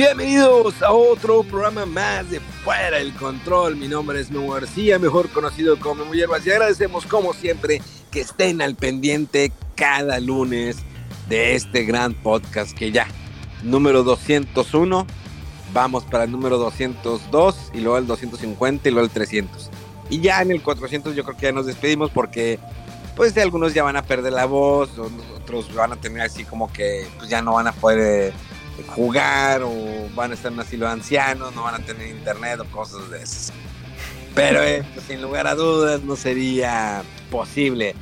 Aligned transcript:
Bienvenidos 0.00 0.80
a 0.80 0.92
otro 0.92 1.42
programa 1.42 1.84
más 1.84 2.30
de 2.30 2.40
Fuera 2.40 2.96
del 2.96 3.12
Control. 3.12 3.76
Mi 3.76 3.86
nombre 3.86 4.18
es 4.18 4.30
Memo 4.30 4.54
García, 4.54 4.98
mejor 4.98 5.28
conocido 5.28 5.78
como 5.78 6.06
Memo 6.06 6.14
y 6.14 6.22
agradecemos 6.22 7.04
como 7.04 7.34
siempre 7.34 7.82
que 8.10 8.22
estén 8.22 8.62
al 8.62 8.76
pendiente 8.76 9.52
cada 9.74 10.18
lunes 10.18 10.78
de 11.28 11.54
este 11.54 11.84
gran 11.84 12.14
podcast 12.14 12.74
que 12.74 12.92
ya, 12.92 13.08
número 13.62 14.02
201, 14.02 15.06
vamos 15.74 16.04
para 16.04 16.24
el 16.24 16.32
número 16.32 16.56
202 16.56 17.72
y 17.74 17.80
luego 17.80 17.98
el 17.98 18.06
250 18.06 18.88
y 18.88 18.92
luego 18.92 19.04
el 19.04 19.12
300. 19.12 19.68
Y 20.08 20.22
ya 20.22 20.40
en 20.40 20.50
el 20.50 20.62
400 20.62 21.14
yo 21.14 21.24
creo 21.24 21.36
que 21.36 21.42
ya 21.42 21.52
nos 21.52 21.66
despedimos 21.66 22.10
porque 22.10 22.58
pues 23.16 23.36
algunos 23.36 23.74
ya 23.74 23.82
van 23.82 23.96
a 23.96 24.02
perder 24.02 24.32
la 24.32 24.46
voz, 24.46 24.88
otros 25.36 25.74
van 25.74 25.92
a 25.92 25.96
tener 25.96 26.22
así 26.22 26.44
como 26.44 26.72
que 26.72 27.06
pues 27.18 27.28
ya 27.28 27.42
no 27.42 27.52
van 27.52 27.66
a 27.66 27.72
poder... 27.72 28.30
Eh, 28.30 28.32
jugar 28.88 29.62
o 29.62 29.74
van 30.14 30.32
a 30.32 30.34
estar 30.34 30.50
en 30.50 30.58
un 30.58 30.60
asilo 30.60 30.86
de 30.86 30.92
ancianos, 30.92 31.54
no 31.54 31.62
van 31.62 31.82
a 31.82 31.84
tener 31.84 32.08
internet 32.08 32.60
o 32.60 32.64
cosas 32.66 33.10
de 33.10 33.22
esas. 33.22 33.52
Pero 34.34 34.62
eh, 34.62 34.84
pues, 34.94 35.06
sin 35.06 35.22
lugar 35.22 35.46
a 35.46 35.54
dudas 35.54 36.02
no 36.02 36.16
sería 36.16 37.02
posible 37.30 37.94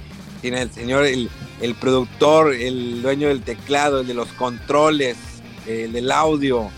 sin 0.43 0.55
el 0.55 0.71
señor, 0.71 1.05
el, 1.05 1.31
el, 1.61 1.75
productor, 1.75 2.55
el 2.55 3.03
dueño 3.03 3.29
del 3.29 3.43
teclado, 3.43 4.01
el 4.01 4.07
de 4.07 4.15
los 4.15 4.29
controles, 4.33 5.17
el 5.67 5.93
del 5.93 6.13
audio, 6.13 6.71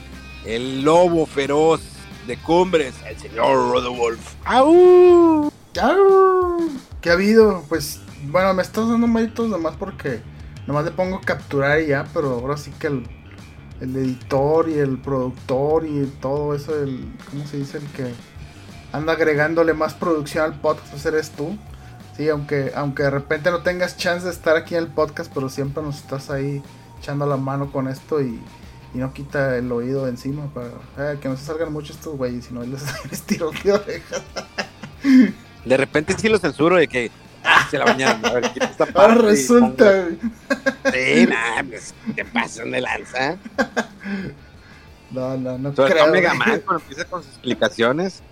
el 0.45 0.83
lobo 0.83 1.27
feroz 1.27 1.81
de 2.27 2.37
Cumbres, 2.39 2.95
el 3.07 3.19
señor 3.19 3.55
Rodolfo. 3.71 4.37
¡Au! 4.45 5.53
¡Au! 5.81 6.71
¿Qué 7.01 7.11
ha 7.11 7.13
habido? 7.15 7.65
Pues 7.69 8.01
bueno, 8.25 8.55
me 8.55 8.63
estás 8.63 8.89
dando 8.89 9.07
méritos 9.07 9.49
nomás 9.49 9.77
porque 9.77 10.21
nomás 10.67 10.85
le 10.85 10.91
pongo 10.91 11.21
capturar 11.21 11.81
y 11.81 11.89
ya, 11.89 12.07
pero 12.13 12.31
ahora 12.31 12.57
sí 12.57 12.73
que 12.79 12.89
el 12.89 13.20
el 13.81 13.97
editor 13.97 14.69
y 14.69 14.79
el 14.79 14.99
productor 14.99 15.87
y 15.87 16.05
todo 16.21 16.55
eso, 16.55 16.79
el, 16.81 17.05
¿cómo 17.31 17.47
se 17.47 17.59
dice? 17.59 17.79
El 17.79 17.87
que 17.89 18.13
anda 18.93 19.15
agregándole 19.15 19.73
más 19.73 19.95
producción 19.95 20.45
al 20.45 20.61
podcast, 20.61 20.91
pues 20.91 21.07
eres 21.07 21.31
tú. 21.31 21.57
Sí, 22.17 22.29
aunque, 22.29 22.73
aunque 22.75 23.05
de 23.05 23.11
repente 23.11 23.51
no 23.51 23.63
tengas 23.63 23.97
chance 23.97 24.27
de 24.27 24.33
estar 24.33 24.57
aquí 24.57 24.75
en 24.75 24.83
el 24.85 24.89
podcast, 24.89 25.33
pero 25.33 25.49
siempre 25.49 25.83
nos 25.83 25.97
estás 25.97 26.31
ahí 26.31 26.63
echando 26.99 27.25
la 27.27 27.39
mano 27.39 27.73
con 27.73 27.89
esto 27.89 28.21
y, 28.21 28.39
y 28.95 28.99
no 28.99 29.13
quita 29.15 29.57
el 29.57 29.71
oído 29.73 30.05
de 30.05 30.11
encima 30.11 30.53
para 30.53 31.13
eh, 31.13 31.19
que 31.21 31.29
no 31.29 31.37
se 31.37 31.47
salgan 31.47 31.73
mucho 31.73 31.93
estos 31.93 32.17
güeyes, 32.17 32.45
sino 32.45 32.63
les, 32.63 32.83
les 33.11 33.23
tiro 33.23 33.51
de 33.65 33.73
orejas. 33.73 34.23
De 35.65 35.77
repente 35.77 36.15
sí 36.19 36.29
lo 36.29 36.39
censuro 36.39 36.77
de 36.77 36.89
que 36.89 37.11
se 37.71 37.79
la 37.79 37.85
bañaron. 37.87 38.25
A 38.27 38.33
ver, 38.33 38.53
esta 38.61 38.87
Ahora 38.95 39.15
resulta. 39.15 40.09
Sí, 40.93 41.27
nada, 41.29 41.65
pues, 41.69 41.95
¿qué 42.15 42.25
pasa? 42.25 42.63
¿Dónde 42.63 42.81
lanza? 42.81 43.37
No, 45.11 45.37
no, 45.37 45.59
no 45.59 45.75
Sobre 45.75 45.93
creo. 45.93 46.05
todo 46.05 46.13
Mega 46.15 46.35
Man 46.35 46.63
cuando 46.65 46.83
empieza 46.83 47.05
con 47.07 47.23
sus 47.23 47.33
explicaciones. 47.33 48.23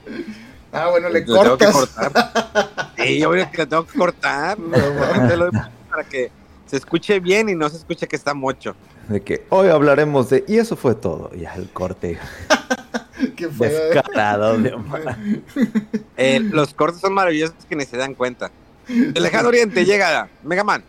Ah, 0.72 0.88
bueno, 0.90 1.08
le, 1.08 1.20
le 1.20 1.26
tengo 1.26 1.42
que 1.56 1.64
cortas. 1.66 1.72
cortar. 1.72 2.92
Sí, 2.96 3.18
yo 3.18 3.30
que 3.32 3.38
le 3.38 3.66
tengo 3.66 3.86
que 3.86 3.98
cortar. 3.98 4.58
No, 4.58 4.76
para 5.90 6.04
que 6.04 6.30
se 6.66 6.76
escuche 6.76 7.18
bien 7.20 7.48
y 7.48 7.54
no 7.54 7.68
se 7.68 7.78
escuche 7.78 8.06
que 8.06 8.16
está 8.16 8.34
mocho. 8.34 8.76
De 9.08 9.22
que 9.22 9.46
hoy 9.48 9.68
hablaremos 9.68 10.28
de. 10.30 10.44
Y 10.46 10.58
eso 10.58 10.76
fue 10.76 10.94
todo. 10.94 11.30
Ya 11.34 11.54
el 11.54 11.70
corte 11.70 12.18
¿Qué 13.36 13.48
fue? 13.48 13.68
descarado 13.68 14.58
de 14.58 14.76
Eh, 16.16 16.40
los 16.40 16.74
cortes 16.74 17.00
son 17.00 17.14
maravillosos 17.14 17.56
que 17.68 17.74
ni 17.74 17.84
se 17.86 17.96
dan 17.96 18.14
cuenta. 18.14 18.50
El 18.88 19.22
lejano 19.22 19.48
oriente 19.48 19.84
llega 19.84 20.28
Mega 20.42 20.64
Man. 20.64 20.82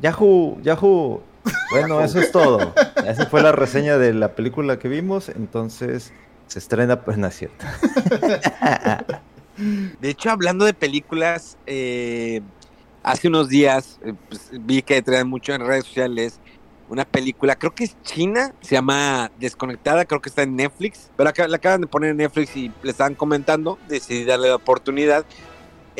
Yahoo, 0.00 0.58
Yahoo. 0.62 1.22
Bueno, 1.70 2.00
eso 2.02 2.20
es 2.20 2.30
todo. 2.30 2.74
Esa 3.06 3.26
fue 3.26 3.42
la 3.42 3.52
reseña 3.52 3.98
de 3.98 4.12
la 4.12 4.34
película 4.34 4.78
que 4.78 4.88
vimos. 4.88 5.28
Entonces 5.28 6.12
se 6.46 6.58
estrena, 6.58 7.02
pues 7.02 7.18
no 7.18 7.26
es 7.26 7.36
cierto. 7.36 7.64
De 10.00 10.08
hecho, 10.08 10.30
hablando 10.30 10.64
de 10.64 10.72
películas, 10.72 11.58
eh, 11.66 12.42
hace 13.02 13.26
unos 13.26 13.48
días 13.48 13.98
eh, 14.04 14.14
pues, 14.28 14.50
vi 14.52 14.82
que 14.82 15.02
traen 15.02 15.28
mucho 15.28 15.52
en 15.52 15.66
redes 15.66 15.84
sociales 15.84 16.38
una 16.88 17.04
película, 17.04 17.56
creo 17.56 17.74
que 17.74 17.84
es 17.84 18.00
china, 18.02 18.54
se 18.60 18.74
llama 18.74 19.30
Desconectada, 19.38 20.04
creo 20.04 20.20
que 20.20 20.30
está 20.30 20.42
en 20.42 20.56
Netflix, 20.56 21.10
pero 21.16 21.28
acá, 21.28 21.46
la 21.46 21.56
acaban 21.56 21.82
de 21.82 21.86
poner 21.86 22.10
en 22.10 22.16
Netflix 22.16 22.56
y 22.56 22.72
le 22.82 22.90
estaban 22.90 23.14
comentando, 23.14 23.78
decidí 23.88 24.24
darle 24.24 24.48
la 24.48 24.56
oportunidad. 24.56 25.24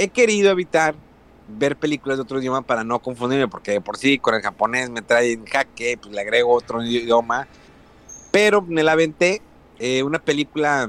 He 0.01 0.11
querido 0.11 0.53
evitar 0.53 0.95
ver 1.49 1.77
películas 1.77 2.19
de 2.19 2.23
otro 2.23 2.39
idioma 2.39 2.63
para 2.63 2.85
no 2.85 3.01
confundirme, 3.01 3.49
porque 3.49 3.81
por 3.81 3.97
sí 3.97 4.17
con 4.21 4.37
el 4.37 4.43
japonés 4.43 4.91
me 4.91 5.03
trae 5.03 5.33
en 5.33 5.45
jaque, 5.45 5.99
pues 6.01 6.15
le 6.15 6.21
agrego 6.21 6.53
otro 6.53 6.81
idioma, 6.85 7.49
pero 8.31 8.63
me 8.63 8.85
la 8.85 8.93
aventé, 8.93 9.43
eh, 9.81 10.05
una 10.05 10.21
película 10.21 10.89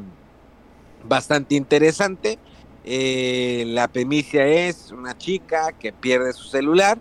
bastante 1.03 1.55
interesante. 1.55 2.37
Eh, 2.83 3.63
la 3.69 3.87
premisa 3.87 4.45
es 4.45 4.91
una 4.91 5.17
chica 5.17 5.71
que 5.71 5.91
pierde 5.91 6.31
su 6.31 6.43
celular 6.43 6.99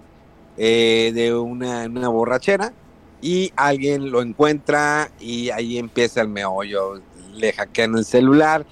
eh, 0.56 1.12
de 1.14 1.34
una, 1.34 1.84
una 1.84 2.08
borrachera 2.08 2.72
y 3.20 3.52
alguien 3.54 4.10
lo 4.10 4.22
encuentra 4.22 5.10
y 5.20 5.50
ahí 5.50 5.76
empieza 5.76 6.22
el 6.22 6.28
meollo. 6.28 7.02
Le 7.34 7.52
hackean 7.52 7.98
el 7.98 8.06
celular 8.06 8.64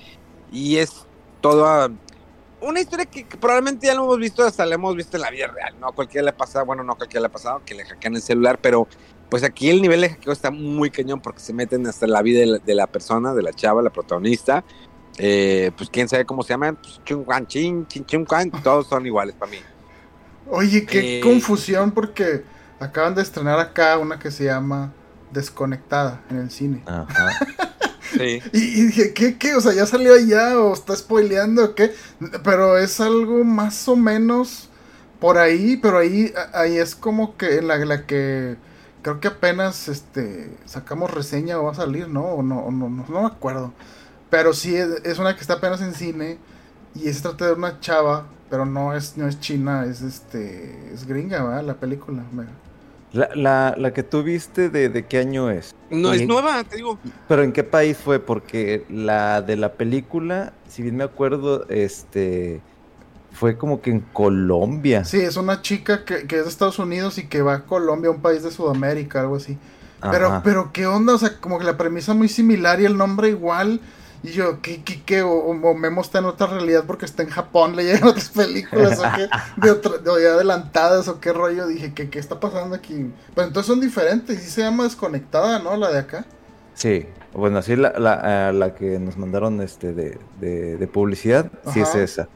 y 0.51 0.77
es 0.79 1.05
toda 1.43 1.91
una 2.67 2.81
historia 2.81 3.07
que, 3.07 3.25
que 3.25 3.37
probablemente 3.37 3.87
ya 3.87 3.95
lo 3.95 4.05
hemos 4.05 4.19
visto, 4.19 4.45
hasta 4.45 4.67
la 4.67 4.75
hemos 4.75 4.95
visto 4.97 5.17
en 5.17 5.23
la 5.23 5.31
vida 5.31 5.47
real, 5.49 5.75
¿no? 5.81 5.93
Cualquiera 5.93 6.25
le 6.25 6.31
ha 6.31 6.37
pasado, 6.37 6.67
bueno, 6.67 6.83
no 6.83 6.97
cualquiera 6.97 7.21
le 7.23 7.27
ha 7.27 7.33
pasado, 7.33 7.63
que 7.65 7.75
le 7.75 7.85
hackean 7.85 8.15
el 8.17 8.23
celular, 8.23 8.59
pero 8.61 8.87
pues 9.29 9.43
aquí 9.43 9.69
el 9.71 9.83
nivel 9.83 10.01
de 10.03 10.11
hackeo 10.11 10.33
está 10.33 10.51
muy 10.51 10.91
cañón 10.91 11.21
porque 11.21 11.41
se 11.41 11.53
meten 11.53 11.87
hasta 11.87 12.07
la 12.07 12.23
vida 12.23 12.41
de 12.41 12.47
la, 12.47 12.59
de 12.59 12.75
la 12.75 12.87
persona, 12.87 13.35
de 13.35 13.43
la 13.43 13.53
chava, 13.53 13.83
la 13.83 13.91
protagonista. 13.91 14.65
Eh, 15.19 15.71
pues 15.77 15.89
quién 15.89 16.09
sabe 16.09 16.25
cómo 16.27 16.43
se 16.43 16.51
llaman, 16.51 16.77
pues, 16.77 17.01
chun, 17.05 17.25
guan, 17.25 17.47
chin, 17.47 17.87
chin, 17.87 18.05
chun, 18.05 18.27
todos 18.63 18.87
son 18.87 19.07
iguales 19.07 19.35
para 19.35 19.51
mí. 19.51 19.59
Oye, 20.49 20.85
qué 20.87 21.19
Eh. 21.19 21.21
confusión 21.21 21.91
porque 21.91 22.45
acaban 22.79 23.15
de 23.15 23.23
estrenar 23.23 23.59
acá 23.59 23.99
una 23.99 24.19
que 24.19 24.31
se 24.31 24.45
llama 24.45 24.93
Desconectada 25.37 26.23
en 26.31 26.39
el 26.39 26.51
cine. 26.51 26.83
Ajá. 26.87 27.31
Sí. 28.17 28.41
Y, 28.53 28.59
y 28.59 28.83
dije, 28.87 29.13
¿qué, 29.13 29.37
qué? 29.37 29.57
O 29.57 29.61
sea, 29.61 29.73
¿ya 29.75 29.85
salió 29.85 30.15
allá 30.15 30.59
o 30.61 30.73
está 30.73 30.97
spoileando 30.97 31.65
o 31.65 31.75
qué? 31.75 31.93
Pero 32.45 32.79
es 32.79 32.99
algo 33.01 33.45
más 33.45 33.87
o 33.89 33.97
menos 33.97 34.71
por 35.21 35.37
ahí, 35.37 35.77
pero 35.77 35.99
ahí, 35.99 36.33
ahí 36.55 36.79
es 36.79 36.95
como 36.95 37.37
que 37.37 37.59
en 37.59 37.67
la, 37.69 37.77
la 37.79 38.07
que 38.07 38.57
creo 39.03 39.21
que 39.21 39.29
apenas 39.29 39.89
este 39.89 40.57
sacamos 40.65 41.11
reseña 41.11 41.59
o 41.59 41.65
va 41.65 41.73
a 41.73 41.75
salir, 41.75 42.09
¿no? 42.09 42.23
O 42.27 42.43
no, 42.43 42.61
o 42.61 42.71
no, 42.71 42.89
no, 42.89 43.05
no 43.07 43.21
me 43.23 43.27
acuerdo. 43.27 43.75
Pero 44.31 44.55
sí, 44.55 44.75
es, 44.77 44.89
es 45.05 45.19
una 45.19 45.35
que 45.35 45.41
está 45.43 45.55
apenas 45.55 45.83
en 45.83 45.93
cine 45.93 46.39
y 46.95 47.13
se 47.13 47.21
trata 47.21 47.47
de 47.49 47.53
una 47.55 47.81
chava, 47.81 48.29
pero 48.49 48.65
no 48.65 48.95
es, 48.97 49.17
no 49.19 49.27
es 49.29 49.41
china, 49.41 49.85
es 49.85 50.01
este, 50.01 50.91
es 50.95 51.07
gringa, 51.07 51.43
¿verdad? 51.43 51.65
La 51.65 51.75
película. 51.75 52.23
me- 52.33 52.66
La, 53.17 53.31
la, 53.35 53.75
la 53.79 53.93
que 53.93 54.03
tú 54.03 54.23
viste, 54.23 54.69
de, 54.69 54.89
¿de 54.89 55.05
qué 55.07 55.19
año 55.19 55.51
es? 55.51 55.75
No 55.91 56.15
Y- 56.15 56.19
es 56.19 56.29
nueva, 56.29 56.63
te 56.65 56.77
digo. 56.77 56.99
Pero 57.29 57.43
¿en 57.43 57.53
qué 57.53 57.65
país 57.65 57.97
fue? 57.97 58.19
Porque 58.21 58.85
la 58.91 59.43
de 59.43 59.57
la 59.57 59.73
película, 59.73 60.53
si 60.69 60.83
bien 60.83 60.97
me 60.97 61.05
acuerdo, 61.05 61.67
este 61.69 62.61
fue 63.33 63.57
como 63.59 63.81
que 63.83 63.91
en 63.91 64.01
Colombia. 64.01 65.05
Sí, 65.05 65.19
es 65.21 65.37
una 65.37 65.61
chica 65.63 66.05
que, 66.05 66.27
que 66.27 66.39
es 66.39 66.45
de 66.45 66.49
Estados 66.51 66.79
Unidos 66.79 67.19
y 67.19 67.27
que 67.27 67.43
va 67.43 67.55
a 67.55 67.65
Colombia, 67.65 68.11
un 68.11 68.21
país 68.23 68.43
de 68.43 68.51
Sudamérica, 68.51 69.21
algo 69.21 69.37
así. 69.37 69.59
Pero, 70.11 70.27
Ajá. 70.29 70.43
pero, 70.43 70.71
¿qué 70.73 70.87
onda? 70.87 71.15
O 71.15 71.19
sea, 71.19 71.39
como 71.41 71.59
que 71.59 71.65
la 71.65 71.77
premisa 71.77 72.15
muy 72.15 72.29
similar 72.29 72.81
y 72.81 72.85
el 72.85 72.97
nombre 72.97 73.29
igual. 73.29 73.81
Y 74.27 74.33
yo, 74.33 74.61
¿qué, 74.61 74.83
qué, 74.83 75.03
qué? 75.05 75.23
O, 75.23 75.31
o 75.31 75.75
Memo 75.75 76.01
está 76.01 76.19
en 76.19 76.25
otra 76.25 76.49
realidad 76.49 76.83
porque 76.85 77.05
está 77.05 77.23
en 77.23 77.29
Japón, 77.29 77.77
le 77.77 77.85
llegan 77.85 78.09
otras 78.09 78.29
películas, 78.31 78.99
o 78.99 79.05
qué, 79.15 79.29
de, 79.57 79.71
otra, 79.71 79.99
de 79.99 80.29
adelantadas, 80.29 81.07
o 81.07 81.21
qué 81.21 81.33
rollo. 81.33 81.69
Dije, 81.69 81.95
¿qué, 81.95 82.11
qué 82.11 82.19
está 82.19 82.41
pasando 82.41 82.75
aquí? 82.75 83.13
Pues 83.37 83.47
entonces 83.47 83.69
son 83.69 83.81
diferentes, 83.81 84.45
y 84.45 84.51
se 84.51 84.63
llama 84.63 84.83
desconectada, 84.83 85.61
¿no? 85.61 85.77
La 85.77 85.93
de 85.93 86.01
acá. 86.01 86.25
Sí, 86.75 87.07
bueno, 87.35 87.59
así 87.59 87.77
la, 87.77 87.93
la, 88.01 88.53
la 88.53 88.75
que 88.75 88.99
nos 88.99 89.17
mandaron 89.17 89.61
este 89.61 89.93
de, 89.93 90.19
de, 90.41 90.77
de 90.77 90.87
publicidad, 90.89 91.49
sí 91.73 91.79
es 91.79 91.95
esa. 91.95 92.29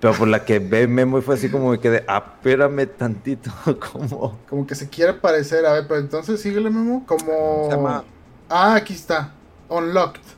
Pero 0.00 0.14
por 0.14 0.28
la 0.28 0.42
que 0.42 0.58
ve 0.58 0.86
Memo 0.86 1.18
y 1.18 1.20
fue 1.20 1.34
así 1.34 1.50
como 1.50 1.70
me 1.70 1.78
quedé, 1.78 2.02
apérame 2.08 2.86
tantito, 2.86 3.50
como... 3.92 4.38
Como 4.48 4.66
que 4.66 4.74
se 4.74 4.88
quiere 4.88 5.12
parecer, 5.12 5.66
a 5.66 5.74
ver, 5.74 5.86
pero 5.86 6.00
entonces 6.00 6.40
síguele 6.40 6.70
Memo, 6.70 7.04
como... 7.06 7.68
Llama... 7.70 8.04
Ah, 8.48 8.76
aquí 8.76 8.94
está, 8.94 9.34
Unlocked. 9.68 10.35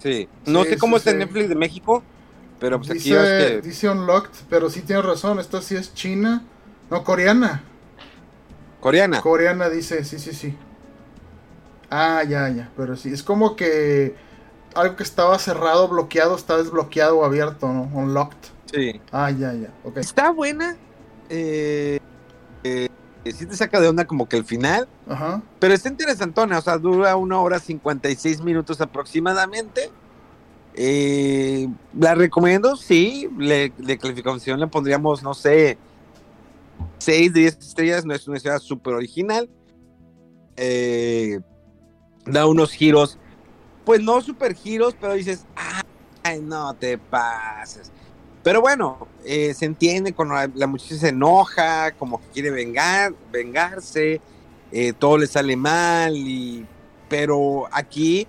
Sí, 0.00 0.28
no 0.46 0.64
sé 0.64 0.78
cómo 0.78 0.96
está 0.96 1.10
en 1.10 1.18
Netflix 1.18 1.48
de 1.48 1.54
México, 1.54 2.02
pero 2.58 2.78
pues 2.78 2.90
dice, 2.90 3.18
aquí 3.18 3.28
es 3.28 3.50
que... 3.50 3.60
Dice 3.60 3.88
Unlocked, 3.88 4.46
pero 4.48 4.70
sí 4.70 4.80
tiene 4.82 5.02
razón, 5.02 5.38
esta 5.38 5.60
sí 5.62 5.76
es 5.76 5.94
china, 5.94 6.44
no, 6.90 7.04
coreana. 7.04 7.62
Coreana. 8.80 9.20
Coreana 9.20 9.68
dice, 9.68 10.04
sí, 10.04 10.18
sí, 10.18 10.32
sí. 10.32 10.56
Ah, 11.90 12.22
ya, 12.26 12.48
ya, 12.48 12.70
pero 12.76 12.96
sí, 12.96 13.12
es 13.12 13.22
como 13.22 13.56
que 13.56 14.14
algo 14.74 14.96
que 14.96 15.02
estaba 15.02 15.38
cerrado, 15.38 15.88
bloqueado, 15.88 16.36
está 16.36 16.56
desbloqueado 16.56 17.18
o 17.18 17.24
abierto, 17.24 17.68
¿no? 17.68 17.82
Unlocked. 17.92 18.38
Sí. 18.72 19.00
Ah, 19.10 19.30
ya, 19.30 19.52
ya. 19.52 19.72
Okay. 19.84 20.00
Está 20.00 20.30
buena. 20.30 20.76
Eh, 21.28 21.98
eh, 22.64 22.88
sí 23.24 23.46
te 23.46 23.56
saca 23.56 23.80
de 23.80 23.88
onda 23.88 24.06
como 24.06 24.28
que 24.28 24.36
el 24.36 24.44
final. 24.44 24.88
Ajá. 25.08 25.42
Pero 25.58 25.74
está 25.74 25.88
interesantona. 25.88 26.58
O 26.58 26.62
sea, 26.62 26.78
dura 26.78 27.16
una 27.16 27.40
hora 27.40 27.58
56 27.58 28.42
minutos 28.42 28.80
aproximadamente. 28.80 29.90
Eh, 30.74 31.68
la 31.98 32.14
recomiendo, 32.14 32.76
sí. 32.76 33.28
Le, 33.38 33.72
de 33.76 33.98
calificación 33.98 34.60
le 34.60 34.66
pondríamos, 34.66 35.22
no 35.22 35.34
sé, 35.34 35.78
6 36.98 37.32
de 37.32 37.40
10 37.40 37.58
estrellas. 37.58 38.04
No 38.04 38.14
es 38.14 38.26
una 38.26 38.36
historia 38.36 38.58
súper 38.58 38.94
original. 38.94 39.48
Eh, 40.56 41.40
da 42.26 42.46
unos 42.46 42.72
giros, 42.72 43.18
pues 43.84 44.02
no 44.02 44.20
super 44.20 44.54
giros, 44.54 44.94
pero 45.00 45.14
dices, 45.14 45.46
ay, 46.22 46.40
no 46.40 46.74
te 46.74 46.98
pases. 46.98 47.90
Pero 48.42 48.60
bueno, 48.60 49.06
eh, 49.24 49.54
se 49.54 49.66
entiende 49.66 50.14
cuando 50.14 50.34
la, 50.34 50.50
la, 50.54 50.66
muchacha 50.66 50.96
se 50.96 51.08
enoja, 51.08 51.92
como 51.92 52.20
que 52.20 52.28
quiere 52.28 52.50
vengar, 52.50 53.12
vengarse, 53.30 54.20
eh, 54.72 54.92
todo 54.98 55.18
le 55.18 55.26
sale 55.26 55.56
mal, 55.56 56.16
y, 56.16 56.66
pero 57.08 57.68
aquí 57.70 58.26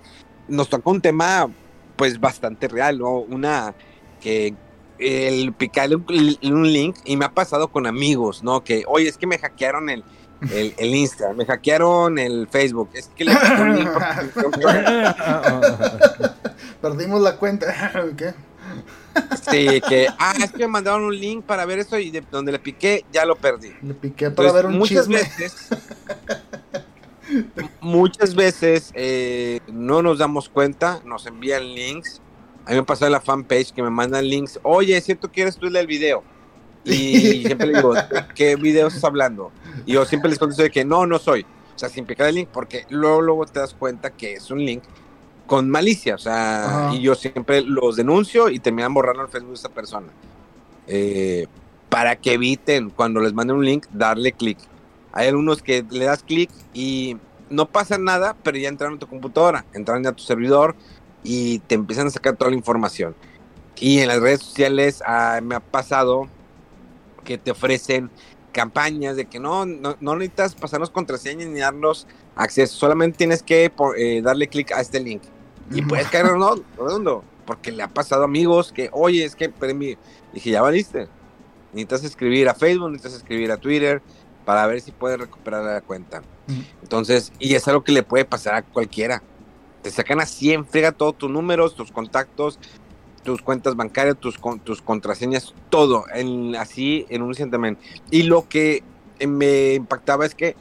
nos 0.50 0.70
toca 0.70 0.90
un 0.90 1.02
tema 1.02 1.50
pues 1.96 2.20
bastante 2.20 2.68
real, 2.68 3.00
¿no? 3.00 3.20
Una 3.20 3.74
que 4.20 4.54
el 5.00 5.54
picarle 5.54 5.96
un, 5.96 6.06
un, 6.44 6.74
link, 6.74 6.98
y 7.06 7.16
me 7.16 7.26
ha 7.26 7.34
pasado 7.34 7.70
con 7.70 7.88
amigos, 7.88 8.44
¿no? 8.44 8.64
Que, 8.64 8.84
oye, 8.88 9.08
es 9.08 9.18
que 9.18 9.28
me 9.28 9.38
hackearon 9.38 9.90
el, 9.90 10.04
el, 10.52 10.74
el 10.78 10.96
Insta, 10.96 11.34
me 11.34 11.46
hackearon 11.46 12.20
el 12.20 12.48
Facebook, 12.50 12.90
es 12.94 13.10
que 13.16 13.26
le 13.26 13.32
Perdimos 16.82 17.22
la 17.22 17.38
cuenta, 17.38 17.94
¿qué? 18.18 18.34
Sí, 19.50 19.82
que, 19.88 20.08
ah, 20.18 20.34
es 20.42 20.52
que 20.52 20.60
me 20.60 20.68
mandaron 20.68 21.04
un 21.04 21.18
link 21.18 21.44
para 21.44 21.66
ver 21.66 21.80
esto 21.80 21.98
y 21.98 22.12
de 22.12 22.24
donde 22.32 22.52
le 22.52 22.60
piqué, 22.60 23.06
ya 23.12 23.26
lo 23.26 23.36
perdí. 23.36 23.74
Le 23.82 23.94
piqué 23.94 24.32
para 24.32 24.50
Entonces, 24.50 24.54
ver 24.54 24.66
un 24.68 24.78
muchas 24.78 25.08
chisme. 25.08 25.18
Veces, 25.18 25.70
muchas 27.82 28.36
veces 28.36 28.92
eh, 28.94 29.60
no 29.68 30.02
nos 30.02 30.20
damos 30.20 30.50
cuenta, 30.50 31.02
nos 31.06 31.26
envían 31.26 31.64
links. 31.74 32.22
A 32.66 32.72
mí 32.72 32.76
me 32.78 32.84
pasó 32.84 33.06
en 33.06 33.12
la 33.12 33.22
fanpage 33.22 33.72
que 33.74 33.82
me 33.82 33.90
mandan 33.90 34.28
links. 34.28 34.60
Oye, 34.64 34.96
es 34.96 35.04
cierto 35.04 35.32
que 35.32 35.42
eres 35.42 35.58
tú 35.58 35.68
el 35.68 35.88
video. 35.88 36.24
Y 36.84 37.44
siempre 37.46 37.68
le 37.68 37.78
digo, 37.78 37.94
¿de 37.94 38.26
qué 38.36 38.56
video 38.56 38.88
estás 38.88 39.04
hablando? 39.04 39.52
Y 39.86 39.94
yo 39.94 40.06
siempre 40.06 40.30
les 40.30 40.40
contesto 40.40 40.64
de 40.64 40.72
que 40.72 40.86
no, 40.86 41.06
no 41.06 41.20
soy. 41.20 41.46
O 41.76 41.80
sea, 41.80 41.90
sin 41.90 42.06
picar 42.06 42.28
el 42.28 42.36
link, 42.36 42.50
porque 42.52 42.86
luego, 42.90 43.22
luego 43.22 43.46
te 43.46 43.60
das 43.60 43.74
cuenta 43.74 44.12
que 44.12 44.34
es 44.34 44.52
un 44.52 44.64
link 44.64 44.84
con 45.52 45.70
malicia, 45.70 46.16
o 46.16 46.18
sea, 46.18 46.86
Ajá. 46.86 46.96
y 46.96 47.02
yo 47.02 47.14
siempre 47.14 47.60
los 47.60 47.98
denuncio 47.98 48.48
y 48.48 48.60
terminan 48.60 48.94
borrando 48.94 49.24
el 49.24 49.28
Facebook 49.28 49.50
de 49.50 49.56
esta 49.56 49.68
persona. 49.68 50.08
Eh, 50.88 51.46
para 51.90 52.16
que 52.16 52.36
eviten 52.36 52.90
cuando 52.90 53.20
les 53.20 53.34
manden 53.34 53.58
un 53.58 53.66
link, 53.66 53.86
darle 53.92 54.32
clic. 54.32 54.58
Hay 55.12 55.28
algunos 55.28 55.62
que 55.62 55.84
le 55.90 56.06
das 56.06 56.24
clic 56.24 56.50
y 56.74 57.18
no 57.50 57.66
pasa 57.66 57.98
nada, 57.98 58.34
pero 58.42 58.58
ya 58.60 58.70
entran 58.70 58.94
a 58.94 59.00
tu 59.00 59.08
computadora, 59.08 59.66
entran 59.74 60.08
a 60.08 60.14
tu 60.14 60.24
servidor 60.24 60.74
y 61.22 61.60
te 61.60 61.76
empiezan 61.76 62.08
a 62.08 62.12
sacar 62.12 62.38
toda 62.38 62.50
la 62.50 62.56
información. 62.56 63.14
Y 63.76 64.00
en 64.00 64.08
las 64.08 64.22
redes 64.22 64.40
sociales 64.40 65.04
ah, 65.06 65.42
me 65.44 65.56
ha 65.56 65.60
pasado 65.60 66.30
que 67.26 67.38
te 67.38 67.52
ofrecen 67.52 68.10
campañas 68.54 69.18
de 69.18 69.26
que 69.26 69.42
no, 69.42 69.66
no, 69.66 69.98
no 70.00 70.16
necesitas 70.16 70.56
pasarnos 70.56 70.92
contraseñas 70.92 71.50
ni 71.50 71.60
darnos 71.60 72.08
acceso, 72.38 72.74
solamente 72.78 73.18
tienes 73.18 73.44
que 73.44 73.70
por, 73.70 74.00
eh, 74.00 74.22
darle 74.22 74.48
clic 74.48 74.72
a 74.72 74.80
este 74.80 75.02
link 75.02 75.22
y 75.72 75.82
puedes 75.82 76.08
caer 76.08 76.26
redondo, 76.26 76.64
redondo, 76.78 77.24
porque 77.46 77.72
le 77.72 77.84
ha 77.84 77.88
pasado 77.88 78.24
a 78.24 78.26
amigos 78.26 78.72
que, 78.72 78.90
oye, 78.92 79.24
es 79.24 79.36
que, 79.36 79.50
pero 79.50 79.74
mi, 79.76 79.98
dije, 80.34 80.52
ya 80.52 80.62
valiste, 80.62 81.08
necesitas 81.74 82.04
escribir 82.04 82.50
a 82.50 82.54
Facebook, 82.54 82.92
necesitas 82.92 83.18
escribir 83.18 83.52
a 83.52 83.58
Twitter 83.58 84.02
para 84.46 84.66
ver 84.68 84.82
si 84.82 84.92
puedes 84.92 85.20
recuperar 85.20 85.64
la 85.64 85.82
cuenta. 85.82 86.22
Entonces, 86.82 87.32
y 87.40 87.56
es 87.56 87.68
algo 87.68 87.84
que 87.84 87.92
le 87.92 88.04
puede 88.04 88.26
pasar 88.26 88.56
a 88.56 88.62
cualquiera. 88.64 89.22
Te 89.82 89.92
sacan 89.92 90.20
así 90.20 90.52
en 90.52 90.66
friega 90.66 90.92
todos 90.92 91.18
tus 91.18 91.32
números, 91.32 91.76
tus 91.76 91.92
contactos, 91.92 92.60
tus 93.24 93.42
cuentas 93.42 93.76
bancarias, 93.76 94.18
tus, 94.18 94.40
tus 94.64 94.82
contraseñas, 94.82 95.54
todo, 95.70 96.06
en, 96.14 96.56
así 96.56 97.06
en 97.10 97.22
un 97.22 97.30
instante. 97.30 97.78
Y 98.10 98.24
lo 98.24 98.48
que 98.48 98.84
me 99.26 99.76
impactaba 99.76 100.26
es 100.26 100.36
que, 100.36 100.56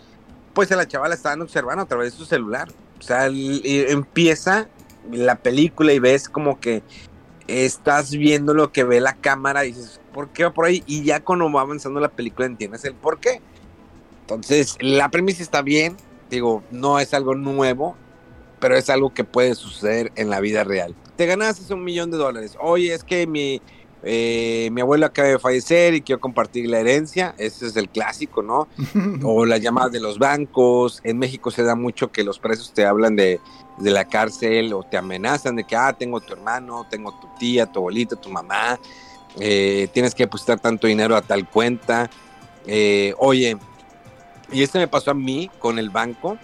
pues 0.55 0.71
a 0.73 0.77
la 0.77 0.87
chavala 0.87 1.15
estaban 1.15 1.41
observando 1.43 1.83
a 1.83 1.87
través 1.87 2.12
de 2.12 2.19
su 2.19 2.25
celular. 2.25 2.69
O 2.99 3.03
sea, 3.03 3.27
empieza 3.27 4.69
la 5.11 5.37
película 5.37 5.93
y 5.93 5.99
ves 5.99 6.29
como 6.29 6.61
que 6.61 6.82
estás 7.47 8.11
viendo 8.12 8.55
lo 8.55 8.73
que 8.73 8.85
ve 8.85 9.00
la 9.00 9.14
cámara 9.14 9.64
y 9.64 9.73
dices, 9.73 10.00
¿por 10.12 10.29
qué 10.31 10.44
va 10.44 10.52
por 10.52 10.67
ahí? 10.67 10.82
Y 10.87 11.02
ya 11.02 11.20
cuando 11.20 11.50
va 11.50 11.62
avanzando 11.62 12.00
la 12.00 12.08
película 12.08 12.47
entiendes 12.47 12.85
el 12.85 12.94
por 12.94 13.19
qué. 13.19 13.41
Entonces, 14.23 14.76
la 14.81 15.08
premisa 15.08 15.43
está 15.43 15.62
bien, 15.62 15.97
digo, 16.31 16.62
no 16.70 17.00
es 17.00 17.12
algo 17.14 17.35
nuevo, 17.35 17.97
pero 18.61 18.76
es 18.76 18.88
algo 18.91 19.12
que 19.12 19.25
puede 19.25 19.55
suceder 19.55 20.12
en 20.14 20.31
la 20.31 20.41
vida 20.41 20.62
real. 20.62 20.94
Te 21.17 21.26
ganaste 21.26 21.73
un 21.75 21.82
millón 21.82 22.11
de 22.11 22.19
dólares. 22.19 22.56
Oye, 22.61 22.94
es 22.94 23.02
que 23.02 23.26
mi, 23.26 23.61
eh, 24.02 24.70
mi 24.73 24.81
abuelo 24.81 25.06
acaba 25.06 25.29
de 25.29 25.38
fallecer 25.38 25.94
y 25.94 26.00
quiero 26.00 26.20
compartir 26.20 26.69
la 26.69 26.81
herencia. 26.81 27.35
Ese 27.38 27.67
es 27.67 27.76
el 27.76 27.88
clásico, 27.88 28.43
¿no? 28.43 28.69
o 29.23 29.44
las 29.44 29.61
llamadas 29.61 29.93
de 29.93 30.00
los 30.00 30.19
bancos. 30.19 31.00
En 31.04 31.19
México 31.19 31.50
se 31.50 31.62
da 31.62 31.75
mucho 31.75 32.11
que 32.11 32.25
los 32.25 32.38
presos 32.38 32.73
te 32.73 32.87
hablan 32.87 33.16
de, 33.16 33.40
de 33.78 33.90
la 33.90 34.04
cárcel 34.04 34.73
o 34.73 34.83
te 34.83 34.97
amenazan 34.97 35.57
de 35.57 35.64
que, 35.64 35.76
ah, 35.76 35.92
tengo 35.92 36.21
tu 36.21 36.33
hermano, 36.33 36.87
tengo 36.88 37.12
tu 37.21 37.28
tía, 37.38 37.66
tu 37.66 37.80
abuelita, 37.80 38.16
tu 38.16 38.30
mamá. 38.30 38.78
Eh, 39.38 39.88
tienes 39.92 40.14
que 40.14 40.25
depositar 40.25 40.61
tanto 40.61 40.87
dinero 40.87 41.16
a 41.16 41.23
tal 41.23 41.49
cuenta. 41.49 42.11
Eh, 42.66 43.14
oye, 43.19 43.57
y 44.52 44.62
este 44.62 44.78
me 44.78 44.88
pasó 44.88 45.11
a 45.11 45.14
mí 45.14 45.50
con 45.59 45.78
el 45.78 45.90
banco. 45.90 46.38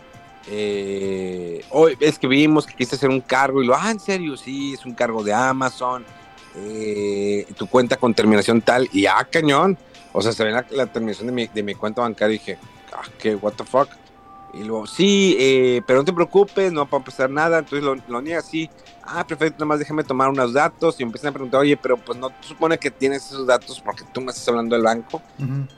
Eh, 0.48 1.64
hoy 1.70 1.96
es 1.98 2.18
que 2.18 2.28
vimos 2.28 2.66
que 2.66 2.74
quise 2.74 2.94
hacer 2.94 3.10
un 3.10 3.20
cargo 3.20 3.62
y 3.62 3.66
lo, 3.66 3.74
ah, 3.74 3.90
en 3.90 3.98
serio, 3.98 4.36
sí, 4.36 4.74
es 4.74 4.86
un 4.86 4.94
cargo 4.94 5.24
de 5.24 5.34
Amazon, 5.34 6.04
eh, 6.56 7.46
tu 7.56 7.66
cuenta 7.66 7.96
con 7.96 8.14
terminación 8.14 8.62
tal, 8.62 8.88
y 8.92 9.06
ah, 9.06 9.26
cañón, 9.30 9.78
o 10.12 10.22
sea, 10.22 10.32
se 10.32 10.44
ve 10.44 10.50
la, 10.50 10.66
la 10.70 10.86
terminación 10.86 11.26
de 11.26 11.32
mi, 11.32 11.46
de 11.46 11.62
mi, 11.62 11.74
cuenta 11.74 12.02
bancaria 12.02 12.36
y 12.36 12.38
dije, 12.38 12.58
ah, 12.92 13.02
que, 13.18 13.34
what 13.34 13.52
the 13.54 13.64
fuck, 13.64 13.88
y 14.54 14.64
luego, 14.64 14.86
sí, 14.86 15.36
eh, 15.38 15.82
pero 15.86 16.00
no 16.00 16.04
te 16.04 16.12
preocupes, 16.12 16.72
no 16.72 16.88
va 16.88 16.98
a 16.98 17.04
pasar 17.04 17.28
nada, 17.30 17.58
entonces 17.58 17.84
lo, 17.84 17.96
lo 18.08 18.22
niega 18.22 18.40
así, 18.40 18.70
ah, 19.04 19.26
perfecto, 19.26 19.56
nada 19.58 19.66
más 19.66 19.78
déjame 19.78 20.04
tomar 20.04 20.28
unos 20.28 20.52
datos, 20.52 20.98
y 20.98 21.02
empiezan 21.02 21.30
a 21.30 21.32
preguntar, 21.32 21.60
oye, 21.60 21.76
pero 21.76 21.96
pues 21.96 22.18
no 22.18 22.30
supone 22.40 22.78
que 22.78 22.90
tienes 22.90 23.26
esos 23.26 23.46
datos 23.46 23.80
porque 23.80 24.04
tú 24.12 24.20
me 24.20 24.30
estás 24.30 24.48
hablando 24.48 24.74
del 24.74 24.84
banco, 24.84 25.22
uh 25.38 25.42
-huh. 25.42 25.68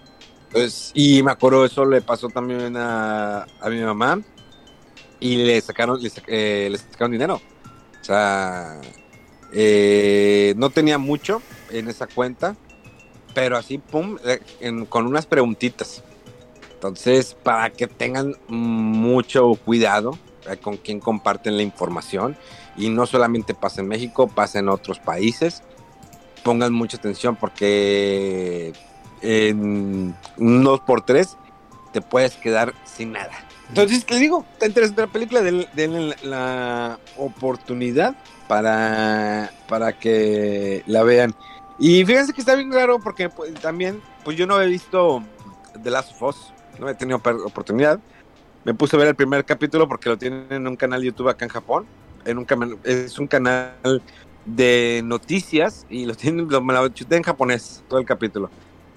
Entonces, 0.48 0.92
y 0.94 1.22
me 1.22 1.30
acuerdo 1.30 1.64
eso 1.64 1.84
le 1.84 2.00
pasó 2.00 2.28
también 2.28 2.74
a, 2.76 3.42
a 3.60 3.68
mi 3.68 3.80
mamá. 3.80 4.20
Y 5.20 5.36
le 5.44 5.60
sacaron, 5.60 6.00
le, 6.00 6.10
eh, 6.26 6.68
le 6.70 6.78
sacaron 6.78 7.12
dinero. 7.12 7.34
O 8.00 8.04
sea, 8.04 8.80
eh, 9.52 10.54
no 10.56 10.70
tenía 10.70 10.98
mucho 10.98 11.42
en 11.70 11.88
esa 11.88 12.06
cuenta, 12.06 12.56
pero 13.34 13.56
así, 13.56 13.78
pum, 13.78 14.18
en, 14.60 14.86
con 14.86 15.06
unas 15.06 15.26
preguntitas. 15.26 16.02
Entonces, 16.74 17.36
para 17.42 17.70
que 17.70 17.86
tengan 17.86 18.36
mucho 18.46 19.54
cuidado 19.64 20.18
eh, 20.48 20.56
con 20.56 20.76
quién 20.76 21.00
comparten 21.00 21.56
la 21.56 21.62
información, 21.62 22.36
y 22.76 22.90
no 22.90 23.06
solamente 23.06 23.54
pasa 23.54 23.80
en 23.80 23.88
México, 23.88 24.28
pasa 24.28 24.60
en 24.60 24.68
otros 24.68 25.00
países, 25.00 25.62
pongan 26.44 26.72
mucha 26.72 26.96
atención 26.96 27.34
porque 27.34 28.72
en 29.20 30.14
unos 30.36 30.80
por 30.80 31.02
tres 31.04 31.36
te 31.92 32.00
puedes 32.00 32.36
quedar 32.36 32.74
sin 32.84 33.12
nada. 33.12 33.32
Entonces, 33.68 34.06
te 34.06 34.18
digo, 34.18 34.46
interesante 34.64 35.02
la 35.02 35.08
película, 35.08 35.42
denle, 35.42 36.16
la, 36.22 36.98
oportunidad 37.18 38.16
para, 38.48 39.52
para 39.68 39.92
que 39.92 40.82
la 40.86 41.04
vean. 41.04 41.34
Y 41.78 42.04
fíjense 42.04 42.32
que 42.32 42.40
está 42.40 42.56
bien 42.56 42.70
claro 42.70 42.98
porque 42.98 43.28
pues, 43.28 43.54
también, 43.54 44.00
pues 44.24 44.36
yo 44.36 44.46
no 44.46 44.60
he 44.60 44.66
visto 44.66 45.22
The 45.80 45.90
Last 45.90 46.12
of 46.12 46.22
Us, 46.22 46.52
no 46.80 46.88
he 46.88 46.94
tenido 46.94 47.18
oportunidad. 47.18 48.00
Me 48.64 48.74
puse 48.74 48.96
a 48.96 48.98
ver 48.98 49.08
el 49.08 49.14
primer 49.14 49.44
capítulo 49.44 49.86
porque 49.86 50.08
lo 50.08 50.18
tienen 50.18 50.46
en 50.50 50.66
un 50.66 50.76
canal 50.76 51.00
de 51.00 51.06
YouTube 51.06 51.28
acá 51.28 51.44
en 51.44 51.50
Japón. 51.50 51.86
En 52.24 52.38
un 52.38 52.46
es 52.84 53.18
un 53.18 53.28
canal 53.28 54.02
de 54.44 55.02
noticias 55.04 55.86
y 55.88 56.06
lo 56.06 56.14
tienen, 56.14 56.48
lo, 56.48 56.60
me 56.60 56.74
lo 56.74 56.88
chuté 56.88 57.16
en 57.16 57.22
japonés, 57.22 57.84
todo 57.88 58.00
el 58.00 58.06
capítulo. 58.06 58.50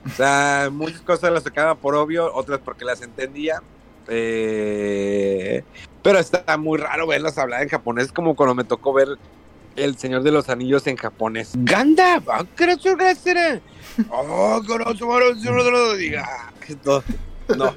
O 0.05 0.09
sea, 0.09 0.69
muchas 0.73 1.01
cosas 1.01 1.31
las 1.31 1.43
sacaba 1.43 1.75
por 1.75 1.95
obvio, 1.95 2.33
otras 2.33 2.59
porque 2.59 2.83
las 2.83 3.01
entendía. 3.01 3.61
Eh, 4.07 5.63
pero 6.01 6.17
está 6.17 6.57
muy 6.57 6.79
raro 6.79 7.05
verlas 7.05 7.37
hablar 7.37 7.61
en 7.61 7.69
japonés, 7.69 8.11
como 8.11 8.35
cuando 8.35 8.55
me 8.55 8.63
tocó 8.63 8.93
ver 8.93 9.09
El 9.75 9.97
Señor 9.97 10.23
de 10.23 10.31
los 10.31 10.49
Anillos 10.49 10.85
en 10.87 10.97
japonés. 10.97 11.51
¡Ganda! 11.55 12.21
¡Oh, 14.09 14.61
no. 17.57 17.73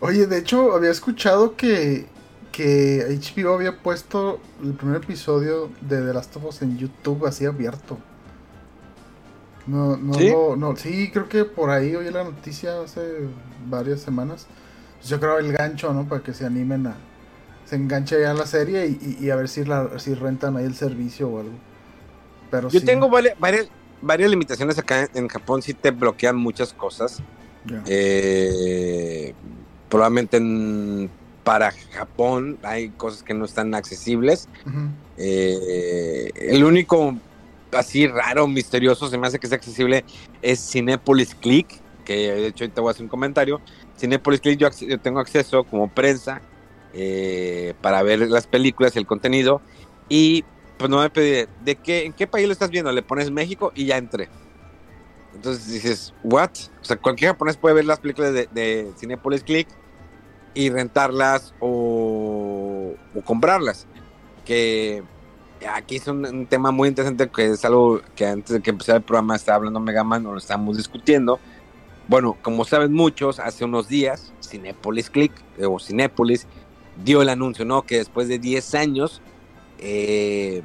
Oye, 0.00 0.26
de 0.26 0.38
hecho, 0.38 0.72
había 0.74 0.90
escuchado 0.90 1.56
que, 1.56 2.06
que 2.52 3.04
HBO 3.08 3.54
había 3.54 3.78
puesto 3.78 4.40
el 4.62 4.74
primer 4.74 5.02
episodio 5.02 5.70
de 5.80 6.00
The 6.00 6.14
Last 6.14 6.36
of 6.36 6.44
Us 6.44 6.62
en 6.62 6.78
YouTube 6.78 7.26
así 7.26 7.44
abierto. 7.44 7.98
No, 9.66 9.96
no, 9.96 10.14
¿Sí? 10.14 10.32
no, 10.56 10.76
sí, 10.76 11.10
creo 11.12 11.28
que 11.28 11.44
por 11.44 11.68
ahí 11.68 11.94
oí 11.94 12.10
la 12.10 12.24
noticia 12.24 12.80
hace 12.80 13.28
varias 13.68 14.00
semanas. 14.00 14.46
Yo 15.06 15.20
creo 15.20 15.38
el 15.38 15.52
gancho, 15.52 15.92
¿no? 15.92 16.08
Para 16.08 16.22
que 16.22 16.32
se 16.32 16.46
animen 16.46 16.86
a. 16.86 16.96
Se 17.68 17.76
enganche 17.76 18.18
ya 18.20 18.32
la 18.32 18.46
serie 18.46 18.86
y, 18.86 19.28
a 19.28 19.36
ver 19.36 19.48
si, 19.48 19.64
la, 19.64 19.98
si 19.98 20.14
rentan 20.14 20.56
ahí 20.56 20.64
el 20.64 20.74
servicio 20.74 21.28
o 21.28 21.40
algo. 21.40 21.52
Pero 22.50 22.70
Yo 22.70 22.82
tengo 22.82 23.10
varias, 23.10 23.36
varias, 24.00 24.30
limitaciones 24.30 24.78
acá 24.78 25.06
en 25.12 25.28
Japón, 25.28 25.60
sí 25.60 25.74
te 25.74 25.90
bloquean 25.90 26.36
muchas 26.36 26.72
cosas. 26.72 27.22
Eh, 27.86 29.34
probablemente 29.90 30.40
para 31.44 31.72
Japón 31.92 32.58
hay 32.62 32.88
cosas 32.90 33.22
que 33.22 33.34
no 33.34 33.44
están 33.44 33.74
accesibles. 33.74 34.48
Eh, 35.18 36.30
el 36.34 36.64
único 36.64 37.16
así 37.72 38.06
raro, 38.06 38.46
misterioso, 38.48 39.08
se 39.08 39.18
me 39.18 39.26
hace 39.26 39.38
que 39.38 39.46
es 39.46 39.52
accesible, 39.52 40.06
es 40.40 40.58
Cinepolis 40.58 41.34
Click, 41.34 41.66
que 42.06 42.32
de 42.32 42.46
hecho 42.46 42.64
ahorita 42.64 42.80
voy 42.80 42.88
a 42.88 42.92
hacer 42.92 43.02
un 43.02 43.08
comentario. 43.10 43.60
Cinepolis 43.98 44.40
Click 44.40 44.58
yo, 44.58 44.98
tengo 45.00 45.20
acceso 45.20 45.64
como 45.64 45.88
prensa 45.88 46.40
eh, 46.92 47.74
para 47.80 48.02
ver 48.02 48.20
las 48.30 48.46
películas 48.46 48.94
y 48.96 48.98
el 48.98 49.06
contenido. 49.06 49.60
Y 50.08 50.44
pues 50.78 50.90
no 50.90 51.00
me 51.00 51.10
pedí, 51.10 51.46
¿de 51.64 51.76
qué, 51.76 52.04
en 52.04 52.12
qué 52.12 52.26
país 52.26 52.46
lo 52.46 52.52
estás 52.52 52.70
viendo? 52.70 52.92
Le 52.92 53.02
pones 53.02 53.30
México 53.30 53.72
y 53.74 53.86
ya 53.86 53.96
entré. 53.96 54.28
Entonces 55.34 55.70
dices, 55.72 56.14
¿what? 56.22 56.50
O 56.80 56.84
sea, 56.84 56.96
cualquier 56.96 57.32
japonés 57.32 57.56
puede 57.56 57.74
ver 57.74 57.84
las 57.84 58.00
películas 58.00 58.32
de, 58.32 58.48
de 58.52 58.92
Cinepolis 58.98 59.42
Click 59.44 59.68
y 60.54 60.70
rentarlas 60.70 61.54
o, 61.60 62.94
o 63.14 63.20
comprarlas. 63.22 63.86
Que 64.44 65.02
aquí 65.66 65.96
es 65.96 66.06
un, 66.06 66.46
tema 66.46 66.70
muy 66.70 66.88
interesante 66.88 67.28
que 67.28 67.46
es 67.46 67.64
algo 67.64 68.00
que 68.14 68.26
antes 68.26 68.54
de 68.54 68.60
que 68.60 68.70
empezara 68.70 68.98
el 68.98 69.04
programa 69.04 69.36
estaba 69.36 69.56
hablando 69.56 69.80
Megaman 69.80 70.26
o 70.26 70.32
lo 70.32 70.38
estábamos 70.38 70.76
discutiendo. 70.76 71.40
Bueno, 72.06 72.36
como 72.42 72.64
saben 72.64 72.92
muchos, 72.92 73.38
hace 73.38 73.64
unos 73.64 73.88
días 73.88 74.32
Cinepolis 74.40 75.10
Click 75.10 75.32
eh, 75.58 75.66
o 75.66 75.78
Cinepolis 75.78 76.46
dio 77.04 77.22
el 77.22 77.28
anuncio, 77.28 77.64
¿no? 77.64 77.82
Que 77.82 77.98
después 77.98 78.28
de 78.28 78.38
10 78.38 78.74
años, 78.74 79.20
eh, 79.78 80.62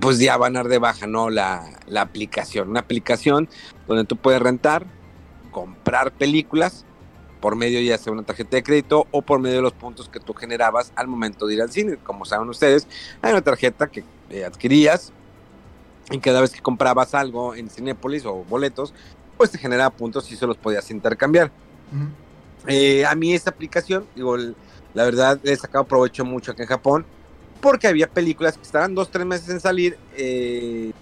pues 0.00 0.18
ya 0.18 0.36
van 0.36 0.56
a 0.56 0.60
dar 0.60 0.68
de 0.68 0.78
baja, 0.78 1.06
¿no? 1.06 1.30
La, 1.30 1.78
la 1.86 2.02
aplicación, 2.02 2.68
una 2.68 2.80
aplicación 2.80 3.48
donde 3.86 4.04
tú 4.04 4.16
puedes 4.16 4.40
rentar, 4.40 4.86
comprar 5.50 6.12
películas 6.12 6.84
por 7.40 7.56
medio 7.56 7.80
ya 7.80 7.98
sea 7.98 8.12
una 8.12 8.22
tarjeta 8.22 8.56
de 8.56 8.62
crédito 8.62 9.06
o 9.10 9.22
por 9.22 9.40
medio 9.40 9.56
de 9.56 9.62
los 9.62 9.72
puntos 9.72 10.08
que 10.08 10.20
tú 10.20 10.34
generabas 10.34 10.92
al 10.94 11.08
momento 11.08 11.46
de 11.46 11.54
ir 11.54 11.62
al 11.62 11.70
cine. 11.70 11.96
Como 11.96 12.24
saben 12.24 12.48
ustedes, 12.48 12.86
hay 13.22 13.32
una 13.32 13.42
tarjeta 13.42 13.88
que 13.88 14.04
eh, 14.28 14.44
adquirías 14.44 15.12
y 16.10 16.18
cada 16.18 16.40
vez 16.40 16.50
que 16.50 16.60
comprabas 16.60 17.14
algo 17.14 17.54
en 17.54 17.70
Cinépolis 17.70 18.24
o 18.26 18.44
boletos, 18.44 18.92
pues 19.36 19.50
te 19.50 19.58
generaba 19.58 19.90
puntos 19.90 20.30
y 20.30 20.36
se 20.36 20.46
los 20.46 20.56
podías 20.56 20.90
intercambiar. 20.90 21.50
Eh, 22.66 23.06
a 23.06 23.14
mí 23.14 23.32
esta 23.32 23.50
aplicación, 23.50 24.06
digo, 24.14 24.36
la 24.94 25.04
verdad 25.04 25.38
he 25.44 25.56
sacado 25.56 25.84
provecho 25.84 26.24
mucho 26.24 26.52
aquí 26.52 26.62
en 26.62 26.68
Japón 26.68 27.06
porque 27.60 27.86
había 27.86 28.08
películas 28.08 28.56
que 28.56 28.62
estaban 28.62 28.94
dos, 28.94 29.10
tres 29.10 29.26
meses 29.26 29.48
en 29.50 29.60
salir. 29.60 29.98
Eh, 30.16 30.92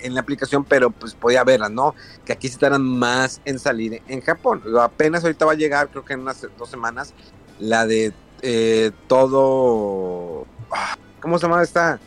en 0.00 0.14
la 0.14 0.20
aplicación, 0.20 0.64
pero 0.64 0.90
pues 0.90 1.14
podía 1.14 1.44
verlas, 1.44 1.70
¿no? 1.70 1.94
Que 2.24 2.32
aquí 2.32 2.46
estarán 2.46 2.82
más 2.82 3.40
en 3.44 3.58
salir 3.58 4.02
en 4.08 4.20
Japón. 4.20 4.62
Apenas 4.80 5.24
ahorita 5.24 5.44
va 5.44 5.52
a 5.52 5.56
llegar, 5.56 5.88
creo 5.88 6.04
que 6.04 6.14
en 6.14 6.20
unas 6.20 6.46
dos 6.56 6.70
semanas, 6.70 7.14
la 7.58 7.86
de 7.86 8.12
eh, 8.42 8.92
todo. 9.06 10.46
Ah, 10.70 10.96
¿Cómo 11.20 11.38
se 11.38 11.46
llama 11.46 11.62
esta? 11.62 11.98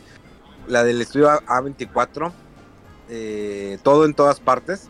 La 0.66 0.84
del 0.84 1.00
estudio 1.02 1.28
A24. 1.28 2.32
Eh, 3.08 3.78
todo 3.82 4.04
en 4.06 4.14
todas 4.14 4.40
partes. 4.40 4.88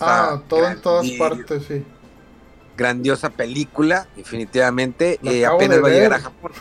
ah, 0.00 0.40
todo 0.48 0.68
en 0.68 0.80
todas 0.80 1.10
partes, 1.12 1.64
sí. 1.66 1.84
Grandiosa 2.76 3.30
película, 3.30 4.08
definitivamente. 4.16 5.20
Eh, 5.22 5.46
apenas 5.46 5.82
va 5.82 5.88
a 5.88 5.90
llegar 5.90 6.12
a 6.14 6.20
Japón. 6.20 6.52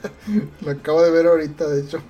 la 0.62 0.72
acabo 0.72 1.02
de 1.02 1.10
ver 1.10 1.26
ahorita, 1.26 1.68
de 1.68 1.82
hecho. 1.82 2.00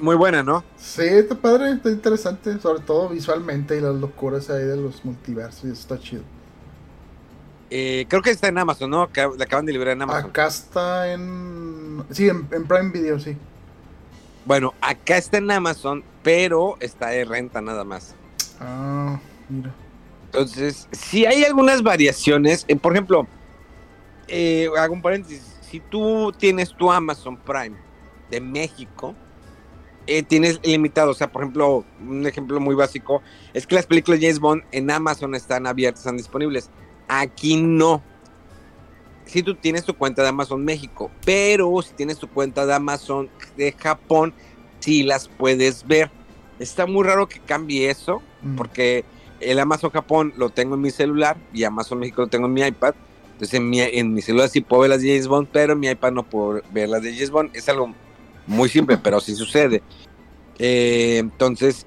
Muy 0.00 0.16
buena, 0.16 0.42
¿no? 0.42 0.64
Sí, 0.76 1.02
está 1.02 1.34
padre, 1.34 1.72
está 1.72 1.90
interesante, 1.90 2.58
sobre 2.60 2.80
todo 2.80 3.08
visualmente 3.08 3.76
y 3.76 3.80
las 3.80 3.94
locuras 3.96 4.48
ahí 4.50 4.64
de 4.64 4.76
los 4.76 5.04
multiversos, 5.04 5.64
está 5.64 5.98
chido. 5.98 6.22
Eh, 7.70 8.06
creo 8.08 8.22
que 8.22 8.30
está 8.30 8.48
en 8.48 8.58
Amazon, 8.58 8.90
¿no? 8.90 9.08
La 9.14 9.44
acaban 9.44 9.66
de 9.66 9.72
liberar 9.72 9.94
en 9.94 10.02
Amazon. 10.02 10.30
Acá 10.30 10.46
está 10.46 11.12
en... 11.12 12.04
Sí, 12.10 12.28
en, 12.28 12.46
Prime 12.46 12.90
Video, 12.92 13.18
sí. 13.18 13.36
Bueno, 14.44 14.72
acá 14.80 15.16
está 15.16 15.38
en 15.38 15.50
Amazon, 15.50 16.04
pero 16.22 16.76
está 16.80 17.08
de 17.08 17.24
renta 17.24 17.60
nada 17.60 17.84
más. 17.84 18.14
Ah, 18.60 19.20
mira. 19.48 19.74
Entonces, 20.28 20.88
si 20.92 21.24
hay 21.24 21.44
algunas 21.44 21.82
variaciones, 21.82 22.66
eh, 22.68 22.76
por 22.76 22.92
ejemplo, 22.92 23.26
eh, 24.28 24.68
hago 24.78 24.92
un 24.92 25.00
paréntesis, 25.00 25.56
si 25.62 25.80
tú 25.80 26.32
tienes 26.36 26.74
tu 26.74 26.92
Amazon 26.92 27.36
Prime 27.38 27.76
de 28.30 28.40
México, 28.40 29.14
eh, 30.06 30.22
tienes 30.22 30.60
limitado. 30.62 31.12
O 31.12 31.14
sea, 31.14 31.32
por 31.32 31.42
ejemplo, 31.42 31.84
un 32.00 32.26
ejemplo 32.26 32.60
muy 32.60 32.74
básico 32.74 33.22
es 33.54 33.66
que 33.66 33.74
las 33.74 33.86
películas 33.86 34.20
de 34.20 34.26
James 34.26 34.40
Bond 34.40 34.64
en 34.70 34.90
Amazon 34.90 35.34
están 35.34 35.66
abiertas, 35.66 36.00
están 36.00 36.18
disponibles. 36.18 36.70
Aquí 37.08 37.56
no. 37.56 38.02
Si 39.24 39.42
tú 39.42 39.54
tienes 39.54 39.84
tu 39.84 39.94
cuenta 39.94 40.22
de 40.22 40.28
Amazon 40.28 40.64
México, 40.64 41.10
pero 41.24 41.80
si 41.82 41.94
tienes 41.94 42.18
tu 42.18 42.28
cuenta 42.28 42.66
de 42.66 42.74
Amazon 42.74 43.30
de 43.56 43.72
Japón, 43.72 44.34
sí 44.80 45.02
las 45.02 45.28
puedes 45.28 45.86
ver. 45.86 46.10
Está 46.58 46.86
muy 46.86 47.04
raro 47.04 47.28
que 47.28 47.40
cambie 47.40 47.90
eso, 47.90 48.22
mm. 48.42 48.56
porque 48.56 49.04
el 49.40 49.58
Amazon 49.58 49.90
Japón 49.90 50.32
lo 50.36 50.50
tengo 50.50 50.74
en 50.74 50.80
mi 50.80 50.90
celular 50.90 51.36
y 51.52 51.64
Amazon 51.64 51.98
México 51.98 52.22
lo 52.22 52.28
tengo 52.28 52.46
en 52.46 52.52
mi 52.52 52.62
iPad. 52.62 52.94
Entonces 53.32 53.54
en 53.54 53.70
mi, 53.70 53.80
en 53.80 54.12
mi 54.12 54.20
celular 54.20 54.48
sí 54.48 54.60
puedo 54.60 54.82
ver 54.82 54.90
las 54.90 55.02
de 55.02 55.08
James 55.08 55.28
Bond, 55.28 55.48
pero 55.52 55.74
en 55.74 55.80
mi 55.80 55.88
iPad 55.88 56.12
no 56.12 56.24
puedo 56.24 56.60
ver 56.72 56.88
las 56.88 57.02
de 57.02 57.12
James 57.12 57.30
Bond. 57.30 57.50
Es 57.54 57.68
algo 57.68 57.94
muy 58.46 58.68
simple, 58.68 58.98
pero 59.02 59.20
sí 59.20 59.34
sucede. 59.34 59.82
Eh, 60.58 61.18
entonces, 61.18 61.86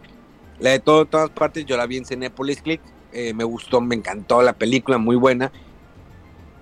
la 0.59 0.71
de 0.71 0.79
todo, 0.79 1.05
todas 1.05 1.29
partes, 1.29 1.65
yo 1.65 1.75
la 1.75 1.85
vi 1.85 1.97
en 1.97 2.05
Cinepolis 2.05 2.61
Click, 2.61 2.81
eh, 3.11 3.33
me 3.33 3.43
gustó, 3.43 3.81
me 3.81 3.95
encantó 3.95 4.41
la 4.41 4.53
película, 4.53 4.97
muy 4.97 5.17
buena. 5.17 5.51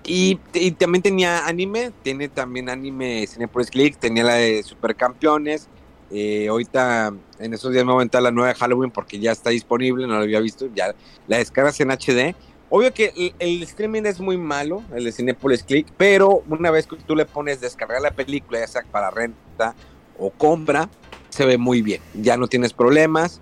Y, 0.04 0.36
también 0.78 1.02
tenía 1.02 1.46
anime, 1.46 1.92
tiene 2.02 2.28
también 2.28 2.68
anime 2.68 3.26
Cinepolis 3.26 3.70
Click, 3.70 3.96
tenía 3.98 4.24
la 4.24 4.34
de 4.34 4.62
Supercampeones. 4.62 5.68
Eh, 6.10 6.48
ahorita 6.48 7.12
en 7.38 7.54
esos 7.54 7.72
días 7.72 7.84
me 7.84 7.92
voy 7.92 8.00
a 8.00 8.02
entrar 8.02 8.22
la 8.22 8.32
nueva 8.32 8.48
de 8.48 8.54
Halloween 8.54 8.90
porque 8.90 9.18
ya 9.20 9.30
está 9.30 9.50
disponible, 9.50 10.06
no 10.06 10.14
la 10.14 10.22
había 10.22 10.40
visto, 10.40 10.68
ya 10.74 10.94
la 11.28 11.38
descargas 11.38 11.80
en 11.80 11.90
HD. 11.90 12.34
Obvio 12.68 12.92
que 12.94 13.34
el, 13.38 13.62
streaming 13.64 14.02
es 14.04 14.20
muy 14.20 14.36
malo, 14.36 14.82
el 14.94 15.04
de 15.04 15.12
Cinepolis 15.12 15.64
Click, 15.64 15.88
pero 15.96 16.44
una 16.48 16.70
vez 16.70 16.86
que 16.86 16.96
tú 16.96 17.16
le 17.16 17.26
pones 17.26 17.60
descargar 17.60 18.00
la 18.00 18.12
película, 18.12 18.60
ya 18.60 18.66
sea 18.68 18.82
para 18.90 19.10
renta 19.10 19.74
o 20.16 20.30
compra, 20.30 20.88
se 21.30 21.44
ve 21.44 21.58
muy 21.58 21.82
bien. 21.82 22.00
Ya 22.14 22.36
no 22.36 22.46
tienes 22.46 22.72
problemas. 22.72 23.40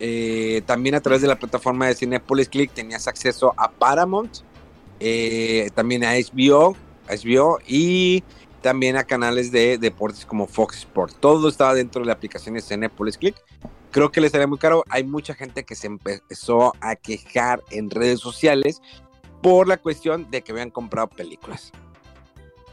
Eh, 0.00 0.62
también 0.64 0.94
a 0.94 1.00
través 1.00 1.20
de 1.20 1.28
la 1.28 1.38
plataforma 1.38 1.86
de 1.86 1.94
Cinepolis 1.94 2.48
Click 2.48 2.72
tenías 2.72 3.06
acceso 3.08 3.54
a 3.58 3.70
Paramount, 3.70 4.38
eh, 5.00 5.68
también 5.74 6.02
a 6.04 6.14
HBO, 6.14 6.74
HBO 7.08 7.58
y 7.66 8.24
también 8.62 8.96
a 8.96 9.04
canales 9.04 9.50
de 9.50 9.76
deportes 9.76 10.24
como 10.24 10.46
Fox 10.46 10.78
Sports. 10.78 11.16
Todo 11.20 11.48
estaba 11.48 11.74
dentro 11.74 12.00
de 12.00 12.06
la 12.06 12.14
aplicación 12.14 12.54
de 12.54 12.62
Cinepolis 12.62 13.18
Click. 13.18 13.36
Creo 13.90 14.10
que 14.10 14.20
les 14.20 14.32
sale 14.32 14.46
muy 14.46 14.58
caro. 14.58 14.84
Hay 14.88 15.04
mucha 15.04 15.34
gente 15.34 15.64
que 15.64 15.74
se 15.74 15.88
empezó 15.88 16.72
a 16.80 16.96
quejar 16.96 17.62
en 17.70 17.90
redes 17.90 18.20
sociales 18.20 18.80
por 19.42 19.68
la 19.68 19.76
cuestión 19.76 20.30
de 20.30 20.42
que 20.42 20.52
habían 20.52 20.70
comprado 20.70 21.08
películas. 21.08 21.72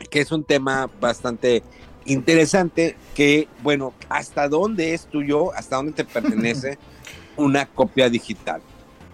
que 0.09 0.21
es 0.21 0.31
un 0.31 0.45
tema 0.45 0.89
bastante 1.01 1.61
interesante 2.05 2.95
que, 3.15 3.49
bueno, 3.61 3.93
¿hasta 4.07 4.47
dónde 4.47 4.93
es 4.93 5.07
tuyo? 5.07 5.53
¿Hasta 5.53 5.75
dónde 5.75 5.91
te 5.91 6.05
pertenece 6.05 6.77
una 7.35 7.65
copia 7.65 8.09
digital? 8.09 8.61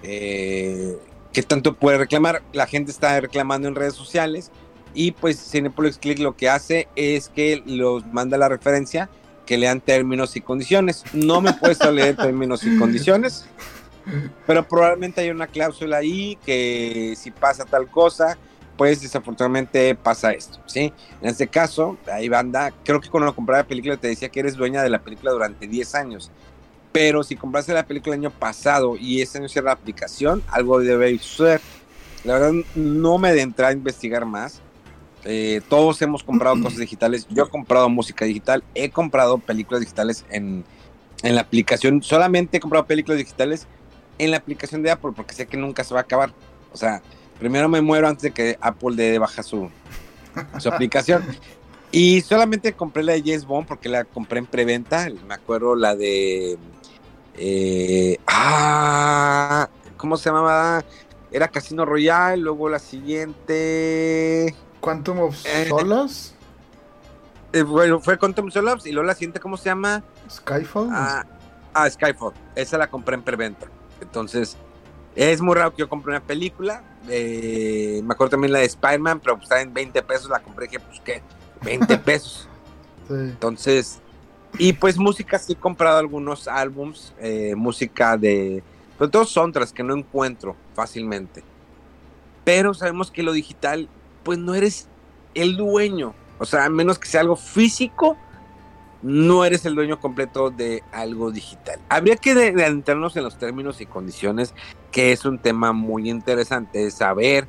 Eh, 0.04 0.96
¿Qué 1.34 1.42
tanto 1.42 1.74
puede 1.74 1.98
reclamar? 1.98 2.44
La 2.54 2.68
gente 2.68 2.92
está 2.92 3.20
reclamando 3.20 3.68
en 3.68 3.76
redes 3.76 3.96
sociales 3.96 4.52
y 4.96 5.12
pues 5.12 5.38
Cinepolis 5.38 5.98
Click 5.98 6.20
lo 6.20 6.36
que 6.36 6.50
hace 6.50 6.88
es 6.96 7.30
que 7.30 7.62
los 7.66 8.06
manda 8.08 8.38
la 8.38 8.50
referencia 8.50 9.10
que 9.46 9.58
lean 9.58 9.82
términos 9.82 10.36
y 10.36 10.42
condiciones. 10.42 11.04
No 11.14 11.42
me 11.42 11.54
puedes 11.54 11.80
leer 11.92 12.16
términos 12.16 12.64
y 12.64 12.78
condiciones, 12.78 13.46
pero 14.48 14.68
probablemente 14.68 15.22
hay 15.22 15.30
una 15.30 15.48
cláusula 15.48 15.98
ahí 15.98 16.38
que 16.46 17.14
si 17.16 17.30
pasa 17.30 17.66
tal 17.66 17.88
cosa, 17.88 18.38
pues 18.78 19.02
desafortunadamente 19.02 19.96
pasa 19.96 20.32
esto, 20.32 20.60
¿sí? 20.66 20.92
En 21.22 21.30
este 21.30 21.48
caso, 21.48 21.98
ahí 22.12 22.28
banda, 22.28 22.74
creo 22.84 23.00
que 23.00 23.10
cuando 23.10 23.36
compraba 23.36 23.62
la 23.62 23.68
película 23.68 23.98
te 23.98 24.08
decía 24.08 24.30
que 24.30 24.40
eres 24.40 24.56
dueña 24.56 24.82
de 24.82 24.90
la 24.90 25.00
película 25.00 25.32
durante 25.32 25.68
10 25.68 25.96
años, 25.96 26.32
pero 26.92 27.24
si 27.24 27.36
compraste 27.36 27.74
la 27.74 27.86
película 27.86 28.16
el 28.16 28.22
año 28.22 28.32
pasado 28.32 28.96
y 28.98 29.22
ese 29.22 29.38
año 29.38 29.50
cierra 29.50 29.68
la 29.68 29.74
aplicación, 29.74 30.42
algo 30.48 30.80
debe 30.80 31.18
suceder. 31.20 31.62
La 32.24 32.34
verdad, 32.34 32.54
no 32.74 33.18
me 33.18 33.30
adentré 33.30 33.66
a 33.66 33.72
investigar 33.72 34.26
más. 34.26 34.62
Eh, 35.26 35.62
todos 35.70 36.02
hemos 36.02 36.24
comprado 36.24 36.62
cosas 36.62 36.80
digitales. 36.80 37.28
Yo 37.30 37.44
he 37.44 37.50
comprado 37.50 37.90
música 37.90 38.26
digital, 38.26 38.64
he 38.76 38.90
comprado 38.90 39.40
películas 39.40 39.82
digitales 39.82 40.24
en, 40.30 40.64
en 41.24 41.36
la 41.36 41.42
aplicación. 41.42 42.04
Solamente 42.04 42.58
he 42.58 42.60
comprado 42.60 42.86
películas 42.86 43.18
digitales 43.18 43.68
en 44.18 44.32
la 44.32 44.38
aplicación 44.38 44.84
de 44.84 44.92
Apple 44.92 45.12
porque 45.16 45.34
sé 45.34 45.48
que 45.48 45.58
nunca 45.58 45.84
se 45.84 45.94
va 45.94 46.02
a 46.02 46.04
acabar. 46.04 46.32
O 46.72 46.78
sea, 46.78 47.02
primero 47.40 47.68
me 47.68 47.82
muero 47.82 48.08
antes 48.08 48.24
de 48.24 48.32
que 48.32 48.58
Apple 48.62 48.96
de 48.96 49.18
baja 49.20 49.44
su, 49.44 49.70
su 50.60 50.70
aplicación. 50.70 51.24
Y 51.92 52.22
solamente 52.22 52.74
compré 52.74 53.04
la 53.04 53.14
de 53.14 53.22
James 53.22 53.46
Bond 53.46 53.68
porque 53.68 53.90
la 53.90 54.04
compré 54.04 54.40
en 54.40 54.46
preventa. 54.46 55.08
Me 55.28 55.34
acuerdo 55.34 55.76
la 55.76 55.96
de. 55.96 56.58
Eh, 57.38 58.18
ah, 58.28 59.70
¿cómo 59.98 60.18
se 60.18 60.30
llamaba? 60.30 60.84
Era 61.32 61.48
Casino 61.48 61.86
Royale. 61.86 62.38
Luego 62.38 62.70
la 62.70 62.80
siguiente. 62.80 64.54
Quantum 64.86 65.20
of 65.22 65.46
eh, 65.46 65.66
Solace. 65.68 66.36
Eh, 67.52 67.64
bueno, 67.64 68.00
fue 68.00 68.20
Quantum 68.20 68.46
of 68.46 68.54
Solace. 68.54 68.88
Y 68.88 68.92
luego 68.92 69.08
la 69.08 69.16
siguiente, 69.16 69.40
¿cómo 69.40 69.58
se 69.58 69.66
llama? 69.66 70.04
Skyfall. 70.30 70.90
Ah, 70.92 71.26
ah, 71.74 71.90
Skyfall. 71.90 72.34
Esa 72.54 72.78
la 72.78 72.88
compré 72.88 73.16
en 73.16 73.24
preventa. 73.24 73.66
Entonces, 74.00 74.56
es 75.16 75.42
muy 75.42 75.56
raro 75.56 75.72
que 75.72 75.80
yo 75.80 75.90
compre 75.90 76.12
una 76.12 76.22
película. 76.22 76.84
Eh, 77.10 78.00
me 78.04 78.14
acuerdo 78.14 78.32
también 78.32 78.54
la 78.54 78.60
de 78.60 78.66
Spider-Man, 78.66 79.22
pero 79.22 79.38
pues, 79.38 79.50
en 79.52 79.74
20 79.74 80.04
pesos. 80.04 80.30
La 80.30 80.40
compré, 80.40 80.68
que 80.68 80.80
pues 80.80 81.02
qué, 81.04 81.24
20 81.64 81.98
pesos. 82.06 82.48
Entonces, 83.10 84.02
y 84.60 84.74
pues 84.74 85.00
música, 85.00 85.40
sí 85.40 85.54
he 85.54 85.56
comprado 85.56 85.98
algunos 85.98 86.48
álbums, 86.48 87.12
eh, 87.20 87.56
música 87.56 88.18
de. 88.18 88.62
Pero 89.00 89.10
todos 89.10 89.32
son 89.32 89.52
tras 89.52 89.74
que 89.74 89.82
no 89.82 89.96
encuentro 89.96 90.56
fácilmente. 90.76 91.44
Pero 92.44 92.76
sabemos 92.76 93.10
que 93.10 93.24
lo 93.24 93.34
digital, 93.34 93.90
pues 94.26 94.40
no 94.40 94.56
eres 94.56 94.90
el 95.36 95.56
dueño. 95.56 96.14
O 96.40 96.46
sea, 96.46 96.66
a 96.66 96.70
menos 96.70 97.00
que 97.00 97.08
sea 97.08 97.22
algo 97.22 97.38
físico, 97.38 98.18
no 99.02 99.46
eres 99.46 99.66
el 99.66 99.76
dueño 99.76 100.00
completo 100.00 100.50
de 100.50 100.84
algo 100.92 101.32
digital. 101.32 101.80
Habría 101.88 102.18
que 102.18 102.32
adentrarnos 102.32 103.16
en 103.16 103.24
los 103.24 103.38
términos 103.38 103.80
y 103.80 103.86
condiciones, 103.86 104.54
que 104.92 105.12
es 105.12 105.24
un 105.26 105.38
tema 105.38 105.72
muy 105.72 106.10
interesante, 106.10 106.90
saber 106.90 107.48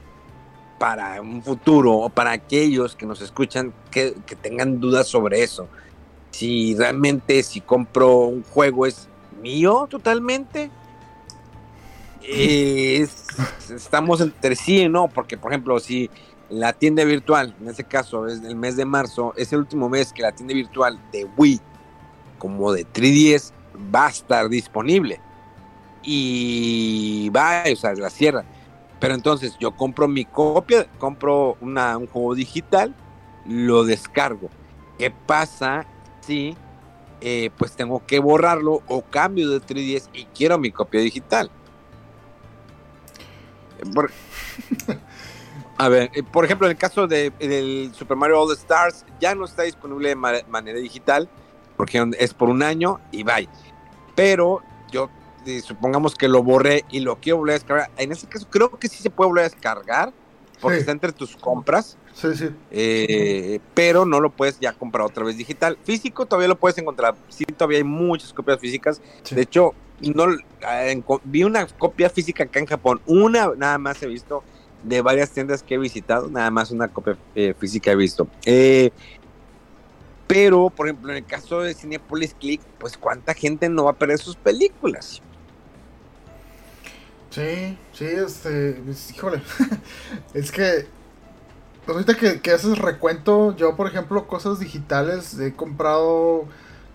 para 0.79 1.23
un 1.23 1.43
futuro 1.43 1.95
o 1.95 2.11
para 2.11 2.33
aquellos 2.33 2.95
que 2.95 3.07
nos 3.07 3.23
escuchan 3.23 3.73
que, 3.91 4.15
tengan 4.43 4.79
dudas 4.81 5.09
sobre 5.09 5.43
eso. 5.43 5.67
Si 6.31 6.77
realmente 6.77 7.43
si 7.43 7.63
compro 7.63 8.19
un 8.19 8.43
juego 8.43 8.85
es 8.85 9.09
mío 9.41 9.87
totalmente. 9.91 10.71
estamos 13.71 14.21
entre 14.21 14.57
sí 14.57 14.89
no, 14.91 15.09
porque 15.09 15.39
por 15.39 15.53
ejemplo, 15.53 15.81
si 15.81 16.11
la 16.51 16.73
tienda 16.73 17.05
virtual, 17.05 17.55
en 17.61 17.69
este 17.69 17.85
caso 17.85 18.27
es 18.27 18.43
el 18.43 18.57
mes 18.57 18.77
de 18.77 18.85
marzo, 18.85 19.35
es 19.37 19.53
el 19.53 19.61
último 19.61 19.89
mes 19.89 20.13
que 20.13 20.23
la 20.23 20.33
tienda 20.33 20.55
virtual 20.55 21.01
de 21.13 21.25
Wii 21.37 21.61
como 22.39 22.73
de 22.73 22.87
3DS 22.87 23.53
va 23.95 24.07
a 24.07 24.11
estar 24.11 24.49
disponible. 24.49 25.21
Y 26.03 27.31
va, 27.31 27.65
o 27.71 27.77
sea, 27.77 27.95
la 27.95 28.11
cierra. 28.11 28.45
Pero 29.01 29.15
entonces 29.15 29.57
yo 29.59 29.73
compro 29.73 30.07
mi 30.09 30.25
copia, 30.25 30.87
compro 30.99 31.57
una, 31.61 31.97
un 31.99 32.07
juego 32.07 32.35
digital, 32.35 32.95
lo 33.45 33.85
descargo. 33.85 34.49
¿Qué 34.99 35.11
pasa 35.11 35.85
si 36.21 36.57
eh, 37.21 37.51
pues 37.59 37.73
tengo 37.73 38.05
que 38.07 38.19
borrarlo 38.19 38.83
o 38.87 39.03
cambio 39.03 39.51
de 39.51 39.61
3DS 39.61 40.09
y 40.13 40.25
quiero 40.27 40.59
mi 40.59 40.71
copia 40.71 41.01
digital? 41.01 41.51
A 45.79 45.89
ver, 45.89 46.11
eh, 46.15 46.23
por 46.23 46.45
ejemplo, 46.45 46.67
en 46.67 46.73
el 46.73 46.79
caso 46.79 47.07
de, 47.07 47.31
del 47.39 47.93
Super 47.95 48.17
Mario 48.17 48.41
All 48.41 48.53
Stars, 48.53 49.05
ya 49.21 49.35
no 49.35 49.45
está 49.45 49.63
disponible 49.63 50.09
de 50.09 50.17
manera 50.17 50.79
digital, 50.79 51.29
porque 51.77 52.03
es 52.19 52.33
por 52.33 52.49
un 52.49 52.63
año 52.63 53.01
y 53.13 53.23
bye. 53.23 53.49
Pero 54.15 54.63
yo, 54.91 55.11
eh, 55.45 55.61
supongamos 55.61 56.15
que 56.15 56.29
lo 56.29 56.43
borré 56.43 56.85
y 56.91 57.01
lo 57.01 57.17
quiero 57.17 57.39
volver 57.39 57.57
a 57.57 57.59
descargar. 57.59 57.91
En 57.99 58.11
ese 58.11 58.27
caso, 58.27 58.47
creo 58.49 58.71
que 58.71 58.89
sí 58.89 59.03
se 59.03 59.11
puede 59.11 59.29
volver 59.29 59.45
a 59.45 59.49
descargar, 59.49 60.13
porque 60.61 60.79
está 60.79 60.93
entre 60.93 61.13
tus 61.13 61.37
compras. 61.37 61.99
Sí, 62.15 62.35
sí. 62.35 62.49
Eh, 62.71 63.61
pero 63.75 64.07
no 64.07 64.21
lo 64.21 64.31
puedes 64.31 64.59
ya 64.59 64.73
comprar 64.73 65.07
otra 65.07 65.25
vez 65.25 65.37
digital. 65.37 65.77
Físico 65.85 66.25
todavía 66.25 66.49
lo 66.49 66.57
puedes 66.57 66.79
encontrar. 66.79 67.15
Sí, 67.29 67.45
todavía 67.45 67.79
hay 67.79 67.85
muchas 67.85 68.33
copias 68.33 68.59
físicas. 68.59 69.03
De 69.31 69.43
hecho, 69.43 69.75
no 70.01 70.27
vi 71.25 71.45
una 71.45 71.67
copia 71.67 72.09
física 72.09 72.45
acá 72.45 72.59
en 72.59 72.67
Japón. 72.67 73.03
Una 73.05 73.53
nada 73.55 73.77
más 73.77 74.03
he 74.03 74.07
visto 74.07 74.43
de 74.87 75.03
varias 75.03 75.31
tiendas 75.31 75.63
que 75.63 75.75
he 75.75 75.79
visitado, 75.79 76.29
nada 76.29 76.51
más 76.51 76.71
una 76.71 76.89
copia 76.89 77.17
eh, 77.35 77.55
física 77.59 77.91
he 77.91 77.97
visto. 77.97 78.29
Eh, 78.45 78.91
pero, 80.27 80.71
por 80.71 80.87
ejemplo, 80.87 81.11
en 81.11 81.19
el 81.19 81.27
caso 81.27 81.61
de 81.61 81.75
Cinepolis 81.75 82.35
Click, 82.35 82.61
pues 82.79 82.97
cuánta 82.97 83.35
gente 83.35 83.69
no 83.69 83.85
va 83.85 83.93
a 83.93 83.95
perder 83.95 84.19
sus 84.19 84.37
películas. 84.37 85.21
Sí, 87.31 87.77
sí, 87.93 88.05
este, 88.05 88.81
pues, 88.85 89.11
híjole, 89.11 89.43
es 90.35 90.53
que, 90.53 90.87
pues 91.85 91.97
ahorita 91.97 92.17
que, 92.17 92.41
que 92.41 92.51
haces 92.53 92.79
recuento, 92.79 93.57
yo 93.57 93.77
por 93.77 93.89
ejemplo, 93.89 94.27
cosas 94.27 94.61
digitales, 94.61 95.39
he 95.39 95.53
comprado 95.53 96.47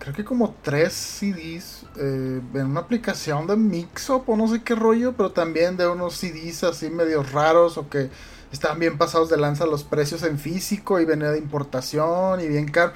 creo 0.02 0.14
que 0.14 0.24
como 0.24 0.52
tres 0.62 0.92
CDs 0.94 1.84
eh, 1.96 2.40
en 2.54 2.66
una 2.66 2.80
aplicación 2.80 3.46
de 3.46 3.54
Mixup 3.54 4.28
o 4.28 4.36
no 4.36 4.48
sé 4.48 4.60
qué 4.64 4.74
rollo, 4.74 5.12
pero 5.12 5.30
también 5.30 5.76
de 5.76 5.86
unos 5.86 6.14
CDs 6.14 6.64
así 6.64 6.90
medio 6.90 7.22
raros 7.22 7.78
o 7.78 7.88
que 7.88 8.10
estaban 8.50 8.80
bien 8.80 8.98
pasados 8.98 9.30
de 9.30 9.36
lanza 9.36 9.64
los 9.64 9.84
precios 9.84 10.24
en 10.24 10.40
físico 10.40 10.98
y 10.98 11.04
venía 11.04 11.30
de 11.30 11.38
importación 11.38 12.40
y 12.40 12.48
bien 12.48 12.66
caro. 12.68 12.94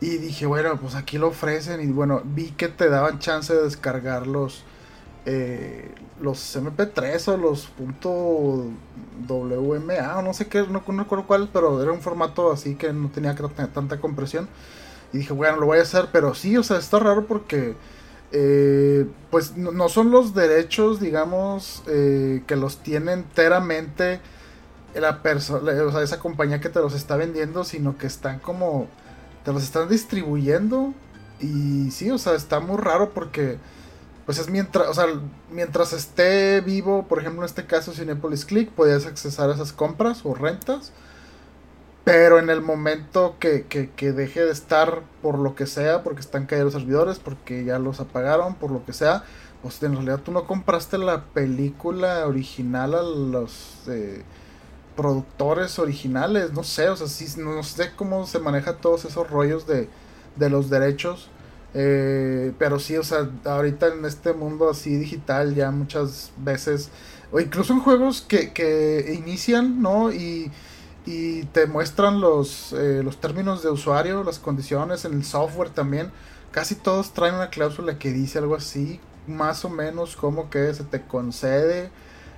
Y 0.00 0.18
dije, 0.18 0.46
bueno, 0.46 0.78
pues 0.80 0.94
aquí 0.94 1.18
lo 1.18 1.28
ofrecen 1.28 1.80
y 1.80 1.92
bueno, 1.92 2.22
vi 2.24 2.52
que 2.52 2.68
te 2.68 2.88
daban 2.88 3.18
chance 3.18 3.52
de 3.52 3.64
descargar 3.64 4.28
los, 4.28 4.62
eh, 5.26 5.92
los 6.20 6.38
MP3 6.56 7.32
o 7.32 7.36
los 7.36 7.68
.wma 9.28 10.18
o 10.18 10.22
no 10.22 10.32
sé 10.34 10.46
qué, 10.46 10.60
no, 10.68 10.84
no 10.86 11.02
recuerdo 11.02 11.26
cuál, 11.26 11.48
pero 11.52 11.82
era 11.82 11.90
un 11.90 12.00
formato 12.00 12.52
así 12.52 12.76
que 12.76 12.92
no 12.92 13.08
tenía 13.08 13.34
tanta 13.34 14.00
compresión. 14.00 14.48
Y 15.12 15.18
dije, 15.18 15.32
bueno, 15.32 15.58
lo 15.58 15.66
voy 15.66 15.78
a 15.78 15.82
hacer, 15.82 16.08
pero 16.12 16.34
sí, 16.34 16.56
o 16.56 16.62
sea, 16.62 16.78
está 16.78 16.98
raro 16.98 17.26
porque... 17.26 17.74
Eh, 18.36 19.06
pues 19.30 19.56
no, 19.56 19.88
son 19.88 20.10
los 20.10 20.34
derechos, 20.34 20.98
digamos, 20.98 21.84
eh, 21.86 22.42
que 22.48 22.56
los 22.56 22.78
tiene 22.78 23.12
enteramente 23.12 24.20
la 25.00 25.22
persona, 25.22 25.70
o 25.84 25.92
sea, 25.92 26.02
esa 26.02 26.18
compañía 26.18 26.60
que 26.60 26.68
te 26.68 26.80
los 26.80 26.94
está 26.94 27.16
vendiendo, 27.16 27.64
sino 27.64 27.96
que 27.96 28.06
están 28.06 28.38
como, 28.38 28.88
te 29.44 29.52
los 29.52 29.62
están 29.62 29.88
distribuyendo. 29.88 30.94
Y 31.40 31.90
sí, 31.90 32.10
o 32.10 32.18
sea, 32.18 32.34
está 32.34 32.60
muy 32.60 32.76
raro 32.76 33.10
porque, 33.10 33.58
pues 34.26 34.38
es 34.38 34.48
mientras, 34.48 34.88
o 34.88 34.94
sea, 34.94 35.06
mientras 35.50 35.92
esté 35.92 36.60
vivo, 36.60 37.06
por 37.06 37.18
ejemplo, 37.18 37.42
en 37.42 37.46
este 37.46 37.66
caso 37.66 37.92
Cinepolis 37.92 38.44
Click, 38.44 38.70
podías 38.70 39.06
accesar 39.06 39.50
a 39.50 39.54
esas 39.54 39.72
compras 39.72 40.20
o 40.24 40.34
rentas. 40.34 40.92
Pero 42.04 42.38
en 42.38 42.50
el 42.50 42.60
momento 42.60 43.36
que, 43.40 43.64
que, 43.66 44.12
deje 44.12 44.44
de 44.44 44.52
estar 44.52 45.02
por 45.22 45.38
lo 45.38 45.54
que 45.54 45.66
sea, 45.66 46.02
porque 46.02 46.20
están 46.20 46.44
caídos 46.44 46.74
los 46.74 46.82
servidores, 46.82 47.18
porque 47.18 47.64
ya 47.64 47.78
los 47.78 47.98
apagaron, 47.98 48.56
por 48.56 48.70
lo 48.70 48.84
que 48.84 48.92
sea, 48.92 49.24
pues 49.62 49.82
en 49.82 49.94
realidad 49.94 50.20
tú 50.20 50.30
no 50.30 50.46
compraste 50.46 50.98
la 50.98 51.24
película 51.24 52.26
original 52.26 52.94
a 52.94 53.02
los 53.02 53.78
eh, 53.88 54.22
productores 54.96 55.78
originales, 55.78 56.52
no 56.52 56.62
sé, 56.62 56.90
o 56.90 56.96
sea, 56.96 57.06
sí, 57.06 57.40
no 57.40 57.62
sé 57.62 57.92
cómo 57.96 58.26
se 58.26 58.38
maneja 58.38 58.76
todos 58.76 59.06
esos 59.06 59.30
rollos 59.30 59.66
de, 59.66 59.88
de 60.36 60.50
los 60.50 60.68
derechos. 60.68 61.30
Eh, 61.72 62.52
pero 62.58 62.78
sí, 62.78 62.96
o 62.96 63.02
sea, 63.02 63.28
ahorita 63.44 63.88
en 63.88 64.04
este 64.04 64.32
mundo 64.32 64.70
así 64.70 64.94
digital 64.96 65.54
ya 65.54 65.70
muchas 65.72 66.32
veces, 66.36 66.90
o 67.32 67.40
incluso 67.40 67.72
en 67.72 67.80
juegos 67.80 68.22
que, 68.22 68.52
que 68.52 69.14
inician, 69.18 69.82
¿no? 69.82 70.12
Y 70.12 70.52
y 71.06 71.44
te 71.44 71.66
muestran 71.66 72.20
los, 72.20 72.72
eh, 72.72 73.02
los 73.04 73.20
términos 73.20 73.62
de 73.62 73.70
usuario, 73.70 74.24
las 74.24 74.38
condiciones 74.38 75.04
en 75.04 75.14
el 75.14 75.24
software 75.24 75.70
también. 75.70 76.10
Casi 76.50 76.74
todos 76.74 77.12
traen 77.12 77.34
una 77.34 77.50
cláusula 77.50 77.98
que 77.98 78.12
dice 78.12 78.38
algo 78.38 78.54
así, 78.54 79.00
más 79.26 79.64
o 79.64 79.70
menos 79.70 80.16
como 80.16 80.50
que 80.50 80.72
se 80.72 80.84
te 80.84 81.02
concede 81.02 81.90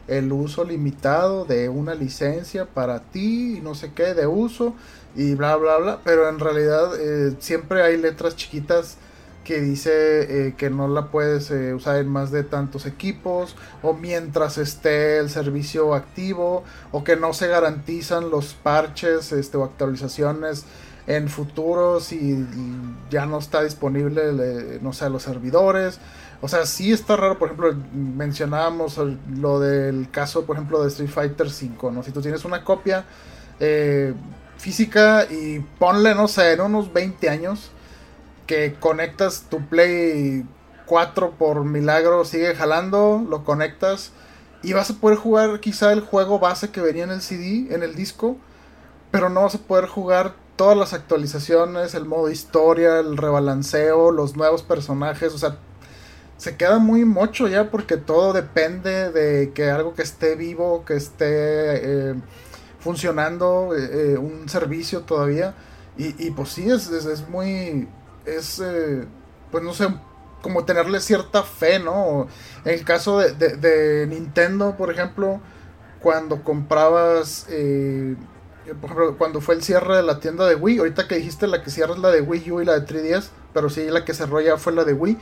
el 0.08 0.32
uso 0.32 0.64
limitado 0.64 1.44
de 1.44 1.68
una 1.68 1.94
licencia 1.94 2.66
para 2.66 3.00
ti, 3.00 3.60
no 3.62 3.74
sé 3.74 3.92
qué, 3.92 4.14
de 4.14 4.26
uso 4.26 4.74
y 5.14 5.34
bla, 5.34 5.56
bla, 5.56 5.78
bla. 5.78 6.00
Pero 6.04 6.28
en 6.28 6.38
realidad 6.38 6.92
eh, 6.98 7.36
siempre 7.40 7.82
hay 7.82 7.96
letras 7.96 8.36
chiquitas 8.36 8.98
que 9.46 9.60
dice 9.60 10.48
eh, 10.48 10.54
que 10.56 10.70
no 10.70 10.88
la 10.88 11.06
puedes 11.06 11.52
eh, 11.52 11.72
usar 11.72 11.98
en 11.98 12.08
más 12.08 12.32
de 12.32 12.42
tantos 12.42 12.84
equipos 12.84 13.54
o 13.80 13.94
mientras 13.94 14.58
esté 14.58 15.18
el 15.18 15.30
servicio 15.30 15.94
activo 15.94 16.64
o 16.90 17.04
que 17.04 17.14
no 17.14 17.32
se 17.32 17.46
garantizan 17.46 18.28
los 18.30 18.54
parches 18.54 19.30
este, 19.30 19.56
o 19.56 19.62
actualizaciones 19.62 20.64
en 21.06 21.28
futuros 21.28 22.12
y, 22.12 22.44
ya 23.08 23.26
no 23.26 23.38
está 23.38 23.62
disponible 23.62 24.80
no 24.82 24.92
sé 24.92 25.08
los 25.10 25.22
servidores. 25.22 26.00
O 26.40 26.48
sea 26.48 26.66
sí 26.66 26.90
está 26.90 27.14
raro 27.14 27.38
por 27.38 27.46
ejemplo 27.46 27.72
mencionábamos 27.94 29.00
lo 29.38 29.60
del 29.60 30.10
caso 30.10 30.44
por 30.44 30.56
ejemplo 30.56 30.82
de 30.82 30.88
Street 30.88 31.08
Fighter 31.08 31.50
5 31.50 31.92
no 31.92 32.02
si 32.02 32.10
tú 32.10 32.20
tienes 32.20 32.44
una 32.44 32.64
copia 32.64 33.04
eh, 33.60 34.12
física 34.58 35.24
y 35.30 35.60
ponle 35.78 36.16
no 36.16 36.26
sé 36.26 36.54
en 36.54 36.62
unos 36.62 36.92
20 36.92 37.30
años 37.30 37.70
que 38.46 38.74
conectas 38.74 39.46
tu 39.50 39.66
Play 39.68 40.44
4 40.86 41.32
por 41.32 41.64
milagro, 41.64 42.24
sigue 42.24 42.54
jalando, 42.54 43.24
lo 43.28 43.44
conectas 43.44 44.12
y 44.62 44.72
vas 44.72 44.90
a 44.90 44.94
poder 44.94 45.18
jugar 45.18 45.60
quizá 45.60 45.92
el 45.92 46.00
juego 46.00 46.38
base 46.38 46.70
que 46.70 46.80
venía 46.80 47.04
en 47.04 47.10
el 47.10 47.22
CD, 47.22 47.72
en 47.74 47.82
el 47.82 47.94
disco, 47.94 48.36
pero 49.10 49.28
no 49.28 49.42
vas 49.42 49.54
a 49.54 49.58
poder 49.58 49.86
jugar 49.86 50.34
todas 50.56 50.76
las 50.76 50.92
actualizaciones, 50.92 51.94
el 51.94 52.06
modo 52.06 52.30
historia, 52.30 53.00
el 53.00 53.16
rebalanceo, 53.16 54.10
los 54.10 54.36
nuevos 54.36 54.62
personajes, 54.62 55.34
o 55.34 55.38
sea, 55.38 55.58
se 56.38 56.56
queda 56.56 56.78
muy 56.78 57.04
mocho 57.04 57.48
ya 57.48 57.70
porque 57.70 57.96
todo 57.96 58.32
depende 58.32 59.10
de 59.10 59.52
que 59.52 59.70
algo 59.70 59.94
que 59.94 60.02
esté 60.02 60.36
vivo, 60.36 60.84
que 60.84 60.94
esté 60.94 61.26
eh, 62.10 62.14
funcionando, 62.78 63.74
eh, 63.74 64.12
eh, 64.12 64.18
un 64.18 64.48
servicio 64.48 65.02
todavía. 65.02 65.54
Y, 65.98 66.30
pues 66.32 66.50
sí, 66.50 66.70
es, 66.70 66.90
es 66.90 67.26
muy 67.30 67.88
es, 68.26 68.60
eh, 68.60 69.04
pues 69.50 69.64
no 69.64 69.72
sé, 69.72 69.88
como 70.42 70.64
tenerle 70.64 71.00
cierta 71.00 71.42
fe, 71.42 71.78
¿no? 71.78 72.28
En 72.64 72.74
el 72.74 72.84
caso 72.84 73.18
de, 73.18 74.06
Nintendo, 74.08 74.76
por 74.76 74.90
ejemplo, 74.90 75.40
cuando 76.00 76.42
comprabas, 76.42 77.46
eh, 77.48 78.16
por 78.80 78.90
ejemplo, 78.90 79.18
cuando 79.18 79.40
fue 79.40 79.54
el 79.54 79.62
cierre 79.62 79.96
de 79.96 80.02
la 80.02 80.20
tienda 80.20 80.46
de 80.46 80.56
Wii, 80.56 80.78
ahorita 80.78 81.08
que 81.08 81.16
dijiste 81.16 81.46
la 81.46 81.62
que 81.62 81.70
cierra 81.70 81.94
es 81.94 82.00
la 82.00 82.10
de 82.10 82.20
Wii 82.20 82.52
U 82.52 82.60
y 82.60 82.64
la 82.64 82.78
de 82.78 82.86
3DS, 82.86 83.30
pero 83.54 83.70
sí, 83.70 83.88
la 83.88 84.04
que 84.04 84.12
cerró 84.12 84.40
ya 84.40 84.56
fue 84.58 84.72
la 84.72 84.84
de 84.84 84.92
Wii. 84.92 85.18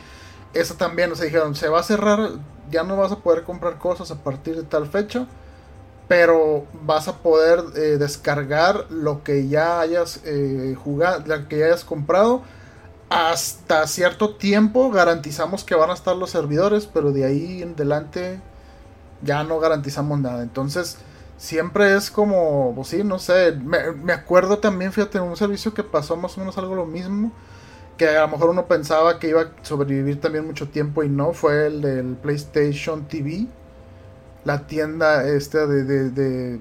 Esa 0.54 0.76
también, 0.76 1.12
o 1.12 1.14
sea, 1.14 1.24
dijeron, 1.24 1.54
se 1.54 1.68
va 1.68 1.80
a 1.80 1.82
cerrar, 1.82 2.30
ya 2.70 2.82
no 2.82 2.96
vas 2.96 3.12
a 3.12 3.16
poder 3.16 3.44
comprar 3.44 3.78
cosas 3.78 4.10
a 4.10 4.22
partir 4.22 4.56
de 4.56 4.62
tal 4.62 4.86
fecha, 4.86 5.26
pero 6.08 6.66
vas 6.82 7.08
a 7.08 7.18
poder 7.18 7.64
eh, 7.76 7.96
descargar 7.98 8.86
lo 8.90 9.24
que 9.24 9.48
ya 9.48 9.80
hayas 9.80 10.20
jugado, 10.82 11.24
lo 11.26 11.48
que 11.48 11.58
ya 11.58 11.66
hayas 11.66 11.84
comprado 11.84 12.42
hasta 13.14 13.86
cierto 13.86 14.34
tiempo 14.34 14.90
garantizamos 14.90 15.62
que 15.62 15.76
van 15.76 15.90
a 15.90 15.94
estar 15.94 16.16
los 16.16 16.30
servidores, 16.30 16.86
pero 16.86 17.12
de 17.12 17.24
ahí 17.24 17.62
en 17.62 17.74
adelante 17.74 18.40
ya 19.22 19.44
no 19.44 19.60
garantizamos 19.60 20.18
nada. 20.18 20.42
Entonces, 20.42 20.98
siempre 21.36 21.94
es 21.94 22.10
como, 22.10 22.72
pues 22.74 22.88
sí, 22.88 23.04
no 23.04 23.20
sé. 23.20 23.52
Me, 23.52 24.12
acuerdo 24.12 24.58
también, 24.58 24.92
fíjate, 24.92 25.18
en 25.18 25.24
un 25.24 25.36
servicio 25.36 25.72
que 25.74 25.84
pasó 25.84 26.16
más 26.16 26.36
o 26.36 26.40
menos 26.40 26.58
algo 26.58 26.74
lo 26.74 26.86
mismo. 26.86 27.30
Que 27.96 28.08
a 28.08 28.22
lo 28.22 28.28
mejor 28.28 28.50
uno 28.50 28.66
pensaba 28.66 29.20
que 29.20 29.28
iba 29.28 29.42
a 29.42 29.50
sobrevivir 29.62 30.20
también 30.20 30.44
mucho 30.44 30.68
tiempo 30.68 31.04
y 31.04 31.08
no. 31.08 31.34
Fue 31.34 31.68
el 31.68 31.82
del 31.82 32.16
PlayStation 32.16 33.06
TV. 33.06 33.46
La 34.44 34.66
tienda 34.66 35.24
esta 35.28 35.68
de, 35.68 35.84
de, 36.10 36.60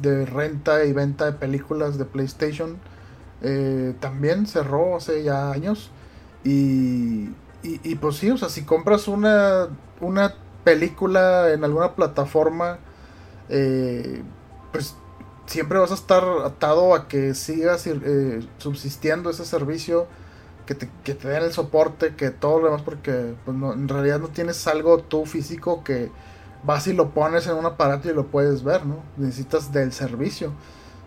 de 0.00 0.26
renta 0.26 0.84
y 0.84 0.92
venta 0.92 1.26
de 1.26 1.32
películas 1.34 1.96
de 1.96 2.06
PlayStation 2.06 2.76
eh, 3.44 3.94
también 4.00 4.46
cerró 4.46 4.96
hace 4.96 5.22
ya 5.22 5.50
años. 5.50 5.90
Y, 6.44 7.30
y, 7.62 7.94
pues 7.94 8.16
sí, 8.16 8.30
o 8.30 8.36
sea, 8.36 8.48
si 8.48 8.62
compras 8.64 9.08
una, 9.08 9.68
una 10.00 10.34
película 10.64 11.52
en 11.52 11.64
alguna 11.64 11.94
plataforma, 11.94 12.78
eh, 13.48 14.22
pues 14.72 14.96
siempre 15.46 15.78
vas 15.78 15.90
a 15.90 15.94
estar 15.94 16.24
atado 16.44 16.94
a 16.94 17.08
que 17.08 17.34
sigas 17.34 17.86
eh, 17.86 18.46
subsistiendo 18.58 19.30
ese 19.30 19.44
servicio, 19.44 20.06
que 20.66 20.74
te, 20.74 20.90
que 21.04 21.14
te 21.14 21.28
den 21.28 21.42
el 21.42 21.52
soporte, 21.52 22.14
que 22.16 22.30
todo 22.30 22.58
lo 22.60 22.66
demás, 22.66 22.82
porque 22.82 23.34
pues 23.44 23.56
en 23.56 23.88
realidad 23.88 24.20
no 24.20 24.28
tienes 24.28 24.66
algo 24.66 24.98
tú 24.98 25.26
físico 25.26 25.84
que 25.84 26.10
vas 26.64 26.86
y 26.86 26.94
lo 26.94 27.10
pones 27.10 27.46
en 27.46 27.54
un 27.54 27.66
aparato 27.66 28.10
y 28.10 28.14
lo 28.14 28.26
puedes 28.26 28.64
ver, 28.64 28.86
¿no? 28.86 28.96
Necesitas 29.16 29.72
del 29.72 29.92
servicio. 29.92 30.52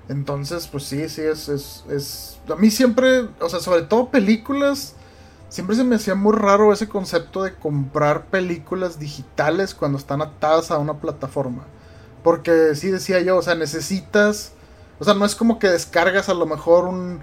Entonces, 0.10 0.68
pues 0.68 0.84
sí, 0.84 1.10
sí, 1.10 1.22
es, 1.22 1.50
es, 1.50 1.84
es... 1.90 2.40
A 2.50 2.56
mí 2.56 2.72
siempre, 2.72 3.28
o 3.40 3.50
sea, 3.50 3.60
sobre 3.60 3.82
todo 3.82 4.10
películas, 4.10 4.96
siempre 5.50 5.76
se 5.76 5.84
me 5.84 5.98
hacía 5.98 6.16
muy 6.16 6.34
raro 6.34 6.72
ese 6.72 6.88
concepto 6.88 7.44
de 7.44 7.56
comprar 7.56 8.28
películas 8.28 9.00
digitales 9.00 9.74
cuando 9.76 9.98
están 9.98 10.22
atadas 10.22 10.72
a 10.72 10.78
una 10.78 10.96
plataforma. 10.96 11.66
Porque 12.24 12.76
sí 12.76 12.90
decía 12.90 13.20
yo, 13.22 13.38
o 13.38 13.42
sea, 13.42 13.56
necesitas... 13.56 14.54
O 15.00 15.04
sea, 15.04 15.14
no 15.14 15.26
es 15.26 15.36
como 15.36 15.60
que 15.60 15.68
descargas 15.70 16.30
a 16.30 16.34
lo 16.34 16.46
mejor 16.46 16.86
un... 16.86 17.22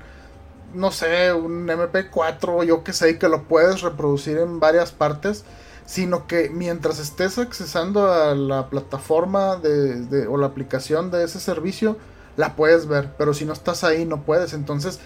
No 0.74 0.90
sé, 0.90 1.32
un 1.32 1.68
MP4 1.68 2.64
yo 2.64 2.82
que 2.82 2.92
sé, 2.92 3.18
que 3.18 3.28
lo 3.28 3.44
puedes 3.44 3.80
reproducir 3.80 4.38
en 4.38 4.58
varias 4.58 4.90
partes 4.90 5.44
sino 5.86 6.26
que 6.26 6.48
mientras 6.50 6.98
estés 6.98 7.38
accesando 7.38 8.10
a 8.10 8.34
la 8.34 8.70
plataforma 8.70 9.56
de, 9.56 10.26
o 10.26 10.36
la 10.36 10.46
aplicación 10.46 11.10
de 11.10 11.24
ese 11.24 11.40
servicio, 11.40 11.96
la 12.36 12.56
puedes 12.56 12.86
ver, 12.86 13.10
pero 13.16 13.34
si 13.34 13.44
no 13.44 13.52
estás 13.52 13.84
ahí 13.84 14.04
no 14.04 14.22
puedes. 14.22 14.52
Entonces, 14.52 15.00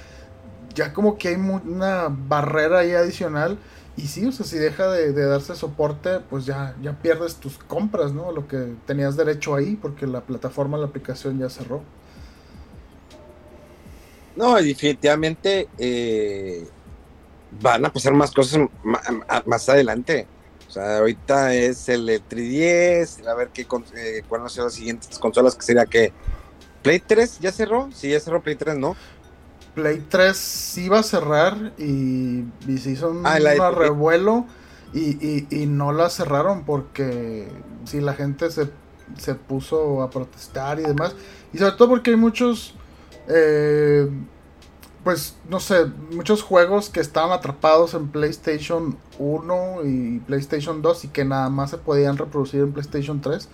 ya 0.74 0.92
como 0.92 1.18
que 1.18 1.28
hay 1.28 1.34
una 1.34 2.08
barrera 2.08 2.80
ahí 2.80 2.92
adicional. 2.92 3.58
Y 3.96 4.06
sí, 4.06 4.24
o 4.26 4.32
sea, 4.32 4.46
si 4.46 4.58
deja 4.58 4.88
de, 4.88 5.12
darse 5.12 5.56
soporte, 5.56 6.20
pues 6.30 6.46
ya, 6.46 6.76
ya 6.80 6.92
pierdes 6.92 7.34
tus 7.34 7.58
compras, 7.58 8.12
¿no? 8.12 8.30
Lo 8.30 8.46
que 8.46 8.74
tenías 8.86 9.16
derecho 9.16 9.56
ahí, 9.56 9.74
porque 9.74 10.06
la 10.06 10.20
plataforma, 10.20 10.78
la 10.78 10.86
aplicación 10.86 11.38
ya 11.38 11.50
cerró. 11.50 11.82
No, 14.36 14.54
definitivamente 14.54 15.68
eh, 15.78 16.68
van 17.60 17.84
a 17.84 17.92
pasar 17.92 18.14
más 18.14 18.30
cosas 18.30 18.60
más, 19.44 19.68
adelante. 19.68 20.28
O 20.68 20.70
sea, 20.70 20.98
ahorita 20.98 21.54
es 21.54 21.88
el 21.88 22.06
310, 22.28 23.26
a 23.26 23.34
ver 23.34 23.48
qué, 23.48 23.62
eh, 23.96 24.22
cuáles 24.28 24.52
son 24.52 24.66
las 24.66 24.74
siguientes 24.74 25.18
consolas, 25.18 25.56
que 25.56 25.62
sería 25.62 25.86
que 25.86 26.12
¿Play 26.82 27.00
3 27.00 27.40
ya 27.40 27.52
cerró? 27.52 27.88
Sí, 27.92 28.10
ya 28.10 28.20
cerró 28.20 28.42
Play 28.42 28.56
3, 28.56 28.76
¿no? 28.76 28.96
Play 29.74 30.04
3 30.08 30.36
sí 30.36 30.88
va 30.88 31.00
a 31.00 31.02
cerrar 31.02 31.72
y, 31.78 32.44
se 32.78 32.90
hizo 32.90 33.10
un, 33.10 33.26
ah, 33.26 33.38
revuelo 33.70 34.46
y, 34.92 35.66
no 35.66 35.92
la 35.92 36.10
cerraron 36.10 36.64
porque 36.64 37.48
si 37.84 38.00
la 38.00 38.14
gente 38.14 38.48
se, 38.50 39.34
puso 39.34 40.02
a 40.02 40.10
protestar 40.10 40.80
y 40.80 40.82
demás. 40.82 41.14
Y 41.52 41.58
sobre 41.58 41.72
todo 41.72 41.88
porque 41.90 42.10
hay 42.10 42.16
muchos, 42.16 42.74
eh, 43.28 44.08
pues 45.04 45.36
no 45.48 45.60
sé, 45.60 45.86
muchos 46.12 46.42
juegos 46.42 46.90
que 46.90 47.00
estaban 47.00 47.32
atrapados 47.32 47.94
en 47.94 48.08
PlayStation 48.08 48.96
1 49.18 49.84
y 49.84 50.18
PlayStation 50.20 50.82
2 50.82 51.04
y 51.04 51.08
que 51.08 51.24
nada 51.24 51.48
más 51.50 51.70
se 51.70 51.78
podían 51.78 52.16
reproducir 52.16 52.60
en 52.60 52.72
PlayStation 52.72 53.20
3. 53.20 53.48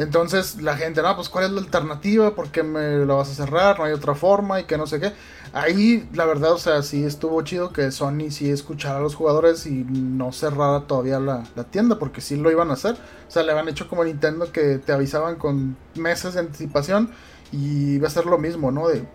Entonces 0.00 0.62
la 0.62 0.78
gente, 0.78 1.02
no, 1.02 1.14
pues 1.14 1.28
cuál 1.28 1.44
es 1.44 1.50
la 1.50 1.60
alternativa, 1.60 2.34
por 2.34 2.48
qué 2.50 2.62
me 2.62 3.04
la 3.04 3.14
vas 3.14 3.30
a 3.30 3.34
cerrar, 3.34 3.78
no 3.78 3.84
hay 3.84 3.92
otra 3.92 4.14
forma 4.14 4.58
y 4.58 4.64
que 4.64 4.78
no 4.78 4.86
sé 4.86 4.98
qué. 4.98 5.12
Ahí 5.52 6.08
la 6.14 6.24
verdad, 6.24 6.52
o 6.52 6.58
sea, 6.58 6.82
sí 6.82 7.04
estuvo 7.04 7.42
chido 7.42 7.70
que 7.74 7.90
Sony 7.90 8.30
sí 8.30 8.50
escuchara 8.50 8.96
a 8.96 9.00
los 9.02 9.14
jugadores 9.14 9.66
y 9.66 9.84
no 9.84 10.32
cerrara 10.32 10.86
todavía 10.86 11.20
la, 11.20 11.44
tienda, 11.70 11.98
porque 11.98 12.22
sí 12.22 12.36
lo 12.36 12.50
iban 12.50 12.70
a 12.70 12.74
hacer. 12.74 12.94
O 13.28 13.30
sea, 13.30 13.42
le 13.42 13.52
habían 13.52 13.68
hecho 13.68 13.88
como 13.88 14.02
Nintendo 14.02 14.50
que 14.50 14.78
te 14.78 14.92
avisaban 14.92 15.36
con 15.36 15.76
meses 15.94 16.32
de 16.32 16.40
anticipación 16.40 17.10
y 17.52 17.96
iba 17.96 18.08
a 18.08 18.10
ser 18.10 18.24
lo 18.24 18.38
mismo, 18.38 18.70
¿no? 18.70 18.88
De 18.88 19.06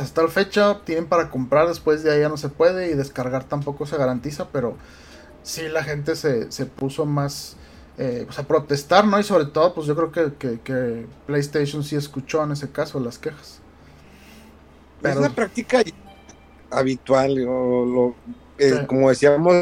hasta 0.00 0.22
la 0.22 0.28
fecha 0.28 0.80
tienen 0.84 1.06
para 1.06 1.30
comprar, 1.30 1.68
después 1.68 2.02
de 2.02 2.12
ahí 2.12 2.20
ya 2.20 2.30
no 2.30 2.38
se 2.38 2.48
puede 2.48 2.90
y 2.90 2.94
descargar 2.94 3.44
tampoco 3.44 3.84
se 3.84 3.98
garantiza, 3.98 4.48
pero 4.50 4.78
sí 5.42 5.68
la 5.68 5.84
gente 5.84 6.16
se, 6.16 6.50
se 6.50 6.64
puso 6.64 7.04
más 7.04 7.58
eh, 7.98 8.24
pues 8.26 8.38
a 8.38 8.46
protestar, 8.46 9.06
¿no? 9.06 9.18
Y 9.18 9.22
sobre 9.22 9.46
todo, 9.46 9.72
pues 9.72 9.86
yo 9.86 9.96
creo 9.96 10.12
que, 10.12 10.58
que, 10.62 11.06
PlayStation 11.26 11.82
sí 11.82 11.96
escuchó 11.96 12.42
en 12.44 12.52
ese 12.52 12.70
caso 12.70 13.00
las 13.00 13.18
quejas. 13.18 13.60
Es 15.02 15.16
una 15.16 15.30
práctica 15.30 15.82
habitual, 16.70 17.34
lo, 17.34 18.14
eh, 18.58 18.84
como 18.86 19.08
decíamos, 19.08 19.54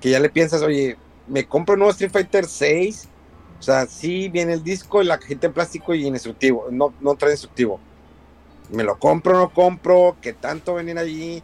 que 0.00 0.10
ya 0.10 0.18
le 0.18 0.30
piensas, 0.30 0.62
oye, 0.62 0.96
me 1.28 1.46
compro 1.46 1.74
un 1.74 1.80
nuevo 1.80 1.92
Street 1.92 2.10
Fighter 2.10 2.46
6 2.46 3.08
O 3.58 3.62
sea, 3.62 3.86
sí 3.86 4.28
viene 4.28 4.54
el 4.54 4.64
disco, 4.64 5.02
la 5.02 5.18
cajita 5.18 5.48
de 5.48 5.52
plástico 5.52 5.94
y 5.94 6.06
indestructivo, 6.06 6.68
no, 6.70 6.92
no 7.00 7.14
trae 7.14 7.30
indestructivo. 7.30 7.78
Me 8.70 8.82
lo 8.82 8.98
compro, 8.98 9.38
no 9.38 9.50
compro, 9.52 10.16
¿qué 10.20 10.32
tanto 10.32 10.74
venir 10.74 10.98
allí? 10.98 11.42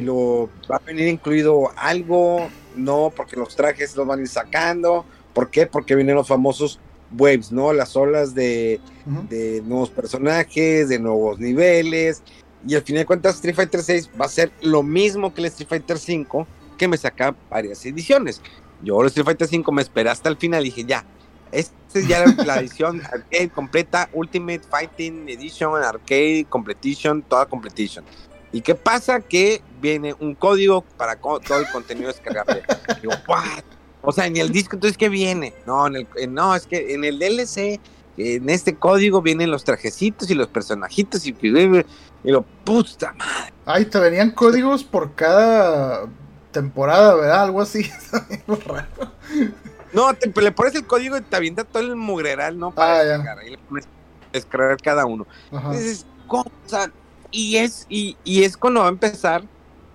Lo, 0.00 0.48
¿Va 0.70 0.76
a 0.76 0.80
venir 0.80 1.06
incluido 1.06 1.70
algo? 1.76 2.48
No, 2.76 3.12
porque 3.14 3.36
los 3.36 3.54
trajes 3.56 3.96
los 3.96 4.06
van 4.06 4.20
a 4.20 4.22
ir 4.22 4.28
sacando. 4.28 5.04
¿Por 5.32 5.50
qué? 5.50 5.66
Porque 5.66 5.94
vienen 5.94 6.14
los 6.14 6.28
famosos 6.28 6.80
waves, 7.16 7.52
¿no? 7.52 7.72
Las 7.72 7.96
olas 7.96 8.34
de, 8.34 8.80
de 9.28 9.62
nuevos 9.64 9.90
personajes, 9.90 10.88
de 10.88 10.98
nuevos 10.98 11.38
niveles. 11.38 12.22
Y 12.66 12.74
al 12.74 12.82
final 12.82 13.02
de 13.02 13.06
cuentas, 13.06 13.36
Street 13.36 13.54
Fighter 13.54 13.82
6 13.82 14.10
va 14.20 14.26
a 14.26 14.28
ser 14.28 14.52
lo 14.62 14.82
mismo 14.82 15.32
que 15.32 15.42
el 15.42 15.46
Street 15.46 15.68
Fighter 15.68 15.98
5, 15.98 16.46
que 16.76 16.88
me 16.88 16.96
saca 16.96 17.34
varias 17.48 17.84
ediciones. 17.86 18.40
Yo 18.82 19.00
el 19.00 19.06
Street 19.08 19.24
Fighter 19.24 19.48
5 19.48 19.72
me 19.72 19.82
esperé 19.82 20.10
hasta 20.10 20.28
el 20.28 20.36
final 20.36 20.62
y 20.62 20.70
dije, 20.70 20.84
ya, 20.84 21.04
esta 21.52 21.74
es 21.94 22.06
ya 22.06 22.24
la, 22.44 22.58
edición 22.58 23.00
arcade 23.12 23.48
completa, 23.48 24.08
Ultimate 24.12 24.60
Fighting 24.60 25.28
Edition, 25.28 25.74
Arcade 25.82 26.46
Competition, 26.48 27.22
toda 27.22 27.46
Competition. 27.46 28.04
¿Y 28.52 28.60
qué 28.62 28.74
pasa? 28.74 29.20
Que 29.20 29.62
viene 29.80 30.14
un 30.18 30.34
código 30.34 30.82
para 30.96 31.16
todo 31.16 31.58
el 31.58 31.68
contenido 31.70 32.08
descargable. 32.08 32.62
Digo, 33.02 33.14
¿what? 33.26 33.64
O 34.02 34.12
sea, 34.12 34.26
en 34.26 34.36
el 34.36 34.50
disco, 34.50 34.76
entonces, 34.76 34.96
¿qué 34.96 35.08
viene? 35.08 35.54
No, 35.66 35.86
en 35.86 35.96
el, 35.96 36.34
no, 36.34 36.54
es 36.54 36.66
que 36.66 36.94
en 36.94 37.04
el 37.04 37.18
DLC, 37.18 37.80
en 38.16 38.48
este 38.48 38.74
código 38.74 39.22
vienen 39.22 39.50
los 39.50 39.64
trajecitos 39.64 40.30
y 40.30 40.34
los 40.34 40.48
personajitos 40.48 41.26
y, 41.26 41.36
y 41.42 42.30
lo, 42.30 42.42
puta 42.64 43.12
madre. 43.12 43.52
Ay, 43.66 43.84
te 43.84 43.98
venían 43.98 44.30
códigos 44.30 44.84
por 44.84 45.14
cada 45.14 46.06
temporada, 46.52 47.14
¿verdad? 47.16 47.42
Algo 47.42 47.60
así. 47.60 47.90
no, 49.92 50.14
te, 50.14 50.40
le 50.40 50.52
pones 50.52 50.74
el 50.74 50.86
código 50.86 51.16
y 51.16 51.20
te 51.20 51.36
avienta 51.36 51.64
todo 51.64 51.82
el 51.82 51.96
mugreral, 51.96 52.58
¿no? 52.58 52.70
Para 52.70 53.00
ah, 53.00 53.04
descargar. 53.04 53.46
Y 53.46 53.50
le 53.50 53.58
pones 53.58 53.88
descargar 54.32 54.76
cada 54.78 55.06
uno. 55.06 55.26
Entonces, 55.52 56.06
¿cómo? 56.26 56.44
O 56.44 56.68
sea, 56.68 56.90
y 57.30 57.56
es, 57.56 57.86
y, 57.88 58.16
y 58.24 58.44
es 58.44 58.56
cuando 58.56 58.80
va 58.80 58.86
a 58.86 58.90
empezar 58.90 59.44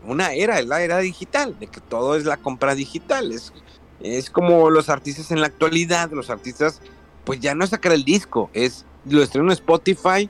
una 0.06 0.34
era, 0.34 0.60
es 0.60 0.68
la 0.68 0.82
era 0.82 1.00
digital, 1.00 1.58
de 1.60 1.68
que 1.68 1.82
todo 1.82 2.16
es 2.16 2.26
la 2.26 2.38
compra 2.38 2.76
digital. 2.76 3.32
Es, 3.32 3.54
es 4.02 4.30
como 4.30 4.70
los 4.70 4.90
artistas 4.90 5.32
en 5.32 5.42
la 5.42 5.48
actualidad, 5.48 6.12
los 6.12 6.30
artistas, 6.30 6.82
pues 7.24 7.40
ya 7.40 7.56
no 7.56 7.66
sacar 7.68 7.94
el 7.94 8.04
disco, 8.04 8.50
es 8.54 8.86
lo 9.06 9.22
estreno 9.24 9.48
en 9.48 9.54
Spotify 9.54 10.30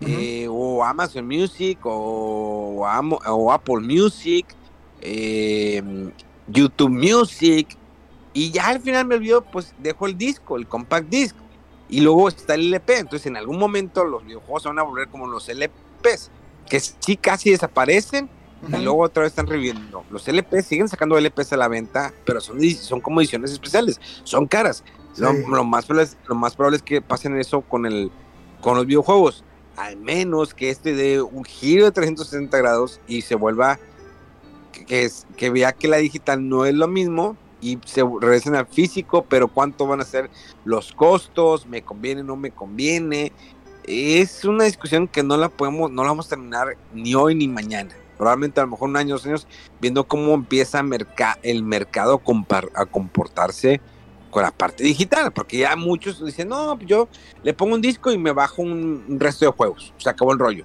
eh, 0.00 0.46
o 0.48 0.84
Amazon 0.84 1.26
Music 1.26 1.78
o, 1.84 2.84
o 3.26 3.52
Apple 3.52 3.80
Music, 3.80 4.46
eh, 5.00 5.82
YouTube 6.46 6.90
Music, 6.90 7.76
y 8.32 8.50
ya 8.52 8.68
al 8.68 8.80
final 8.80 9.06
me 9.06 9.16
olvido, 9.16 9.42
pues 9.42 9.74
dejo 9.78 10.06
el 10.06 10.16
disco, 10.16 10.56
el 10.56 10.68
compact 10.68 11.08
disc, 11.08 11.34
y 11.88 12.00
luego 12.00 12.28
está 12.28 12.54
el 12.54 12.68
LP. 12.68 12.98
Entonces, 12.98 13.26
en 13.26 13.36
algún 13.36 13.58
momento 13.58 14.04
los 14.04 14.24
videojuegos 14.24 14.62
se 14.62 14.68
van 14.68 14.78
a 14.78 14.82
volver 14.82 15.08
como 15.08 15.26
los 15.26 15.48
LPs, 15.48 16.30
que 16.68 16.80
sí 16.80 17.16
casi 17.16 17.50
desaparecen, 17.50 18.28
y 18.66 18.82
luego 18.82 19.02
otra 19.02 19.22
vez 19.22 19.32
están 19.32 19.46
reviviendo. 19.46 20.04
Los 20.10 20.26
LP 20.26 20.62
siguen 20.62 20.88
sacando 20.88 21.18
LPs 21.18 21.52
a 21.52 21.56
la 21.56 21.68
venta, 21.68 22.12
pero 22.24 22.40
son, 22.40 22.60
son 22.70 23.00
como 23.00 23.20
ediciones 23.20 23.52
especiales, 23.52 24.00
son 24.24 24.46
caras. 24.46 24.82
Lo, 25.16 25.64
más 25.64 25.86
probable 25.86 26.08
es, 26.10 26.16
lo 26.26 26.34
más 26.34 26.54
probable 26.54 26.76
es 26.76 26.82
que 26.82 27.00
pasen 27.00 27.36
eso 27.38 27.60
con, 27.62 27.86
el, 27.86 28.10
con 28.60 28.76
los 28.76 28.86
videojuegos. 28.86 29.44
Al 29.76 29.96
menos 29.96 30.54
que 30.54 30.70
este 30.70 30.92
dé 30.92 31.20
un 31.22 31.44
giro 31.44 31.84
de 31.84 31.92
360 31.92 32.56
grados 32.58 33.00
y 33.06 33.22
se 33.22 33.36
vuelva, 33.36 33.78
que, 34.86 35.04
es, 35.04 35.26
que 35.36 35.50
vea 35.50 35.72
que 35.72 35.88
la 35.88 35.98
digital 35.98 36.48
no 36.48 36.64
es 36.66 36.74
lo 36.74 36.88
mismo 36.88 37.36
y 37.60 37.78
se 37.84 38.02
regresen 38.02 38.54
al 38.54 38.66
físico, 38.66 39.24
pero 39.28 39.48
cuánto 39.48 39.86
van 39.86 40.00
a 40.00 40.04
ser 40.04 40.30
los 40.64 40.92
costos, 40.92 41.66
me 41.66 41.82
conviene, 41.82 42.22
no 42.22 42.36
me 42.36 42.50
conviene. 42.50 43.32
Es 43.90 44.44
una 44.44 44.64
discusión 44.64 45.08
que 45.08 45.22
no 45.22 45.36
la 45.38 45.48
podemos, 45.48 45.90
no 45.90 46.02
la 46.02 46.10
vamos 46.10 46.26
a 46.26 46.30
terminar 46.30 46.76
ni 46.92 47.14
hoy 47.14 47.34
ni 47.34 47.48
mañana 47.48 47.94
probablemente 48.18 48.60
a 48.60 48.64
lo 48.64 48.70
mejor 48.70 48.90
un 48.90 48.96
año, 48.96 49.14
dos 49.14 49.24
años, 49.24 49.46
viendo 49.80 50.06
cómo 50.06 50.34
empieza 50.34 50.82
el 51.42 51.62
mercado 51.62 52.20
a 52.74 52.86
comportarse 52.86 53.80
con 54.30 54.42
la 54.42 54.50
parte 54.50 54.84
digital, 54.84 55.32
porque 55.32 55.58
ya 55.58 55.74
muchos 55.76 56.22
dicen, 56.22 56.48
no, 56.48 56.78
yo 56.80 57.08
le 57.42 57.54
pongo 57.54 57.76
un 57.76 57.80
disco 57.80 58.10
y 58.10 58.18
me 58.18 58.32
bajo 58.32 58.60
un, 58.60 59.16
resto 59.18 59.46
de 59.46 59.52
juegos, 59.52 59.94
se 59.96 60.10
acabó 60.10 60.32
el 60.32 60.38
rollo. 60.38 60.64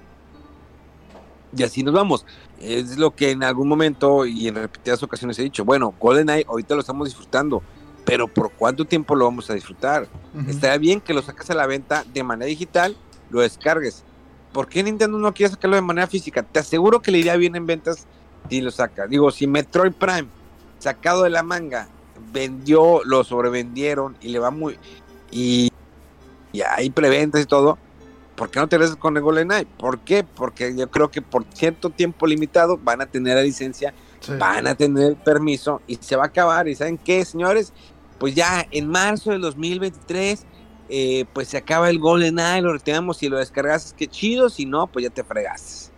Y 1.56 1.62
así 1.62 1.84
nos 1.84 1.94
vamos. 1.94 2.26
Es 2.60 2.98
lo 2.98 3.14
que 3.14 3.30
en 3.30 3.44
algún 3.44 3.68
momento 3.68 4.26
y 4.26 4.48
en 4.48 4.56
repetidas 4.56 5.02
ocasiones 5.02 5.38
he 5.38 5.42
dicho, 5.42 5.64
bueno, 5.64 5.94
GoldenEye 6.00 6.44
ahorita 6.48 6.74
lo 6.74 6.80
estamos 6.80 7.06
disfrutando, 7.08 7.62
pero 8.04 8.26
¿por 8.26 8.50
cuánto 8.50 8.84
tiempo 8.84 9.14
lo 9.14 9.24
vamos 9.24 9.48
a 9.48 9.54
disfrutar? 9.54 10.08
Estaría 10.48 10.78
bien 10.78 11.00
que 11.00 11.14
lo 11.14 11.22
sacas 11.22 11.48
a 11.50 11.54
la 11.54 11.66
venta 11.66 12.04
de 12.12 12.22
manera 12.24 12.48
digital, 12.48 12.96
lo 13.34 13.40
descargues, 13.40 14.04
¿por 14.52 14.68
qué 14.68 14.82
Nintendo 14.84 15.18
no 15.18 15.34
quiere 15.34 15.52
sacarlo 15.52 15.74
de 15.74 15.82
manera 15.82 16.06
física? 16.06 16.44
Te 16.44 16.60
aseguro 16.60 17.02
que 17.02 17.10
le 17.10 17.18
iría 17.18 17.36
bien 17.36 17.56
en 17.56 17.66
ventas 17.66 18.06
si 18.48 18.60
lo 18.60 18.70
saca. 18.70 19.08
Digo, 19.08 19.32
si 19.32 19.48
Metroid 19.48 19.92
Prime, 19.92 20.28
sacado 20.78 21.24
de 21.24 21.30
la 21.30 21.42
manga, 21.42 21.88
vendió, 22.32 23.02
lo 23.04 23.24
sobrevendieron 23.24 24.16
y 24.20 24.28
le 24.28 24.38
va 24.38 24.52
muy. 24.52 24.78
Y, 25.32 25.72
y 26.52 26.60
hay 26.62 26.90
preventas 26.90 27.42
y 27.42 27.46
todo. 27.46 27.76
¿Por 28.36 28.50
qué 28.50 28.60
no 28.60 28.68
te 28.68 28.78
regresas 28.78 28.96
con 28.96 29.16
el 29.16 29.22
GoldenEye? 29.24 29.66
¿Por 29.78 29.98
qué? 30.00 30.22
Porque 30.22 30.76
yo 30.76 30.88
creo 30.88 31.10
que 31.10 31.20
por 31.20 31.44
cierto 31.54 31.90
tiempo 31.90 32.26
limitado 32.26 32.78
van 32.78 33.00
a 33.00 33.06
tener 33.06 33.34
la 33.34 33.42
licencia, 33.42 33.94
van 34.38 34.68
a 34.68 34.76
tener 34.76 35.04
el 35.06 35.16
permiso 35.16 35.82
y 35.88 35.96
se 35.96 36.14
va 36.14 36.24
a 36.24 36.26
acabar. 36.26 36.68
¿Y 36.68 36.76
saben 36.76 36.98
qué, 36.98 37.24
señores? 37.24 37.72
Pues 38.18 38.36
ya 38.36 38.64
en 38.70 38.88
marzo 38.88 39.32
del 39.32 39.40
2023 39.40 40.46
eh, 40.88 41.24
pues 41.32 41.48
se 41.48 41.56
acaba 41.56 41.88
el 41.88 41.98
Golden 41.98 42.38
Eye, 42.38 42.60
lo 42.60 42.72
retiramos 42.72 43.22
y 43.22 43.28
lo 43.28 43.38
descargas, 43.38 43.94
que 43.94 44.06
chido, 44.06 44.50
si 44.50 44.66
no, 44.66 44.86
pues 44.86 45.04
ya 45.04 45.10
te 45.10 45.24
fregaste. 45.24 45.92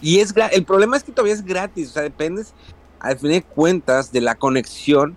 Y 0.00 0.18
es 0.18 0.34
el 0.52 0.64
problema 0.64 0.96
es 0.96 1.04
que 1.04 1.12
todavía 1.12 1.34
es 1.34 1.44
gratis, 1.44 1.90
o 1.90 1.92
sea, 1.92 2.02
dependes 2.02 2.52
al 2.98 3.18
fin 3.18 3.30
de 3.30 3.42
cuentas 3.42 4.12
de 4.12 4.20
la 4.20 4.34
conexión 4.34 5.16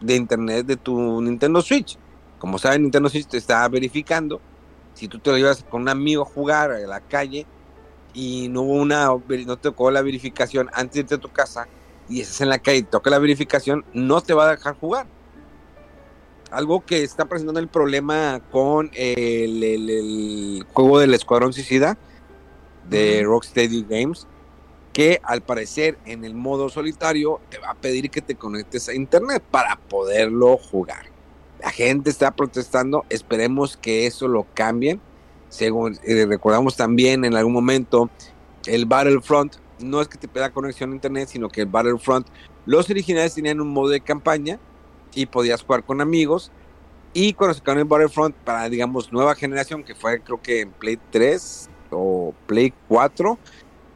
de 0.00 0.16
internet 0.16 0.66
de 0.66 0.76
tu 0.76 1.22
Nintendo 1.22 1.62
Switch. 1.62 1.98
Como 2.38 2.58
saben, 2.58 2.82
Nintendo 2.82 3.08
Switch 3.08 3.26
te 3.26 3.38
está 3.38 3.66
verificando. 3.68 4.40
Si 4.94 5.08
tú 5.08 5.18
te 5.18 5.30
lo 5.30 5.38
llevas 5.38 5.64
con 5.64 5.82
un 5.82 5.88
amigo 5.88 6.22
a 6.22 6.26
jugar 6.26 6.72
a 6.72 6.78
la 6.80 7.00
calle 7.00 7.46
y 8.12 8.48
no 8.48 8.62
hubo 8.62 8.74
una, 8.74 9.06
no 9.06 9.56
te 9.56 9.62
tocó 9.62 9.90
la 9.90 10.02
verificación 10.02 10.68
antes 10.74 10.94
de 10.94 11.00
irte 11.00 11.14
a 11.14 11.18
tu 11.18 11.30
casa 11.30 11.66
y 12.08 12.20
estás 12.20 12.42
en 12.42 12.50
la 12.50 12.58
calle 12.58 12.78
y 12.78 12.82
toca 12.82 13.08
la 13.08 13.18
verificación, 13.18 13.84
no 13.94 14.20
te 14.20 14.34
va 14.34 14.48
a 14.48 14.56
dejar 14.56 14.74
jugar 14.74 15.06
algo 16.52 16.84
que 16.84 17.02
está 17.02 17.24
presentando 17.24 17.60
el 17.60 17.68
problema 17.68 18.40
con 18.50 18.90
el, 18.94 20.64
juego 20.72 20.98
del 20.98 21.14
Escuadrón 21.14 21.52
Suicida 21.52 21.96
de 22.88 23.22
Rocksteady 23.24 23.86
Games, 23.88 24.26
que 24.92 25.20
al 25.24 25.40
parecer 25.40 25.98
en 26.04 26.24
el 26.24 26.34
modo 26.34 26.68
solitario 26.68 27.40
te 27.48 27.58
va 27.58 27.70
a 27.70 27.74
pedir 27.74 28.10
que 28.10 28.20
te 28.20 28.34
conectes 28.34 28.88
a 28.88 28.94
internet 28.94 29.42
para 29.50 29.76
poderlo 29.76 30.58
jugar. 30.58 31.06
La 31.60 31.70
gente 31.70 32.10
está 32.10 32.32
protestando, 32.32 33.04
esperemos 33.08 33.76
que 33.76 34.06
eso 34.06 34.28
lo 34.28 34.46
cambien. 34.52 35.00
Según 35.48 35.98
eh, 36.04 36.26
recordamos 36.26 36.76
también 36.76 37.24
en 37.24 37.34
algún 37.34 37.52
momento, 37.52 38.10
el 38.66 38.84
Battlefront 38.84 39.54
no 39.78 40.00
es 40.00 40.08
que 40.08 40.18
te 40.18 40.28
pida 40.28 40.50
conexión 40.50 40.92
a 40.92 40.94
internet, 40.94 41.28
sino 41.30 41.48
que 41.48 41.62
el 41.62 41.66
Battlefront, 41.66 42.26
los 42.66 42.90
originales 42.90 43.34
tenían 43.34 43.60
un 43.60 43.68
modo 43.68 43.88
de 43.88 44.00
campaña 44.00 44.58
y 45.14 45.26
podías 45.26 45.62
jugar 45.62 45.84
con 45.84 46.00
amigos. 46.00 46.50
Y 47.14 47.34
cuando 47.34 47.54
sacaron 47.54 47.80
el 47.80 47.84
Battlefront 47.84 48.34
para, 48.36 48.68
digamos, 48.68 49.12
nueva 49.12 49.34
generación, 49.34 49.84
que 49.84 49.94
fue 49.94 50.20
creo 50.22 50.40
que 50.40 50.60
en 50.62 50.72
Play 50.72 50.98
3 51.10 51.68
o 51.90 52.34
Play 52.46 52.72
4, 52.88 53.38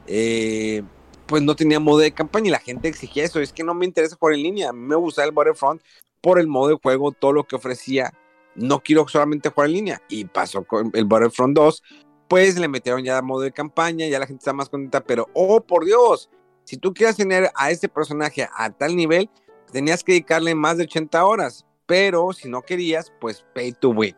eh, 0.07 0.83
pues 1.27 1.43
no 1.43 1.57
tenía 1.57 1.81
modo 1.81 1.99
de 1.99 2.13
campaña 2.13 2.49
y 2.49 2.51
la 2.51 2.59
gente 2.59 2.89
exigía 2.89 3.25
eso. 3.25 3.41
Es 3.41 3.53
que 3.53 3.65
no 3.65 3.75
me 3.75 3.87
interesa 3.87 4.17
jugar 4.19 4.35
en 4.35 4.43
línea. 4.43 4.73
Me 4.73 4.97
gusta 4.97 5.25
el 5.25 5.33
Battlefront 5.33 5.81
por 6.21 6.39
el 6.39 6.47
modo 6.47 6.69
de 6.69 6.79
juego, 6.83 7.13
todo 7.13 7.33
lo 7.33 7.45
que 7.45 7.57
ofrecía. 7.57 8.13
No 8.55 8.81
quiero 8.81 9.09
solamente 9.09 9.49
jugar 9.49 9.69
en 9.69 9.75
línea. 9.75 10.03
Y 10.09 10.27
pasó 10.27 10.65
con 10.65 10.91
el 10.95 11.05
Battlefront 11.07 11.57
2, 11.57 11.83
pues 12.29 12.59
le 12.59 12.69
metieron 12.69 13.03
ya 13.03 13.23
modo 13.23 13.43
de 13.43 13.53
campaña, 13.53 14.07
ya 14.07 14.19
la 14.19 14.27
gente 14.27 14.41
está 14.41 14.53
más 14.53 14.69
contenta. 14.69 15.01
Pero, 15.01 15.29
oh 15.33 15.61
por 15.63 15.85
Dios, 15.85 16.29
si 16.65 16.77
tú 16.77 16.93
quieres 16.93 17.17
tener 17.17 17.51
a 17.55 17.71
este 17.71 17.89
personaje 17.89 18.49
a 18.55 18.71
tal 18.71 18.95
nivel, 18.95 19.31
tenías 19.73 20.05
que 20.05 20.13
dedicarle 20.13 20.55
más 20.55 20.77
de 20.77 20.85
80 20.85 21.25
horas, 21.25 21.67
pero 21.87 22.33
si 22.33 22.49
no 22.49 22.63
querías, 22.63 23.13
pues 23.21 23.45
pay 23.55 23.73
to 23.73 23.91
win. 23.91 24.17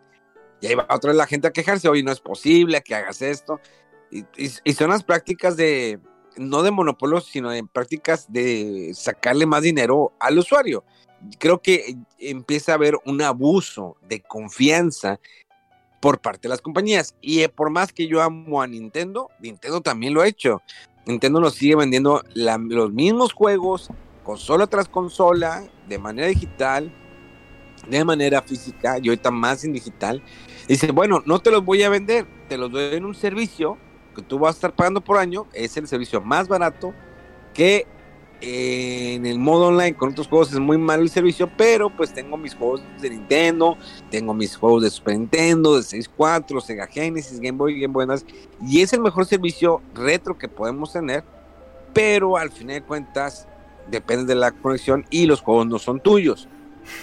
Y 0.61 0.67
ahí 0.67 0.75
va 0.75 0.87
otra 0.91 1.09
vez 1.09 1.17
la 1.17 1.27
gente 1.27 1.49
a 1.49 1.53
quejarse, 1.53 1.89
oye, 1.89 2.03
no 2.03 2.13
es 2.13 2.21
posible 2.21 2.83
que 2.83 2.95
hagas 2.95 3.23
esto. 3.23 3.61
Y, 4.11 4.73
son 4.73 4.91
las 4.91 5.05
prácticas 5.05 5.57
de, 5.57 6.01
no 6.37 6.63
de 6.63 6.71
monopolio, 6.71 7.21
sino 7.21 7.51
de 7.51 7.63
prácticas 7.65 8.33
de 8.33 8.93
sacarle 8.95 9.47
más 9.47 9.63
dinero 9.63 10.13
al 10.19 10.39
usuario. 10.39 10.85
Creo 11.39 11.61
que 11.61 11.97
empieza 12.19 12.73
a 12.73 12.75
haber 12.77 12.97
un 13.05 13.21
abuso 13.23 13.97
de 14.09 14.21
confianza 14.23 15.21
por 16.01 16.21
parte 16.21 16.43
de 16.43 16.51
las 16.51 16.63
compañías. 16.63 17.15
Y 17.21 17.41
eh, 17.41 17.49
por 17.49 17.71
más 17.71 17.93
que 17.93 18.07
yo 18.07 18.23
amo 18.23 18.63
a 18.63 18.67
Nintendo, 18.67 19.29
Nintendo 19.41 19.81
también 19.81 20.15
lo 20.15 20.23
ha 20.23 20.29
hecho. 20.29 20.63
Nintendo 21.07 21.41
nos 21.41 21.55
sigue 21.55 21.77
vendiendo 21.77 22.23
los 22.35 22.93
mismos 22.93 23.33
juegos, 23.33 23.89
consola 24.29 24.67
tras 24.67 24.91
consola, 24.91 25.65
de 25.89 25.99
manera 25.99 26.29
digital, 26.29 26.93
de 27.89 28.05
manera 28.05 28.43
física 28.43 28.99
y 29.01 29.09
ahorita 29.09 29.31
más 29.31 29.65
en 29.65 29.73
digital. 29.73 30.23
Dice, 30.69 30.93
bueno, 30.93 31.23
no 31.25 31.39
te 31.39 31.51
los 31.51 31.65
voy 31.65 31.83
a 31.83 31.89
vender, 31.89 32.27
te 32.47 32.59
los 32.59 32.71
doy 32.71 32.95
en 32.95 33.07
un 33.07 33.15
servicio 33.15 33.79
que 34.15 34.21
tú 34.21 34.39
vas 34.39 34.57
a 34.57 34.59
estar 34.59 34.75
pagando 34.75 35.01
por 35.01 35.17
año, 35.17 35.47
es 35.55 35.79
el 35.79 35.89
servicio 35.89 36.21
más 36.21 36.47
barato 36.47 36.93
que 37.55 37.87
en 38.43 39.25
el 39.25 39.39
modo 39.39 39.69
online 39.69 39.97
con 39.97 40.11
otros 40.11 40.29
juegos 40.29 40.53
es 40.53 40.59
muy 40.59 40.77
malo 40.77 41.05
el 41.05 41.09
servicio, 41.09 41.51
pero 41.57 41.89
pues 41.89 42.13
tengo 42.13 42.37
mis 42.37 42.55
juegos 42.55 42.83
de 43.01 43.09
Nintendo, 43.09 43.79
tengo 44.11 44.35
mis 44.35 44.55
juegos 44.59 44.83
de 44.83 44.91
Super 44.91 45.17
Nintendo, 45.17 45.75
de 45.75 45.85
64, 45.85 46.61
Sega 46.61 46.87
Genesis, 46.87 47.41
Game 47.41 47.57
Boy, 47.57 47.81
Game 47.81 47.95
Boy 47.95 48.05
Advance, 48.05 48.27
y 48.61 48.83
es 48.83 48.93
el 48.93 49.01
mejor 49.01 49.25
servicio 49.25 49.81
retro 49.95 50.37
que 50.37 50.49
podemos 50.49 50.93
tener, 50.93 51.25
pero 51.95 52.37
al 52.37 52.51
final 52.51 52.75
de 52.75 52.83
cuentas 52.83 53.49
depende 53.91 54.35
de 54.35 54.41
la 54.41 54.53
conexión 54.53 55.05
y 55.11 55.27
los 55.27 55.41
juegos 55.41 55.67
no 55.67 55.79
son 55.79 56.01
tuyos. 56.01 56.49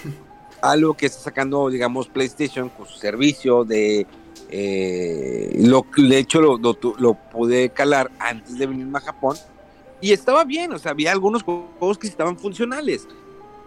Algo 0.61 0.95
que 0.95 1.05
está 1.05 1.21
sacando, 1.21 1.69
digamos, 1.69 2.07
PlayStation 2.07 2.69
con 2.69 2.87
su 2.87 2.97
servicio 2.97 3.63
de... 3.63 4.07
Eh, 4.49 5.55
lo, 5.63 5.85
de 5.97 6.17
hecho, 6.17 6.39
lo, 6.39 6.57
lo, 6.57 6.77
lo 6.97 7.13
pude 7.15 7.69
calar 7.69 8.11
antes 8.19 8.57
de 8.57 8.67
venirme 8.67 8.99
a 8.99 9.01
Japón 9.01 9.37
y 10.01 10.11
estaba 10.11 10.43
bien, 10.43 10.71
o 10.73 10.79
sea, 10.79 10.91
había 10.91 11.11
algunos 11.11 11.43
juegos 11.43 11.97
que 11.97 12.07
estaban 12.07 12.37
funcionales. 12.37 13.07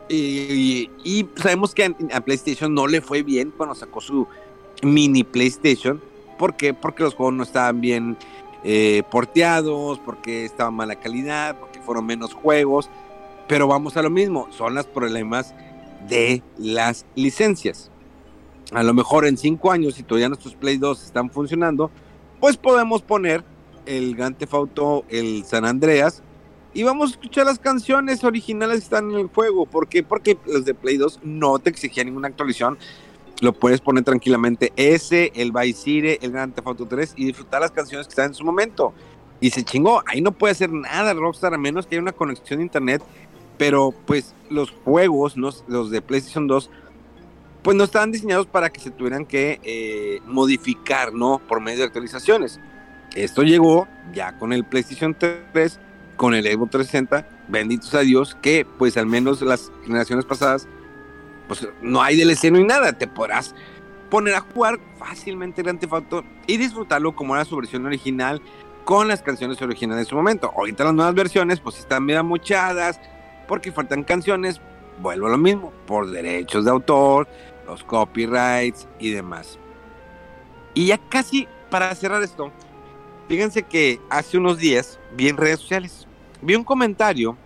Y, 0.09 0.89
sabemos 1.37 1.75
que 1.75 1.95
a, 2.13 2.21
PlayStation 2.21 2.73
no 2.73 2.87
le 2.87 3.01
fue 3.01 3.23
bien 3.23 3.53
cuando 3.55 3.75
sacó 3.75 4.01
su 4.01 4.27
mini 4.83 5.25
PlayStation. 5.25 6.01
¿Por 6.39 6.55
qué? 6.55 6.75
Porque 6.75 7.03
los 7.03 7.15
juegos 7.15 7.35
no 7.35 7.43
estaban 7.43 7.81
bien 7.81 8.17
eh, 8.63 9.03
porteados, 9.11 9.99
porque 9.99 10.45
estaba 10.45 10.71
mala 10.71 10.97
calidad, 10.97 11.59
porque 11.59 11.81
fueron 11.81 12.07
menos 12.07 12.33
juegos. 12.35 12.89
Pero 13.49 13.67
vamos 13.67 13.97
a 13.97 14.03
lo 14.03 14.11
mismo, 14.11 14.47
son 14.51 14.75
los 14.75 14.87
problemas 14.87 15.55
de 16.09 16.43
las 16.59 17.07
licencias. 17.15 17.91
A 18.73 18.83
lo 18.83 18.93
mejor 18.93 19.27
en 19.27 19.39
cinco 19.39 19.73
años, 19.73 19.95
si 19.95 20.03
todavía 20.03 20.29
nuestros 20.29 20.55
Play 20.55 20.77
2 20.77 21.05
están 21.05 21.31
funcionando, 21.31 21.91
pues 22.39 22.57
podemos 22.59 23.03
poner 23.03 23.43
el 23.87 24.15
Grand 24.15 24.37
Theft 24.37 24.55
Auto, 24.55 25.05
el 25.09 25.45
San 25.45 25.65
Andreas, 25.65 26.23
y 26.75 26.83
vamos 26.83 27.11
a 27.11 27.13
escuchar 27.13 27.47
las 27.47 27.59
canciones 27.59 28.23
originales 28.25 28.81
que 28.81 28.85
están 28.85 29.11
en 29.11 29.19
el 29.19 29.29
juego. 29.29 29.65
¿Por 29.65 29.89
qué? 29.89 30.03
Porque 30.03 30.37
los 30.47 30.65
de 30.67 30.75
Play 30.75 30.99
2 30.99 31.21
no 31.23 31.59
te 31.59 31.71
exigían 31.71 32.07
ninguna 32.07 32.29
actualización. 32.29 32.79
Lo 33.41 33.53
puedes 33.53 33.81
poner 33.81 34.05
tranquilamente 34.05 34.73
ese, 34.77 35.33
el 35.35 35.53
Vice 35.53 35.81
City, 35.81 36.19
el 36.21 36.31
Grand 36.31 36.55
Theft 36.55 36.67
Auto 36.67 36.87
3 36.87 37.15
y 37.17 37.25
disfrutar 37.25 37.63
las 37.63 37.71
canciones 37.71 38.07
que 38.07 38.13
están 38.13 38.27
en 38.27 38.35
su 38.35 38.45
momento. 38.45 38.93
Y 39.41 39.51
se 39.51 39.65
chingó, 39.65 40.03
ahí 40.07 40.21
no 40.21 40.33
puede 40.33 40.53
hacer 40.53 40.71
nada 40.71 41.15
Rockstar 41.15 41.55
a 41.55 41.59
menos 41.59 41.87
que 41.87 41.95
haya 41.95 42.03
una 42.03 42.13
conexión 42.13 42.61
internet. 42.61 43.03
Pero 43.59 43.93
pues 44.07 44.35
los 44.49 44.71
juegos, 44.71 45.37
los 45.37 45.91
de 45.91 46.01
PlayStation 46.01 46.47
2, 46.47 46.71
pues 47.63 47.77
no 47.77 47.85
estaban 47.85 48.13
diseñados 48.13 48.47
para 48.47 48.71
que 48.71 48.81
se 48.81 48.91
tuvieran 48.91 49.27
que 49.27 49.61
eh, 49.63 50.21
modificar, 50.27 51.13
¿no? 51.13 51.39
Por 51.39 51.61
medio 51.61 51.81
de 51.81 51.85
actualizaciones. 51.85 52.61
Esto 53.15 53.43
llegó 53.43 53.89
ya 54.15 54.39
con 54.39 54.53
el 54.53 54.65
PlayStation 54.65 55.17
3, 55.19 55.79
con 56.17 56.35
el 56.35 56.45
Xbox 56.45 56.71
360, 56.71 57.29
benditos 57.49 57.95
a 57.95 58.01
Dios, 58.01 58.37
que 58.41 58.67
pues 58.79 58.97
al 58.97 59.07
menos 59.07 59.43
las 59.43 59.73
generaciones 59.85 60.25
pasadas, 60.25 60.69
pues 61.47 61.67
no 61.83 62.03
hay 62.03 62.17
DLC, 62.17 62.51
no 62.51 62.59
hay 62.59 62.65
nada, 62.65 62.93
te 62.93 63.07
podrás 63.07 63.55
poner 64.09 64.35
a 64.35 64.41
jugar 64.41 64.79
fácilmente 64.99 65.63
el 65.63 65.79
Theft 65.79 66.15
y 66.47 66.57
disfrutarlo 66.57 67.15
como 67.15 67.35
era 67.35 67.45
su 67.45 67.57
versión 67.57 67.85
original 67.87 68.41
con 68.85 69.09
las 69.09 69.21
canciones 69.21 69.61
originales 69.61 70.07
de 70.07 70.09
su 70.09 70.17
momento. 70.17 70.53
Ahorita 70.57 70.85
las 70.85 70.95
nuevas 70.95 71.15
versiones 71.15 71.61
pues 71.61 71.79
están 71.79 72.05
medio 72.05 72.25
mochadas 72.25 73.01
porque 73.49 73.73
faltan 73.73 74.05
canciones, 74.05 74.61
vuelvo 75.03 75.27
a 75.27 75.31
lo 75.31 75.39
mismo, 75.39 75.73
por 75.87 76.09
derechos 76.09 76.65
de 76.65 76.71
autor, 76.71 77.27
los 77.67 77.83
copyrights 77.83 78.87
y 79.01 79.11
demás. 79.11 79.59
Y 80.75 80.87
ya 80.87 80.99
casi 80.99 81.49
para 81.71 81.93
cerrar 81.97 82.23
esto, 82.23 82.53
Fíjense 83.29 83.63
que 83.63 84.01
hace 84.09 84.39
unos 84.39 84.57
días 84.57 84.99
vi 85.15 85.29
en 85.29 85.37
redes 85.37 85.61
sociales, 85.61 86.07
vi 86.41 86.55
un 86.55 86.65
comentario, 86.65 87.37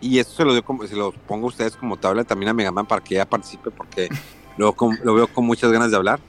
y 0.00 0.18
esto 0.18 0.32
se 0.32 0.44
lo, 0.46 0.86
se 0.86 0.96
lo 0.96 1.12
pongo 1.12 1.46
a 1.46 1.48
ustedes 1.48 1.76
como 1.76 1.98
tabla 1.98 2.24
también 2.24 2.48
a 2.48 2.54
Megaman 2.54 2.86
para 2.86 3.04
que 3.04 3.16
ella 3.16 3.28
participe, 3.28 3.70
porque 3.70 4.08
lo, 4.56 4.74
lo 5.04 5.14
veo 5.14 5.26
con 5.28 5.44
muchas 5.44 5.70
ganas 5.70 5.90
de 5.90 5.96
hablar. 5.98 6.20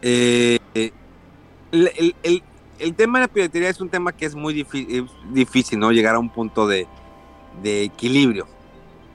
Eh, 0.00 0.58
el, 0.74 1.92
el, 2.22 2.42
el, 2.78 2.94
tema 2.94 3.18
de 3.18 3.26
la 3.26 3.32
piratería 3.32 3.68
es 3.68 3.80
un 3.80 3.90
tema 3.90 4.12
que 4.12 4.24
es 4.24 4.34
muy 4.34 4.54
difícil, 4.54 5.06
difícil 5.30 5.78
¿no? 5.78 5.92
Llegar 5.92 6.14
a 6.14 6.18
un 6.18 6.30
punto 6.30 6.66
de, 6.66 6.88
de 7.62 7.84
equilibrio. 7.84 8.46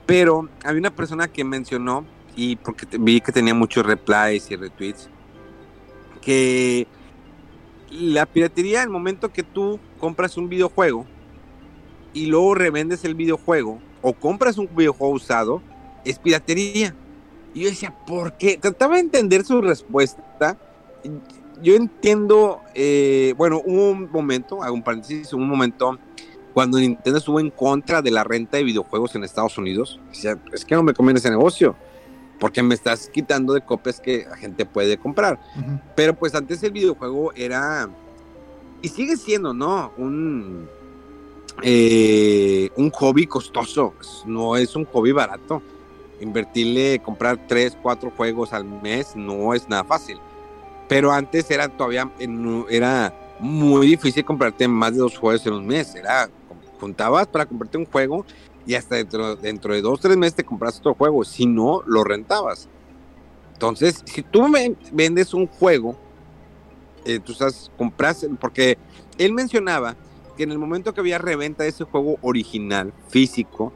Pero 0.06 0.48
había 0.64 0.80
una 0.80 0.94
persona 0.94 1.28
que 1.28 1.44
mencionó, 1.44 2.04
y 2.36 2.56
porque 2.56 2.86
vi 2.98 3.20
que 3.20 3.32
tenía 3.32 3.54
muchos 3.54 3.84
replies 3.84 4.50
y 4.50 4.56
retweets, 4.56 5.08
que 6.20 6.86
la 7.90 8.26
piratería, 8.26 8.82
el 8.82 8.90
momento 8.90 9.32
que 9.32 9.42
tú 9.42 9.78
compras 9.98 10.36
un 10.36 10.48
videojuego 10.48 11.06
y 12.12 12.26
luego 12.26 12.54
revendes 12.54 13.04
el 13.04 13.14
videojuego 13.14 13.80
o 14.02 14.12
compras 14.12 14.58
un 14.58 14.68
videojuego 14.74 15.14
usado, 15.14 15.62
es 16.04 16.18
piratería. 16.18 16.94
Y 17.54 17.62
yo 17.62 17.68
decía, 17.68 17.94
¿por 18.06 18.34
qué? 18.36 18.56
Trataba 18.56 18.96
de 18.96 19.00
entender 19.00 19.44
su 19.44 19.60
respuesta. 19.60 20.56
Yo 21.62 21.74
entiendo, 21.74 22.60
eh, 22.74 23.34
bueno, 23.36 23.60
hubo 23.64 23.90
un 23.90 24.10
momento, 24.10 24.62
hago 24.62 24.74
un 24.74 24.82
paréntesis, 24.82 25.32
un 25.32 25.48
momento 25.48 25.98
cuando 26.54 26.78
Nintendo 26.78 27.18
estuvo 27.18 27.40
en 27.40 27.50
contra 27.50 28.02
de 28.02 28.10
la 28.10 28.24
renta 28.24 28.56
de 28.56 28.64
videojuegos 28.64 29.14
en 29.14 29.24
Estados 29.24 29.58
Unidos. 29.58 30.00
Decía, 30.08 30.38
es 30.52 30.64
que 30.64 30.74
no 30.74 30.82
me 30.82 30.94
conviene 30.94 31.18
ese 31.18 31.30
negocio 31.30 31.76
porque 32.38 32.62
me 32.62 32.74
estás 32.74 33.08
quitando 33.08 33.52
de 33.52 33.60
copias 33.60 34.00
que 34.00 34.26
la 34.28 34.36
gente 34.36 34.64
puede 34.64 34.96
comprar. 34.98 35.40
Pero 35.94 36.14
pues 36.14 36.34
antes 36.34 36.62
el 36.62 36.72
videojuego 36.72 37.32
era, 37.34 37.88
y 38.80 38.88
sigue 38.88 39.16
siendo, 39.16 39.52
¿no? 39.52 39.92
Un, 39.96 40.68
eh, 41.62 42.70
un 42.76 42.90
hobby 42.90 43.26
costoso, 43.26 43.94
no 44.24 44.56
es 44.56 44.76
un 44.76 44.84
hobby 44.86 45.12
barato. 45.12 45.62
Invertirle, 46.20 47.00
comprar 47.00 47.38
tres, 47.46 47.76
cuatro 47.80 48.12
juegos 48.16 48.52
al 48.52 48.64
mes 48.64 49.14
no 49.14 49.54
es 49.54 49.68
nada 49.68 49.84
fácil. 49.84 50.18
Pero 50.88 51.12
antes 51.12 51.50
era 51.50 51.68
todavía, 51.68 52.10
era 52.70 53.14
muy 53.38 53.86
difícil 53.86 54.24
comprarte 54.24 54.66
más 54.66 54.92
de 54.92 54.98
dos 54.98 55.18
juegos 55.18 55.46
en 55.46 55.52
un 55.52 55.66
mes. 55.66 55.94
Era, 55.94 56.28
juntabas 56.78 57.26
para 57.26 57.46
comprarte 57.46 57.78
un 57.78 57.86
juego 57.86 58.24
y 58.66 58.74
hasta 58.74 58.96
dentro, 58.96 59.36
dentro 59.36 59.74
de 59.74 59.82
dos, 59.82 60.00
tres 60.00 60.16
meses 60.16 60.34
te 60.34 60.44
compras 60.44 60.78
otro 60.78 60.94
juego, 60.94 61.24
si 61.24 61.46
no, 61.46 61.82
lo 61.86 62.04
rentabas. 62.04 62.68
Entonces, 63.54 64.02
si 64.04 64.22
tú 64.22 64.46
vendes 64.92 65.34
un 65.34 65.46
juego, 65.46 65.96
eh, 67.04 67.18
tú 67.18 67.32
estás, 67.32 67.70
compras, 67.76 68.26
porque 68.40 68.78
él 69.16 69.32
mencionaba 69.32 69.96
que 70.36 70.44
en 70.44 70.52
el 70.52 70.58
momento 70.58 70.94
que 70.94 71.00
había 71.00 71.18
reventa 71.18 71.64
de 71.64 71.70
ese 71.70 71.84
juego 71.84 72.18
original, 72.22 72.92
físico, 73.08 73.72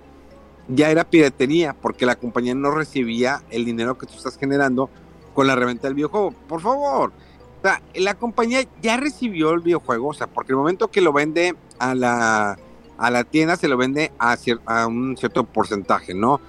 ya 0.68 0.90
era 0.90 1.04
piratería, 1.04 1.74
porque 1.74 2.06
la 2.06 2.14
compañía 2.14 2.54
no 2.54 2.70
recibía 2.70 3.42
el 3.50 3.64
dinero 3.64 3.98
que 3.98 4.06
tú 4.06 4.14
estás 4.14 4.38
generando 4.38 4.90
con 5.34 5.46
la 5.46 5.56
reventa 5.56 5.88
del 5.88 5.94
videojuego. 5.94 6.32
Por 6.46 6.60
favor, 6.60 7.12
o 7.58 7.62
sea, 7.62 7.82
la 7.94 8.14
compañía 8.14 8.64
ya 8.80 8.96
recibió 8.96 9.50
el 9.52 9.60
videojuego, 9.60 10.08
o 10.08 10.14
sea, 10.14 10.26
porque 10.26 10.52
el 10.52 10.58
momento 10.58 10.90
que 10.90 11.00
lo 11.00 11.12
vende 11.12 11.54
a 11.78 11.94
la 11.94 12.58
a 12.98 13.10
la 13.10 13.24
tienda 13.24 13.56
se 13.56 13.68
lo 13.68 13.76
vende 13.76 14.12
a, 14.18 14.36
a 14.66 14.86
un 14.86 15.16
cierto 15.16 15.44
porcentaje, 15.44 16.14
¿no? 16.14 16.40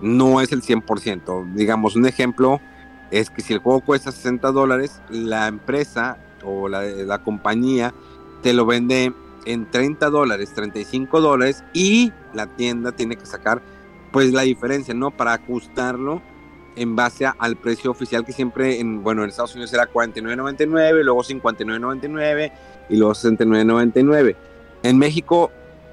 No 0.00 0.40
es 0.40 0.52
el 0.52 0.62
100%. 0.62 1.54
Digamos, 1.54 1.96
un 1.96 2.06
ejemplo 2.06 2.60
es 3.10 3.30
que 3.30 3.42
si 3.42 3.52
el 3.52 3.58
juego 3.58 3.80
cuesta 3.80 4.12
60 4.12 4.50
dólares, 4.52 5.00
la 5.10 5.48
empresa 5.48 6.18
o 6.44 6.68
la, 6.68 7.18
compañía 7.22 7.92
te 8.42 8.52
lo 8.52 8.66
vende 8.66 9.12
en 9.44 9.70
30 9.70 10.10
dólares, 10.10 10.52
35 10.54 11.20
dólares 11.20 11.64
y 11.72 12.12
la 12.34 12.46
tienda 12.46 12.92
tiene 12.92 13.16
que 13.16 13.26
sacar 13.26 13.60
pues 14.12 14.32
la 14.32 14.42
diferencia, 14.42 14.94
¿no? 14.94 15.10
Para 15.10 15.34
ajustarlo 15.34 16.22
en 16.76 16.96
base 16.96 17.26
al 17.38 17.56
precio 17.56 17.90
oficial 17.90 18.24
que 18.24 18.32
siempre 18.32 18.80
en, 18.80 19.02
bueno, 19.02 19.22
en 19.22 19.30
Estados 19.30 19.54
Unidos 19.54 19.72
era 19.72 19.90
49.99, 19.90 21.02
luego 21.02 21.22
59.99 21.22 22.52
y 22.88 22.96
luego 22.96 23.12
69.99. 23.12 24.36
En 24.82 24.98
México 24.98 25.50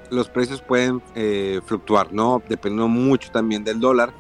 los 0.10 0.30
precios 0.30 0.62
pueden 0.62 1.02
eh, 1.15 1.62
fluctuar, 1.65 2.13
¿no? 2.13 2.41
Dependiendo 2.48 2.88
mucho 2.88 3.32
también 3.32 3.63
del 3.63 3.79
dólar, 3.79 4.12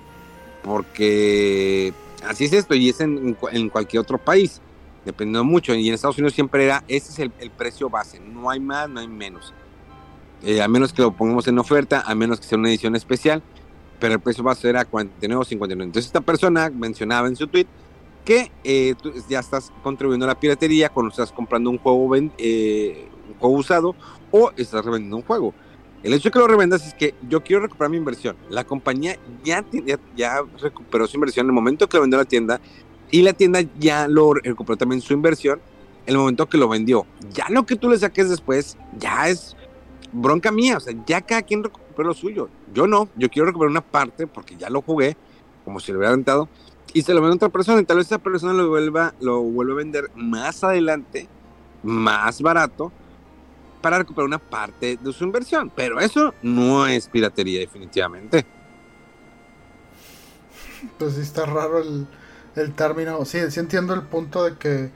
porque 0.63 1.93
así 2.27 2.45
es 2.45 2.53
esto 2.53 2.75
y 2.75 2.89
es 2.89 2.99
en, 2.99 3.33
cualquier 3.69 4.01
otro 4.01 4.17
país, 4.17 4.61
dependiendo 5.05 5.43
mucho. 5.43 5.73
Y 5.73 5.87
en 5.87 5.93
Estados 5.93 6.17
Unidos 6.17 6.33
siempre 6.33 6.65
era, 6.65 6.83
ese 6.87 7.11
es 7.11 7.19
el, 7.39 7.51
precio 7.51 7.89
base, 7.89 8.19
no 8.19 8.49
hay 8.49 8.59
más, 8.59 8.89
no 8.89 8.99
hay 8.99 9.07
menos. 9.07 9.53
Eh, 10.43 10.61
a 10.61 10.67
menos 10.67 10.93
que 10.93 11.01
lo 11.01 11.11
pongamos 11.11 11.47
en 11.47 11.57
oferta, 11.57 12.03
a 12.05 12.13
menos 12.13 12.39
que 12.39 12.45
sea 12.45 12.57
una 12.57 12.69
edición 12.69 12.95
especial, 12.95 13.41
pero 13.99 14.13
el 14.13 14.19
precio 14.19 14.43
base 14.43 14.69
era 14.69 14.85
49 14.85 15.41
o 15.41 15.45
59. 15.45 15.83
Entonces 15.83 16.07
esta 16.07 16.21
persona 16.21 16.69
mencionaba 16.69 17.27
en 17.27 17.35
su 17.35 17.47
tweet 17.47 17.67
que 18.23 18.51
eh, 18.63 18.93
ya 19.29 19.39
estás 19.39 19.71
contribuyendo 19.81 20.25
a 20.25 20.27
la 20.27 20.39
piratería 20.39 20.89
cuando 20.89 21.11
estás 21.11 21.31
comprando 21.31 21.69
un 21.69 21.77
juego, 21.77 22.03
un 22.03 22.31
juego 23.39 23.55
usado 23.55 23.95
o 24.31 24.51
estás 24.57 24.83
revendiendo 24.83 25.17
un 25.17 25.23
juego. 25.23 25.53
El 26.03 26.13
hecho 26.13 26.29
de 26.29 26.33
que 26.33 26.39
lo 26.39 26.47
revendas 26.47 26.85
es 26.85 26.93
que 26.93 27.15
yo 27.27 27.43
quiero 27.43 27.63
recuperar 27.63 27.89
mi 27.89 27.97
inversión. 27.97 28.35
La 28.49 28.63
compañía 28.63 29.17
ya, 29.43 29.65
ya, 30.15 30.41
recuperó 30.61 31.07
su 31.07 31.17
inversión 31.17 31.45
en 31.45 31.49
el 31.49 31.53
momento 31.53 31.89
que 31.89 31.97
lo 31.97 32.01
vendió 32.01 32.19
la 32.19 32.25
tienda 32.25 32.61
y 33.09 33.21
la 33.21 33.33
tienda 33.33 33.61
ya 33.79 34.07
lo 34.07 34.33
recuperó 34.33 34.77
también 34.77 35.01
su 35.01 35.13
inversión 35.13 35.59
en 36.05 36.13
el 36.13 36.19
momento 36.19 36.47
que 36.47 36.57
lo 36.57 36.69
vendió. 36.69 37.05
Ya 37.33 37.45
lo 37.49 37.65
que 37.65 37.75
tú 37.75 37.89
le 37.89 37.97
saques 37.97 38.29
después 38.29 38.77
ya 38.97 39.27
es 39.27 39.55
bronca 40.11 40.51
mía. 40.51 40.77
O 40.77 40.79
sea, 40.79 40.93
ya 41.05 41.21
cada 41.21 41.41
quien 41.41 41.63
recupera 41.63 42.07
lo 42.07 42.13
suyo. 42.13 42.49
Yo 42.73 42.85
no, 42.85 43.09
yo 43.15 43.29
quiero 43.29 43.47
recuperar 43.47 43.71
una 43.71 43.81
parte 43.81 44.27
porque 44.27 44.55
ya 44.55 44.69
lo 44.69 44.81
jugué 44.81 45.17
como 45.65 45.79
si 45.79 45.91
lo 45.91 45.97
hubiera 45.97 46.15
rentado 46.15 46.47
y 46.93 47.01
se 47.01 47.13
lo 47.13 47.21
vende 47.21 47.33
a 47.33 47.35
otra 47.35 47.49
persona 47.49 47.81
y 47.81 47.85
tal 47.85 47.97
vez 47.97 48.05
esa 48.05 48.19
persona 48.19 48.53
lo 48.53 48.69
vuelva, 48.69 49.13
lo 49.19 49.41
vuelve 49.41 49.73
a 49.73 49.75
vender 49.75 50.11
más 50.15 50.63
adelante, 50.63 51.27
más 51.83 52.41
barato 52.41 52.91
para 53.81 53.97
recuperar 53.99 54.27
una 54.27 54.39
parte 54.39 54.97
de 55.01 55.13
su 55.13 55.23
inversión. 55.23 55.71
Pero 55.75 55.99
eso 55.99 56.33
no 56.41 56.87
es 56.87 57.07
piratería, 57.07 57.59
definitivamente. 57.59 58.45
Pues 60.97 61.15
sí, 61.15 61.21
está 61.21 61.45
raro 61.45 61.79
el, 61.79 62.07
el 62.55 62.73
término. 62.73 63.25
Sí, 63.25 63.39
sí 63.51 63.59
entiendo 63.59 63.93
el 63.93 64.03
punto 64.03 64.43
de 64.43 64.57
que 64.57 64.91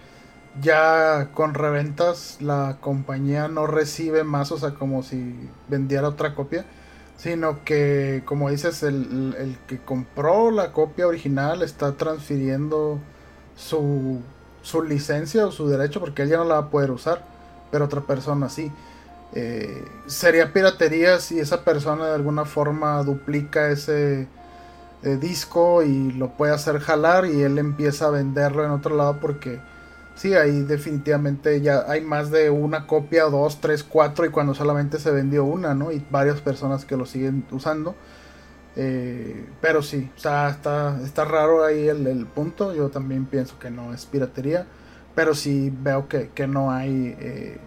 ya 0.62 1.32
con 1.34 1.54
reventas 1.54 2.38
la 2.42 2.78
compañía 2.82 3.48
no 3.48 3.68
recibe 3.68 4.24
más, 4.24 4.52
o 4.52 4.58
sea, 4.58 4.74
como 4.74 5.04
si 5.04 5.50
vendiera 5.68 6.08
otra 6.10 6.36
copia, 6.36 6.66
sino 7.18 7.64
que, 7.64 8.24
como 8.26 8.50
dices, 8.50 8.84
el, 8.84 9.36
el 9.38 9.58
que 9.68 9.80
compró 9.80 10.52
la 10.52 10.74
copia 10.74 11.08
original 11.08 11.62
está 11.62 11.96
transfiriendo 11.98 13.00
su, 13.56 14.22
su 14.62 14.84
licencia 14.84 15.46
o 15.48 15.52
su 15.52 15.68
derecho, 15.68 16.00
porque 16.00 16.24
él 16.24 16.30
ya 16.30 16.38
no 16.38 16.46
la 16.46 16.56
va 16.56 16.68
a 16.68 16.70
poder 16.70 16.92
usar 16.92 17.26
pero 17.72 17.86
otra 17.86 18.02
persona 18.02 18.50
sí. 18.50 18.72
Eh, 19.34 19.86
sería 20.08 20.52
piratería 20.52 21.20
si 21.20 21.40
esa 21.40 21.64
persona 21.64 22.08
de 22.08 22.16
alguna 22.16 22.44
forma 22.44 23.02
duplica 23.04 23.70
ese 23.70 24.28
eh, 25.04 25.18
disco 25.18 25.84
y 25.84 26.12
lo 26.12 26.32
puede 26.32 26.54
hacer 26.54 26.80
jalar 26.80 27.26
y 27.26 27.42
él 27.42 27.58
empieza 27.58 28.08
a 28.08 28.10
venderlo 28.12 28.66
en 28.66 28.72
otro 28.72 28.96
lado 28.98 29.20
porque 29.22 29.60
sí, 30.16 30.34
ahí 30.36 30.62
definitivamente 30.62 31.62
ya 31.62 31.86
hay 31.88 32.02
más 32.02 32.30
de 32.30 32.50
una 32.50 32.86
copia, 32.88 33.24
dos, 33.26 33.62
tres, 33.62 33.84
cuatro 33.84 34.26
y 34.26 34.30
cuando 34.30 34.54
solamente 34.54 35.00
se 35.00 35.12
vendió 35.12 35.46
una, 35.46 35.74
¿no? 35.74 35.92
Y 35.92 36.06
varias 36.12 36.42
personas 36.42 36.86
que 36.86 36.98
lo 36.98 37.06
siguen 37.06 37.46
usando. 37.52 37.96
Eh, 38.76 39.48
pero 39.60 39.82
sí, 39.82 40.10
o 40.16 40.20
sea, 40.20 40.50
está, 40.50 41.00
está 41.04 41.26
raro 41.26 41.64
ahí 41.64 41.88
el, 41.88 42.26
punto. 42.28 42.74
Yo 42.74 42.90
también 42.90 43.26
pienso 43.26 43.58
que 43.60 43.70
no 43.72 43.94
es 43.94 44.06
piratería 44.06 44.68
pero 45.16 45.36
sí 45.36 45.72
veo 45.82 46.08
que, 46.08 46.30
que 46.30 46.48
no 46.48 46.72
hay, 46.72 47.16
eh, 47.20 47.58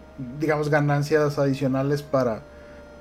digamos, 0.40 0.70
ganancias 0.70 1.38
adicionales 1.38 2.02
para, 2.02 2.42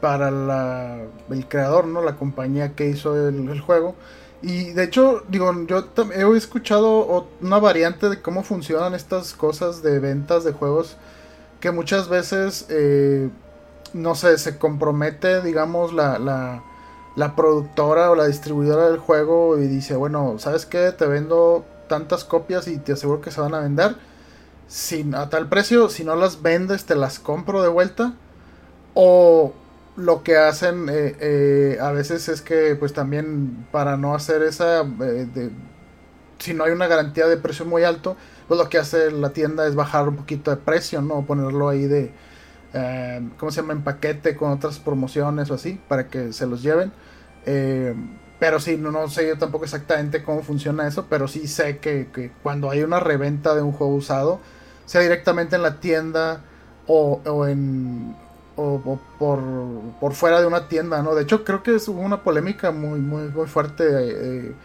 para 0.02 0.32
la, 0.32 0.98
el 1.30 1.48
creador, 1.48 1.88
¿no? 1.88 2.02
La 2.02 2.16
compañía 2.16 2.74
que 2.76 2.90
hizo 2.90 3.30
el, 3.30 3.60
juego. 3.62 3.96
Y 4.42 4.72
de 4.72 4.84
hecho, 4.84 5.24
digo, 5.30 5.52
yo 5.66 5.86
he 6.14 6.38
escuchado 6.38 7.30
una 7.42 7.60
variante 7.60 8.10
de 8.10 8.22
cómo 8.22 8.44
funcionan 8.44 8.94
estas 8.94 9.34
cosas 9.34 9.82
de 9.82 10.00
ventas 10.00 10.44
de 10.44 10.52
juegos 10.52 10.98
que 11.62 11.72
muchas 11.72 12.10
veces, 12.10 12.66
eh, 12.70 13.30
no 13.94 14.16
sé, 14.16 14.38
se 14.38 14.58
compromete, 14.58 15.42
digamos, 15.42 15.94
la, 15.94 16.20
la, 16.20 16.62
la 17.16 17.36
productora 17.38 18.12
o 18.12 18.16
la 18.16 18.28
distribuidora 18.28 18.90
del 18.90 18.98
juego 18.98 19.58
y 19.58 19.68
dice, 19.68 19.96
bueno, 19.96 20.36
¿sabes 20.40 20.66
qué? 20.66 20.92
Te 20.92 21.08
vendo 21.08 21.64
tantas 21.88 22.26
copias 22.26 22.68
y 22.68 22.78
te 22.78 22.92
aseguro 22.92 23.22
que 23.22 23.32
se 23.32 23.40
van 23.40 23.54
a 23.54 23.60
vender 23.60 23.96
a 25.14 25.30
tal 25.30 25.50
precio, 25.50 25.90
si 25.90 26.04
no 26.04 26.16
las 26.16 26.42
vendes, 26.42 26.86
te 26.86 26.96
las 26.96 27.20
compro 27.20 27.62
de 27.62 27.70
vuelta. 27.70 28.14
O 28.94 29.54
lo 29.96 30.24
que 30.24 30.38
hacen 30.38 30.90
eh, 30.90 31.16
eh, 31.20 31.78
a 31.82 31.92
veces 31.92 32.30
es 32.30 32.42
que, 32.42 32.76
pues 32.76 32.94
también 32.94 33.68
para 33.72 33.98
no 33.98 34.16
hacer 34.16 34.42
esa, 34.44 34.82
eh, 34.82 35.50
si 36.40 36.54
no 36.54 36.64
hay 36.64 36.72
una 36.72 36.88
garantía 36.88 37.28
de 37.28 37.38
precio 37.38 37.66
muy 37.66 37.84
alto, 37.84 38.18
pues 38.48 38.60
lo 38.60 38.70
que 38.70 38.78
hace 38.78 39.12
la 39.12 39.30
tienda 39.30 39.68
es 39.68 39.76
bajar 39.76 40.08
un 40.10 40.16
poquito 40.18 40.52
de 40.52 40.58
precio, 40.58 41.02
¿no? 41.02 41.26
Ponerlo 41.26 41.70
ahí 41.70 41.86
de, 41.86 42.12
¿cómo 43.38 43.52
se 43.52 43.62
llama? 43.62 43.74
En 43.74 43.84
paquete 43.84 44.36
con 44.36 44.52
otras 44.52 44.80
promociones 44.80 45.50
o 45.52 45.54
así, 45.54 45.80
para 45.88 46.08
que 46.08 46.34
se 46.34 46.48
los 46.48 46.62
lleven. 46.62 46.92
Pero 48.40 48.60
sí, 48.60 48.78
no, 48.78 48.92
no, 48.92 49.08
sé 49.10 49.28
yo 49.28 49.38
tampoco 49.38 49.66
exactamente 49.66 50.24
cómo 50.24 50.44
funciona 50.44 50.88
eso, 50.88 51.08
pero 51.10 51.28
sí 51.28 51.48
sé 51.48 51.78
que, 51.78 52.10
que 52.14 52.32
cuando 52.44 52.70
hay 52.70 52.84
una 52.84 53.00
reventa 53.00 53.56
de 53.56 53.62
un 53.62 53.72
juego 53.72 53.96
usado, 53.96 54.40
sea 54.86 55.02
directamente 55.02 55.56
en 55.56 55.62
la 55.62 55.80
tienda 55.80 56.42
o, 56.88 57.22
o 57.26 57.48
en 57.48 58.16
o, 58.56 59.00
por, 59.18 59.40
por, 60.00 60.14
fuera 60.14 60.40
de 60.40 60.48
una 60.48 60.68
tienda, 60.68 61.02
¿no? 61.02 61.16
De 61.16 61.24
hecho, 61.24 61.44
creo 61.44 61.64
que 61.64 61.76
es 61.76 61.88
una 61.88 62.24
polémica 62.24 62.72
muy, 62.72 63.00
muy, 63.00 63.30
muy 63.30 63.48
fuerte 63.48 63.84
eh, 63.90 64.56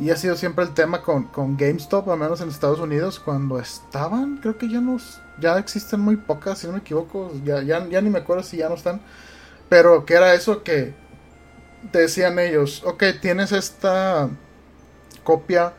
y 0.00 0.10
ha 0.10 0.16
sido 0.16 0.36
siempre 0.36 0.64
el 0.64 0.74
tema 0.74 1.02
con, 1.02 1.24
con, 1.24 1.56
GameStop, 1.56 2.08
al 2.10 2.18
menos 2.18 2.40
en 2.40 2.48
Estados 2.48 2.80
Unidos, 2.80 3.20
cuando 3.20 3.58
estaban, 3.58 4.38
creo 4.38 4.58
que 4.58 4.68
ya 4.68 4.80
nos, 4.80 5.20
ya 5.40 5.58
existen 5.58 6.00
muy 6.00 6.16
pocas, 6.16 6.58
si 6.58 6.66
no 6.66 6.72
me 6.74 6.80
equivoco, 6.80 7.32
ya, 7.44 7.62
ya, 7.62 7.86
ya 7.88 8.00
ni 8.00 8.10
me 8.10 8.18
acuerdo 8.18 8.42
si 8.42 8.58
ya 8.58 8.68
no 8.68 8.74
están, 8.74 9.00
pero 9.68 10.04
que 10.04 10.14
era 10.14 10.34
eso 10.34 10.62
que 10.62 10.94
decían 11.92 12.38
ellos, 12.38 12.82
ok, 12.84 13.04
tienes 13.20 13.52
esta 13.52 14.28
copia 15.24 15.72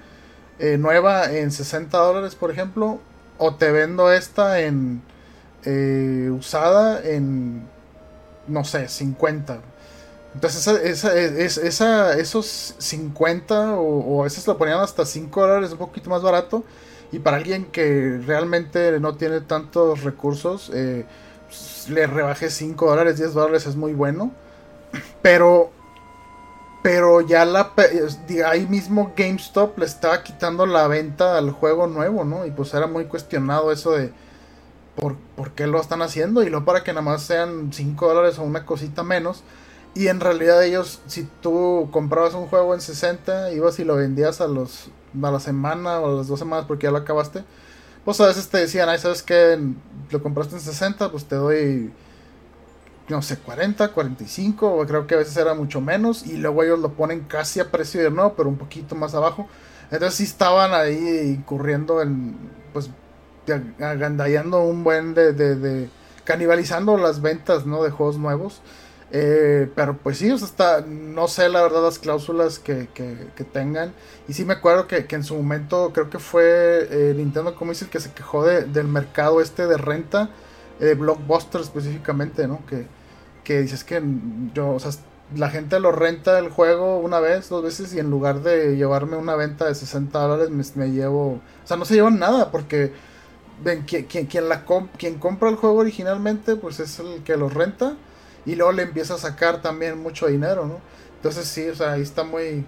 eh, 0.60 0.78
nueva 0.78 1.32
en 1.32 1.52
60 1.52 1.98
dólares, 1.98 2.36
por 2.36 2.52
ejemplo, 2.52 3.00
o 3.38 3.56
te 3.56 3.72
vendo 3.72 4.12
esta 4.12 4.60
en 4.62 5.02
eh, 5.66 6.30
usada 6.32 7.02
en 7.04 7.68
no 8.48 8.64
sé 8.64 8.88
50 8.88 9.62
entonces 10.34 10.68
esa, 10.68 11.14
esa, 11.18 12.18
esos 12.18 12.76
50 12.78 13.74
o, 13.74 14.22
a 14.22 14.24
veces 14.26 14.46
lo 14.46 14.58
ponían 14.58 14.80
hasta 14.80 15.06
5 15.06 15.42
dólares 15.42 15.72
un 15.72 15.78
poquito 15.78 16.10
más 16.10 16.22
barato. 16.22 16.64
Y 17.12 17.20
para 17.20 17.38
alguien 17.38 17.66
que 17.66 18.22
realmente 18.26 19.00
no 19.00 19.16
tiene 19.16 19.42
tantos 19.42 20.04
recursos 20.04 20.72
eh, 20.74 21.06
le 21.90 22.06
rebajé 22.06 22.52
5 22.52 22.86
dólares 22.86 23.18
10 23.18 23.34
dólares 23.34 23.66
es 23.66 23.76
muy 23.76 23.94
bueno. 23.94 24.32
Pero 25.22 25.72
pero 26.82 27.22
ya 27.22 27.46
la 27.46 27.74
ahí 28.46 28.66
mismo 28.68 29.14
GameStop 29.16 29.78
le 29.78 29.86
estaba 29.86 30.24
quitando 30.24 30.66
la 30.66 30.88
venta 30.88 31.38
al 31.38 31.52
juego 31.52 31.88
nuevo, 31.88 32.24
¿no? 32.24 32.46
Y 32.46 32.52
pues 32.52 32.74
era 32.74 32.88
muy 32.88 33.06
cuestionado 33.06 33.72
eso 33.72 33.92
de 33.92 34.12
por, 34.96 35.16
por 35.36 35.52
qué 35.52 35.68
lo 35.68 35.80
están 35.80 36.02
haciendo 36.02 36.44
y 36.44 36.50
no 36.50 36.66
para 36.66 36.84
que 36.84 36.92
nada 36.92 37.02
más 37.02 37.24
sean 37.24 37.72
5 37.74 38.08
dólares 38.08 38.40
o 38.40 38.44
una 38.44 38.66
cosita 38.66 39.04
menos. 39.04 39.44
Y 39.96 40.08
en 40.08 40.20
realidad 40.20 40.64
ellos, 40.64 41.02
si 41.08 41.28
tú 41.42 41.90
comprabas 41.92 42.34
un 42.34 42.48
juego 42.48 42.74
en 42.74 42.82
60, 42.82 43.52
ibas 43.52 43.80
y 43.80 43.84
lo 43.84 43.96
vendías 43.96 44.40
a 44.40 44.48
los 44.48 44.92
a 45.22 45.32
la 45.32 45.40
semana 45.40 46.00
o 46.00 46.08
a 46.08 46.18
las 46.18 46.28
dos 46.28 46.38
semanas 46.40 46.66
porque 46.68 46.86
ya 46.86 46.92
lo 46.92 46.98
acabaste, 46.98 47.44
pues 48.06 48.22
a 48.22 48.28
veces 48.28 48.48
te 48.50 48.60
decían, 48.60 48.88
ay, 48.90 49.00
¿sabes 49.00 49.24
qué? 49.24 49.60
Lo 50.12 50.22
compraste 50.22 50.56
en 50.56 50.62
60, 50.62 51.12
pues 51.12 51.26
te 51.26 51.36
doy 51.36 51.92
no 53.10 53.22
sé, 53.22 53.38
40, 53.38 53.90
45, 53.90 54.68
o 54.68 54.86
creo 54.86 55.08
que 55.08 55.16
a 55.16 55.18
veces 55.18 55.36
era 55.38 55.54
mucho 55.56 55.82
menos, 55.82 56.26
y 56.26 56.38
luego 56.38 56.64
ellos 56.64 56.80
lo 56.80 56.94
ponen 56.94 57.22
casi 57.22 57.60
a 57.60 57.72
precio 57.72 58.02
de 58.02 58.12
nuevo, 58.12 58.36
pero 58.36 58.50
un 58.50 58.58
poquito 58.58 58.96
más 58.96 59.16
abajo. 59.16 59.48
Entonces 59.92 60.16
sí 60.16 60.24
estaban 60.24 60.74
ahí 60.74 61.36
incurriendo 61.36 62.02
en, 62.02 62.38
pues, 62.72 62.90
agandallando 63.80 64.62
un 64.62 64.84
buen 64.84 65.16
de, 65.16 65.34
de, 65.34 65.90
canibalizando 66.24 66.98
las 66.98 67.22
ventas, 67.22 67.66
¿no? 67.66 67.84
De 67.84 67.90
juegos 67.90 68.18
nuevos. 68.18 68.62
Eh, 69.12 69.68
pero 69.74 69.98
pues 69.98 70.20
sí, 70.20 70.30
o 70.30 70.38
sea, 70.38 70.48
está, 70.48 70.82
no 70.82 71.28
sé 71.28 71.50
la 71.50 71.64
verdad 71.64 71.82
las 71.82 71.98
cláusulas 71.98 72.60
que, 72.60 72.88
que, 72.94 73.30
que 73.36 73.44
tengan. 73.44 73.92
Y 74.28 74.34
sí 74.34 74.46
me 74.46 74.54
acuerdo 74.54 74.86
que, 74.88 75.08
en 75.10 75.24
su 75.24 75.36
momento 75.36 75.92
creo 75.94 76.12
que 76.12 76.20
fue 76.20 76.88
eh, 76.92 77.14
Nintendo 77.18 77.56
como 77.56 77.72
dice 77.72 77.86
el 77.86 77.92
que 77.92 78.00
se 78.00 78.12
quejó 78.12 78.46
de, 78.46 78.66
del 78.66 78.88
mercado 78.88 79.42
este 79.42 79.66
de 79.66 79.78
renta, 79.78 80.30
de 80.80 80.94
Blockbuster 80.94 81.62
específicamente, 81.62 82.48
¿no? 82.48 82.64
Que, 82.68 82.86
que 83.44 83.62
dices 83.62 83.84
que 83.84 84.02
yo, 84.54 84.72
o 84.72 84.80
sea, 84.80 84.92
la 85.36 85.50
gente 85.50 85.80
lo 85.80 85.92
renta 85.92 86.40
el 86.40 86.50
juego 86.50 87.00
una 87.00 87.20
vez, 87.20 87.50
dos 87.50 87.64
veces 87.64 87.94
y 87.94 88.00
en 88.00 88.10
lugar 88.10 88.42
de 88.42 88.76
llevarme 88.76 89.18
una 89.18 89.36
venta 89.36 89.66
de 89.66 89.76
60 89.76 90.18
dólares 90.18 90.76
me, 90.76 90.92
llevo, 90.92 91.34
o 91.34 91.42
sea, 91.66 91.78
no 91.78 91.86
se 91.86 91.96
llevan 91.96 92.20
nada 92.20 92.52
porque 92.52 92.92
ven, 93.64 93.84
quien, 93.84 94.06
quien 94.08 95.20
compra 95.20 95.50
el 95.50 95.56
juego 95.56 95.78
originalmente 95.78 96.56
pues 96.56 96.80
es 96.80 97.00
el 97.00 97.24
que 97.24 97.38
lo 97.38 97.50
renta 97.50 97.96
y 98.46 98.56
luego 98.56 98.72
le 98.72 98.84
empieza 98.84 99.16
a 99.16 99.18
sacar 99.18 99.62
también 99.62 100.02
mucho 100.02 100.28
dinero, 100.28 100.66
¿no? 100.66 100.80
Entonces 101.18 101.48
sí, 101.48 101.68
o 101.68 101.76
sea, 101.76 101.94
ahí 101.94 102.02
está 102.02 102.24
muy 102.24 102.66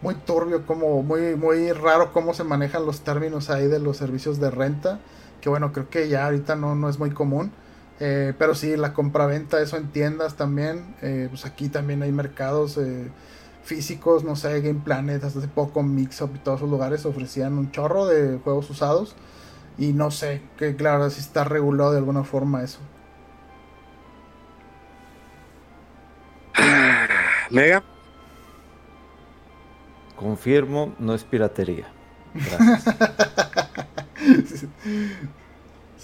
muy 0.00 0.16
turbio, 0.16 0.66
como 0.66 1.02
muy 1.02 1.36
muy 1.36 1.70
raro 1.72 2.12
cómo 2.12 2.34
se 2.34 2.42
manejan 2.42 2.84
los 2.86 3.02
términos 3.02 3.50
ahí 3.50 3.68
de 3.68 3.78
los 3.78 3.96
servicios 3.96 4.40
de 4.40 4.50
renta, 4.50 4.98
que 5.40 5.48
bueno, 5.48 5.72
creo 5.72 5.88
que 5.90 6.08
ya 6.08 6.24
ahorita 6.24 6.56
no, 6.56 6.74
no 6.74 6.88
es 6.88 6.98
muy 6.98 7.10
común. 7.10 7.52
Eh, 8.04 8.34
pero 8.36 8.56
sí, 8.56 8.76
la 8.76 8.94
compraventa, 8.94 9.62
eso 9.62 9.76
en 9.76 9.92
tiendas 9.92 10.34
también. 10.34 10.96
Eh, 11.02 11.28
pues 11.30 11.46
aquí 11.46 11.68
también 11.68 12.02
hay 12.02 12.10
mercados 12.10 12.76
eh, 12.76 13.08
físicos, 13.62 14.24
no 14.24 14.34
sé, 14.34 14.60
Game 14.60 14.80
Planet, 14.84 15.22
hasta 15.22 15.38
hace 15.38 15.46
poco 15.46 15.84
Mixup 15.84 16.34
y 16.34 16.40
todos 16.40 16.58
esos 16.58 16.68
lugares 16.68 17.06
ofrecían 17.06 17.58
un 17.58 17.70
chorro 17.70 18.06
de 18.06 18.38
juegos 18.38 18.68
usados. 18.70 19.14
Y 19.78 19.92
no 19.92 20.10
sé, 20.10 20.42
que 20.58 20.74
claro, 20.74 21.08
si 21.10 21.20
está 21.20 21.44
regulado 21.44 21.92
de 21.92 21.98
alguna 21.98 22.24
forma 22.24 22.64
eso. 22.64 22.80
Mega. 27.50 27.84
Confirmo, 30.16 30.92
no 30.98 31.14
es 31.14 31.22
piratería. 31.22 31.86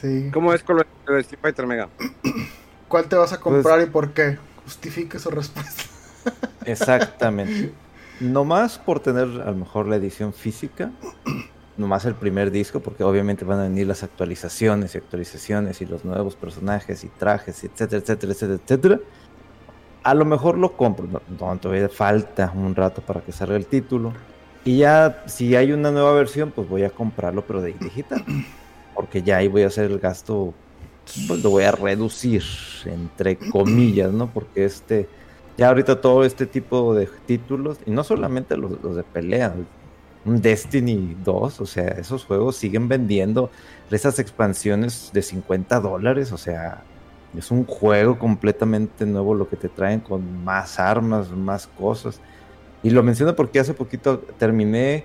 sí. 0.00 0.30
¿Cómo 0.32 0.52
es 0.52 0.62
con 0.62 0.76
lo 0.76 0.84
de 1.12 1.20
Street 1.20 1.40
Fighter 1.40 1.66
Mega? 1.66 1.88
¿Cuál 2.88 3.06
te 3.06 3.16
vas 3.16 3.32
a 3.32 3.40
comprar 3.40 3.76
pues, 3.76 3.88
y 3.88 3.90
por 3.90 4.12
qué? 4.12 4.38
Justifique 4.64 5.18
su 5.18 5.30
respuesta. 5.30 5.82
Exactamente. 6.64 7.72
Nomás 8.20 8.78
por 8.78 9.00
tener 9.00 9.24
a 9.24 9.50
lo 9.50 9.54
mejor 9.54 9.86
la 9.86 9.96
edición 9.96 10.32
física, 10.32 10.90
nomás 11.76 12.04
el 12.04 12.14
primer 12.14 12.50
disco, 12.50 12.80
porque 12.80 13.04
obviamente 13.04 13.44
van 13.44 13.60
a 13.60 13.62
venir 13.64 13.86
las 13.86 14.02
actualizaciones 14.02 14.94
y 14.94 14.98
actualizaciones 14.98 15.80
y 15.80 15.86
los 15.86 16.04
nuevos 16.04 16.34
personajes 16.34 17.04
y 17.04 17.08
trajes, 17.08 17.62
etcétera, 17.62 18.02
etcétera, 18.02 18.32
etcétera, 18.32 18.60
etcétera. 18.62 19.00
A 20.02 20.14
lo 20.14 20.24
mejor 20.24 20.56
lo 20.56 20.76
compro, 20.76 21.06
no, 21.06 21.58
todavía 21.58 21.88
falta 21.88 22.52
un 22.54 22.74
rato 22.74 23.02
para 23.02 23.20
que 23.20 23.32
salga 23.32 23.56
el 23.56 23.66
título. 23.66 24.12
Y 24.64 24.78
ya, 24.78 25.22
si 25.26 25.54
hay 25.54 25.72
una 25.72 25.90
nueva 25.90 26.12
versión, 26.12 26.50
pues 26.50 26.68
voy 26.68 26.84
a 26.84 26.90
comprarlo, 26.90 27.42
pero 27.46 27.60
de 27.60 27.72
digital. 27.72 28.24
Porque 28.98 29.22
ya 29.22 29.36
ahí 29.36 29.46
voy 29.46 29.62
a 29.62 29.68
hacer 29.68 29.92
el 29.92 30.00
gasto, 30.00 30.52
pues 31.28 31.40
lo 31.40 31.50
voy 31.50 31.62
a 31.62 31.70
reducir, 31.70 32.42
entre 32.84 33.36
comillas, 33.36 34.12
¿no? 34.12 34.28
Porque 34.28 34.64
este, 34.64 35.08
ya 35.56 35.68
ahorita 35.68 36.00
todo 36.00 36.24
este 36.24 36.46
tipo 36.46 36.96
de 36.96 37.08
títulos, 37.24 37.78
y 37.86 37.92
no 37.92 38.02
solamente 38.02 38.56
los, 38.56 38.96
de 38.96 39.04
pelea, 39.04 39.54
Destiny 40.24 41.16
2, 41.24 41.60
o 41.60 41.66
sea, 41.66 41.86
esos 41.90 42.24
juegos 42.24 42.56
siguen 42.56 42.88
vendiendo 42.88 43.52
esas 43.88 44.18
expansiones 44.18 45.10
de 45.12 45.22
50 45.22 45.78
dólares, 45.78 46.32
o 46.32 46.36
sea, 46.36 46.82
es 47.36 47.52
un 47.52 47.66
juego 47.66 48.18
completamente 48.18 49.06
nuevo 49.06 49.32
lo 49.32 49.48
que 49.48 49.56
te 49.56 49.68
traen 49.68 50.00
con 50.00 50.42
más 50.42 50.80
armas, 50.80 51.30
más 51.30 51.68
cosas. 51.68 52.20
Y 52.82 52.90
lo 52.90 53.04
menciono 53.04 53.36
porque 53.36 53.60
hace 53.60 53.74
poquito 53.74 54.18
terminé 54.18 55.04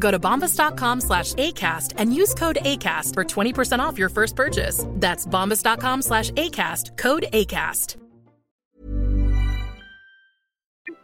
Go 0.00 0.10
to 0.10 0.18
bombas.com 0.18 1.02
slash 1.02 1.34
ACAST 1.34 1.94
and 1.98 2.12
use 2.12 2.34
code 2.34 2.58
ACAST 2.62 3.14
for 3.14 3.24
20% 3.24 3.78
off 3.78 3.98
your 3.98 4.08
first 4.08 4.34
purchase. 4.34 4.84
That's 4.96 5.26
bombas.com 5.26 6.02
slash 6.02 6.32
ACAST, 6.32 6.96
code 6.96 7.26
ACAST. 7.32 7.96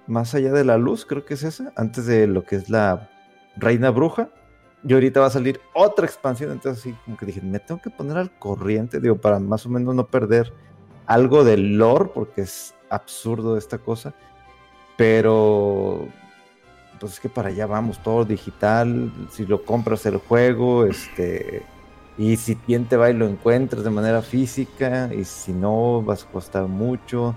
Más 0.08 0.34
allá 0.34 0.52
de 0.52 0.64
la 0.64 0.78
luz, 0.78 1.04
creo 1.04 1.24
que 1.24 1.34
es 1.34 1.42
esa, 1.42 1.72
antes 1.76 2.06
de 2.06 2.28
lo 2.28 2.44
que 2.44 2.56
es 2.56 2.70
la 2.70 3.10
Reina 3.56 3.90
Bruja. 3.90 4.30
Y 4.84 4.94
ahorita 4.94 5.18
va 5.18 5.26
a 5.26 5.30
salir 5.30 5.60
otra 5.74 6.06
expansión, 6.06 6.52
entonces 6.52 6.80
así 6.80 6.96
como 7.04 7.16
que 7.16 7.26
dije, 7.26 7.40
me 7.40 7.58
tengo 7.58 7.82
que 7.82 7.90
poner 7.90 8.16
al 8.16 8.30
corriente, 8.38 9.00
digo, 9.00 9.16
para 9.16 9.40
más 9.40 9.66
o 9.66 9.68
menos 9.68 9.96
no 9.96 10.06
perder 10.06 10.52
algo 11.06 11.42
del 11.42 11.76
lore, 11.76 12.10
porque 12.14 12.42
es 12.42 12.72
absurdo 12.88 13.56
esta 13.56 13.78
cosa. 13.78 14.14
Pero 14.96 16.06
pues 16.98 17.14
es 17.14 17.20
que 17.20 17.28
para 17.28 17.48
allá 17.48 17.66
vamos, 17.66 18.02
todo 18.02 18.24
digital, 18.24 19.12
si 19.30 19.46
lo 19.46 19.64
compras 19.64 20.06
el 20.06 20.18
juego, 20.18 20.84
este, 20.86 21.62
y 22.18 22.36
si 22.36 22.58
bien 22.66 22.86
te 22.86 22.96
va 22.96 23.10
y 23.10 23.14
lo 23.14 23.26
encuentras 23.26 23.84
de 23.84 23.90
manera 23.90 24.22
física, 24.22 25.10
y 25.14 25.24
si 25.24 25.52
no, 25.52 26.02
vas 26.02 26.24
a 26.24 26.26
costar 26.28 26.66
mucho. 26.66 27.34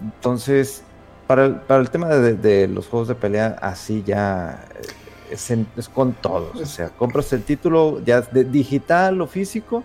Entonces, 0.00 0.84
para 1.26 1.46
el, 1.46 1.56
para 1.56 1.80
el 1.80 1.90
tema 1.90 2.08
de, 2.08 2.68
los 2.68 2.86
juegos 2.86 3.08
de 3.08 3.14
pelea, 3.14 3.56
así 3.60 4.02
ya 4.04 4.64
eh, 5.30 5.36
es, 5.76 5.88
con 5.88 6.12
todos. 6.12 6.60
O 6.60 6.66
sea, 6.66 6.90
compras 6.90 7.32
el 7.32 7.42
título 7.42 8.00
ya 8.04 8.20
de 8.20 8.44
digital 8.44 9.20
o 9.20 9.26
físico, 9.26 9.84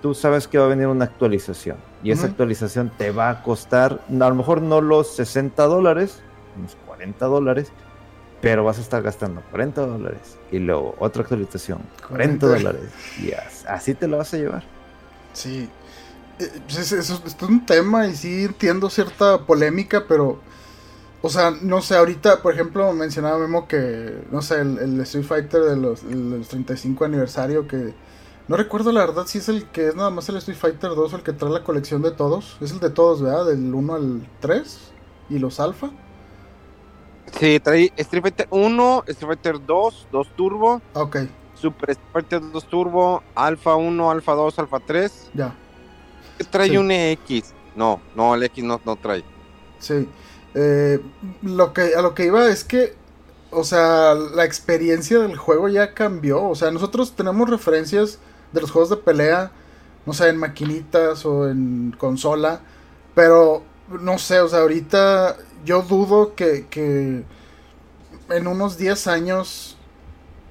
tú 0.00 0.14
sabes 0.14 0.48
que 0.48 0.58
va 0.58 0.66
a 0.66 0.68
venir 0.68 0.86
una 0.86 1.04
actualización. 1.04 1.76
Y 2.02 2.12
esa 2.12 2.26
actualización 2.26 2.90
te 2.96 3.10
va 3.10 3.30
a 3.30 3.42
costar, 3.42 4.00
a 4.08 4.28
lo 4.28 4.34
mejor 4.34 4.62
no 4.62 4.80
los 4.80 5.14
60 5.14 5.62
dólares, 5.64 6.22
unos 6.58 6.76
40 6.86 7.26
dólares, 7.26 7.72
pero 8.40 8.64
vas 8.64 8.78
a 8.78 8.80
estar 8.80 9.02
gastando 9.02 9.42
40 9.50 9.86
dólares. 9.86 10.36
Y 10.50 10.58
luego 10.58 10.94
otra 10.98 11.22
actualización, 11.22 11.80
40 12.08 12.46
dólares. 12.46 12.82
Y 13.20 13.32
así 13.66 13.94
te 13.94 14.08
lo 14.08 14.18
vas 14.18 14.32
a 14.34 14.36
llevar. 14.36 14.62
Sí. 15.32 15.68
Eh, 16.38 16.60
pues 16.66 16.92
eso, 16.92 17.22
es 17.24 17.42
un 17.42 17.66
tema 17.66 18.06
y 18.06 18.14
sí 18.14 18.44
entiendo 18.44 18.88
cierta 18.88 19.38
polémica, 19.46 20.04
pero 20.08 20.40
o 21.22 21.28
sea, 21.28 21.50
no 21.50 21.82
sé, 21.82 21.96
ahorita, 21.96 22.40
por 22.40 22.54
ejemplo, 22.54 22.92
mencionaba 22.94 23.38
Memo 23.38 23.68
que, 23.68 24.24
no 24.30 24.40
sé, 24.40 24.60
el, 24.60 25.00
Street 25.02 25.24
Fighter 25.24 25.60
de 25.62 25.76
los, 25.76 26.00
35 26.00 27.04
aniversario, 27.04 27.68
que 27.68 27.92
no 28.48 28.56
recuerdo 28.56 28.90
la 28.90 29.00
verdad 29.00 29.26
si 29.26 29.38
es 29.38 29.48
el 29.48 29.66
que 29.66 29.88
es 29.88 29.94
nada 29.94 30.10
más 30.10 30.28
el 30.28 30.36
Street 30.38 30.56
Fighter 30.56 30.90
2 30.90 31.12
el 31.12 31.22
que 31.22 31.32
trae 31.32 31.52
la 31.52 31.62
colección 31.62 32.00
de 32.00 32.10
todos. 32.10 32.56
Es 32.62 32.72
el 32.72 32.80
de 32.80 32.90
todos, 32.90 33.20
¿verdad? 33.20 33.46
Del 33.46 33.74
1 33.74 33.94
al 33.94 34.28
3 34.40 34.78
y 35.28 35.38
los 35.38 35.60
alfa. 35.60 35.90
Sí, 37.38 37.60
trae 37.60 37.92
Street 37.96 38.22
Fighter 38.22 38.48
1, 38.50 39.04
Street 39.08 39.28
Fighter 39.28 39.66
2, 39.66 40.08
2 40.10 40.28
Turbo. 40.36 40.82
Ok. 40.94 41.16
Super 41.54 41.90
Street 41.90 42.12
Fighter 42.12 42.40
2 42.40 42.64
Turbo, 42.68 43.22
Alpha 43.34 43.76
1, 43.76 44.10
Alpha 44.10 44.32
2, 44.32 44.58
Alpha 44.58 44.80
3. 44.80 45.30
Ya. 45.34 45.54
Trae 46.50 46.78
un 46.78 46.90
X. 46.90 47.54
No, 47.76 48.00
no, 48.14 48.34
el 48.34 48.42
X 48.44 48.64
no, 48.64 48.80
no 48.84 48.96
trae. 48.96 49.24
Sí. 49.78 50.08
Eh, 50.54 51.00
lo 51.42 51.72
que, 51.72 51.94
a 51.94 52.02
lo 52.02 52.14
que 52.14 52.26
iba 52.26 52.48
es 52.48 52.64
que, 52.64 52.94
o 53.50 53.64
sea, 53.64 54.14
la 54.14 54.44
experiencia 54.44 55.18
del 55.20 55.36
juego 55.36 55.68
ya 55.68 55.94
cambió. 55.94 56.44
O 56.48 56.54
sea, 56.54 56.70
nosotros 56.70 57.14
tenemos 57.14 57.48
referencias 57.48 58.18
de 58.52 58.60
los 58.60 58.70
juegos 58.70 58.90
de 58.90 58.96
pelea, 58.96 59.52
no 60.06 60.12
sé, 60.12 60.28
en 60.28 60.38
maquinitas 60.38 61.24
o 61.24 61.48
en 61.48 61.94
consola, 61.98 62.60
pero 63.14 63.62
no 64.00 64.18
sé, 64.18 64.40
o 64.40 64.48
sea, 64.48 64.60
ahorita 64.60 65.36
yo 65.64 65.82
dudo 65.82 66.34
que, 66.34 66.66
que 66.68 67.24
en 68.30 68.46
unos 68.46 68.78
10 68.78 69.06
años, 69.08 69.76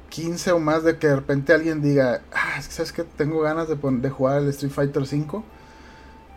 15 0.10 0.52
o 0.52 0.60
más, 0.60 0.84
de 0.84 0.98
que 0.98 1.08
de 1.08 1.16
repente 1.16 1.54
alguien 1.54 1.82
diga, 1.82 2.22
ah, 2.34 2.62
sabes 2.62 2.92
que 2.92 3.04
tengo 3.04 3.42
ganas 3.42 3.68
de, 3.68 4.10
jugar 4.10 4.42
el 4.42 4.50
Street 4.50 4.72
Fighter 4.72 5.06
5 5.06 5.44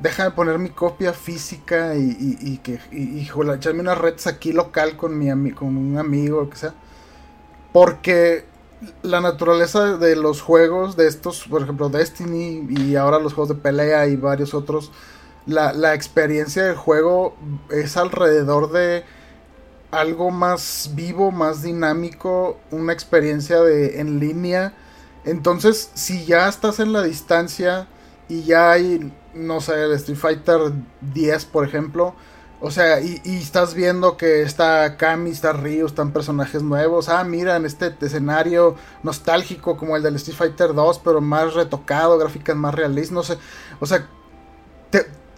deja 0.02 0.24
de 0.24 0.30
poner 0.32 0.58
mi 0.58 0.70
copia 0.70 1.12
física 1.12 1.94
y, 1.94 2.58
que 2.58 2.80
echarme 2.90 3.80
unas 3.80 3.98
redes 3.98 4.26
aquí 4.26 4.52
local 4.52 4.96
con 4.96 5.16
mi 5.16 5.52
con 5.52 5.76
un 5.76 5.96
amigo 5.96 6.40
o 6.40 6.50
que 6.50 6.56
sea 6.56 6.74
porque 7.72 8.44
la 9.02 9.20
naturaleza 9.20 9.96
de 9.98 10.16
los 10.16 10.42
juegos 10.42 10.96
de 10.96 11.06
estos 11.06 11.46
por 11.48 11.62
ejemplo 11.62 11.88
Destiny 11.88 12.66
y 12.68 12.96
ahora 12.96 13.20
los 13.20 13.32
juegos 13.32 13.50
de 13.54 13.62
pelea 13.62 14.08
y 14.08 14.16
varios 14.16 14.54
otros 14.54 14.90
la, 15.46 15.72
la 15.72 15.94
experiencia 15.94 16.64
del 16.64 16.76
juego 16.76 17.36
es 17.70 17.96
alrededor 17.96 18.70
de 18.72 19.04
algo 19.90 20.30
más 20.30 20.90
vivo 20.94 21.30
más 21.30 21.62
dinámico 21.62 22.58
una 22.70 22.92
experiencia 22.92 23.60
de 23.60 24.00
en 24.00 24.20
línea 24.20 24.72
entonces 25.24 25.90
si 25.94 26.24
ya 26.24 26.48
estás 26.48 26.80
en 26.80 26.92
la 26.92 27.02
distancia 27.02 27.88
y 28.28 28.44
ya 28.44 28.70
hay 28.70 29.12
no 29.34 29.60
sé, 29.60 29.84
el 29.84 29.92
Street 29.92 30.18
Fighter 30.18 30.72
10, 31.00 31.44
por 31.46 31.66
ejemplo. 31.66 32.14
O 32.60 32.70
sea, 32.70 33.00
y, 33.00 33.20
estás 33.24 33.74
viendo 33.74 34.16
que 34.16 34.42
está 34.42 34.96
Kami, 34.96 35.30
está 35.30 35.52
Ryu, 35.52 35.86
están 35.86 36.12
personajes 36.12 36.62
nuevos. 36.62 37.08
Ah, 37.08 37.24
mira, 37.24 37.56
en 37.56 37.66
este 37.66 37.94
escenario 38.00 38.76
nostálgico 39.02 39.76
como 39.76 39.96
el 39.96 40.02
del 40.02 40.16
Street 40.16 40.36
Fighter 40.36 40.74
2, 40.74 41.00
pero 41.00 41.20
más 41.20 41.54
retocado, 41.54 42.18
gráficas 42.18 42.56
más 42.56 42.74
realistas, 42.74 43.12
no 43.12 43.22
sé. 43.24 43.38
O 43.80 43.86
sea, 43.86 44.06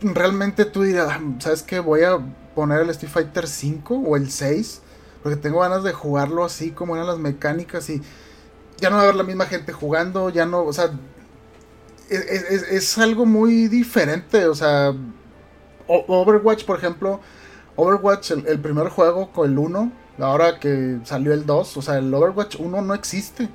realmente 0.00 0.64
tú 0.64 0.82
dirás, 0.82 1.08
ah, 1.12 1.20
¿sabes 1.38 1.62
qué? 1.62 1.80
Voy 1.80 2.02
a 2.02 2.18
poner 2.54 2.80
el 2.80 2.90
Street 2.90 3.12
Fighter 3.12 3.46
5 3.46 3.94
o 3.94 4.16
el 4.16 4.30
6, 4.30 4.82
porque 5.22 5.36
tengo 5.36 5.60
ganas 5.60 5.82
de 5.82 5.92
jugarlo 5.92 6.44
así 6.44 6.70
como 6.70 6.96
eran 6.96 7.06
las 7.06 7.18
mecánicas 7.18 7.88
y 7.90 8.02
ya 8.78 8.90
no 8.90 8.96
va 8.96 9.02
a 9.02 9.04
haber 9.04 9.16
la 9.16 9.22
misma 9.24 9.46
gente 9.46 9.72
jugando, 9.72 10.30
ya 10.30 10.46
no, 10.46 10.62
o 10.62 10.72
sea, 10.72 10.90
es, 12.08 12.98
algo 12.98 13.26
muy 13.26 13.68
diferente. 13.68 14.46
O 14.46 14.54
sea, 14.54 14.94
Overwatch, 15.86 16.64
por 16.64 16.78
ejemplo, 16.78 17.20
Overwatch, 17.76 18.32
el, 18.32 18.60
primer 18.60 18.88
juego 18.88 19.32
con 19.32 19.50
el 19.50 19.58
1, 19.58 19.92
ahora 20.18 20.58
que 20.58 20.98
salió 21.04 21.32
el 21.32 21.46
2, 21.46 21.76
o 21.76 21.82
sea, 21.82 21.98
el 21.98 22.12
Overwatch 22.12 22.56
1 22.58 22.82
no 22.82 22.94
existe. 22.94 23.48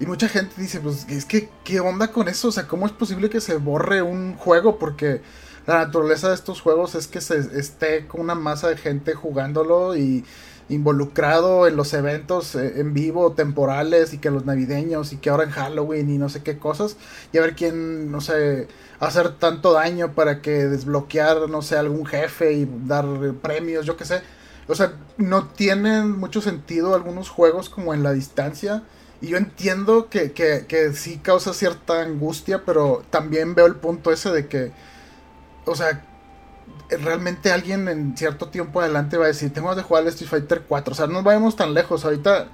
Y 0.00 0.06
mucha 0.06 0.28
gente 0.28 0.54
dice, 0.56 0.80
pues 0.80 1.06
es 1.08 1.24
que, 1.24 1.48
¿qué 1.64 1.80
onda 1.80 2.08
con 2.08 2.28
eso? 2.28 2.48
O 2.48 2.52
sea, 2.52 2.66
¿cómo 2.66 2.86
es 2.86 2.92
posible 2.92 3.30
que 3.30 3.40
se 3.40 3.56
borre 3.56 4.02
un 4.02 4.34
juego? 4.36 4.78
Porque 4.78 5.22
la 5.66 5.78
naturaleza 5.78 6.28
de 6.28 6.34
estos 6.34 6.60
juegos 6.60 6.94
es 6.94 7.06
que 7.06 7.20
se 7.20 7.38
esté 7.58 8.06
con 8.06 8.20
una 8.20 8.34
masa 8.34 8.68
de 8.68 8.76
gente 8.76 9.14
jugándolo 9.14 9.96
y 9.96 10.24
involucrado 10.68 11.66
en 11.66 11.76
los 11.76 11.92
eventos 11.92 12.54
eh, 12.54 12.80
en 12.80 12.94
vivo 12.94 13.32
temporales 13.32 14.12
y 14.14 14.18
que 14.18 14.30
los 14.30 14.44
navideños 14.44 15.12
y 15.12 15.16
que 15.18 15.30
ahora 15.30 15.44
en 15.44 15.50
Halloween 15.50 16.10
y 16.10 16.18
no 16.18 16.28
sé 16.28 16.42
qué 16.42 16.58
cosas 16.58 16.96
y 17.32 17.38
a 17.38 17.42
ver 17.42 17.54
quién 17.54 18.10
no 18.10 18.20
sé 18.20 18.68
hacer 19.00 19.36
tanto 19.38 19.72
daño 19.72 20.14
para 20.14 20.40
que 20.40 20.50
desbloquear 20.50 21.48
no 21.48 21.62
sé 21.62 21.76
algún 21.76 22.06
jefe 22.06 22.52
y 22.52 22.68
dar 22.86 23.06
premios 23.42 23.86
yo 23.86 23.96
qué 23.96 24.04
sé. 24.04 24.22
O 24.68 24.74
sea 24.74 24.94
no 25.18 25.48
tienen 25.48 26.12
mucho 26.18 26.40
sentido 26.40 26.94
algunos 26.94 27.28
juegos 27.28 27.68
como 27.68 27.92
en 27.92 28.02
la 28.02 28.12
distancia 28.12 28.82
y 29.20 29.28
yo 29.28 29.36
entiendo 29.36 30.08
que, 30.08 30.32
que, 30.32 30.64
que 30.66 30.92
sí 30.94 31.18
causa 31.18 31.52
cierta 31.54 32.02
angustia 32.02 32.62
pero 32.64 33.04
también 33.10 33.54
veo 33.54 33.66
el 33.66 33.76
punto 33.76 34.12
ese 34.12 34.30
de 34.30 34.46
que 34.46 34.72
o 35.66 35.74
sea 35.74 36.04
realmente 36.90 37.52
alguien 37.52 37.88
en 37.88 38.16
cierto 38.16 38.48
tiempo 38.48 38.80
adelante 38.80 39.16
va 39.16 39.24
a 39.24 39.28
decir, 39.28 39.52
tengo 39.52 39.74
que 39.74 39.82
jugar 39.82 40.02
al 40.02 40.08
Street 40.08 40.28
Fighter 40.28 40.62
4. 40.68 40.92
O 40.92 40.94
sea, 40.94 41.06
no 41.06 41.22
vayamos 41.22 41.56
tan 41.56 41.74
lejos. 41.74 42.04
Ahorita 42.04 42.48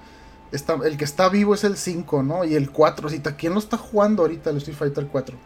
está, 0.53 0.75
el 0.85 0.97
que 0.97 1.05
está 1.05 1.29
vivo 1.29 1.55
es 1.55 1.65
el 1.65 1.77
5, 1.77 2.23
¿no? 2.23 2.45
Y 2.45 2.55
el 2.55 2.71
4. 2.71 3.09
¿sí? 3.09 3.21
¿Quién 3.37 3.55
lo 3.55 3.59
está 3.59 3.77
jugando 3.77 4.23
ahorita 4.23 4.51
el 4.51 4.59
Street 4.59 4.77
Fighter 4.77 5.07
4? 5.07 5.37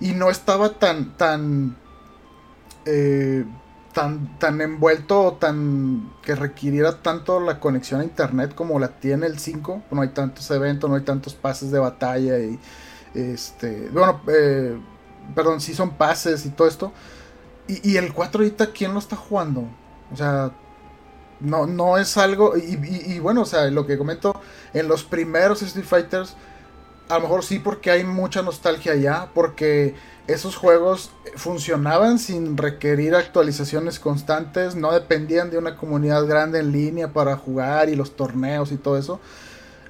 Y 0.00 0.12
no 0.12 0.30
estaba 0.30 0.70
tan, 0.74 1.16
tan, 1.16 1.76
eh, 2.84 3.44
tan, 3.92 4.38
tan 4.38 4.60
envuelto 4.60 5.36
tan 5.40 6.12
que 6.22 6.34
requiriera 6.34 7.02
tanto 7.02 7.40
la 7.40 7.58
conexión 7.58 8.00
a 8.00 8.04
internet 8.04 8.54
como 8.54 8.78
la 8.78 8.88
tiene 9.00 9.26
el 9.26 9.38
5. 9.38 9.82
No 9.90 10.02
hay 10.02 10.08
tantos 10.08 10.50
eventos, 10.50 10.88
no 10.88 10.96
hay 10.96 11.02
tantos 11.02 11.34
pases 11.34 11.70
de 11.70 11.78
batalla 11.78 12.38
y, 12.38 12.58
este, 13.14 13.88
bueno, 13.90 14.20
eh, 14.28 14.78
perdón, 15.34 15.60
sí 15.60 15.74
son 15.74 15.90
pases 15.90 16.46
y 16.46 16.50
todo 16.50 16.68
esto. 16.68 16.92
Y, 17.66 17.96
el 17.96 18.14
4 18.14 18.42
ahorita, 18.42 18.72
¿quién 18.72 18.94
lo 18.94 18.98
está 18.98 19.14
jugando? 19.14 19.68
O 20.10 20.16
sea, 20.16 20.52
no, 21.40 21.66
no 21.66 21.98
es 21.98 22.16
algo. 22.16 22.54
Y, 22.56 23.18
bueno, 23.18 23.42
o 23.42 23.44
sea, 23.44 23.66
lo 23.70 23.86
que 23.86 23.98
comento, 23.98 24.40
en 24.72 24.88
los 24.88 25.04
primeros 25.04 25.60
Street 25.60 25.84
Fighters, 25.84 26.34
a 27.10 27.16
lo 27.16 27.20
mejor 27.20 27.44
sí, 27.44 27.58
porque 27.58 27.90
hay 27.90 28.04
mucha 28.04 28.40
nostalgia 28.42 28.94
ya, 28.94 29.30
porque 29.34 29.94
esos 30.26 30.56
juegos 30.56 31.10
funcionaban 31.36 32.18
sin 32.18 32.56
requerir 32.56 33.14
actualizaciones 33.14 33.98
constantes, 33.98 34.74
no 34.74 34.92
dependían 34.92 35.50
de 35.50 35.58
una 35.58 35.76
comunidad 35.76 36.26
grande 36.26 36.60
en 36.60 36.72
línea 36.72 37.12
para 37.12 37.36
jugar 37.36 37.90
y 37.90 37.96
los 37.96 38.16
torneos 38.16 38.72
y 38.72 38.76
todo 38.76 38.96
eso. 38.96 39.20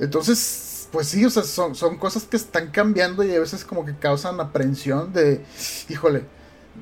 Entonces, 0.01 0.68
pues 0.91 1.09
sí, 1.09 1.25
o 1.25 1.31
sea, 1.31 1.43
son, 1.43 1.75
son 1.75 1.97
cosas 1.99 2.25
que 2.25 2.37
están 2.37 2.69
cambiando 2.71 3.25
y 3.25 3.35
a 3.35 3.41
veces 3.41 3.65
como 3.65 3.85
que 3.85 3.97
causan 3.97 4.41
aprensión 4.41 5.13
de, 5.13 5.45
híjole, 5.89 6.25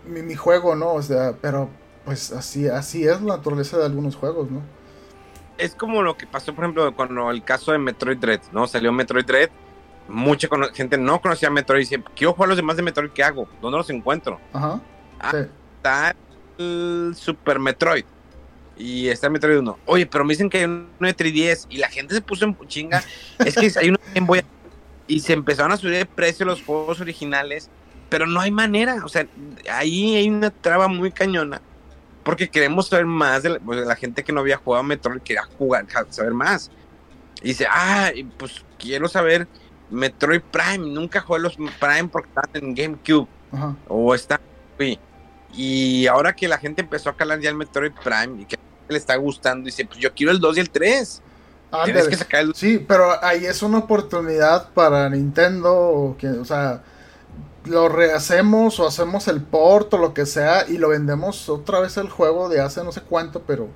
mi, 0.07 0.35
juego, 0.35 0.75
¿no? 0.77 0.93
O 0.95 1.03
sea, 1.03 1.35
pero 1.41 1.69
pues 2.05 2.33
así, 2.33 2.69
así 2.69 3.05
es 3.05 3.21
la 3.23 3.37
naturaleza 3.37 3.79
de 3.79 3.87
algunos 3.87 4.17
juegos, 4.17 4.51
¿no? 4.51 4.63
Es 5.59 5.75
como 5.75 6.03
lo 6.03 6.17
que 6.17 6.27
pasó, 6.27 6.55
por 6.55 6.65
ejemplo, 6.65 6.95
cuando 6.95 7.31
el 7.31 7.43
caso 7.43 7.73
de 7.73 7.79
Metroid 7.79 8.19
Dread, 8.19 8.41
¿no? 8.53 8.67
Salió 8.67 8.93
Metroid 8.93 9.25
Dread, 9.25 9.51
mucha 10.09 10.49
gente 10.75 10.99
no 10.99 11.21
conocía 11.21 11.51
Metroid 11.51 11.81
y 11.81 11.85
decía, 11.85 12.05
quiero 12.15 12.35
jugar 12.35 12.49
los 12.49 12.57
demás 12.57 12.77
de 12.77 12.83
Metroid, 12.83 13.11
¿qué 13.11 13.25
hago? 13.25 13.49
¿Dónde 13.61 13.79
los 13.79 13.91
encuentro? 13.91 14.39
Ajá. 14.53 14.81
Ah, 15.19 15.33
está 15.77 16.15
el 16.59 17.15
Super 17.17 17.59
Metroid. 17.59 18.05
Y 18.77 19.09
está 19.09 19.31
Metroid 19.31 19.59
1. 19.59 19.79
Oye, 19.87 20.07
pero 20.07 20.25
me 20.25 20.35
dicen 20.35 20.51
que 20.51 20.59
hay 20.59 20.65
uno 20.65 20.87
de 21.01 21.17
3DS 21.17 21.67
y 21.71 21.79
la 21.79 21.89
gente 21.89 22.15
se 22.15 22.21
puso 22.21 22.45
en 22.45 22.57
chinga. 22.67 23.03
es 23.39 23.55
que 23.55 23.73
hay 23.79 23.89
uno 23.89 23.99
en 24.15 24.27
Boy 24.27 24.43
y 25.07 25.21
se 25.21 25.33
empezaron 25.33 25.73
a 25.73 25.77
subir 25.77 25.95
de 25.95 26.07
precio 26.07 26.45
los 26.45 26.63
juegos 26.63 27.01
originales 27.01 27.71
pero 28.09 28.27
no 28.27 28.41
hay 28.41 28.51
manera, 28.51 29.03
o 29.05 29.09
sea, 29.09 29.27
ahí 29.71 30.17
hay 30.17 30.29
una 30.29 30.51
traba 30.51 30.89
muy 30.89 31.11
cañona, 31.11 31.61
porque 32.23 32.49
queremos 32.49 32.89
saber 32.89 33.07
más 33.07 33.43
de 33.43 33.51
la, 33.51 33.59
pues, 33.59 33.87
gente 33.99 34.23
que 34.23 34.33
no 34.33 34.41
había 34.41 34.57
jugado 34.57 34.85
Metroid, 34.85 35.21
quería 35.21 35.45
jugar, 35.59 35.87
saber 36.11 36.33
más. 36.33 36.71
Y 37.43 37.49
dice, 37.49 37.67
ah, 37.69 38.11
pues 38.39 38.65
quiero 38.79 39.09
saber 39.09 39.47
Metroid 39.91 40.41
Prime, 40.41 40.79
nunca 40.79 41.21
jugué 41.21 41.41
los 41.41 41.57
Prime 41.57 42.09
porque 42.11 42.29
están 42.29 42.51
en 42.55 42.75
GameCube, 42.75 43.29
o 43.89 44.15
está, 44.15 44.41
y 45.53 46.07
ahora 46.07 46.35
que 46.35 46.49
la 46.49 46.59
gente 46.59 46.83
empezó 46.83 47.09
a 47.09 47.17
calar 47.17 47.41
ya 47.41 47.49
el 47.49 47.57
Metroid 47.57 47.93
Prime 48.05 48.43
y 48.43 48.45
que 48.45 48.59
le 48.89 48.99
está 48.99 49.17
gustando, 49.17 49.67
dice, 49.67 49.85
pues 49.85 49.99
yo 49.99 50.13
quiero 50.15 50.33
el 50.33 50.41
2 50.41 50.57
y 50.57 50.61
el 50.61 50.71
3. 50.71 51.23
Tienes 51.85 52.09
que 52.09 52.17
sacar 52.17 52.43
el... 52.43 52.55
Sí, 52.55 52.85
pero 52.87 53.23
ahí 53.23 53.45
es 53.45 53.63
una 53.63 53.79
oportunidad 53.79 54.71
para 54.71 55.09
Nintendo, 55.11 55.75
o, 55.75 56.17
que, 56.17 56.29
o 56.29 56.45
sea 56.45 56.83
lo 57.67 57.89
rehacemos 57.89 58.79
o 58.81 58.87
hacemos 58.87 59.29
el 59.29 59.43
port 59.43 59.93
o 59.95 59.99
lo 59.99 60.15
que 60.15 60.27
sea 60.27 60.69
y 60.69 60.79
lo 60.79 60.89
vendemos 60.89 61.49
otra 61.49 61.81
vez 61.81 61.97
el 61.97 62.09
juego 62.09 62.49
de 62.49 62.61
hace 62.61 62.83
no 62.85 62.93
sé 62.93 63.03
cuánto, 63.03 63.43
pero 63.43 63.69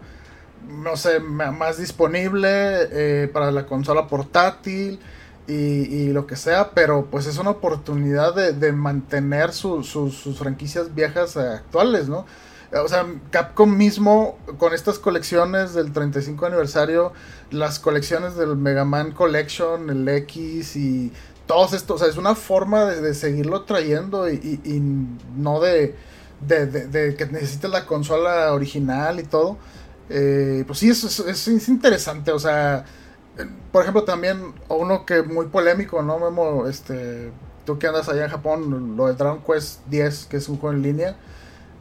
no 0.69 0.97
sé, 0.97 1.21
más 1.21 1.79
disponible 1.79 2.49
eh, 2.49 3.29
para 3.33 3.51
la 3.51 3.67
consola 3.67 4.07
portátil 4.07 5.01
y, 5.47 6.13
lo 6.13 6.29
que 6.29 6.37
sea, 6.37 6.71
pero 6.71 7.07
pues 7.11 7.27
es 7.27 7.37
una 7.37 7.51
oportunidad 7.51 8.37
de, 8.37 8.73
mantener 8.73 9.53
sus 9.53 10.39
franquicias 10.39 10.95
viejas 10.95 11.37
actuales, 11.37 12.09
¿no? 12.09 12.25
O 12.73 12.89
sea, 12.89 13.05
Capcom 13.31 13.77
mismo 13.77 14.39
con 14.59 14.73
estas 14.73 15.01
colecciones 15.01 15.75
del 15.75 15.93
35 15.93 16.47
aniversario, 16.47 17.13
las 17.51 17.81
colecciones 17.81 18.37
del 18.37 18.57
Mega 18.57 18.85
Man 18.85 19.11
Collection, 19.11 19.91
el 19.91 20.09
X 20.09 20.77
y 20.77 21.13
todos 21.47 21.73
estos, 21.73 21.97
o 21.97 22.05
sea, 22.05 22.09
es 22.09 22.17
una 22.17 22.37
forma 22.37 22.85
de, 22.85 23.13
seguirlo 23.13 23.63
trayendo 23.63 24.31
y, 24.31 24.61
no 25.37 25.59
de, 25.59 25.97
de, 26.41 27.17
que 27.19 27.27
necesites 27.27 27.69
la 27.71 27.87
consola 27.87 28.53
original 28.53 29.19
y 29.19 29.25
todo. 29.25 29.57
Eh, 30.09 30.63
pues 30.65 30.79
sí, 30.79 30.91
es, 30.91 31.19
es, 31.19 31.69
interesante, 31.69 32.31
o 32.31 32.39
sea, 32.39 32.85
por 33.73 33.83
ejemplo, 33.83 34.05
también 34.05 34.55
uno 34.69 35.05
que 35.05 35.23
muy 35.23 35.47
polémico, 35.47 36.03
¿no, 36.03 36.21
Memo? 36.21 36.69
Este, 36.69 37.33
tú 37.65 37.81
que 37.81 37.89
andas 37.89 38.09
allá 38.09 38.27
en 38.27 38.31
Japón, 38.31 38.97
lo 38.97 39.09
de 39.09 39.15
Dragon 39.15 39.43
Quest 39.45 39.81
10, 39.87 40.27
que 40.27 40.37
es 40.37 40.49
un 40.49 40.59
juego 40.59 40.77
en 40.77 40.83
línea, 40.83 41.17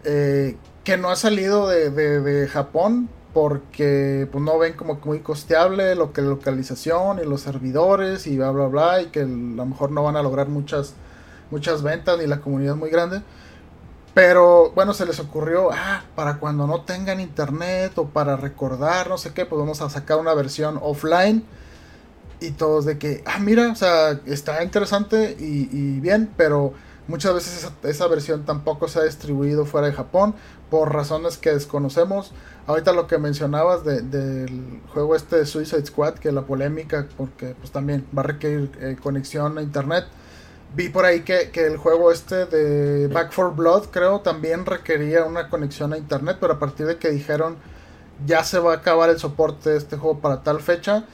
eh, 0.03 0.57
que 0.84 0.97
no 0.97 1.09
ha 1.09 1.15
salido 1.15 1.67
de, 1.67 1.89
de 1.91 2.47
Japón, 2.47 3.09
porque 3.34 4.27
pues 4.32 4.43
no 4.43 4.57
ven 4.57 4.73
como 4.73 4.99
muy 5.03 5.19
costeable 5.19 5.95
lo 5.95 6.13
que 6.13 6.21
localización 6.21 7.19
y 7.19 7.25
los 7.25 7.41
servidores 7.41 8.25
y 8.27 8.38
bla 8.38 8.51
bla 8.51 8.67
bla 8.67 9.01
y 9.01 9.07
que 9.07 9.21
a 9.21 9.25
lo 9.25 9.65
mejor 9.65 9.91
no 9.91 10.03
van 10.03 10.15
a 10.15 10.23
lograr 10.23 10.49
muchas 10.49 10.93
muchas 11.51 11.84
ventas 11.84 12.17
ni 12.17 12.27
la 12.27 12.41
comunidad 12.41 12.75
muy 12.75 12.89
grande. 12.89 13.21
Pero 14.15 14.71
bueno 14.71 14.93
se 14.93 15.05
les 15.05 15.19
ocurrió 15.19 15.69
ah 15.71 16.03
para 16.15 16.38
cuando 16.38 16.65
no 16.65 16.82
tengan 16.82 17.19
internet 17.19 17.97
o 17.97 18.07
para 18.07 18.36
recordar 18.36 19.07
no 19.09 19.17
sé 19.17 19.34
qué 19.34 19.45
pues 19.45 19.59
vamos 19.59 19.82
a 19.82 19.89
sacar 19.89 20.17
una 20.17 20.34
versión 20.34 20.80
offline 20.82 21.43
y 22.41 22.51
todos 22.51 22.86
de 22.86 22.97
que 22.97 23.23
ah 23.25 23.38
mira 23.39 23.71
o 23.71 23.75
sea 23.75 24.19
está 24.25 24.63
interesante 24.63 25.36
y, 25.39 25.99
bien 25.99 26.32
pero 26.36 26.73
muchas 27.10 27.34
veces 27.34 27.57
esa, 27.57 27.74
esa 27.84 28.07
versión 28.07 28.45
tampoco 28.45 28.88
se 28.88 28.99
ha 28.99 29.03
distribuido 29.03 29.66
fuera 29.66 29.88
de 29.88 29.93
Japón 29.93 30.34
por 30.70 30.93
razones 30.93 31.38
que 31.38 31.51
desconocemos 31.51 32.32
Ahorita 32.70 32.93
lo 32.93 33.07
que 33.07 33.18
mencionabas 33.18 33.84
del 33.84 34.80
juego 34.93 35.16
este 35.16 35.38
de 35.38 35.47
Suicide 35.47 35.88
Squad, 35.88 36.20
que 36.20 36.32
la 36.32 36.43
polémica, 36.43 37.07
porque 37.18 37.55
pues 37.60 37.72
también 37.72 38.05
va 38.16 38.22
a 38.22 38.26
requerir 38.26 38.70
eh, 38.80 38.95
conexión 39.01 39.57
a 39.57 39.64
internet. 39.64 40.05
Vi 40.76 40.89
por 40.89 41.03
ahí 41.03 41.22
que, 41.22 41.49
el 41.55 41.78
juego 41.78 42.12
este 42.12 42.45
de 42.45 43.07
Back 43.07 43.32
for 43.32 43.55
Blood, 43.55 43.86
creo, 43.89 44.20
también 44.20 44.68
requería 44.68 45.26
una 45.26 45.49
conexión 45.49 45.93
a 45.93 45.97
internet, 45.97 46.38
pero 46.39 46.53
a 46.53 46.60
partir 46.60 46.86
de 46.86 46.97
que 46.97 47.10
dijeron 47.10 47.57
ya 48.28 48.43
se 48.43 48.60
va 48.60 48.74
a 48.74 48.76
acabar 48.76 49.10
el 49.10 49.18
soporte 49.18 49.72
de 49.72 49.78
este 49.78 49.97
juego 49.97 50.20
para 50.20 50.43
tal 50.43 50.60
fecha, 50.60 51.05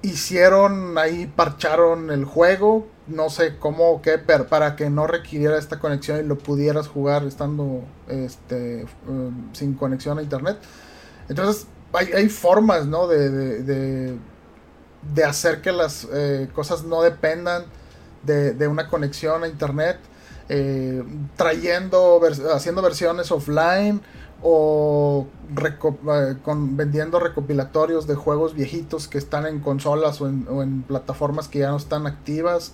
hicieron 0.00 0.96
ahí, 0.96 1.26
parcharon 1.26 2.10
el 2.10 2.24
juego, 2.24 2.86
no 3.08 3.30
sé 3.30 3.56
cómo 3.58 3.90
o 3.90 4.02
qué, 4.02 4.18
pero 4.18 4.46
para 4.46 4.76
que 4.76 4.90
no 4.90 5.06
requiriera 5.06 5.58
esta 5.58 5.78
conexión 5.78 6.20
y 6.20 6.22
lo 6.22 6.38
pudieras 6.38 6.88
jugar 6.88 7.24
estando 7.24 7.82
este, 8.08 8.86
um, 9.06 9.52
sin 9.52 9.74
conexión 9.74 10.18
a 10.18 10.22
internet. 10.22 10.58
Entonces, 11.28 11.66
hay, 11.92 12.28
formas, 12.28 12.86
¿no? 12.86 13.06
De, 13.06 14.18
de, 15.02 15.24
hacer 15.24 15.62
que 15.62 15.72
las 15.72 16.06
eh, 16.12 16.48
cosas 16.54 16.84
no 16.84 17.02
dependan 17.02 17.64
de, 18.24 18.68
una 18.68 18.88
conexión 18.88 19.44
a 19.44 19.48
internet, 19.48 19.98
eh, 20.48 21.02
trayendo, 21.36 22.20
haciendo 22.54 22.82
versiones 22.82 23.30
offline 23.30 24.00
o 24.42 25.26
eh, 25.56 26.36
vendiendo 26.46 27.18
recopilatorios 27.18 28.06
de 28.06 28.14
juegos 28.14 28.54
viejitos 28.54 29.08
que 29.08 29.18
están 29.18 29.46
en 29.46 29.60
consolas 29.60 30.20
o 30.20 30.28
en, 30.28 30.82
plataformas 30.82 31.48
que 31.48 31.60
ya 31.60 31.70
no 31.70 31.76
están 31.76 32.06
activas. 32.06 32.72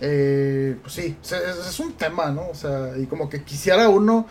Eh, 0.00 0.78
pues 0.80 0.94
sí, 0.94 1.16
es, 1.22 1.80
un 1.80 1.92
tema, 1.92 2.30
¿no? 2.30 2.48
O 2.48 2.54
sea, 2.54 2.96
y 2.96 3.06
como 3.06 3.28
que 3.28 3.42
quisiera 3.42 3.88
uno, 3.88 4.26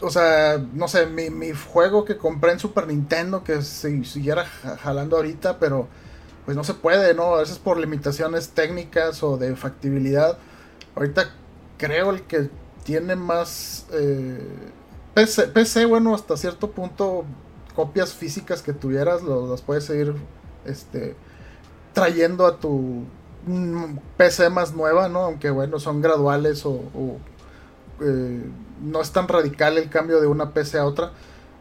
o 0.00 0.10
sea, 0.10 0.58
no 0.72 0.88
sé, 0.88 1.06
mi, 1.06 1.52
juego 1.52 2.04
que 2.04 2.16
compré 2.16 2.52
en 2.52 2.58
Super 2.58 2.86
Nintendo 2.86 3.44
que 3.44 3.60
se 3.62 4.04
siguiera 4.04 4.46
jalando 4.46 5.16
ahorita, 5.16 5.58
pero 5.58 5.86
pues 6.44 6.56
no 6.56 6.64
se 6.64 6.74
puede, 6.74 7.14
¿no? 7.14 7.34
A 7.34 7.40
veces 7.40 7.58
por 7.58 7.78
limitaciones 7.78 8.50
técnicas 8.50 9.22
o 9.22 9.36
de 9.36 9.54
factibilidad. 9.54 10.38
Ahorita 10.96 11.30
creo 11.76 12.10
el 12.10 12.22
que 12.22 12.48
tiene 12.82 13.16
más 13.16 13.86
eh, 13.92 14.40
PC, 15.14 15.84
bueno, 15.84 16.14
hasta 16.14 16.36
cierto 16.36 16.70
punto 16.70 17.24
copias 17.74 18.14
físicas 18.14 18.62
que 18.62 18.72
tuvieras 18.72 19.22
las 19.22 19.62
puedes 19.62 19.84
seguir 19.84 20.14
este, 20.64 21.14
trayendo 21.92 22.46
a 22.46 22.58
tu 22.58 23.04
PC 24.16 24.50
más 24.50 24.74
nueva, 24.74 25.08
¿no? 25.08 25.20
Aunque 25.20 25.50
bueno, 25.50 25.78
son 25.78 26.02
graduales 26.02 26.64
o, 26.64 26.80
eh, 28.00 28.42
no 28.82 29.00
es 29.00 29.10
tan 29.12 29.28
radical 29.28 29.78
el 29.78 29.88
cambio 29.90 30.20
de 30.20 30.26
una 30.26 30.52
PC 30.52 30.78
a 30.78 30.86
otra. 30.86 31.12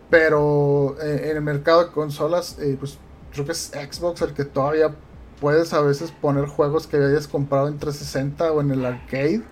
Pero 0.10 0.96
eh, 1.02 1.30
en 1.30 1.38
el 1.38 1.44
mercado 1.44 1.86
de 1.86 1.92
consolas, 1.92 2.58
eh, 2.60 2.76
pues 2.80 2.98
creo 3.32 3.46
que 3.46 3.52
es 3.52 3.72
Xbox 3.72 4.22
el 4.22 4.34
que 4.34 4.44
todavía 4.44 4.96
puedes 5.40 5.74
a 5.74 5.82
veces 5.82 6.12
poner 6.12 6.48
juegos 6.48 6.88
que 6.88 6.98
hayas 6.98 7.28
comprado 7.28 7.68
en 7.68 7.78
360 7.78 8.52
o 8.52 8.62
en 8.62 8.72
el 8.72 8.86
arcade 8.86 9.44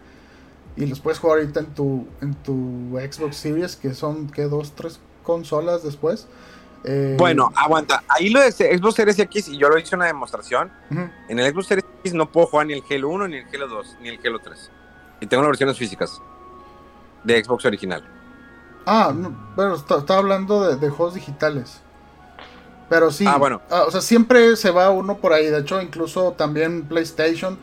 y 0.75 0.85
los 0.85 0.99
puedes 0.99 1.19
jugar 1.19 1.39
ahorita 1.39 1.61
en 1.61 1.73
tu 1.73 2.07
en 2.21 2.33
tu 2.35 2.97
Xbox 2.99 3.37
Series 3.37 3.75
que 3.75 3.93
son 3.93 4.29
que 4.29 4.43
dos 4.43 4.73
tres 4.73 4.99
consolas 5.23 5.83
después 5.83 6.27
eh, 6.83 7.15
bueno 7.17 7.51
aguanta 7.55 8.03
ahí 8.07 8.29
lo 8.29 8.39
de 8.39 8.51
Xbox 8.51 8.95
Series 8.95 9.19
X 9.19 9.47
y 9.49 9.57
yo 9.57 9.69
lo 9.69 9.77
hice 9.77 9.95
una 9.95 10.05
demostración 10.05 10.71
en 10.89 11.39
el 11.39 11.51
Xbox 11.51 11.67
Series 11.67 11.85
X 12.01 12.13
no 12.13 12.31
puedo 12.31 12.47
jugar 12.47 12.67
ni 12.67 12.73
el 12.73 12.83
Halo 12.89 13.09
1 13.09 13.27
ni 13.27 13.37
el 13.37 13.45
Halo 13.53 13.67
2 13.67 13.97
ni 14.01 14.09
el 14.09 14.19
Halo 14.23 14.39
3 14.39 14.71
y 15.21 15.27
tengo 15.27 15.43
las 15.43 15.49
versiones 15.49 15.77
físicas 15.77 16.21
de 17.23 17.43
Xbox 17.43 17.65
original 17.65 18.03
ah 18.85 19.13
bueno 19.55 19.75
estaba 19.75 20.19
hablando 20.19 20.67
de, 20.67 20.75
de 20.77 20.89
juegos 20.89 21.15
digitales 21.15 21.81
pero 22.89 23.11
sí, 23.11 23.25
ah, 23.27 23.37
bueno. 23.37 23.61
Ah, 23.69 23.83
o 23.87 23.91
sea, 23.91 24.01
siempre 24.01 24.55
se 24.55 24.71
va 24.71 24.89
uno 24.91 25.17
por 25.17 25.33
ahí. 25.33 25.47
De 25.47 25.59
hecho, 25.59 25.81
incluso 25.81 26.33
también 26.33 26.83
PlayStation. 26.83 27.57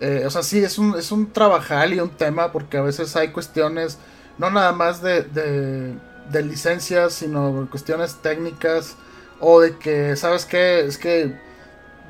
Eh, 0.00 0.24
o 0.26 0.30
sea, 0.30 0.42
sí, 0.42 0.58
es 0.58 0.78
un, 0.78 0.96
es 0.98 1.10
un 1.10 1.32
trabajal 1.32 1.94
y 1.94 2.00
un 2.00 2.10
tema 2.10 2.52
porque 2.52 2.76
a 2.76 2.82
veces 2.82 3.16
hay 3.16 3.28
cuestiones, 3.28 3.98
no 4.36 4.50
nada 4.50 4.72
más 4.72 5.00
de, 5.00 5.22
de, 5.22 5.94
licencias, 6.32 7.14
sino 7.14 7.66
cuestiones 7.70 8.16
técnicas 8.16 8.96
o 9.40 9.60
de 9.60 9.76
que, 9.78 10.16
¿sabes 10.16 10.44
qué? 10.44 10.80
Es 10.80 10.98
que 10.98 11.38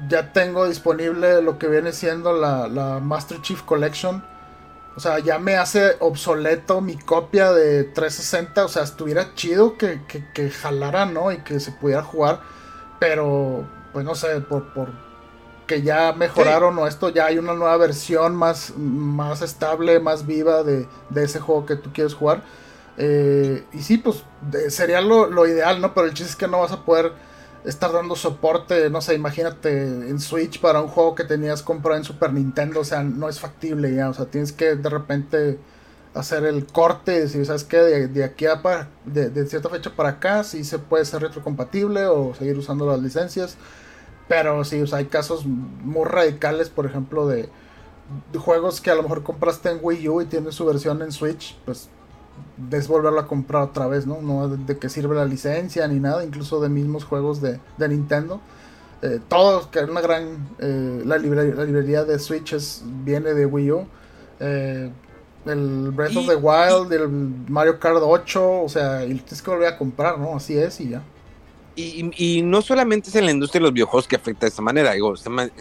ya 0.08 0.32
tengo 0.32 0.68
disponible 0.68 1.42
lo 1.42 1.58
que 1.58 1.68
viene 1.68 1.92
siendo 1.92 2.32
la, 2.32 2.68
la 2.68 3.00
Master 3.00 3.40
Chief 3.42 3.62
Collection. 3.62 4.24
O 4.96 5.00
sea, 5.00 5.18
ya 5.18 5.38
me 5.38 5.56
hace 5.56 5.96
obsoleto 6.00 6.80
mi 6.80 6.96
copia 6.96 7.52
de 7.52 7.84
360. 7.84 8.64
O 8.64 8.68
sea, 8.68 8.82
estuviera 8.82 9.34
chido 9.34 9.76
que, 9.76 10.02
que, 10.08 10.24
que 10.32 10.50
jalara, 10.50 11.06
¿no? 11.06 11.32
Y 11.32 11.38
que 11.38 11.60
se 11.60 11.72
pudiera 11.72 12.02
jugar 12.02 12.40
pero, 12.98 13.64
pues 13.92 14.04
no 14.04 14.14
sé, 14.14 14.40
por, 14.40 14.72
por 14.72 14.88
que 15.66 15.82
ya 15.82 16.12
mejoraron 16.12 16.78
o 16.78 16.86
esto, 16.86 17.08
ya 17.08 17.26
hay 17.26 17.38
una 17.38 17.52
nueva 17.54 17.76
versión 17.76 18.36
más, 18.36 18.74
más 18.76 19.42
estable, 19.42 19.98
más 19.98 20.24
viva 20.24 20.62
de, 20.62 20.86
ese 21.16 21.40
juego 21.40 21.66
que 21.66 21.76
tú 21.76 21.90
quieres 21.92 22.14
jugar. 22.14 22.42
Eh, 22.98 23.64
y 23.72 23.82
sí, 23.82 23.98
pues 23.98 24.24
sería 24.68 25.00
lo, 25.00 25.46
ideal, 25.46 25.80
¿no? 25.80 25.94
Pero 25.94 26.06
el 26.06 26.14
chiste 26.14 26.30
es 26.30 26.36
que 26.36 26.48
no 26.48 26.60
vas 26.60 26.72
a 26.72 26.84
poder 26.84 27.12
estar 27.64 27.92
dando 27.92 28.14
soporte, 28.14 28.90
no 28.90 29.00
sé, 29.00 29.14
imagínate 29.14 29.82
en 29.82 30.20
Switch 30.20 30.60
para 30.60 30.80
un 30.80 30.88
juego 30.88 31.16
que 31.16 31.24
tenías 31.24 31.62
comprado 31.62 31.98
en 31.98 32.04
Super 32.04 32.32
Nintendo, 32.32 32.80
o 32.80 32.84
sea, 32.84 33.02
no 33.02 33.28
es 33.28 33.40
factible 33.40 33.92
ya, 33.92 34.08
o 34.08 34.14
sea, 34.14 34.26
tienes 34.26 34.52
que 34.52 34.76
de 34.76 34.88
repente 34.88 35.58
hacer 36.16 36.44
el 36.44 36.66
corte, 36.66 37.28
si 37.28 37.44
sabes 37.44 37.64
que 37.64 37.76
de, 37.76 38.24
aquí 38.24 38.46
a 38.46 38.62
para, 38.62 38.88
de, 39.04 39.46
cierta 39.46 39.68
fecha 39.68 39.90
para 39.94 40.10
acá, 40.10 40.44
si 40.44 40.64
se 40.64 40.78
puede 40.78 41.04
ser 41.04 41.22
retrocompatible 41.22 42.06
o 42.06 42.34
seguir 42.34 42.56
usando 42.56 42.86
las 42.86 43.00
licencias. 43.00 43.56
Pero 44.28 44.64
sí, 44.64 44.80
o 44.80 44.86
sea, 44.86 44.98
hay 44.98 45.06
casos 45.06 45.44
muy 45.46 46.04
radicales, 46.04 46.68
por 46.70 46.86
ejemplo, 46.86 47.26
de, 47.28 47.48
juegos 48.38 48.80
que 48.80 48.90
a 48.90 48.94
lo 48.94 49.02
mejor 49.02 49.22
compraste 49.22 49.70
en 49.70 49.78
Wii 49.82 50.08
U 50.08 50.20
y 50.22 50.26
tienes 50.26 50.54
su 50.54 50.64
versión 50.64 51.02
en 51.02 51.12
Switch, 51.12 51.56
pues 51.64 51.90
es 52.70 52.88
volverlo 52.88 53.20
a 53.20 53.26
comprar 53.26 53.62
otra 53.62 53.86
vez, 53.86 54.06
¿no? 54.06 54.20
No 54.22 54.48
de, 54.48 54.78
que 54.78 54.88
sirve 54.88 55.14
la 55.14 55.24
licencia 55.24 55.86
ni 55.88 56.00
nada, 56.00 56.24
incluso 56.24 56.60
de 56.60 56.68
mismos 56.68 57.04
juegos 57.04 57.40
de, 57.40 57.60
Nintendo. 57.78 58.40
Eh, 59.02 59.20
todos, 59.28 59.66
que 59.66 59.80
es 59.80 59.88
una 59.88 60.00
gran. 60.00 60.48
Eh, 60.58 61.02
la, 61.04 61.18
librería, 61.18 61.54
la, 61.54 61.64
librería, 61.64 62.04
de 62.04 62.18
Switch 62.18 62.54
viene 63.04 63.34
de 63.34 63.46
Wii 63.46 63.70
U. 63.72 63.86
Eh, 64.40 64.90
el 65.44 65.90
Breath 65.92 66.16
of 66.16 66.26
the 66.26 66.34
Wild, 66.34 66.92
el 66.92 67.08
Mario 67.48 67.78
Kart 67.78 67.98
8, 68.00 68.62
o 68.62 68.68
sea, 68.68 69.04
y 69.04 69.14
tienes 69.14 69.42
que 69.42 69.50
volver 69.50 69.68
a 69.68 69.78
comprar, 69.78 70.18
¿no? 70.18 70.34
Así 70.34 70.56
es 70.56 70.80
y 70.80 70.90
ya. 70.90 71.02
Y, 71.76 72.40
no 72.42 72.62
solamente 72.62 73.10
es 73.10 73.16
en 73.16 73.26
la 73.26 73.30
industria 73.30 73.60
de 73.60 73.64
los 73.64 73.74
videojuegos 73.74 74.08
que 74.08 74.16
afecta 74.16 74.46
de 74.46 74.48
esta 74.48 74.62
manera, 74.62 74.92
digo, 74.92 75.12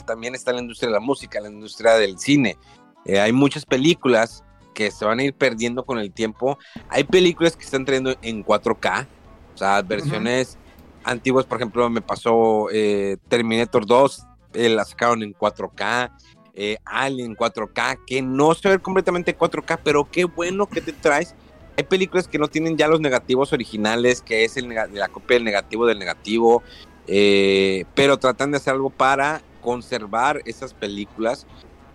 también 0.05 0.34
está 0.34 0.51
en 0.51 0.55
la 0.55 0.61
industria 0.61 0.88
de 0.88 0.93
la 0.93 1.01
música, 1.01 1.41
la 1.41 1.49
industria 1.49 1.95
del 1.95 2.17
cine. 2.17 2.57
Hay 3.05 3.34
muchas 3.34 3.65
películas 3.65 4.45
que 4.76 4.91
se 4.91 5.03
van 5.05 5.17
a 5.17 5.23
ir 5.23 5.34
perdiendo 5.34 5.84
con 5.84 5.97
el 5.97 6.11
tiempo. 6.11 6.59
Hay 6.89 7.03
películas 7.03 7.55
que 7.57 7.65
están 7.65 7.84
trayendo 7.84 8.15
en 8.21 8.45
4K, 8.45 9.07
o 9.55 9.57
sea, 9.57 9.82
versiones 9.82 10.59
antiguas, 11.03 11.45
por 11.45 11.57
ejemplo, 11.57 11.89
me 11.89 12.01
pasó 12.01 12.67
eh, 12.71 13.17
Terminator 13.28 13.88
2, 13.88 14.28
eh, 14.53 14.69
la 14.69 14.86
sacaron 14.86 15.23
en 15.23 15.34
4K 15.34 16.11
eh, 16.55 16.78
Alien 16.86 17.36
4K, 17.36 17.99
que 18.07 18.21
no 18.21 18.53
se 18.53 18.69
ve 18.69 18.80
completamente 18.80 19.38
4K, 19.38 19.80
pero 19.84 20.09
qué 20.09 20.23
bueno 20.23 20.67
que 20.67 20.82
te 20.82 20.93
traes. 20.93 21.36
Hay 21.78 21.84
películas 21.84 22.30
que 22.30 22.39
no 22.39 22.47
tienen 22.47 22.78
ya 22.78 22.88
los 22.88 23.01
negativos 23.01 23.51
originales, 23.51 24.21
que 24.21 24.45
es 24.45 24.55
el, 24.55 24.69
la 24.69 25.09
copia 25.09 25.36
del 25.36 25.43
negativo 25.43 25.86
del 25.86 25.99
negativo, 25.99 26.63
eh, 27.07 27.84
pero 27.93 28.17
tratan 28.17 28.51
de 28.51 28.57
hacer 28.57 28.73
algo 28.73 28.89
para 28.89 29.41
conservar 29.61 30.41
esas 30.45 30.73
películas. 30.73 31.45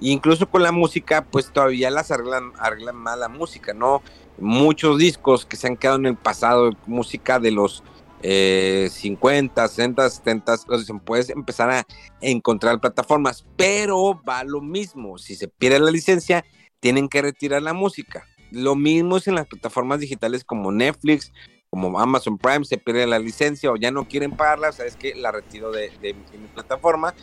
Incluso 0.00 0.48
con 0.48 0.62
la 0.62 0.72
música, 0.72 1.24
pues 1.24 1.52
todavía 1.52 1.90
las 1.90 2.10
arreglan, 2.10 2.52
arreglan 2.58 2.96
mal 2.96 3.20
la 3.20 3.28
música, 3.28 3.74
¿no? 3.74 4.02
Muchos 4.38 4.98
discos 4.98 5.44
que 5.44 5.56
se 5.56 5.66
han 5.66 5.76
quedado 5.76 5.98
en 5.98 6.06
el 6.06 6.16
pasado, 6.16 6.70
música 6.86 7.38
de 7.38 7.50
los 7.50 7.82
50, 8.22 9.68
60, 9.68 10.10
70, 10.10 10.56
puedes 11.04 11.30
empezar 11.30 11.70
a 11.70 11.86
encontrar 12.20 12.80
plataformas, 12.80 13.46
pero 13.56 14.20
va 14.28 14.44
lo 14.44 14.60
mismo, 14.60 15.16
si 15.18 15.34
se 15.34 15.48
pierde 15.48 15.80
la 15.80 15.90
licencia, 15.90 16.44
tienen 16.80 17.08
que 17.08 17.22
retirar 17.22 17.62
la 17.62 17.72
música. 17.72 18.26
Lo 18.50 18.74
mismo 18.74 19.16
es 19.16 19.28
en 19.28 19.36
las 19.36 19.46
plataformas 19.46 20.00
digitales 20.00 20.44
como 20.44 20.72
Netflix, 20.72 21.32
como 21.70 21.98
Amazon 22.00 22.36
Prime, 22.36 22.64
se 22.64 22.78
pierde 22.78 23.06
la 23.06 23.18
licencia 23.18 23.70
o 23.70 23.76
ya 23.76 23.90
no 23.90 24.08
quieren 24.08 24.32
pagarla, 24.32 24.72
sabes 24.72 24.96
que 24.96 25.14
la 25.14 25.30
retiro 25.30 25.70
de, 25.70 25.90
mi 26.02 26.48
plataforma. 26.52 27.14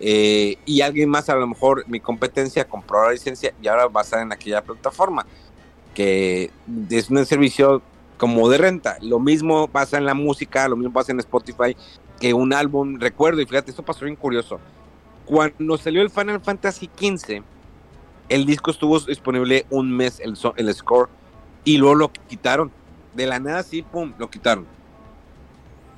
Eh, 0.00 0.58
y 0.66 0.82
alguien 0.82 1.08
más, 1.08 1.28
a 1.28 1.36
lo 1.36 1.46
mejor 1.46 1.84
mi 1.88 2.00
competencia 2.00 2.66
compró 2.68 3.04
la 3.04 3.12
licencia 3.12 3.54
y 3.62 3.68
ahora 3.68 3.86
va 3.86 4.04
en 4.20 4.32
aquella 4.32 4.62
plataforma, 4.62 5.26
que 5.94 6.50
es 6.90 7.10
un 7.10 7.24
servicio 7.24 7.82
como 8.18 8.48
de 8.48 8.58
renta. 8.58 8.98
Lo 9.00 9.18
mismo 9.18 9.68
pasa 9.68 9.98
en 9.98 10.04
la 10.04 10.14
música, 10.14 10.68
lo 10.68 10.76
mismo 10.76 10.92
pasa 10.92 11.12
en 11.12 11.20
Spotify, 11.20 11.76
que 12.20 12.34
un 12.34 12.52
álbum, 12.52 12.98
recuerdo, 12.98 13.40
y 13.40 13.46
fíjate, 13.46 13.70
esto 13.70 13.82
pasó 13.82 14.04
bien 14.04 14.16
curioso. 14.16 14.60
Cuando 15.24 15.76
salió 15.76 16.02
el 16.02 16.10
Final 16.10 16.40
Fantasy 16.40 16.90
XV, 16.96 17.42
el 18.28 18.46
disco 18.46 18.70
estuvo 18.70 18.98
disponible 19.00 19.66
un 19.70 19.90
mes, 19.90 20.20
el, 20.20 20.36
el 20.56 20.74
score, 20.74 21.08
y 21.64 21.78
luego 21.78 21.94
lo 21.94 22.12
quitaron. 22.28 22.70
De 23.14 23.26
la 23.26 23.38
nada, 23.38 23.62
sí, 23.62 23.82
pum, 23.82 24.12
lo 24.18 24.30
quitaron. 24.30 24.66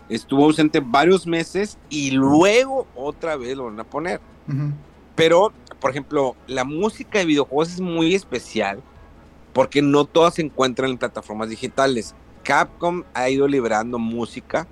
Estuvo 0.09 0.45
ausente 0.45 0.81
varios 0.81 1.27
meses 1.27 1.79
y 1.91 2.13
luego 2.13 2.87
otra 2.95 3.37
vez 3.37 3.57
lo 3.57 3.65
van 3.65 3.81
a 3.81 3.85
poner. 3.85 4.21
Pero, 5.15 5.53
por 5.81 5.91
ejemplo, 5.91 6.37
la 6.47 6.65
música 6.65 7.19
de 7.19 7.27
videojuegos 7.27 7.75
es 7.75 7.81
muy 7.81 8.15
especial 8.15 8.83
porque 9.53 9.83
no 9.83 10.05
todas 10.05 10.35
se 10.35 10.43
encuentran 10.43 10.91
en 10.91 10.99
plataformas 10.99 11.51
digitales. 11.51 12.15
Capcom 12.43 13.03
ha 13.13 13.29
ido 13.29 13.47
liberando 13.47 13.99
música. 13.99 14.67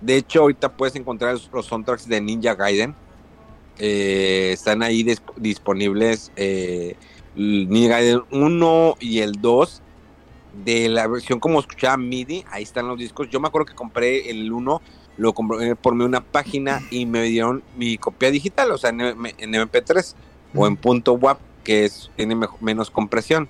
De 0.00 0.16
hecho, 0.16 0.40
ahorita 0.40 0.76
puedes 0.76 0.96
encontrar 0.96 1.36
los 1.52 1.66
soundtracks 1.66 2.08
de 2.08 2.20
Ninja 2.20 2.54
Gaiden. 2.54 2.94
Eh, 3.78 4.50
están 4.52 4.82
ahí 4.82 5.04
disponibles 5.36 6.30
eh, 6.36 6.96
Ninja 7.34 7.96
Gaiden 7.96 8.22
1 8.30 8.96
y 9.00 9.18
el 9.18 9.32
2 9.32 9.82
de 10.64 10.88
la 10.88 11.06
versión 11.06 11.40
como 11.40 11.60
escuchaba 11.60 11.96
MIDI. 11.96 12.44
Ahí 12.50 12.62
están 12.62 12.88
los 12.88 12.98
discos. 12.98 13.28
Yo 13.30 13.40
me 13.40 13.48
acuerdo 13.48 13.66
que 13.66 13.74
compré 13.74 14.30
el 14.30 14.52
1, 14.52 14.82
lo 15.16 15.32
compré 15.32 15.76
por 15.76 15.94
una 15.94 16.20
página 16.20 16.80
y 16.90 17.06
me 17.06 17.22
dieron 17.22 17.62
mi 17.76 17.98
copia 17.98 18.30
digital, 18.30 18.70
o 18.70 18.78
sea, 18.78 18.90
en, 18.90 18.98
MP3 19.00 20.14
o 20.54 20.66
en 20.66 20.76
punto 20.76 21.14
WAP, 21.14 21.38
que 21.64 21.84
es, 21.84 22.10
tiene 22.16 22.36
menos 22.60 22.90
compresión 22.90 23.48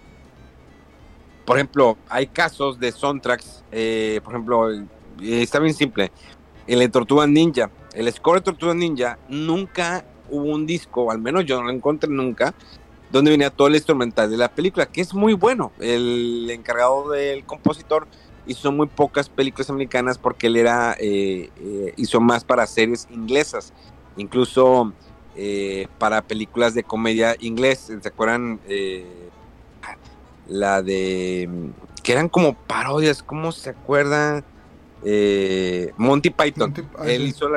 por 1.44 1.56
ejemplo, 1.56 1.96
hay 2.08 2.28
casos 2.28 2.78
de 2.78 2.92
soundtracks, 2.92 3.64
eh, 3.72 4.20
por 4.22 4.34
ejemplo, 4.34 4.72
eh, 4.72 4.86
está 5.20 5.58
bien 5.58 5.74
simple, 5.74 6.12
el 6.66 6.78
de 6.78 6.88
Tortuga 6.88 7.26
Ninja, 7.26 7.70
el 7.94 8.10
score 8.12 8.38
de 8.38 8.44
Tortuga 8.44 8.74
Ninja, 8.74 9.18
nunca 9.28 10.04
hubo 10.30 10.44
un 10.44 10.66
disco, 10.66 11.10
al 11.10 11.18
menos 11.18 11.44
yo 11.44 11.58
no 11.58 11.64
lo 11.64 11.72
encontré 11.72 12.08
nunca, 12.10 12.54
donde 13.12 13.30
venía 13.30 13.50
todo 13.50 13.68
el 13.68 13.74
instrumental 13.74 14.30
de 14.30 14.36
la 14.36 14.48
película, 14.48 14.86
que 14.86 15.00
es 15.00 15.14
muy 15.14 15.34
bueno. 15.34 15.72
El 15.78 16.50
encargado 16.50 17.10
del 17.10 17.44
compositor 17.44 18.08
hizo 18.46 18.72
muy 18.72 18.88
pocas 18.88 19.28
películas 19.28 19.70
americanas 19.70 20.18
porque 20.18 20.48
él 20.48 20.56
era, 20.56 20.96
eh, 20.98 21.92
hizo 21.96 22.20
más 22.20 22.42
para 22.44 22.66
series 22.66 23.06
inglesas, 23.10 23.72
incluso 24.16 24.92
para 25.98 26.22
películas 26.22 26.74
de 26.74 26.82
comedia 26.82 27.36
inglés, 27.40 27.90
¿se 28.00 28.08
acuerdan? 28.08 28.60
la 30.48 30.82
de 30.82 31.48
que 32.02 32.12
eran 32.12 32.28
como 32.28 32.54
parodias, 32.54 33.22
¿cómo 33.22 33.52
se 33.52 33.70
acuerdan? 33.70 34.44
Eh, 35.04 35.92
Monty 35.96 36.30
Python. 36.30 36.74
Él 37.04 37.22
hizo 37.22 37.48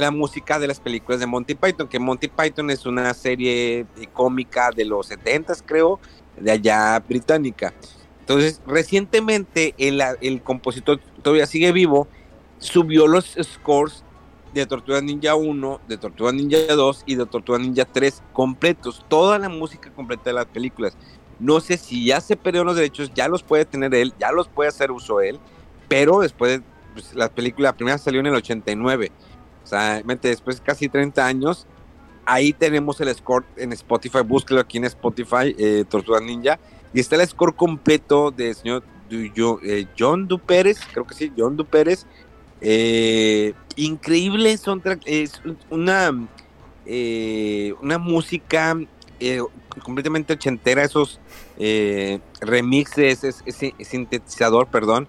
la 0.00 0.10
música 0.10 0.58
de 0.58 0.66
las 0.66 0.80
películas 0.80 1.20
de 1.20 1.26
Monty 1.26 1.54
Python, 1.54 1.88
que 1.88 1.98
Monty 1.98 2.28
Python 2.28 2.70
es 2.70 2.86
una 2.86 3.12
serie 3.14 3.86
cómica 4.12 4.70
de 4.74 4.84
los 4.84 5.06
70 5.06 5.54
creo, 5.66 6.00
de 6.38 6.50
allá 6.50 6.98
británica. 7.00 7.72
Entonces, 8.20 8.60
recientemente 8.66 9.74
el, 9.78 10.02
el 10.20 10.42
compositor 10.42 11.00
todavía 11.22 11.46
sigue 11.46 11.72
vivo, 11.72 12.08
subió 12.58 13.06
los 13.06 13.36
scores 13.42 14.04
de 14.54 14.66
Tortuga 14.66 15.00
Ninja 15.00 15.34
1, 15.34 15.80
de 15.88 15.96
Tortuga 15.96 16.32
Ninja 16.32 16.74
2 16.74 17.04
y 17.06 17.14
de 17.14 17.26
Tortuga 17.26 17.58
Ninja 17.58 17.84
3 17.84 18.22
completos, 18.32 19.04
toda 19.08 19.38
la 19.38 19.48
música 19.48 19.90
completa 19.90 20.24
de 20.26 20.34
las 20.34 20.46
películas. 20.46 20.96
No 21.38 21.60
sé 21.60 21.78
si 21.78 22.04
ya 22.04 22.20
se 22.20 22.36
perdió 22.36 22.64
los 22.64 22.76
derechos, 22.76 23.12
ya 23.14 23.28
los 23.28 23.42
puede 23.42 23.64
tener 23.64 23.94
él, 23.94 24.12
ya 24.18 24.32
los 24.32 24.48
puede 24.48 24.68
hacer 24.68 24.90
uso 24.90 25.20
él, 25.20 25.38
pero 25.88 26.20
después, 26.20 26.60
pues, 26.92 27.14
la 27.14 27.28
película, 27.28 27.70
la 27.70 27.76
primera 27.76 27.98
salió 27.98 28.20
en 28.20 28.26
el 28.26 28.34
89, 28.34 29.10
sea, 29.70 30.02
después 30.02 30.58
de 30.58 30.62
casi 30.62 30.88
30 30.88 31.24
años, 31.24 31.66
ahí 32.26 32.52
tenemos 32.52 33.00
el 33.00 33.14
score 33.14 33.44
en 33.56 33.72
Spotify, 33.72 34.20
búsquelo 34.20 34.60
aquí 34.60 34.78
en 34.78 34.84
Spotify, 34.84 35.54
eh, 35.58 35.84
Tortuga 35.88 36.20
Ninja, 36.20 36.58
y 36.92 37.00
está 37.00 37.16
el 37.16 37.26
score 37.26 37.54
completo 37.54 38.30
del 38.30 38.54
señor 38.54 38.82
eh, 39.10 39.86
John 39.98 40.28
Du 40.28 40.38
Pérez, 40.38 40.78
creo 40.92 41.06
que 41.06 41.14
sí, 41.14 41.32
John 41.36 41.56
Du 41.56 41.64
Pérez, 41.64 42.06
eh, 42.60 43.54
increíble 43.76 44.52
es 44.52 44.66
una, 45.70 46.28
eh, 46.84 47.74
una 47.80 47.98
música 47.98 48.78
eh, 49.18 49.40
completamente 49.82 50.34
ochentera, 50.34 50.84
esos 50.84 51.20
remixes, 52.40 53.24
ese, 53.24 53.74
sintetizador, 53.80 54.68
perdón, 54.68 55.08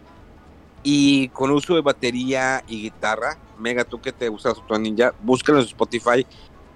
y 0.84 1.30
con 1.30 1.52
uso 1.52 1.76
de 1.76 1.82
batería 1.82 2.64
y 2.68 2.84
guitarra. 2.84 3.38
Mega, 3.58 3.84
tú 3.84 4.02
que 4.02 4.12
te 4.12 4.30
usas 4.30 4.56
tu 4.68 4.80
Ninja, 4.80 5.14
búscalo 5.22 5.60
en 5.60 5.66
Spotify. 5.66 6.26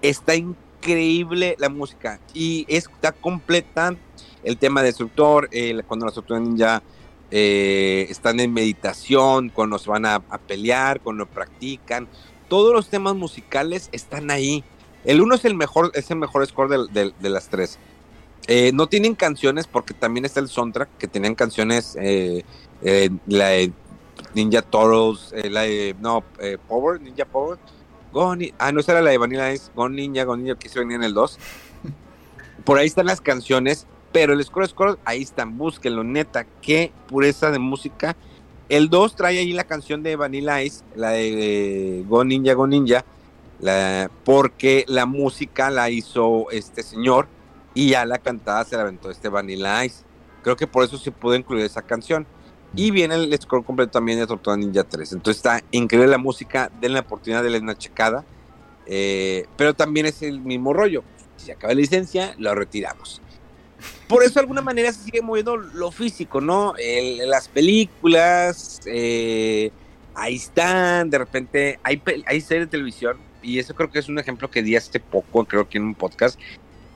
Está 0.02 0.36
increíble 0.36 1.56
la 1.58 1.70
música 1.70 2.20
y 2.34 2.66
está 2.68 3.12
completa 3.12 3.96
el 4.44 4.58
tema 4.58 4.82
de 4.82 4.88
Destructor, 4.88 5.50
cuando 5.88 6.06
la 6.06 6.12
Tortuga 6.12 6.40
Ninja 6.40 6.84
eh, 7.32 8.06
están 8.10 8.40
en 8.40 8.54
meditación, 8.54 9.50
cuando 9.50 9.80
se 9.80 9.90
van 9.90 10.06
a, 10.06 10.20
pelear, 10.48 11.02
cuando 11.02 11.26
practican. 11.26 12.08
Todos 12.48 12.74
los 12.74 12.90
temas 12.90 13.16
musicales 13.16 13.90
están 13.92 14.30
ahí. 14.30 14.64
El 15.04 15.22
uno 15.22 15.36
es 15.36 15.46
el 15.46 15.56
mejor, 15.56 15.92
es 15.96 16.12
el 16.12 16.18
mejor 16.18 16.46
score 16.46 16.88
de, 16.90 17.30
las 17.30 17.50
tres. 17.50 17.80
Eh, 18.48 18.72
no 18.74 18.88
tienen 18.88 19.16
canciones 19.16 19.66
porque 19.66 19.96
también 19.96 20.26
está 20.26 20.40
el 20.40 20.48
soundtrack 20.48 20.98
que 21.00 21.08
tenían 21.08 21.34
canciones 21.34 21.98
eh, 22.00 22.44
la 23.26 23.48
de 23.48 23.74
Ninja 24.34 24.62
Turtles, 24.62 25.34
la 25.50 25.62
de 25.62 25.96
no 26.00 26.24
Power, 26.68 27.02
Ninja 27.02 27.26
Power. 27.26 27.58
ah, 28.60 28.72
no, 28.72 28.80
esa 28.80 28.92
era 28.94 29.02
la 29.02 29.12
de 29.12 29.18
Vanilla 29.18 29.54
Ice, 29.54 29.72
Go 29.76 29.90
Ninja, 29.90 30.24
Go 30.24 30.36
Ninja, 30.36 30.56
que 30.56 30.70
se 30.70 30.80
venía 30.80 30.96
en 30.96 31.04
el 31.04 31.14
2. 31.14 31.40
Por 32.66 32.78
ahí 32.78 32.88
están 32.88 33.06
las 33.06 33.22
canciones 33.22 33.88
pero 34.16 34.32
el 34.32 34.42
score 34.46 34.66
score, 34.66 34.98
ahí 35.04 35.24
están, 35.24 35.58
búsquenlo, 35.58 36.02
neta, 36.06 36.46
qué 36.62 36.94
pureza 37.06 37.52
de 37.52 37.60
música. 37.60 38.16
El 38.70 38.90
2 38.90 39.14
trae 39.18 39.40
ahí 39.40 39.52
la 39.52 39.66
canción 39.66 40.04
de 40.04 40.16
Vanilla 40.16 40.64
Ice, 40.64 40.86
la 40.96 41.10
de 41.10 42.06
Go 42.08 42.24
Ninja, 42.24 42.54
Go 42.54 42.66
Ninja, 42.66 43.04
la, 43.60 44.10
porque 44.24 44.86
la 44.88 45.06
música 45.06 45.70
la 45.70 45.90
hizo 45.90 46.50
este 46.52 46.82
señor 46.82 47.28
y 47.74 47.90
ya 47.90 48.06
la 48.06 48.18
cantada 48.18 48.64
se 48.64 48.78
la 48.78 48.84
aventó 48.84 49.12
este 49.12 49.28
Vanilla 49.28 49.84
Ice. 49.84 50.06
Creo 50.44 50.56
que 50.56 50.66
por 50.66 50.86
eso 50.86 50.98
se 50.98 51.12
pudo 51.12 51.36
incluir 51.36 51.66
esa 51.66 51.82
canción. 51.82 52.26
Y 52.74 52.92
viene 52.92 53.16
el 53.16 53.38
score 53.42 53.64
completo 53.64 53.92
también 53.92 54.20
de 54.20 54.28
Tortuga 54.28 54.58
Ninja 54.58 54.84
3. 54.84 55.14
Entonces 55.14 55.38
está 55.38 55.62
increíble 55.72 56.10
la 56.10 56.18
música, 56.18 56.72
den 56.82 56.94
la 56.94 57.02
oportunidad 57.02 57.44
de 57.44 57.58
una 57.58 57.78
checada. 57.78 58.26
Eh, 58.86 59.46
pero 59.58 59.74
también 59.74 60.06
es 60.06 60.22
el 60.22 60.42
mismo 60.42 60.74
rollo. 60.74 61.04
Si 61.38 61.52
acaba 61.52 61.74
la 61.74 61.80
licencia, 61.80 62.36
lo 62.38 62.54
retiramos 62.56 63.22
por 64.08 64.24
eso 64.24 64.36
de 64.36 64.42
alguna 64.42 64.62
manera 64.62 64.92
se 64.92 65.04
sigue 65.04 65.22
moviendo 65.22 65.58
lo 65.58 65.92
físico, 65.92 66.42
¿no? 66.42 66.74
las 67.26 67.48
películas, 67.48 68.82
eh, 68.86 69.72
ahí 70.14 70.36
están, 70.36 71.10
de 71.10 71.18
repente 71.18 71.80
hay, 71.84 72.02
hay 72.26 72.42
series 72.42 72.68
de 72.68 72.72
televisión, 72.72 73.18
y 73.42 73.60
eso 73.60 73.74
creo 73.76 73.92
que 73.92 74.00
es 74.00 74.10
un 74.10 74.20
ejemplo 74.20 74.50
que 74.50 74.64
di 74.64 74.76
hace 74.76 75.00
poco, 75.00 75.46
creo 75.46 75.68
que 75.68 75.78
en 75.78 75.86
un 75.86 75.96
podcast. 75.96 76.40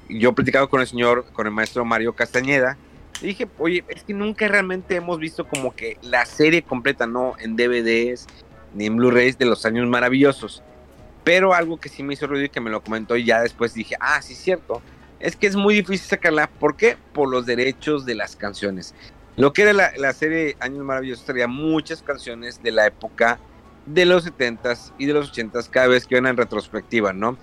Yo 0.07 0.29
he 0.29 0.33
platicado 0.33 0.69
con 0.69 0.81
el 0.81 0.87
señor, 0.87 1.25
con 1.33 1.45
el 1.45 1.53
maestro 1.53 1.85
Mario 1.85 2.13
Castañeda, 2.13 2.77
dije, 3.21 3.47
oye, 3.57 3.83
es 3.89 4.03
que 4.03 4.13
nunca 4.13 4.47
realmente 4.47 4.95
hemos 4.95 5.19
visto 5.19 5.47
como 5.47 5.75
que 5.75 5.97
la 6.01 6.25
serie 6.25 6.61
completa, 6.61 7.07
¿no? 7.07 7.35
En 7.39 7.55
DVDs, 7.55 8.27
ni 8.73 8.85
en 8.85 8.97
Blu-rays 8.97 9.37
de 9.37 9.45
los 9.45 9.65
años 9.65 9.87
maravillosos. 9.87 10.63
Pero 11.23 11.53
algo 11.53 11.79
que 11.79 11.89
sí 11.89 12.01
me 12.03 12.13
hizo 12.13 12.27
ruido 12.27 12.45
y 12.45 12.49
que 12.49 12.61
me 12.61 12.69
lo 12.69 12.81
comentó 12.81 13.17
y 13.17 13.25
ya 13.25 13.41
después 13.41 13.73
dije, 13.73 13.95
ah, 13.99 14.21
sí 14.21 14.33
es 14.33 14.39
cierto 14.39 14.81
es 15.19 15.35
que 15.35 15.47
es 15.47 15.55
muy 15.55 15.75
difícil 15.75 16.07
sacarla. 16.07 16.47
¿Por 16.47 16.75
qué? 16.75 16.97
Por 17.13 17.29
los 17.29 17.45
derechos 17.45 18.05
de 18.05 18.15
las 18.15 18.35
canciones. 18.35 18.95
Lo 19.35 19.53
que 19.53 19.63
era 19.63 19.73
la, 19.73 20.13
serie 20.13 20.57
Años 20.59 20.83
Maravillosos 20.83 21.25
traía 21.25 21.47
muchas 21.47 22.01
canciones 22.01 22.61
de 22.61 22.71
la 22.71 22.87
época 22.87 23.39
de 23.85 24.05
los 24.05 24.25
70s 24.25 24.91
y 24.97 25.05
de 25.05 25.13
los 25.13 25.31
80s 25.33 25.69
cada 25.69 25.87
vez 25.87 26.05
que 26.05 26.15
iban 26.15 26.27
en 26.27 26.37
retrospectiva, 26.37 27.13
¿no? 27.13 27.37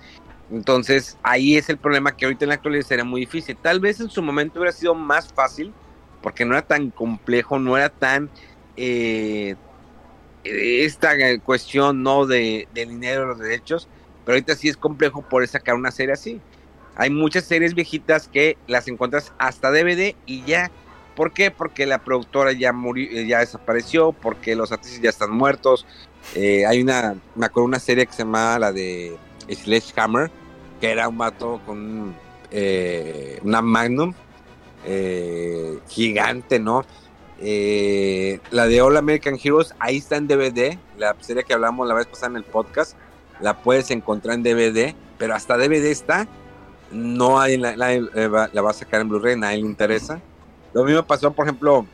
Entonces 0.51 1.17
ahí 1.23 1.57
es 1.57 1.69
el 1.69 1.77
problema 1.77 2.15
que 2.15 2.25
ahorita 2.25 2.45
en 2.45 2.49
la 2.49 2.55
actualidad 2.55 2.85
sería 2.85 3.03
muy 3.03 3.21
difícil. 3.21 3.57
Tal 3.57 3.79
vez 3.79 3.99
en 3.99 4.09
su 4.09 4.21
momento 4.21 4.59
hubiera 4.59 4.71
sido 4.71 4.95
más 4.95 5.31
fácil 5.33 5.73
porque 6.21 6.45
no 6.45 6.53
era 6.53 6.65
tan 6.65 6.89
complejo, 6.89 7.59
no 7.59 7.77
era 7.77 7.89
tan 7.89 8.29
eh, 8.75 9.55
esta 10.43 11.15
cuestión 11.39 12.03
no 12.03 12.25
de, 12.25 12.67
de 12.73 12.85
dinero, 12.85 13.27
los 13.27 13.39
derechos, 13.39 13.87
pero 14.25 14.35
ahorita 14.35 14.55
sí 14.55 14.69
es 14.69 14.77
complejo 14.77 15.21
por 15.21 15.45
sacar 15.47 15.75
una 15.75 15.91
serie 15.91 16.13
así. 16.13 16.41
Hay 16.95 17.09
muchas 17.09 17.45
series 17.45 17.75
viejitas 17.75 18.27
que 18.27 18.57
las 18.67 18.87
encuentras 18.87 19.33
hasta 19.37 19.71
DVD 19.71 20.15
y 20.25 20.43
ya. 20.45 20.71
¿Por 21.15 21.31
qué? 21.31 21.51
Porque 21.51 21.85
la 21.85 21.99
productora 21.99 22.51
ya 22.51 22.73
murió, 22.73 23.09
eh, 23.11 23.27
ya 23.27 23.39
desapareció, 23.39 24.13
porque 24.13 24.55
los 24.55 24.71
artistas 24.71 25.01
ya 25.01 25.09
están 25.09 25.31
muertos. 25.31 25.85
Eh, 26.35 26.65
hay 26.65 26.81
una, 26.81 27.15
me 27.35 27.45
acuerdo 27.45 27.65
una 27.65 27.79
serie 27.79 28.05
que 28.05 28.13
se 28.13 28.19
llamaba 28.19 28.59
la 28.59 28.71
de 28.71 29.17
Sledgehammer, 29.49 30.31
que 30.79 30.91
era 30.91 31.07
un 31.07 31.17
vato 31.17 31.61
con 31.65 32.15
eh, 32.51 33.39
una 33.43 33.61
Magnum 33.61 34.13
gigante, 35.89 36.59
¿no? 36.59 36.85
la 37.39 38.67
de 38.67 38.81
All 38.81 38.97
American 38.97 39.37
Heroes, 39.41 39.75
ahí 39.79 39.97
está 39.97 40.15
en 40.15 40.27
DVD, 40.27 40.77
la 40.97 41.15
serie 41.19 41.43
que 41.43 41.53
hablamos 41.53 41.87
la 41.87 41.93
vez 41.93 42.07
pasada 42.07 42.27
en 42.27 42.37
el 42.37 42.43
podcast, 42.43 42.95
la 43.41 43.61
puedes 43.61 43.91
encontrar 43.91 44.35
en 44.35 44.43
DVD, 44.43 44.95
pero 45.17 45.35
hasta 45.35 45.57
DVD 45.57 45.85
está 45.87 46.27
no 46.91 47.39
hay 47.39 47.57
la, 47.57 47.75
la, 47.75 48.61
va 48.61 48.69
a 48.69 48.73
sacar 48.73 49.01
en 49.01 49.09
Blu-ray, 49.09 49.37
nadie 49.37 49.57
le 49.57 49.65
interesa. 49.65 50.21
Lo 50.73 50.83
mismo 50.83 51.03
pasó, 51.03 51.31
por 51.31 51.45
ejemplo, 51.45 51.85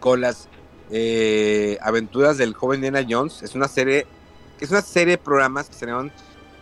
con 0.00 0.20
las 0.20 0.48
eh, 0.90 1.78
aventuras 1.80 2.38
del 2.38 2.54
joven 2.54 2.84
Indiana 2.84 3.06
Jones. 3.08 3.42
Es 3.42 3.54
una 3.54 3.68
serie, 3.68 4.06
es 4.60 4.70
una 4.70 4.82
serie 4.82 5.12
de 5.12 5.18
programas 5.18 5.68
que 5.68 5.74
serían 5.74 6.12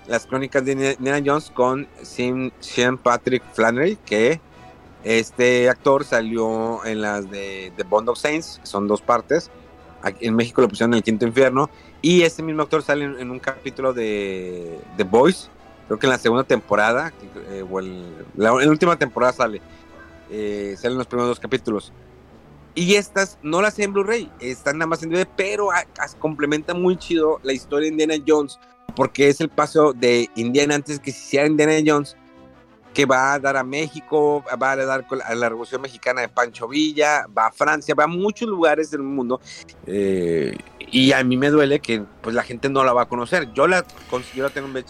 las 0.07 0.27
crónicas 0.27 0.65
de 0.65 0.73
Indiana 0.99 1.23
Jones 1.25 1.51
con 1.51 1.87
Sean 2.03 2.99
Patrick 3.03 3.43
Flannery, 3.55 3.97
que 4.05 4.41
este 5.05 5.69
actor 5.69 6.05
salió 6.05 6.85
en 6.85 7.01
las 7.01 7.31
de, 7.31 7.73
The 7.77 7.83
Bond 7.85 8.09
of 8.09 8.19
Saints, 8.19 8.61
son 8.63 8.87
dos 8.87 9.03
partes. 9.03 9.51
Aquí 10.03 10.27
en 10.27 10.35
México 10.35 10.61
lo 10.61 10.69
pusieron 10.69 10.93
en 10.95 10.99
el 10.99 11.03
quinto 11.03 11.27
infierno. 11.27 11.71
Y 12.01 12.23
este 12.23 12.43
mismo 12.43 12.63
actor 12.63 12.83
sale 12.83 13.05
en, 13.05 13.19
en 13.19 13.31
un 13.31 13.39
capítulo 13.39 13.93
de 13.93 14.79
The 14.97 15.05
Boys, 15.05 15.49
creo 15.87 15.99
que 15.99 16.07
en 16.07 16.11
la 16.11 16.19
segunda 16.19 16.45
temporada, 16.45 17.13
eh, 17.51 17.65
o 17.69 17.81
en 17.81 18.15
la, 18.37 18.53
última 18.53 18.97
temporada 18.97 19.33
sale, 19.33 19.61
eh, 20.31 20.75
salen 20.79 20.99
los 20.99 21.07
primeros 21.07 21.29
dos 21.29 21.41
capítulos. 21.41 21.93
Y 22.75 22.95
estas 22.95 23.39
no 23.43 23.61
las 23.61 23.79
hay 23.79 23.85
en 23.85 23.93
Blu-ray, 23.93 24.31
están 24.41 24.79
nada 24.79 24.87
más 24.87 25.03
en 25.03 25.11
DVD, 25.11 25.29
pero 25.37 25.69
complementa 26.19 26.73
muy 26.73 26.97
chido 26.97 27.39
la 27.43 27.53
historia 27.53 27.91
de 27.91 27.93
Indiana 27.93 28.25
Jones, 28.27 28.59
porque 28.95 29.29
es 29.29 29.41
el 29.41 29.49
paso 29.49 29.93
de 29.93 30.29
Indiana 30.35 30.75
antes 30.75 30.99
que 30.99 31.13
se 31.13 31.19
hiciera 31.19 31.47
Indiana 31.47 31.73
Jones, 31.85 32.17
que 32.93 33.07
va 33.07 33.33
a 33.33 33.39
dar 33.39 33.57
a 33.57 33.65
México, 33.65 34.45
va 34.63 34.73
a 34.73 34.77
dar 34.77 35.05
a 35.25 35.35
la 35.35 35.49
Revolución 35.49 35.81
Mexicana 35.81 36.21
de 36.21 36.29
Pancho 36.29 36.69
Villa, 36.69 37.27
va 37.37 37.47
a 37.47 37.53
Francia, 37.53 37.95
va 37.95 38.05
a 38.05 38.09
muchos 38.09 38.49
lugares 38.49 38.91
del 38.91 39.03
mundo. 39.03 39.41
Eh, 39.87 40.57
y 40.79 41.13
a 41.13 41.25
mí 41.25 41.37
me 41.37 41.51
duele 41.51 41.81
que 41.81 42.05
pues 42.21 42.35
la 42.35 42.43
gente 42.43 42.69
no 42.69 42.85
la 42.85 42.93
va 42.93 43.03
a 43.03 43.09
conocer. 43.09 43.53
Yo 43.55 43.67
la 43.67 43.85
consiguió 44.11 44.51
tener 44.51 44.69
un 44.69 44.85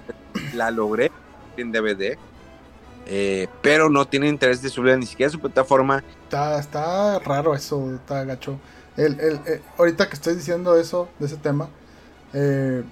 la 0.55 0.70
logré 0.70 1.12
en 1.57 1.70
DVD, 1.70 2.16
eh, 3.07 3.49
pero 3.61 3.88
no 3.88 4.07
tiene 4.07 4.28
interés 4.28 4.62
de 4.62 4.68
subir 4.68 4.97
ni 4.99 5.07
siquiera 5.07 5.28
a 5.28 5.32
su 5.32 5.40
plataforma. 5.40 6.03
Está, 6.24 6.59
está 6.59 7.18
raro 7.20 7.55
eso, 7.55 7.95
está 7.95 8.24
gacho. 8.24 8.59
El, 8.97 9.18
el, 9.20 9.40
eh, 9.47 9.62
ahorita 9.78 10.09
que 10.09 10.14
estoy 10.14 10.34
diciendo 10.34 10.76
eso, 10.78 11.09
de 11.18 11.26
ese 11.26 11.36
tema, 11.36 11.68
eh, 12.34 12.82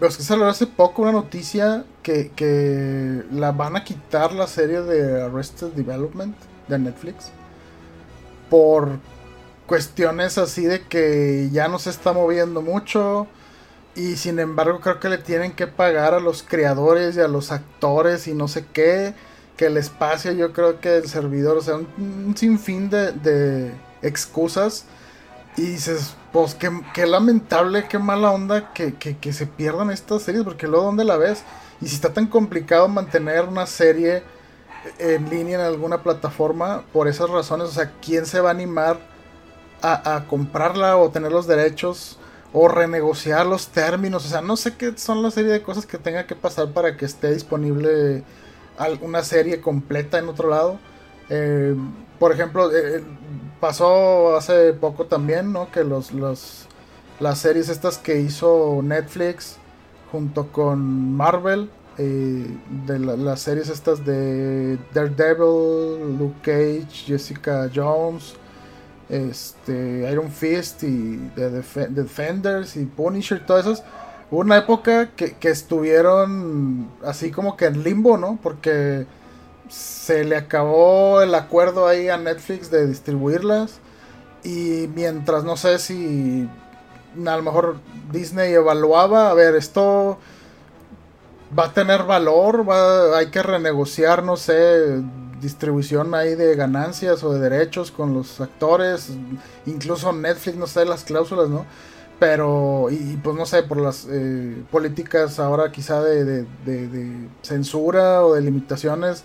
es 0.00 0.16
que 0.16 0.22
salió 0.22 0.46
hace 0.46 0.66
poco 0.66 1.02
una 1.02 1.12
noticia 1.12 1.84
que, 2.02 2.30
que 2.34 3.22
la 3.32 3.52
van 3.52 3.76
a 3.76 3.84
quitar 3.84 4.32
la 4.32 4.46
serie 4.46 4.82
de 4.82 5.22
Arrested 5.22 5.68
Development 5.68 6.36
de 6.68 6.78
Netflix. 6.78 7.30
por 8.50 8.98
cuestiones 9.66 10.36
así 10.36 10.64
de 10.64 10.82
que 10.82 11.48
ya 11.50 11.68
no 11.68 11.78
se 11.78 11.90
está 11.90 12.12
moviendo 12.12 12.60
mucho 12.60 13.26
y 13.94 14.16
sin 14.16 14.38
embargo 14.38 14.80
creo 14.80 15.00
que 15.00 15.08
le 15.08 15.18
tienen 15.18 15.52
que 15.52 15.66
pagar 15.66 16.14
a 16.14 16.20
los 16.20 16.42
creadores 16.42 17.16
y 17.16 17.20
a 17.20 17.28
los 17.28 17.52
actores 17.52 18.26
y 18.26 18.34
no 18.34 18.48
sé 18.48 18.66
qué, 18.72 19.14
que 19.56 19.66
el 19.66 19.76
espacio 19.76 20.32
yo 20.32 20.52
creo 20.52 20.80
que 20.80 20.96
el 20.96 21.08
servidor, 21.08 21.56
o 21.56 21.62
sea, 21.62 21.76
un, 21.76 22.34
sinfín 22.36 22.90
de, 22.90 23.12
de, 23.12 23.72
excusas 24.02 24.84
y 25.56 25.62
dices, 25.62 26.14
pues 26.34 26.56
qué, 26.56 27.06
lamentable, 27.06 27.86
qué 27.86 27.96
mala 28.00 28.32
onda 28.32 28.72
que, 28.74 28.94
que, 28.94 29.32
se 29.32 29.46
pierdan 29.46 29.92
estas 29.92 30.22
series, 30.22 30.42
porque 30.42 30.66
luego 30.66 30.86
dónde 30.86 31.04
la 31.04 31.16
ves 31.16 31.44
y 31.80 31.86
si 31.86 31.94
está 31.94 32.12
tan 32.12 32.26
complicado 32.26 32.88
mantener 32.88 33.44
una 33.44 33.66
serie 33.66 34.24
en 34.98 35.30
línea 35.30 35.60
en 35.60 35.64
alguna 35.64 36.02
plataforma 36.02 36.82
por 36.92 37.06
esas 37.06 37.30
razones, 37.30 37.68
o 37.68 37.70
sea, 37.70 37.92
¿quién 38.02 38.26
se 38.26 38.40
va 38.40 38.48
a 38.48 38.52
animar 38.52 38.98
a, 39.80 40.24
comprarla 40.26 40.96
o 40.96 41.08
tener 41.10 41.30
los 41.30 41.46
derechos? 41.46 42.18
o 42.56 42.68
renegociar 42.68 43.46
los 43.46 43.66
términos, 43.68 44.24
o 44.26 44.28
sea, 44.28 44.40
no 44.40 44.56
sé 44.56 44.76
qué 44.76 44.96
son 44.96 45.22
la 45.24 45.32
serie 45.32 45.50
de 45.50 45.62
cosas 45.62 45.86
que 45.86 45.98
tenga 45.98 46.24
que 46.24 46.36
pasar 46.36 46.72
para 46.72 46.96
que 46.96 47.04
esté 47.04 47.32
disponible 47.32 48.22
una 49.00 49.24
serie 49.24 49.60
completa 49.60 50.20
en 50.20 50.28
otro 50.28 50.50
lado. 50.50 50.78
Eh, 51.30 51.74
por 52.20 52.30
ejemplo, 52.30 52.70
eh, 52.72 53.02
pasó 53.64 54.36
hace 54.36 54.74
poco 54.74 55.06
también, 55.06 55.50
¿no? 55.50 55.72
Que 55.72 55.84
los, 55.84 56.12
las 56.12 57.38
series 57.38 57.70
estas 57.70 57.96
que 57.96 58.20
hizo 58.20 58.82
Netflix 58.82 59.56
junto 60.12 60.52
con 60.52 61.16
Marvel, 61.16 61.70
eh, 61.96 62.46
de 62.86 62.98
las 62.98 63.40
series 63.40 63.70
estas 63.70 64.04
de 64.04 64.78
Daredevil, 64.92 66.18
Luke 66.18 66.40
Cage, 66.42 67.06
Jessica 67.06 67.70
Jones, 67.74 68.34
este, 69.08 70.10
Iron 70.12 70.30
Fist 70.30 70.82
y 70.82 71.16
The, 71.34 71.48
Defenders 71.88 72.76
y 72.76 72.84
Punisher, 72.84 73.46
todas 73.46 73.64
esas. 73.64 73.82
Hubo 74.30 74.40
una 74.40 74.58
época 74.58 75.12
que, 75.16 75.34
estuvieron 75.48 76.90
así 77.02 77.30
como 77.30 77.56
que 77.56 77.64
en 77.64 77.82
limbo, 77.82 78.18
¿no? 78.18 78.38
Porque 78.42 79.06
se 79.68 80.24
le 80.24 80.36
acabó 80.36 81.22
el 81.22 81.34
acuerdo 81.34 81.86
ahí 81.86 82.08
a 82.08 82.16
Netflix 82.16 82.70
de 82.70 82.86
distribuirlas. 82.86 83.80
Y 84.42 84.88
mientras 84.94 85.44
no 85.44 85.56
sé 85.56 85.78
si 85.78 86.48
a 87.26 87.36
lo 87.36 87.42
mejor 87.42 87.76
Disney 88.12 88.52
evaluaba, 88.52 89.30
a 89.30 89.34
ver, 89.34 89.54
esto 89.54 90.18
va 91.56 91.66
a 91.66 91.72
tener 91.72 92.02
valor, 92.04 92.68
va, 92.68 93.16
hay 93.16 93.26
que 93.30 93.42
renegociar, 93.42 94.22
no 94.22 94.36
sé, 94.36 95.02
distribución 95.40 96.14
ahí 96.14 96.34
de 96.34 96.56
ganancias 96.56 97.22
o 97.22 97.32
de 97.32 97.38
derechos 97.38 97.90
con 97.90 98.14
los 98.14 98.40
actores, 98.40 99.10
incluso 99.66 100.12
Netflix, 100.12 100.56
no 100.56 100.66
sé, 100.66 100.84
las 100.84 101.04
cláusulas, 101.04 101.48
¿no? 101.48 101.64
Pero, 102.18 102.88
y, 102.90 103.18
pues 103.22 103.36
no 103.36 103.44
sé, 103.44 103.62
por 103.64 103.78
las 103.78 104.06
eh, 104.08 104.62
políticas 104.70 105.38
ahora 105.38 105.72
quizá 105.72 106.00
de, 106.02 106.46
censura 107.42 108.24
o 108.24 108.34
de 108.34 108.40
limitaciones, 108.40 109.24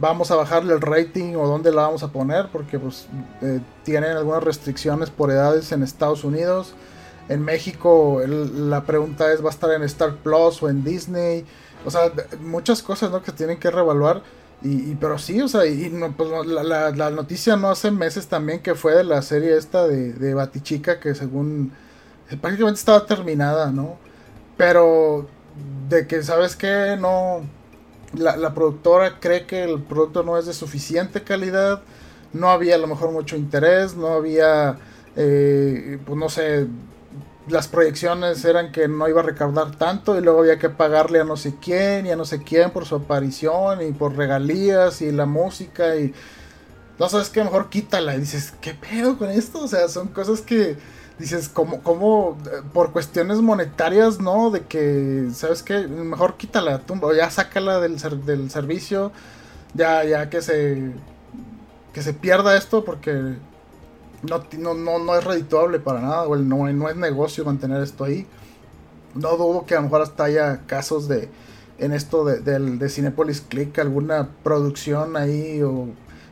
vamos 0.00 0.30
a 0.30 0.36
bajarle 0.36 0.72
el 0.72 0.80
rating 0.80 1.34
o 1.36 1.46
dónde 1.46 1.70
la 1.72 1.82
vamos 1.82 2.02
a 2.02 2.08
poner, 2.08 2.48
porque 2.50 2.78
pues 2.78 3.06
eh, 3.42 3.60
tienen 3.84 4.16
algunas 4.16 4.42
restricciones 4.42 5.10
por 5.10 5.30
edades 5.30 5.70
en 5.72 5.82
Estados 5.82 6.24
Unidos. 6.24 6.74
En 7.28 7.42
México 7.42 8.20
la 8.26 8.84
pregunta 8.84 9.32
es, 9.32 9.44
¿va 9.44 9.48
a 9.48 9.52
estar 9.52 9.70
en 9.70 9.82
Star 9.84 10.16
Plus 10.16 10.62
o 10.62 10.68
en 10.68 10.82
Disney? 10.82 11.44
O 11.84 11.90
sea, 11.90 12.12
muchas 12.40 12.82
cosas, 12.82 13.10
¿no? 13.10 13.22
Que 13.22 13.30
tienen 13.30 13.58
que 13.58 13.70
reevaluar. 13.70 14.22
Y, 14.62 14.94
pero 14.96 15.18
sí, 15.18 15.40
o 15.40 15.48
sea, 15.48 15.64
y 15.64 15.88
no, 15.90 16.12
pues, 16.12 16.28
la, 16.46 16.90
la, 16.90 17.10
noticia 17.10 17.56
no 17.56 17.70
hace 17.70 17.90
meses 17.90 18.26
también 18.26 18.60
que 18.60 18.74
fue 18.74 18.94
de 18.94 19.04
la 19.04 19.22
serie 19.22 19.56
esta 19.56 19.86
de, 19.86 20.12
de 20.12 20.34
Batichica 20.34 21.00
que 21.00 21.14
según 21.14 21.72
eh, 22.30 22.36
prácticamente 22.36 22.78
estaba 22.78 23.06
terminada, 23.06 23.70
¿no? 23.70 23.96
Pero 24.58 25.26
de 25.88 26.06
que, 26.06 26.22
¿sabes 26.22 26.56
qué? 26.56 26.98
No, 27.00 27.40
la, 28.14 28.36
la 28.36 28.54
productora 28.54 29.20
cree 29.20 29.46
que 29.46 29.64
el 29.64 29.80
producto 29.82 30.22
no 30.22 30.38
es 30.38 30.46
de 30.46 30.52
suficiente 30.52 31.22
calidad, 31.22 31.82
no 32.32 32.50
había 32.50 32.76
a 32.76 32.78
lo 32.78 32.86
mejor 32.86 33.12
mucho 33.12 33.36
interés, 33.36 33.96
no 33.96 34.08
había, 34.08 34.78
eh, 35.16 35.98
pues 36.04 36.18
no 36.18 36.28
sé, 36.28 36.66
las 37.48 37.68
proyecciones 37.68 38.44
eran 38.44 38.72
que 38.72 38.88
no 38.88 39.08
iba 39.08 39.20
a 39.20 39.24
recaudar 39.24 39.76
tanto 39.76 40.16
y 40.16 40.22
luego 40.22 40.40
había 40.40 40.58
que 40.58 40.70
pagarle 40.70 41.20
a 41.20 41.24
no 41.24 41.36
sé 41.36 41.54
quién 41.60 42.06
y 42.06 42.10
a 42.10 42.16
no 42.16 42.24
sé 42.24 42.42
quién 42.42 42.70
por 42.70 42.86
su 42.86 42.96
aparición 42.96 43.82
y 43.82 43.92
por 43.92 44.16
regalías 44.16 45.02
y 45.02 45.10
la 45.10 45.26
música 45.26 45.96
y 45.96 46.12
no 46.98 47.08
sabes 47.08 47.30
qué 47.30 47.42
mejor 47.42 47.70
quítala 47.70 48.14
y 48.14 48.20
dices 48.20 48.52
qué 48.60 48.74
pedo 48.74 49.18
con 49.18 49.30
esto 49.30 49.64
o 49.64 49.68
sea 49.68 49.88
son 49.88 50.08
cosas 50.08 50.42
que 50.42 50.76
dices 51.20 51.48
como 51.48 51.82
como 51.82 52.36
por 52.72 52.92
cuestiones 52.92 53.38
monetarias 53.38 54.18
no 54.18 54.50
de 54.50 54.62
que 54.62 55.28
sabes 55.32 55.62
qué 55.62 55.86
mejor 55.86 56.36
quítala 56.36 56.78
tumba 56.80 57.14
ya 57.14 57.30
sácala 57.30 57.78
del, 57.78 57.98
del 58.24 58.50
servicio 58.50 59.12
ya 59.74 60.02
ya 60.04 60.30
que 60.30 60.42
se 60.42 60.92
que 61.92 62.02
se 62.02 62.14
pierda 62.14 62.56
esto 62.56 62.84
porque 62.84 63.36
no, 64.22 64.74
no, 64.74 64.98
no, 64.98 65.16
es 65.16 65.24
redituable 65.24 65.78
para 65.78 66.00
nada, 66.00 66.22
o 66.24 66.36
no, 66.36 66.70
no 66.72 66.88
es 66.88 66.96
negocio 66.96 67.44
mantener 67.44 67.82
esto 67.82 68.04
ahí. 68.04 68.26
No 69.14 69.36
dudo 69.36 69.64
que 69.66 69.74
a 69.74 69.78
lo 69.78 69.84
mejor 69.84 70.02
hasta 70.02 70.24
haya 70.24 70.66
casos 70.66 71.08
de 71.08 71.28
en 71.78 71.92
esto 71.92 72.26
de, 72.26 72.40
de, 72.40 72.88
Cinepolis 72.90 73.40
Click, 73.40 73.78
alguna 73.78 74.28
producción 74.44 75.16
ahí 75.16 75.62
o 75.62 75.88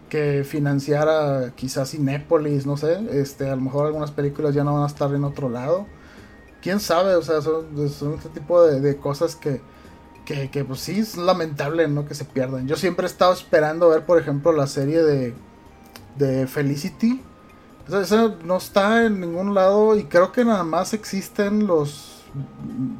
que 0.08 0.44
financiara 0.44 1.52
quizás 1.54 1.90
Cinepolis, 1.90 2.66
no 2.66 2.76
sé, 2.76 2.98
este, 3.12 3.48
a 3.48 3.56
lo 3.56 3.62
mejor 3.62 3.86
algunas 3.86 4.10
películas 4.10 4.54
ya 4.54 4.64
no 4.64 4.74
van 4.74 4.84
a 4.84 4.86
estar 4.86 5.14
en 5.14 5.24
otro 5.24 5.48
lado. 5.48 5.86
Quién 6.62 6.80
sabe, 6.80 7.14
o 7.14 7.22
sea, 7.22 7.40
son, 7.40 7.66
son 7.90 8.14
este 8.14 8.28
tipo 8.30 8.62
de, 8.64 8.96
cosas 8.96 9.36
que, 9.36 9.60
que, 10.24 10.64
pues 10.64 10.80
sí 10.80 10.98
es 10.98 11.16
lamentable, 11.16 11.86
¿no? 11.88 12.06
Que 12.06 12.14
se 12.14 12.24
pierdan. 12.24 12.66
Yo 12.66 12.76
siempre 12.76 13.06
he 13.06 13.10
estado 13.10 13.32
esperando 13.32 13.88
ver, 13.88 14.04
por 14.04 14.18
ejemplo, 14.18 14.52
la 14.52 14.66
serie 14.66 15.02
de, 15.02 15.34
de 16.16 16.46
Felicity, 16.46 17.22
eso 17.88 18.36
no 18.44 18.58
está 18.58 19.06
en 19.06 19.20
ningún 19.20 19.54
lado 19.54 19.96
y 19.96 20.04
creo 20.04 20.30
que 20.30 20.44
nada 20.44 20.62
más 20.62 20.92
existen 20.92 21.66
los, 21.66 22.22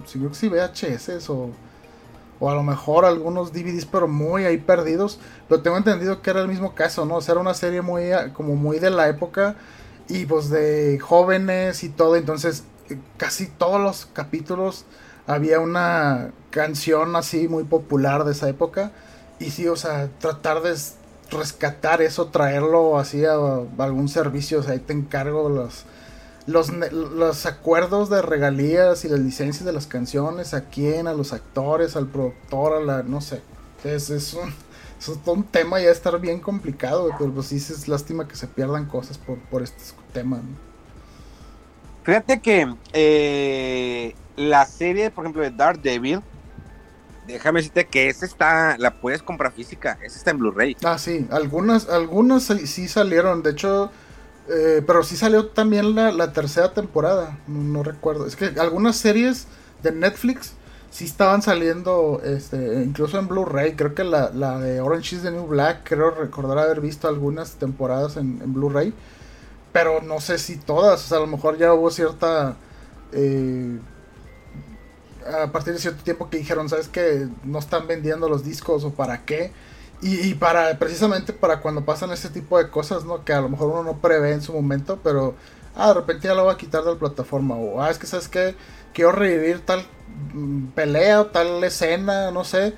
si 0.07 0.19
creo 0.19 0.31
que 0.31 0.35
sí 0.35 0.49
VHS 0.49 1.29
o, 1.29 1.51
o 2.41 2.51
a 2.51 2.55
lo 2.55 2.63
mejor 2.63 3.05
algunos 3.05 3.53
DVDs 3.53 3.87
pero 3.87 4.09
muy 4.09 4.45
ahí 4.45 4.59
perdidos. 4.59 5.19
Pero 5.49 5.63
tengo 5.63 5.77
entendido 5.77 6.23
que 6.23 6.31
era 6.31 6.41
el 6.41 6.49
mismo 6.49 6.75
caso, 6.75 7.05
¿no? 7.05 7.17
O 7.17 7.21
sea, 7.21 7.33
era 7.33 7.41
una 7.41 7.55
serie 7.55 7.83
muy, 7.83 8.11
como 8.35 8.55
muy 8.57 8.79
de 8.79 8.91
la 8.91 9.09
época 9.09 9.57
y 10.09 10.27
pues 10.27 10.51
de 10.51 10.99
jóvenes 11.01 11.85
y 11.85 11.89
todo. 11.89 12.17
Entonces 12.17 12.65
casi 13.17 13.47
todos 13.47 13.81
los 13.81 14.07
capítulos 14.07 14.85
había 15.27 15.61
una 15.61 16.31
canción 16.51 17.17
así 17.17 17.49
muy 17.49 17.65
popular 17.65 18.25
de 18.25 18.33
esa 18.33 18.49
época. 18.49 18.93
Y 19.39 19.51
sí, 19.51 19.69
o 19.69 19.77
sea, 19.77 20.09
tratar 20.19 20.63
de 20.63 20.75
rescatar 21.31 22.03
eso, 22.03 22.29
traerlo 22.29 22.99
así 22.99 23.25
a, 23.25 23.35
algún 23.79 24.09
servicio, 24.09 24.61
o 24.61 24.63
sea, 24.63 24.73
ahí 24.73 24.79
te 24.79 24.95
encargo 24.95 25.49
los, 25.49 25.85
los, 26.49 26.71
los, 26.71 27.47
acuerdos 27.47 28.09
de 28.09 28.23
regalías 28.23 29.05
y 29.05 29.09
las 29.09 29.21
licencias 29.21 29.65
de 29.65 29.73
las 29.73 29.87
canciones, 29.87 30.55
a 30.55 30.65
quién, 30.65 31.07
a 31.07 31.13
los 31.13 31.33
actores, 31.33 31.95
al 31.95 32.07
productor, 32.07 32.73
a 32.73 32.81
la, 32.81 33.03
no 33.03 33.21
sé, 33.21 33.43
es, 33.85 34.09
es 34.09 34.33
un, 34.33 34.49
es 34.99 35.09
un 35.27 35.45
tema 35.45 35.79
ya 35.79 35.91
estar 35.91 36.19
bien 36.19 36.41
complicado, 36.41 37.11
pero 37.19 37.33
pues 37.33 37.49
sí 37.49 37.57
es 37.57 37.87
lástima 37.87 38.27
que 38.27 38.35
se 38.35 38.47
pierdan 38.47 38.87
cosas 38.87 39.19
por, 39.19 39.39
por 39.39 39.63
este 39.63 39.83
tema. 40.13 40.41
Fíjate 42.03 42.41
que 42.41 42.75
eh, 42.95 44.15
la 44.37 44.65
serie, 44.65 45.11
por 45.11 45.25
ejemplo, 45.25 45.43
de 45.43 45.51
Dark 45.51 45.83
Devil, 45.83 46.23
déjame 47.27 47.61
decirte 47.61 47.87
que 47.87 48.09
esa 48.09 48.25
está, 48.25 48.79
la 48.79 49.03
puedes 49.03 49.23
comprar 49.23 49.53
física, 49.53 49.99
esa 50.03 50.17
está 50.17 50.31
en 50.31 50.39
Blu-ray. 50.39 50.79
Ah, 50.83 50.97
sí, 50.97 51.27
algunas, 51.31 51.91
algunas 51.91 52.45
sí 52.45 52.89
salieron, 52.89 53.43
de 53.43 53.51
hecho, 53.51 53.91
eh, 54.49 54.83
pero 54.87 55.03
sí 55.03 55.17
salió 55.17 55.47
también 55.47 55.95
la, 55.95 56.33
tercera 56.33 56.73
temporada, 56.73 57.39
no, 57.47 57.83
recuerdo. 57.83 58.27
Es 58.27 58.37
que 58.37 58.47
algunas 58.59 58.97
series 58.97 59.47
de 59.83 59.93
Netflix 59.93 60.53
sí 60.91 61.05
estaban 61.05 61.43
saliendo, 61.43 62.21
este, 62.25 62.83
incluso 62.83 63.19
en 63.19 63.29
Blu-ray, 63.29 63.77
creo 63.77 63.95
que 63.95 64.05
la, 64.05 64.31
de 64.59 64.81
Orange 64.81 65.17
is 65.17 65.23
the 65.23 65.31
New 65.31 65.47
Black, 65.47 65.81
creo 65.85 66.11
recordar 66.11 66.59
haber 66.59 66.81
visto 66.81 67.09
algunas 67.09 67.53
temporadas 67.53 68.17
en, 68.17 68.41
en 68.43 68.55
Blu-ray, 68.55 68.95
pero 69.73 70.01
no 70.03 70.21
sé 70.21 70.39
si 70.39 70.57
todas, 70.57 71.05
o 71.05 71.09
sea, 71.09 71.19
a 71.19 71.21
lo 71.21 71.27
mejor 71.27 71.59
ya 71.59 71.73
hubo 71.75 71.91
cierta... 71.91 72.57
Eh, 73.13 73.79
a 75.27 75.53
partir 75.53 75.75
de 75.75 75.79
cierto 75.79 76.03
tiempo 76.03 76.31
que 76.31 76.39
dijeron, 76.39 76.69
¿sabes 76.69 76.89
que 76.89 77.29
No 77.45 77.59
están 77.59 77.87
vendiendo 77.87 78.29
los 78.29 78.45
discos 78.45 78.85
o 78.85 78.93
para 78.93 79.25
qué. 79.25 79.53
Y, 80.01 80.35
para, 80.35 80.79
precisamente 80.79 81.33
para 81.33 81.61
cuando 81.61 81.85
pasan 81.85 82.13
ese 82.13 82.31
tipo 82.31 82.57
de 82.59 82.71
cosas, 82.71 83.05
¿no? 83.05 83.25
Que 83.25 83.33
a 83.33 83.41
lo 83.41 83.49
mejor 83.49 83.71
uno 83.71 83.83
no 83.83 83.99
prevé 83.99 84.33
en 84.33 84.43
su 84.43 84.53
momento, 84.53 85.01
pero, 85.03 85.35
ah, 85.75 85.89
de 85.89 85.95
repente 85.95 86.29
ya 86.29 86.35
lo 86.35 86.45
va 86.45 86.53
a 86.53 86.57
quitar 86.57 86.85
de 86.85 86.93
la 86.93 86.99
plataforma. 86.99 87.57
O, 87.57 87.83
ah, 87.83 87.91
es 87.91 87.99
que, 87.99 88.07
¿sabes 88.07 88.29
que 88.29 88.55
Quiero 88.93 89.13
revivir 89.13 89.61
tal 89.65 89.87
mm, 90.35 90.69
pelea 90.69 91.21
o 91.21 91.27
tal 91.27 91.63
escena, 91.65 92.31
no 92.31 92.45
sé. 92.45 92.75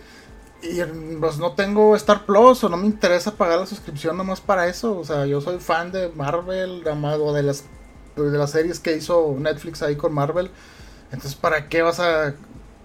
y 0.63 0.83
pues 1.19 1.39
no 1.39 1.53
tengo 1.55 1.97
Star 1.97 2.27
Plus 2.27 2.63
o 2.65 2.69
no 2.69 2.77
me 2.77 2.87
interesa 2.87 3.33
pagar 3.37 3.61
la 3.61 3.67
suscripción 3.67 4.17
nomás 4.17 4.41
para 4.41 4.67
eso. 4.69 4.99
O 4.99 5.05
sea, 5.05 5.27
yo 5.27 5.41
soy 5.41 5.59
fan 5.61 5.93
de 5.93 6.11
Marvel, 6.11 6.85
o 6.87 7.33
de 7.33 7.43
las, 7.43 7.65
de 8.17 8.39
las 8.39 8.51
series 8.51 8.81
que 8.81 8.97
hizo 8.97 9.35
Netflix 9.39 9.83
ahí 9.83 9.97
con 9.97 10.13
Marvel. 10.13 10.51
Entonces, 11.13 11.35
¿para 11.37 11.69
qué 11.69 11.83
vas 11.83 12.01
a 12.01 12.35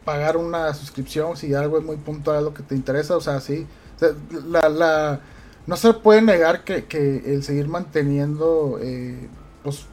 pagar 0.05 0.37
una 0.37 0.73
suscripción 0.73 1.35
si 1.37 1.53
algo 1.53 1.77
es 1.77 1.83
muy 1.83 1.97
puntual 1.97 2.45
lo 2.45 2.53
que 2.53 2.63
te 2.63 2.75
interesa? 2.75 3.17
O 3.17 3.21
sea, 3.21 3.41
sí. 3.41 3.67
La, 4.47 4.69
la, 4.69 5.21
no 5.67 5.77
se 5.77 5.93
puede 5.93 6.21
negar 6.21 6.63
que, 6.63 6.85
que 6.85 7.33
el 7.33 7.43
seguir 7.43 7.67
manteniendo, 7.67 8.79
eh, 8.81 9.27
pues, 9.63 9.85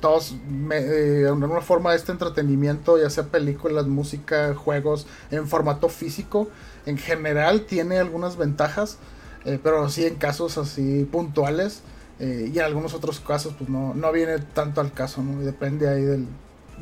todos, 0.00 0.34
me, 0.48 0.80
de 0.80 1.28
alguna 1.28 1.60
forma, 1.60 1.94
este 1.94 2.12
entretenimiento, 2.12 2.98
ya 2.98 3.10
sea 3.10 3.24
películas, 3.24 3.86
música, 3.86 4.54
juegos, 4.54 5.06
en 5.30 5.46
formato 5.46 5.88
físico, 5.88 6.48
en 6.86 6.96
general 6.96 7.62
tiene 7.62 7.98
algunas 7.98 8.36
ventajas, 8.36 8.98
eh, 9.44 9.60
pero 9.62 9.88
sí 9.90 10.06
en 10.06 10.16
casos 10.16 10.56
así 10.58 11.04
puntuales 11.04 11.82
eh, 12.18 12.50
y 12.52 12.58
en 12.58 12.64
algunos 12.64 12.94
otros 12.94 13.20
casos 13.20 13.54
pues 13.56 13.68
no, 13.68 13.94
no 13.94 14.10
viene 14.12 14.38
tanto 14.38 14.80
al 14.80 14.92
caso, 14.92 15.22
¿no? 15.22 15.40
Depende 15.42 15.88
ahí 15.88 16.02
del, 16.02 16.26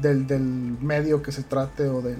del, 0.01 0.27
del, 0.27 0.43
medio 0.43 1.23
que 1.23 1.33
se 1.33 1.43
trate 1.43 1.89
o 1.89 2.03
del... 2.03 2.19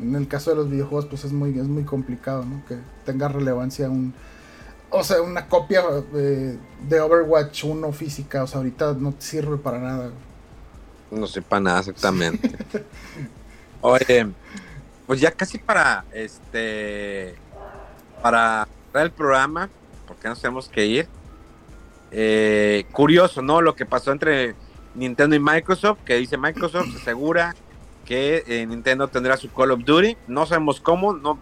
En 0.00 0.14
el 0.14 0.28
caso 0.28 0.50
de 0.50 0.56
los 0.56 0.70
videojuegos 0.70 1.06
pues 1.06 1.24
es 1.24 1.32
muy, 1.32 1.58
es 1.58 1.66
muy 1.66 1.84
complicado, 1.84 2.44
¿no? 2.44 2.64
Que 2.66 2.78
tenga 3.04 3.28
relevancia 3.28 3.88
un... 3.88 4.14
O 4.90 5.02
sea, 5.02 5.20
una 5.22 5.48
copia 5.48 5.82
eh, 6.14 6.56
de 6.88 7.00
Overwatch 7.00 7.64
1 7.64 7.92
física, 7.92 8.44
o 8.44 8.46
sea, 8.46 8.58
ahorita 8.58 8.94
no 8.94 9.14
sirve 9.18 9.56
para 9.56 9.78
nada. 9.80 10.10
No 11.10 11.26
sé 11.26 11.42
para 11.42 11.60
nada 11.60 11.80
exactamente. 11.80 12.52
Oye, 13.80 14.28
pues 15.06 15.20
ya 15.20 15.30
casi 15.30 15.58
para 15.58 16.04
este 16.12 17.34
para 18.22 18.66
el 18.94 19.10
programa, 19.10 19.68
porque 20.06 20.28
nos 20.28 20.40
tenemos 20.40 20.68
que 20.68 20.86
ir. 20.86 21.08
Eh, 22.10 22.86
curioso, 22.92 23.42
¿no? 23.42 23.60
Lo 23.60 23.74
que 23.74 23.84
pasó 23.84 24.12
entre 24.12 24.54
Nintendo 24.94 25.36
y 25.36 25.40
Microsoft, 25.40 25.98
que 26.04 26.16
dice 26.16 26.36
Microsoft 26.36 26.96
asegura 27.00 27.54
que 28.04 28.44
eh, 28.46 28.66
Nintendo 28.66 29.08
tendrá 29.08 29.36
su 29.36 29.50
Call 29.52 29.72
of 29.72 29.84
Duty. 29.84 30.16
No 30.28 30.46
sabemos 30.46 30.80
cómo, 30.80 31.14
no 31.14 31.38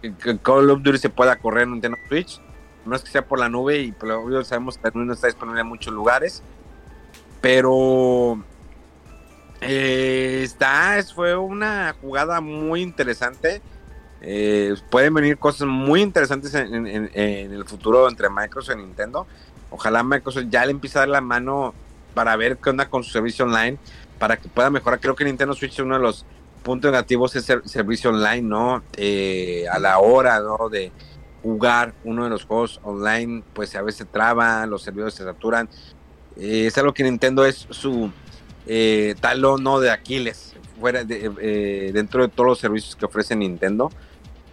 que 0.00 0.38
Call 0.38 0.70
of 0.70 0.82
Duty 0.82 0.98
se 0.98 1.10
pueda 1.10 1.36
correr 1.36 1.64
en 1.64 1.72
Nintendo 1.72 1.98
Switch. 2.08 2.40
No 2.84 2.96
es 2.96 3.02
que 3.02 3.10
sea 3.10 3.26
por 3.26 3.38
la 3.38 3.48
nube 3.48 3.78
y 3.78 3.92
por 3.92 4.08
lo 4.08 4.44
sabemos 4.44 4.78
que 4.78 4.90
no 4.94 5.12
está 5.12 5.26
disponible 5.26 5.60
en 5.60 5.66
muchos 5.66 5.92
lugares. 5.92 6.42
Pero 7.40 8.42
eh, 9.60 10.40
está, 10.42 11.02
fue 11.14 11.36
una 11.36 11.94
jugada 12.00 12.40
muy 12.40 12.80
interesante. 12.80 13.60
Eh, 14.22 14.74
pueden 14.90 15.14
venir 15.14 15.38
cosas 15.38 15.66
muy 15.66 16.02
interesantes 16.02 16.54
en, 16.54 16.86
el 16.86 17.64
futuro 17.64 18.08
entre 18.08 18.28
Microsoft 18.28 18.76
y 18.76 18.82
Nintendo. 18.82 19.26
Ojalá 19.70 20.02
Microsoft 20.02 20.46
ya 20.50 20.64
le 20.64 20.72
empiece 20.72 20.98
a 20.98 21.02
dar 21.02 21.08
la 21.08 21.20
mano 21.20 21.74
para 22.14 22.36
ver 22.36 22.58
qué 22.58 22.70
onda 22.70 22.88
con 22.88 23.04
su 23.04 23.10
servicio 23.10 23.44
online, 23.44 23.78
para 24.18 24.36
que 24.36 24.48
pueda 24.48 24.70
mejorar. 24.70 25.00
Creo 25.00 25.14
que 25.14 25.24
Nintendo 25.24 25.54
Switch 25.54 25.72
es 25.72 25.78
uno 25.78 25.96
de 25.96 26.02
los 26.02 26.24
puntos 26.62 26.90
negativos 26.90 27.34
es 27.36 27.48
el 27.48 27.66
servicio 27.66 28.10
online, 28.10 28.42
¿no? 28.42 28.82
Eh, 28.96 29.64
a 29.70 29.78
la 29.78 29.98
hora. 29.98 30.40
De 30.70 30.92
jugar 31.42 31.94
uno 32.04 32.24
de 32.24 32.30
los 32.30 32.44
juegos 32.44 32.80
online, 32.82 33.42
pues 33.54 33.74
a 33.74 33.82
veces 33.82 34.06
traba, 34.10 34.66
los 34.66 34.82
servidores 34.82 35.14
se 35.14 35.24
saturan. 35.24 35.68
es 36.36 36.76
algo 36.76 36.92
que 36.92 37.02
Nintendo 37.02 37.44
es 37.44 37.66
su 37.70 38.10
eh, 38.66 39.14
talón 39.20 39.62
no 39.64 39.80
de 39.80 39.90
Aquiles 39.90 40.54
fuera 40.78 41.02
de, 41.04 41.30
eh, 41.40 41.90
dentro 41.92 42.22
de 42.22 42.28
todos 42.28 42.46
los 42.46 42.58
servicios 42.58 42.96
que 42.96 43.06
ofrece 43.06 43.34
Nintendo. 43.36 43.90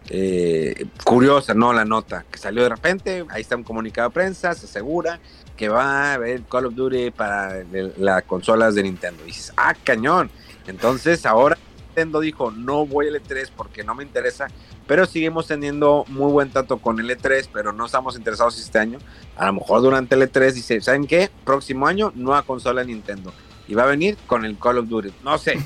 Eh, 0.10 0.86
curiosa, 1.04 1.54
¿no? 1.54 1.74
La 1.74 1.86
nota 1.86 2.26
que 2.32 2.38
salió 2.38 2.64
de 2.64 2.70
repente, 2.70 3.26
ahí 3.30 3.42
está 3.42 3.56
un 3.56 3.64
comunicado 3.64 4.10
de 4.10 4.14
prensa, 4.14 4.54
se 4.54 4.66
asegura 4.66 5.20
que 5.56 5.70
va 5.70 6.12
a 6.12 6.14
haber 6.14 6.44
Call 6.44 6.68
of 6.68 6.76
Duty 6.76 7.12
para 7.12 7.64
las 7.98 8.24
consolas 8.24 8.76
de 8.76 8.84
Nintendo. 8.84 9.24
Y 9.24 9.28
dices, 9.28 9.54
ah, 9.58 9.74
cañón. 9.84 10.30
Entonces 10.68 11.26
ahora 11.26 11.58
Nintendo 11.88 12.20
dijo, 12.20 12.52
no 12.52 12.86
voy 12.86 13.08
al 13.08 13.22
E3 13.22 13.50
porque 13.56 13.84
no 13.84 13.96
me 13.96 14.04
interesa, 14.04 14.48
pero 14.86 15.06
seguimos 15.06 15.48
teniendo 15.48 16.06
muy 16.10 16.32
buen 16.32 16.52
trato 16.52 16.78
con 16.78 17.00
el 17.00 17.10
E3, 17.10 17.50
pero 17.52 17.74
no 17.74 17.86
estamos 17.86 18.16
interesados 18.16 18.60
este 18.60 18.78
año. 18.78 19.00
A 19.36 19.48
lo 19.48 19.54
mejor 19.54 19.82
durante 19.82 20.16
el 20.16 20.22
E3 20.22 20.52
dice, 20.54 20.80
¿saben 20.82 21.08
qué? 21.08 21.32
Próximo 21.44 21.88
año, 21.88 22.12
nueva 22.16 22.44
consola 22.44 22.82
de 22.82 22.88
Nintendo 22.88 23.34
y 23.68 23.76
va 23.76 23.84
a 23.84 23.88
venir 23.88 24.18
con 24.26 24.46
el 24.46 24.58
Call 24.58 24.80
of 24.80 24.88
Duty. 24.88 25.14
No 25.24 25.38
sé, 25.38 25.60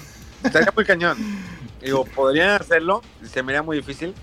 estaría 0.43 0.71
muy 0.75 0.85
cañón. 0.85 1.17
Digo, 1.81 2.05
podrían 2.05 2.61
hacerlo, 2.61 3.01
se 3.23 3.41
me 3.41 3.53
haría 3.53 3.63
muy 3.63 3.77
difícil, 3.77 4.13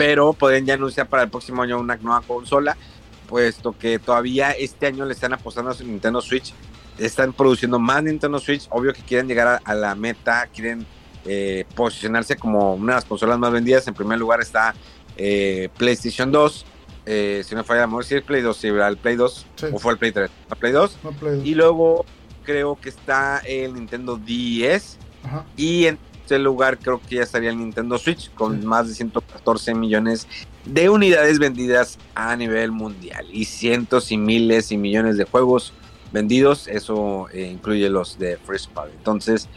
pero 0.00 0.32
podrían 0.32 0.64
ya 0.64 0.74
anunciar 0.74 1.06
para 1.08 1.24
el 1.24 1.28
próximo 1.28 1.60
año 1.60 1.78
una 1.78 1.94
nueva 1.96 2.22
consola, 2.22 2.74
puesto 3.28 3.76
que 3.78 3.98
todavía 3.98 4.52
este 4.52 4.86
año 4.86 5.04
le 5.04 5.12
están 5.12 5.34
apostando 5.34 5.70
a 5.72 5.74
su 5.74 5.84
Nintendo 5.84 6.22
Switch, 6.22 6.54
están 6.96 7.34
produciendo 7.34 7.78
más 7.78 8.02
Nintendo 8.02 8.38
Switch, 8.38 8.66
obvio 8.70 8.94
que 8.94 9.02
quieren 9.02 9.28
llegar 9.28 9.60
a, 9.62 9.74
la 9.74 9.94
meta, 9.94 10.48
quieren 10.54 10.86
eh, 11.26 11.66
posicionarse 11.74 12.36
como 12.36 12.76
una 12.76 12.94
de 12.94 12.96
las 12.96 13.04
consolas 13.04 13.38
más 13.38 13.52
vendidas. 13.52 13.86
En 13.88 13.92
primer 13.92 14.18
lugar 14.18 14.40
está 14.40 14.74
eh, 15.18 15.68
PlayStation 15.76 16.32
2, 16.32 16.64
eh, 17.04 17.42
si 17.44 17.54
no 17.54 17.62
falla, 17.62 17.82
amor, 17.82 18.02
si 18.06 18.14
es 18.14 18.22
Play 18.22 18.40
2, 18.40 18.56
si 18.56 18.68
era 18.68 18.88
el 18.88 18.96
Play 18.96 19.16
2 19.16 19.46
o 19.70 19.78
fue 19.78 19.92
el 19.92 19.98
Play 19.98 20.12
3, 20.12 20.30
el 20.50 20.56
Play 20.56 20.72
2. 20.72 20.98
Y 21.44 21.54
luego 21.54 22.06
creo 22.44 22.80
que 22.80 22.88
está 22.88 23.42
el 23.44 23.74
Nintendo 23.74 24.16
10 24.16 24.96
y 25.58 25.84
en 25.84 25.98
este 26.30 26.38
lugar 26.38 26.78
creo 26.78 27.00
que 27.00 27.16
ya 27.16 27.22
estaría 27.22 27.50
el 27.50 27.58
Nintendo 27.58 27.98
Switch 27.98 28.32
con 28.34 28.64
más 28.64 28.86
de 28.86 28.94
114 28.94 29.74
millones 29.74 30.28
de 30.64 30.88
unidades 30.88 31.40
vendidas 31.40 31.98
a 32.14 32.36
nivel 32.36 32.70
mundial 32.70 33.26
y 33.32 33.46
cientos 33.46 34.12
y 34.12 34.16
miles 34.16 34.70
y 34.70 34.76
millones 34.76 35.16
de 35.16 35.24
juegos 35.24 35.72
vendidos, 36.12 36.68
eso 36.68 37.26
eh, 37.32 37.50
incluye 37.52 37.90
los 37.90 38.16
de 38.16 38.36
First 38.36 38.70
Party. 38.70 38.92
Entonces, 38.96 39.48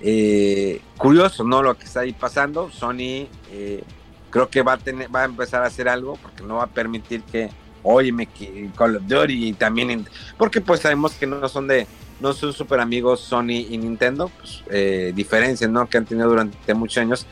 eh, 0.00 0.80
curioso, 0.96 1.44
¿no? 1.44 1.62
Lo 1.62 1.78
que 1.78 1.84
está 1.84 2.00
ahí 2.00 2.12
pasando. 2.12 2.68
Sony 2.72 3.28
eh, 3.52 3.84
creo 4.30 4.48
que 4.48 4.62
va 4.62 4.72
a, 4.72 4.78
tener, 4.78 5.14
va 5.14 5.22
a 5.22 5.26
empezar 5.26 5.62
a 5.62 5.66
hacer 5.66 5.88
algo 5.88 6.16
porque 6.16 6.42
no 6.42 6.56
va 6.56 6.64
a 6.64 6.70
permitir 6.70 7.22
que, 7.22 7.48
oye, 7.82 8.12
me 8.12 8.28
Call 8.76 8.96
of 8.96 9.02
Duty 9.06 9.48
y 9.48 9.52
también, 9.52 10.06
porque 10.38 10.60
pues 10.60 10.80
sabemos 10.80 11.12
que 11.12 11.26
no 11.26 11.48
son 11.48 11.68
de 11.68 11.86
no 12.20 12.32
son 12.32 12.52
súper 12.52 12.78
amigos 12.80 13.20
Sony 13.20 13.66
y 13.68 13.76
Nintendo, 13.78 14.30
pues, 14.38 14.62
eh, 14.70 15.12
diferencias 15.14 15.68
¿no? 15.68 15.88
que 15.88 15.98
han 15.98 16.06
tenido 16.06 16.28
durante 16.28 16.72
muchos 16.72 16.98
años, 16.98 17.26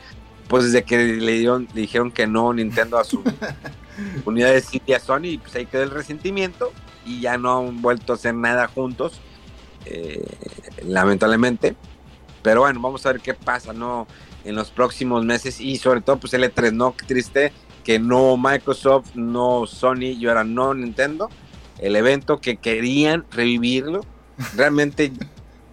pues 0.49 0.65
desde 0.65 0.83
que 0.83 0.97
le, 0.97 1.39
dieron, 1.39 1.67
le 1.73 1.81
dijeron 1.81 2.11
que 2.11 2.27
no 2.27 2.53
Nintendo 2.53 2.97
a 2.97 3.05
su 3.05 3.23
unidad 4.25 4.51
de 4.51 4.59
City 4.59 4.93
a 4.93 4.99
Sony, 4.99 5.39
pues 5.41 5.55
ahí 5.55 5.65
quedó 5.65 5.83
el 5.83 5.91
resentimiento 5.91 6.73
y 7.05 7.21
ya 7.21 7.37
no 7.37 7.59
han 7.59 7.81
vuelto 7.81 8.11
a 8.11 8.15
hacer 8.17 8.35
nada 8.35 8.67
juntos, 8.67 9.21
eh, 9.85 10.25
lamentablemente. 10.85 11.75
Pero 12.43 12.61
bueno, 12.61 12.81
vamos 12.81 13.05
a 13.05 13.13
ver 13.13 13.21
qué 13.21 13.33
pasa, 13.33 13.71
¿no? 13.71 14.07
En 14.43 14.55
los 14.55 14.71
próximos 14.71 15.23
meses 15.23 15.61
y 15.61 15.77
sobre 15.77 16.01
todo, 16.01 16.17
pues 16.17 16.33
L3, 16.33 16.73
¿no? 16.73 16.97
Qué 16.97 17.05
triste 17.05 17.53
que 17.83 17.99
no 17.99 18.37
Microsoft, 18.37 19.15
no 19.15 19.65
Sony 19.65 20.13
y 20.17 20.27
ahora 20.27 20.43
no 20.43 20.73
Nintendo. 20.73 21.29
El 21.79 21.95
evento 21.95 22.39
que 22.39 22.57
querían 22.57 23.25
revivirlo, 23.31 24.01
Realmente 24.55 25.11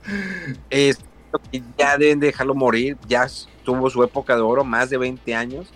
es 0.70 0.98
ya 1.76 1.98
deben 1.98 2.20
dejarlo 2.20 2.55
morir, 2.55 2.97
ya 3.06 3.26
tuvo 3.62 3.90
su 3.90 4.02
época 4.02 4.35
de 4.35 4.40
oro, 4.40 4.64
más 4.64 4.89
de 4.89 4.97
20 4.97 5.35
años. 5.35 5.68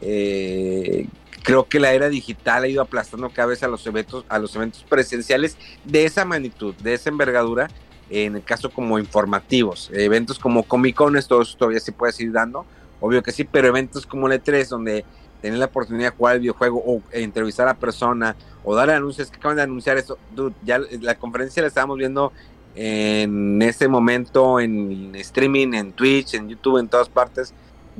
Eh, 0.00 1.06
creo 1.42 1.68
que 1.68 1.78
la 1.78 1.92
era 1.92 2.08
digital 2.08 2.64
ha 2.64 2.68
ido 2.68 2.82
aplastando 2.82 3.30
cada 3.30 3.48
vez 3.48 3.62
a 3.62 3.68
los 3.68 3.86
eventos, 3.86 4.24
a 4.28 4.38
los 4.38 4.54
eventos 4.56 4.84
presenciales 4.88 5.56
de 5.84 6.04
esa 6.04 6.24
magnitud, 6.24 6.74
de 6.76 6.94
esa 6.94 7.08
envergadura, 7.08 7.68
en 8.10 8.36
el 8.36 8.42
caso 8.42 8.70
como 8.70 8.98
informativos, 8.98 9.90
eventos 9.92 10.40
como 10.40 10.64
Comic 10.64 10.96
Con, 10.96 11.16
esto 11.16 11.40
todavía 11.56 11.78
se 11.78 11.92
puede 11.92 12.12
seguir 12.12 12.32
dando, 12.32 12.66
obvio 12.98 13.22
que 13.22 13.30
sí, 13.30 13.44
pero 13.44 13.68
eventos 13.68 14.06
como 14.06 14.26
el 14.26 14.42
E3, 14.42 14.66
donde 14.66 15.04
tener 15.40 15.58
la 15.58 15.66
oportunidad 15.66 16.10
de 16.10 16.16
jugar 16.16 16.34
el 16.36 16.40
videojuego 16.40 16.82
o 16.84 17.02
entrevistar 17.12 17.68
a 17.68 17.74
persona 17.74 18.36
o 18.64 18.74
dar 18.74 18.90
anuncios 18.90 19.30
que 19.30 19.36
acaban 19.36 19.56
de 19.56 19.62
anunciar 19.62 19.96
eso. 19.96 20.18
ya 20.62 20.80
la 21.00 21.14
conferencia 21.16 21.62
la 21.62 21.68
estábamos 21.68 21.96
viendo 21.98 22.32
en 22.74 23.60
ese 23.62 23.88
momento 23.88 24.60
en 24.60 25.14
streaming, 25.16 25.74
en 25.74 25.92
Twitch, 25.92 26.34
en 26.34 26.48
YouTube, 26.48 26.78
en 26.78 26.88
todas 26.88 27.08
partes. 27.08 27.52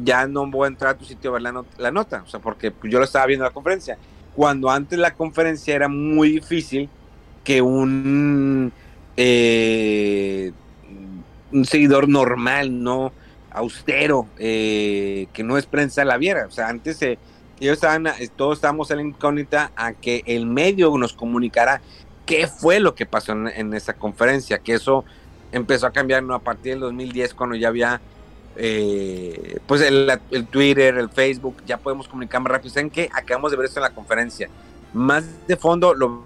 Ya 0.03 0.27
no 0.27 0.47
voy 0.47 0.67
a 0.67 0.69
entrar 0.69 0.95
a 0.95 0.99
tu 0.99 1.05
sitio 1.05 1.31
a 1.31 1.33
ver 1.35 1.43
la, 1.43 1.91
nota, 1.91 2.23
o 2.25 2.29
sea, 2.29 2.41
porque 2.41 2.73
yo 2.85 2.99
lo 2.99 3.05
estaba 3.05 3.27
viendo 3.27 3.45
la 3.45 3.51
conferencia. 3.51 3.99
Cuando 4.35 4.71
antes 4.71 4.99
la 4.99 5.15
conferencia 5.15 5.75
era 5.75 5.89
muy 5.89 6.31
difícil 6.31 6.89
que 7.43 7.61
un, 7.61 8.73
eh, 9.17 10.53
un 11.53 11.65
seguidor 11.65 12.09
normal, 12.09 12.83
no 12.83 13.13
austero, 13.51 14.27
eh, 14.39 15.27
que 15.33 15.43
no 15.43 15.59
es 15.59 15.67
prensa, 15.67 16.05
la 16.05 16.17
viera. 16.17 16.47
O 16.47 16.51
sea, 16.51 16.69
antes 16.69 16.97
se 16.97 17.19
ellos 17.61 17.75
estaban, 17.75 18.09
todos 18.37 18.59
estábamos 18.59 18.91
en 18.91 18.97
la 18.97 19.03
incógnita 19.03 19.71
a 19.77 19.93
que 19.93 20.23
el 20.27 20.47
medio 20.47 20.97
nos 20.97 21.13
comunicara 21.13 21.83
qué 22.25 22.47
fue 22.47 22.81
lo 22.81 22.95
que 22.95 23.05
pasó 23.05 23.33
en, 23.33 23.75
esa 23.75 23.93
conferencia, 23.93 24.59
que 24.59 24.73
eso 24.73 25.05
empezó 25.53 25.87
a 25.87 25.91
cambiar 25.91 26.23
¿no? 26.23 26.35
a 26.35 26.39
partir 26.39 26.73
del 26.73 26.81
2010 26.81 27.35
cuando 27.35 27.57
ya 27.57 27.69
había 27.69 28.01
eh, 28.57 29.59
pues 29.67 29.83
el, 29.83 30.09
Twitter, 30.51 30.97
el 30.97 31.11
Facebook, 31.11 31.57
ya 31.67 31.77
podemos 31.77 32.09
comunicar 32.09 32.41
más 32.41 32.53
rápido. 32.53 32.73
¿Saben 32.73 32.89
qué? 32.89 33.11
Acabamos 33.13 33.51
de 33.51 33.59
ver 33.59 33.67
esto 33.67 33.81
en 33.81 33.85
la 33.85 33.91
conferencia. 33.91 34.49
Más 34.95 35.25
de 35.47 35.57
fondo 35.57 35.95
lo 35.95 36.25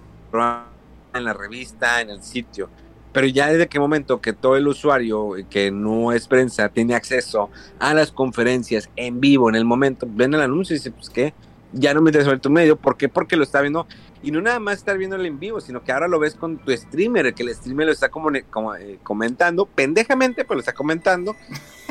en 1.14 1.24
la 1.24 1.32
revista, 1.32 2.00
en 2.00 2.10
el 2.10 2.22
sitio. 2.22 2.68
Pero 3.14 3.28
ya 3.28 3.48
desde 3.48 3.68
qué 3.68 3.78
momento 3.78 4.20
que 4.20 4.32
todo 4.32 4.56
el 4.56 4.66
usuario 4.68 5.30
que 5.48 5.70
no 5.70 6.12
es 6.12 6.26
prensa 6.26 6.68
tiene 6.68 6.94
acceso 6.94 7.48
a 7.78 7.94
las 7.94 8.10
conferencias 8.10 8.90
en 8.96 9.20
vivo, 9.20 9.48
en 9.48 9.54
el 9.54 9.64
momento, 9.64 10.06
ven 10.10 10.34
el 10.34 10.42
anuncio 10.42 10.74
y 10.74 10.78
dice, 10.80 10.90
pues 10.90 11.08
qué, 11.08 11.32
ya 11.72 11.94
no 11.94 12.02
me 12.02 12.10
interesa 12.10 12.30
ver 12.30 12.40
tu 12.40 12.50
medio. 12.50 12.76
¿Por 12.76 12.96
qué? 12.96 13.08
Porque 13.08 13.36
lo 13.36 13.44
está 13.44 13.60
viendo. 13.60 13.86
Y 14.22 14.30
no 14.30 14.40
nada 14.40 14.58
más 14.58 14.78
estar 14.78 14.98
viéndolo 14.98 15.24
en 15.24 15.38
vivo, 15.38 15.60
sino 15.60 15.84
que 15.84 15.92
ahora 15.92 16.08
lo 16.08 16.18
ves 16.18 16.34
con 16.34 16.58
tu 16.58 16.72
streamer, 16.72 17.34
que 17.34 17.42
el 17.42 17.54
streamer 17.54 17.86
lo 17.86 17.92
está 17.92 18.08
como, 18.08 18.30
como 18.50 18.74
eh, 18.74 18.98
comentando, 19.02 19.66
pendejamente, 19.66 20.44
pero 20.44 20.54
lo 20.54 20.60
está 20.60 20.72
comentando. 20.72 21.36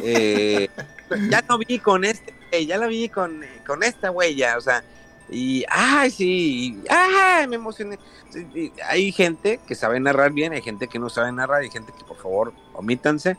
Eh, 0.01 0.67
ya 1.29 1.41
no 1.47 1.57
vi 1.57 1.79
con 1.79 2.03
este, 2.05 2.33
ya 2.65 2.77
la 2.77 2.87
vi 2.87 3.07
con, 3.07 3.41
con 3.65 3.83
esta 3.83 4.11
huella, 4.11 4.57
o 4.57 4.61
sea, 4.61 4.83
y, 5.33 5.65
ay, 5.67 6.11
sí, 6.11 6.79
ay, 6.89 7.47
me 7.47 7.55
emocioné. 7.55 7.97
hay 8.87 9.11
gente 9.11 9.59
que 9.67 9.73
sabe 9.73 9.99
narrar 9.99 10.31
bien, 10.31 10.53
hay 10.53 10.61
gente 10.61 10.87
que 10.87 10.99
no 10.99 11.09
sabe 11.09 11.31
narrar, 11.31 11.61
hay 11.61 11.71
gente 11.71 11.91
que 11.97 12.05
por 12.05 12.17
favor 12.17 12.53
omítanse, 12.73 13.37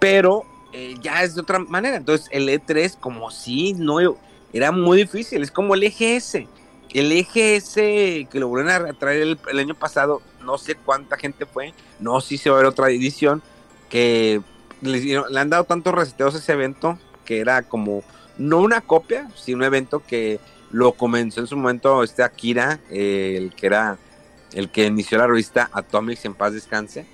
pero 0.00 0.44
eh, 0.72 0.96
ya 1.00 1.22
es 1.22 1.36
de 1.36 1.42
otra 1.42 1.60
manera. 1.60 1.96
Entonces, 1.96 2.28
el 2.32 2.48
E3, 2.48 2.98
como 2.98 3.30
si 3.30 3.72
no 3.74 3.98
era 4.52 4.72
muy 4.72 4.98
difícil, 4.98 5.42
es 5.42 5.50
como 5.50 5.74
el 5.74 5.84
EGS. 5.84 6.46
El 6.92 7.12
EGS 7.12 7.74
que 7.74 8.28
lo 8.32 8.48
volvieron 8.48 8.86
a 8.86 8.92
traer 8.94 9.38
el, 9.48 9.58
año 9.58 9.74
pasado, 9.74 10.22
no 10.42 10.58
sé 10.58 10.74
cuánta 10.74 11.16
gente 11.16 11.46
fue, 11.46 11.72
no 12.00 12.20
sé 12.20 12.28
si 12.30 12.38
se 12.38 12.50
va 12.50 12.56
a 12.56 12.60
ver 12.60 12.66
otra 12.66 12.90
edición, 12.90 13.42
que 13.90 14.40
le, 14.80 15.16
han 15.38 15.50
dado 15.50 15.64
tantos 15.64 15.94
reseteos 15.94 16.34
a 16.34 16.38
ese 16.38 16.52
evento 16.52 16.98
que 17.24 17.40
era 17.40 17.62
como, 17.62 18.02
no 18.38 18.58
una 18.60 18.80
copia, 18.80 19.28
sino 19.36 19.58
un 19.58 19.64
evento 19.64 20.02
que 20.04 20.40
lo 20.70 20.92
comenzó 20.92 21.40
en 21.40 21.46
su 21.46 21.56
momento 21.56 22.02
este 22.02 22.22
Akira, 22.22 22.80
eh, 22.90 23.34
el 23.36 23.54
que 23.54 23.66
era 23.66 23.98
el 24.52 24.70
que 24.70 24.86
inició 24.86 25.18
la 25.18 25.26
revista 25.26 25.68
Atomics 25.72 26.24
en 26.24 26.34
paz 26.34 26.54
descanse 26.54 27.06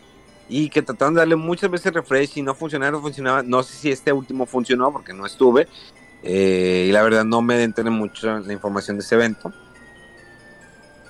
y 0.48 0.68
que 0.68 0.82
trataron 0.82 1.14
de 1.14 1.20
darle 1.20 1.36
muchas 1.36 1.70
veces 1.70 1.92
refresh 1.92 2.38
y 2.38 2.42
no 2.42 2.54
funcionaba, 2.54 2.92
no 2.92 3.00
funcionaba. 3.00 3.42
No 3.42 3.62
sé 3.62 3.74
si 3.74 3.90
este 3.90 4.12
último 4.12 4.46
funcionó 4.46 4.92
porque 4.92 5.12
no 5.12 5.26
estuve 5.26 5.68
eh, 6.22 6.86
y 6.88 6.92
la 6.92 7.02
verdad 7.02 7.24
no 7.24 7.42
me 7.42 7.62
enteré 7.62 7.90
mucho 7.90 8.38
la 8.38 8.52
información 8.52 8.96
de 8.96 9.04
ese 9.04 9.14
evento. 9.14 9.52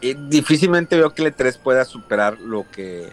Y 0.00 0.14
difícilmente 0.14 0.96
veo 0.96 1.14
que 1.14 1.22
el 1.22 1.34
E3 1.34 1.58
pueda 1.58 1.84
superar 1.84 2.38
lo 2.38 2.68
que 2.70 3.10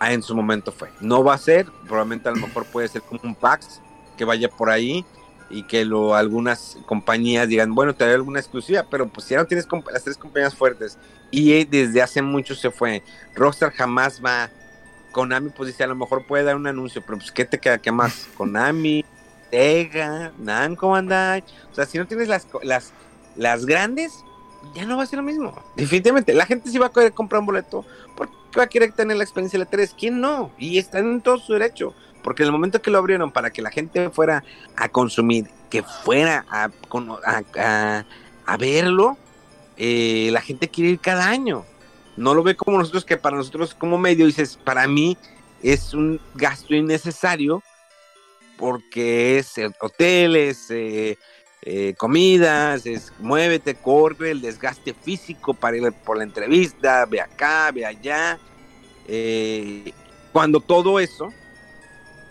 en 0.00 0.22
su 0.22 0.34
momento 0.34 0.72
fue. 0.72 0.90
No 1.00 1.22
va 1.22 1.34
a 1.34 1.38
ser, 1.38 1.66
probablemente 1.86 2.28
a 2.28 2.32
lo 2.32 2.38
mejor 2.38 2.64
puede 2.66 2.88
ser 2.88 3.02
como 3.02 3.20
un 3.24 3.34
PAX 3.34 3.80
que 4.16 4.24
vaya 4.24 4.48
por 4.48 4.70
ahí 4.70 5.04
y 5.52 5.64
que 5.64 5.84
lo, 5.84 6.14
algunas 6.14 6.78
compañías 6.86 7.46
digan, 7.46 7.74
bueno, 7.74 7.94
te 7.94 8.04
doy 8.04 8.14
alguna 8.14 8.40
exclusiva, 8.40 8.86
pero 8.90 9.06
pues 9.06 9.26
si 9.26 9.34
ya 9.34 9.40
no 9.40 9.46
tienes 9.46 9.68
las 9.92 10.02
tres 10.02 10.16
compañías 10.16 10.54
fuertes 10.54 10.98
y 11.30 11.64
desde 11.64 12.00
hace 12.02 12.22
mucho 12.22 12.54
se 12.54 12.70
fue, 12.70 13.02
Rockstar 13.34 13.70
jamás 13.72 14.20
va, 14.24 14.50
Konami 15.12 15.50
pues 15.50 15.68
dice, 15.68 15.84
a 15.84 15.86
lo 15.86 15.94
mejor 15.94 16.26
puede 16.26 16.44
dar 16.44 16.56
un 16.56 16.66
anuncio, 16.66 17.02
pero 17.04 17.18
pues 17.18 17.30
¿qué 17.30 17.44
te 17.44 17.58
queda? 17.58 17.78
¿Qué 17.78 17.92
más? 17.92 18.28
Konami, 18.36 19.04
Sega, 19.50 20.32
Namco 20.38 20.88
Bandai, 20.88 21.44
o 21.70 21.74
sea, 21.74 21.84
si 21.84 21.98
no 21.98 22.06
tienes 22.06 22.28
las, 22.28 22.48
las, 22.62 22.92
las 23.36 23.66
grandes, 23.66 24.24
ya 24.74 24.86
no 24.86 24.96
va 24.96 25.02
a 25.02 25.06
ser 25.06 25.18
lo 25.18 25.22
mismo, 25.22 25.54
definitivamente, 25.76 26.32
la 26.32 26.46
gente 26.46 26.70
sí 26.70 26.78
va 26.78 26.86
a 26.86 26.92
querer 26.92 27.12
comprar 27.12 27.40
un 27.40 27.46
boleto, 27.46 27.84
porque 28.16 28.32
va 28.56 28.64
a 28.64 28.68
querer 28.68 28.92
tener 28.92 29.18
la 29.18 29.24
experiencia 29.24 29.58
de 29.58 29.66
la 29.66 29.70
3, 29.70 29.94
¿quién 29.98 30.20
no? 30.20 30.50
Y 30.56 30.78
está 30.78 30.98
en 30.98 31.20
todo 31.20 31.38
su 31.38 31.52
derecho, 31.52 31.94
porque 32.22 32.42
en 32.42 32.48
el 32.48 32.52
momento 32.52 32.80
que 32.80 32.90
lo 32.90 32.98
abrieron 32.98 33.30
para 33.30 33.50
que 33.50 33.62
la 33.62 33.70
gente 33.70 34.10
fuera 34.10 34.44
a 34.76 34.88
consumir, 34.88 35.48
que 35.70 35.82
fuera 35.82 36.44
a, 36.48 36.70
a, 38.46 38.56
verlo, 38.56 39.16
eh, 39.76 40.30
la 40.32 40.40
gente 40.40 40.68
quiere 40.68 40.90
ir 40.90 41.00
cada 41.00 41.28
año. 41.28 41.64
No 42.16 42.34
lo 42.34 42.42
ve 42.42 42.56
como 42.56 42.78
nosotros, 42.78 43.04
que 43.04 43.16
para 43.16 43.36
nosotros 43.36 43.74
como 43.74 43.98
medio 43.98 44.26
dices, 44.26 44.58
para 44.62 44.86
mí 44.86 45.16
es 45.62 45.94
un 45.94 46.20
gasto 46.34 46.74
innecesario 46.74 47.62
porque 48.58 49.38
es 49.38 49.54
hoteles, 49.80 50.70
eh, 50.70 51.18
eh, 51.62 51.94
comidas, 51.96 52.86
es 52.86 53.12
muévete, 53.18 53.74
corre, 53.74 54.32
el 54.32 54.40
desgaste 54.40 54.94
físico 54.94 55.54
para 55.54 55.76
ir 55.76 55.92
por 56.04 56.18
la 56.18 56.24
entrevista, 56.24 57.06
ve 57.06 57.20
acá, 57.20 57.70
ve 57.72 57.86
allá. 57.86 58.38
cuando 60.32 60.60
todo 60.60 61.00
eso 61.00 61.32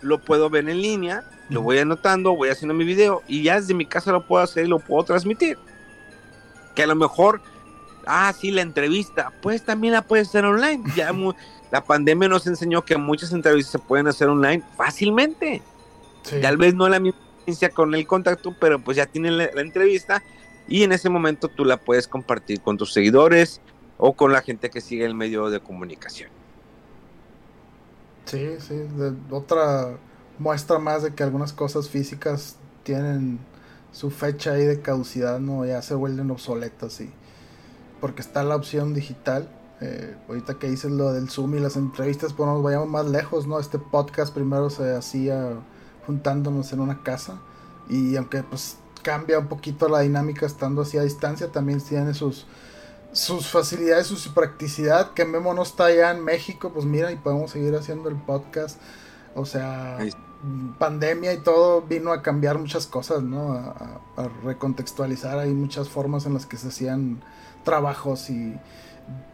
lo 0.02 0.18
puedo 0.18 0.50
ver 0.50 0.68
en 0.68 0.82
línea, 0.82 1.24
lo 1.48 1.62
voy 1.62 1.78
anotando, 1.78 2.34
voy 2.34 2.48
haciendo 2.48 2.74
mi 2.74 2.84
video 2.84 3.22
y 3.28 3.42
ya 3.42 3.60
desde 3.60 3.74
mi 3.74 3.86
casa 3.86 4.12
lo 4.12 4.26
puedo 4.26 4.42
hacer 4.42 4.66
y 4.66 4.68
lo 4.68 4.78
puedo 4.78 5.04
transmitir. 5.04 5.58
Que 6.74 6.82
a 6.82 6.86
lo 6.86 6.94
mejor, 6.94 7.40
ah, 8.06 8.32
sí, 8.38 8.50
la 8.50 8.62
entrevista, 8.62 9.32
pues 9.42 9.62
también 9.62 9.94
la 9.94 10.02
puedes 10.02 10.28
hacer 10.28 10.44
online. 10.44 10.82
Ya 10.96 11.12
la 11.70 11.84
pandemia 11.84 12.28
nos 12.28 12.46
enseñó 12.46 12.84
que 12.84 12.96
muchas 12.96 13.32
entrevistas 13.32 13.72
se 13.72 13.78
pueden 13.78 14.06
hacer 14.06 14.28
online 14.28 14.62
fácilmente. 14.76 15.62
Tal 16.40 16.56
vez 16.56 16.74
no 16.74 16.88
la 16.88 17.00
misma 17.00 17.18
con 17.74 17.94
el 17.94 18.06
contacto, 18.06 18.54
pero 18.58 18.78
pues 18.78 18.96
ya 18.96 19.06
tienen 19.06 19.38
la, 19.38 19.44
entrevista 19.56 20.22
y 20.68 20.84
en 20.84 20.92
ese 20.92 21.08
momento 21.08 21.48
tú 21.48 21.64
la 21.64 21.76
puedes 21.76 22.06
compartir 22.06 22.60
con 22.60 22.78
tus 22.78 22.92
seguidores 22.92 23.60
o 23.98 24.12
con 24.14 24.32
la 24.32 24.42
gente 24.42 24.70
que 24.70 24.80
sigue 24.80 25.04
el 25.04 25.14
medio 25.14 25.50
de 25.50 25.60
comunicación. 25.60 26.30
Sí, 28.24 28.48
sí, 28.60 28.74
otra 29.30 29.98
muestra 30.38 30.78
más 30.78 31.02
de 31.02 31.14
que 31.14 31.22
algunas 31.22 31.52
cosas 31.52 31.88
físicas 31.88 32.56
tienen 32.82 33.38
su 33.92 34.10
fecha 34.10 34.52
ahí 34.52 34.64
de 34.64 34.80
caducidad, 34.80 35.38
no 35.38 35.64
ya 35.66 35.82
se 35.82 35.94
vuelven 35.94 36.30
obsoletas 36.30 37.00
y 37.00 37.10
porque 38.00 38.22
está 38.22 38.42
la 38.42 38.56
opción 38.56 38.94
digital. 38.94 39.48
Eh, 39.80 40.16
ahorita 40.28 40.58
que 40.58 40.70
dices 40.70 40.90
lo 40.90 41.12
del 41.12 41.28
Zoom 41.28 41.56
y 41.56 41.60
las 41.60 41.76
entrevistas, 41.76 42.32
pues 42.32 42.48
nos 42.48 42.62
vayamos 42.62 42.88
más 42.88 43.06
lejos, 43.06 43.46
¿no? 43.46 43.58
Este 43.58 43.78
podcast 43.78 44.32
primero 44.32 44.70
se 44.70 44.94
hacía 44.94 45.54
juntándonos 46.06 46.72
en 46.72 46.80
una 46.80 47.02
casa 47.02 47.40
y 47.88 48.16
aunque 48.16 48.42
pues 48.42 48.76
cambia 49.02 49.38
un 49.38 49.48
poquito 49.48 49.88
la 49.88 50.00
dinámica 50.00 50.46
estando 50.46 50.82
así 50.82 50.98
a 50.98 51.02
distancia, 51.02 51.48
también 51.48 51.80
tiene 51.80 52.14
sus 52.14 52.46
sus 53.12 53.48
facilidades, 53.48 54.06
su 54.06 54.34
practicidad, 54.34 55.12
que 55.12 55.24
Memo 55.24 55.54
no 55.54 55.62
está 55.62 55.86
allá 55.86 56.10
en 56.10 56.24
México, 56.24 56.70
pues 56.72 56.86
mira, 56.86 57.12
y 57.12 57.16
podemos 57.16 57.50
seguir 57.50 57.74
haciendo 57.76 58.08
el 58.08 58.16
podcast. 58.16 58.78
O 59.34 59.46
sea, 59.46 59.98
pandemia 60.78 61.32
y 61.32 61.38
todo 61.38 61.82
vino 61.82 62.12
a 62.12 62.22
cambiar 62.22 62.58
muchas 62.58 62.86
cosas, 62.86 63.22
¿no? 63.22 63.52
A, 63.52 64.00
recontextualizar, 64.44 65.38
hay 65.38 65.52
muchas 65.52 65.88
formas 65.88 66.26
en 66.26 66.34
las 66.34 66.46
que 66.46 66.56
se 66.56 66.68
hacían 66.68 67.22
trabajos 67.64 68.28
y 68.30 68.54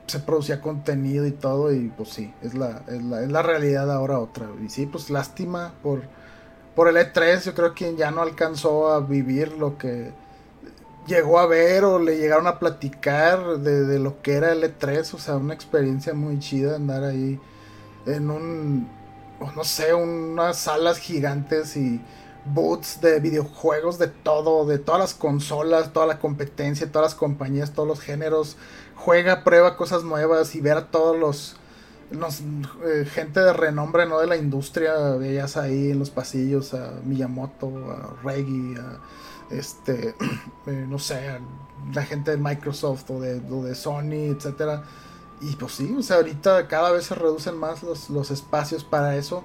se 0.07 0.21
producía 0.21 0.61
contenido 0.61 1.27
y 1.27 1.33
todo, 1.33 1.73
y 1.73 1.89
pues 1.89 2.11
sí, 2.11 2.33
es 2.43 2.55
la, 2.55 2.83
es 2.89 3.03
la, 3.03 3.23
es 3.23 3.31
la 3.31 3.43
realidad 3.43 3.91
ahora 3.93 4.19
otra. 4.19 4.47
Y 4.65 4.69
sí, 4.69 4.87
pues 4.87 5.11
lástima 5.11 5.75
por, 5.83 6.03
por 6.75 6.89
el 6.89 6.97
E3, 6.97 7.45
yo 7.45 7.55
creo 7.55 7.75
que 7.75 7.95
ya 7.97 8.11
no 8.11 8.23
alcanzó 8.23 8.91
a 8.93 9.01
vivir 9.01 9.53
lo 9.53 9.79
que 9.79 10.13
llegó 11.09 11.41
a 11.41 11.47
ver 11.47 11.85
o 11.85 11.99
le 11.99 12.19
llegaron 12.19 12.47
a 12.47 12.59
platicar 12.59 13.59
de, 13.59 13.99
lo 13.99 14.23
que 14.23 14.35
era 14.35 14.53
el 14.53 14.63
E3, 14.63 15.15
o 15.15 15.19
sea, 15.19 15.37
una 15.37 15.55
experiencia 15.55 16.15
muy 16.15 16.39
chida 16.39 16.77
andar 16.77 17.03
ahí 17.03 17.41
en 18.07 18.31
un, 18.31 18.89
no 19.57 19.65
sé, 19.65 19.95
unas 19.95 20.59
salas 20.59 20.99
gigantes 20.99 21.77
y 21.77 22.01
boots 22.45 23.01
de 23.01 23.21
videojuegos 23.21 23.99
de 23.99 24.09
todo, 24.09 24.67
de 24.67 24.79
todas 24.79 25.01
las 25.01 25.15
consolas, 25.15 25.93
toda 25.93 26.07
la 26.07 26.19
competencia, 26.19 26.91
todas 26.91 27.13
las 27.13 27.15
compañías, 27.15 27.73
todos 27.73 27.89
los 27.89 28.01
géneros, 28.01 28.57
juega, 28.95 29.45
prueba 29.45 29.77
cosas 29.77 30.05
nuevas 30.05 30.55
y 30.55 30.61
ver 30.61 30.77
a 30.77 30.87
todos 30.91 31.19
los, 31.19 31.57
eh, 32.87 33.05
gente 33.05 33.41
de 33.41 33.53
renombre, 33.53 34.07
¿no? 34.07 34.21
De 34.21 34.27
la 34.27 34.37
industria, 34.37 34.95
veías 35.19 35.57
ahí 35.57 35.91
en 35.91 35.99
los 35.99 36.11
pasillos 36.11 36.75
a 36.75 36.93
Miyamoto, 37.05 37.69
a 37.91 38.17
Reggie, 38.23 38.79
a 38.79 38.99
este, 39.51 40.15
eh, 40.67 40.87
no 40.89 40.99
sé, 40.99 41.41
la 41.93 42.05
gente 42.05 42.33
de 42.33 42.37
Microsoft 42.37 43.11
o 43.11 43.21
de, 43.21 43.41
de 43.41 43.75
Sony, 43.75 44.33
etcétera. 44.35 44.85
Y 45.41 45.55
pues 45.57 45.73
sí, 45.73 45.95
o 45.97 46.03
sea, 46.03 46.17
ahorita 46.17 46.67
cada 46.67 46.91
vez 46.91 47.07
se 47.07 47.15
reducen 47.15 47.57
más 47.57 47.83
los, 47.83 48.31
espacios 48.31 48.85
para 48.85 49.17
eso. 49.17 49.45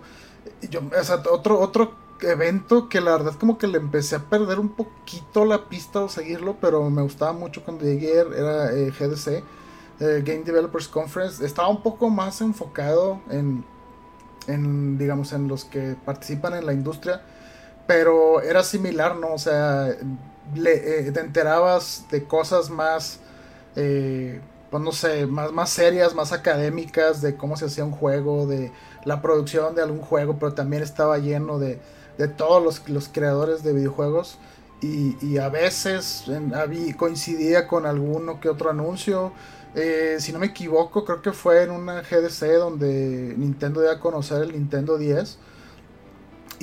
Yo, 0.69 0.81
o 0.81 1.03
sea, 1.03 1.21
otro, 1.31 1.59
otro 1.59 1.93
evento 2.21 2.89
que 2.89 3.01
la 3.01 3.11
verdad 3.11 3.33
como 3.35 3.57
que 3.57 3.67
le 3.67 3.77
empecé 3.77 4.15
a 4.15 4.19
perder 4.19 4.59
un 4.59 4.69
poquito 4.69 5.45
la 5.45 5.69
pista 5.69 5.99
o 5.99 6.09
seguirlo, 6.09 6.57
pero 6.59 6.89
me 6.89 7.01
gustaba 7.01 7.33
mucho 7.33 7.63
cuando 7.63 7.85
llegué, 7.85 8.19
era 8.19 8.73
eh, 8.73 8.91
GDC, 8.91 9.27
eh, 9.27 10.23
Game 10.25 10.43
Developers 10.43 10.87
Conference. 10.87 11.45
Estaba 11.45 11.67
un 11.67 11.83
poco 11.83 12.09
más 12.09 12.41
enfocado 12.41 13.21
en, 13.29 13.63
en, 14.47 14.97
digamos, 14.97 15.31
en 15.33 15.47
los 15.47 15.65
que 15.65 15.95
participan 16.05 16.55
en 16.55 16.65
la 16.65 16.73
industria 16.73 17.21
pero 17.87 18.41
era 18.41 18.63
similar, 18.63 19.15
¿no? 19.15 19.33
O 19.33 19.37
sea, 19.37 19.89
le, 20.55 21.07
eh, 21.07 21.11
te 21.11 21.19
enterabas 21.19 22.05
de 22.11 22.23
cosas 22.25 22.69
más, 22.69 23.19
eh, 23.75 24.41
pues 24.71 24.83
no 24.83 24.91
sé, 24.91 25.25
más, 25.27 25.51
más 25.51 25.69
serias, 25.69 26.15
más 26.15 26.31
académicas, 26.31 27.21
de 27.21 27.35
cómo 27.35 27.57
se 27.57 27.65
hacía 27.65 27.85
un 27.85 27.91
juego, 27.91 28.47
de 28.47 28.71
la 29.05 29.21
producción 29.21 29.75
de 29.75 29.83
algún 29.83 30.01
juego, 30.01 30.37
pero 30.39 30.53
también 30.53 30.83
estaba 30.83 31.17
lleno 31.17 31.59
de 31.59 31.79
de 32.17 32.27
todos 32.27 32.63
los, 32.63 32.89
los 32.89 33.09
creadores 33.09 33.63
de 33.63 33.73
videojuegos. 33.73 34.37
Y, 34.81 35.37
a 35.37 35.47
veces 35.47 36.25
coincidía 36.97 37.69
con 37.69 37.85
alguno 37.85 38.41
que 38.41 38.49
otro 38.49 38.69
anuncio. 38.69 39.31
Eh, 39.75 40.17
si 40.19 40.33
no 40.33 40.39
me 40.39 40.47
equivoco, 40.47 41.05
creo 41.05 41.21
que 41.21 41.31
fue 41.31 41.63
en 41.63 41.71
una 41.71 42.01
GDC 42.01 42.57
donde 42.57 43.33
Nintendo 43.37 43.79
dio 43.79 43.91
a 43.91 43.99
conocer 44.01 44.41
el 44.43 44.51
Nintendo 44.51 44.97
10. 44.97 45.37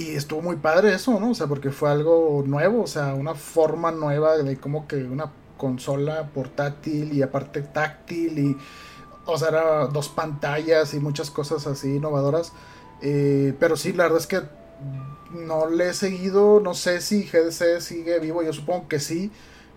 Y 0.01 0.17
estuvo 0.17 0.41
muy 0.41 0.57
padre 0.57 0.95
eso, 0.95 1.21
¿no? 1.21 1.33
O 1.33 1.35
sea, 1.35 1.47
porque 1.47 1.71
fue 1.71 1.91
algo 1.91 2.43
nuevo, 2.47 2.85
o 2.85 2.87
sea, 2.87 3.13
una 3.13 3.35
forma 3.35 3.91
nueva 3.91 4.39
de 4.39 4.57
como 4.57 4.89
que 4.89 4.97
una 4.97 5.31
consola 5.59 6.31
portátil 6.33 7.13
y 7.13 7.21
aparte 7.21 7.61
táctil 7.61 8.39
y, 8.39 8.57
o 9.27 9.37
sea, 9.37 9.49
era 9.49 9.87
dos 9.89 10.09
pantallas 10.09 10.95
y 10.95 11.01
muchas 11.01 11.31
cosas 11.31 11.67
así 11.67 11.97
innovadoras. 11.97 12.55
Eh, 13.03 13.55
pero 13.61 13.77
sí, 13.77 13.93
la 13.93 14.05
verdad 14.05 14.21
es 14.21 14.27
que 14.27 14.41
no 15.33 15.69
le 15.69 15.91
he 15.91 15.93
seguido, 15.93 16.61
no 16.61 16.73
sé 16.73 17.03
si 17.03 17.25
GDC 17.25 17.83
sigue 17.83 18.21
vivo, 18.21 18.43
yo 18.43 18.55
supongo 18.55 18.89
que 18.89 19.01
sí, 19.01 19.31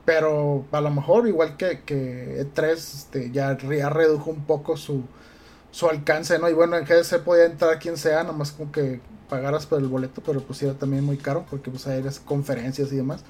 pero 0.05 0.63
a 0.71 0.79
lo 0.79 0.89
mejor 0.89 1.27
igual 1.27 1.57
que, 1.57 1.81
que 1.81 2.45
E3 2.45 2.71
este, 2.71 3.31
ya, 3.31 3.55
redujo 3.55 4.29
un 4.29 4.45
poco 4.45 4.77
su, 4.77 5.03
su 5.73 5.89
alcance, 5.89 6.37
¿no? 6.37 6.47
Y 6.49 6.53
bueno, 6.53 6.77
en 6.77 6.85
GDC 6.85 7.23
podía 7.23 7.45
entrar 7.45 7.79
quien 7.79 7.97
sea, 7.97 8.23
nomás 8.23 8.51
como 8.51 8.71
que 8.71 9.01
pagaras 9.27 9.65
por 9.65 9.79
el 9.79 9.87
boleto, 9.87 10.21
pero 10.23 10.39
pues 10.39 10.61
era 10.61 10.75
también 10.75 11.03
muy 11.03 11.17
caro 11.17 11.45
porque 11.49 11.71
pues 11.71 11.87
hay 11.87 12.03
conferencias 12.23 12.93
y 12.93 12.97
demás. 12.97 13.23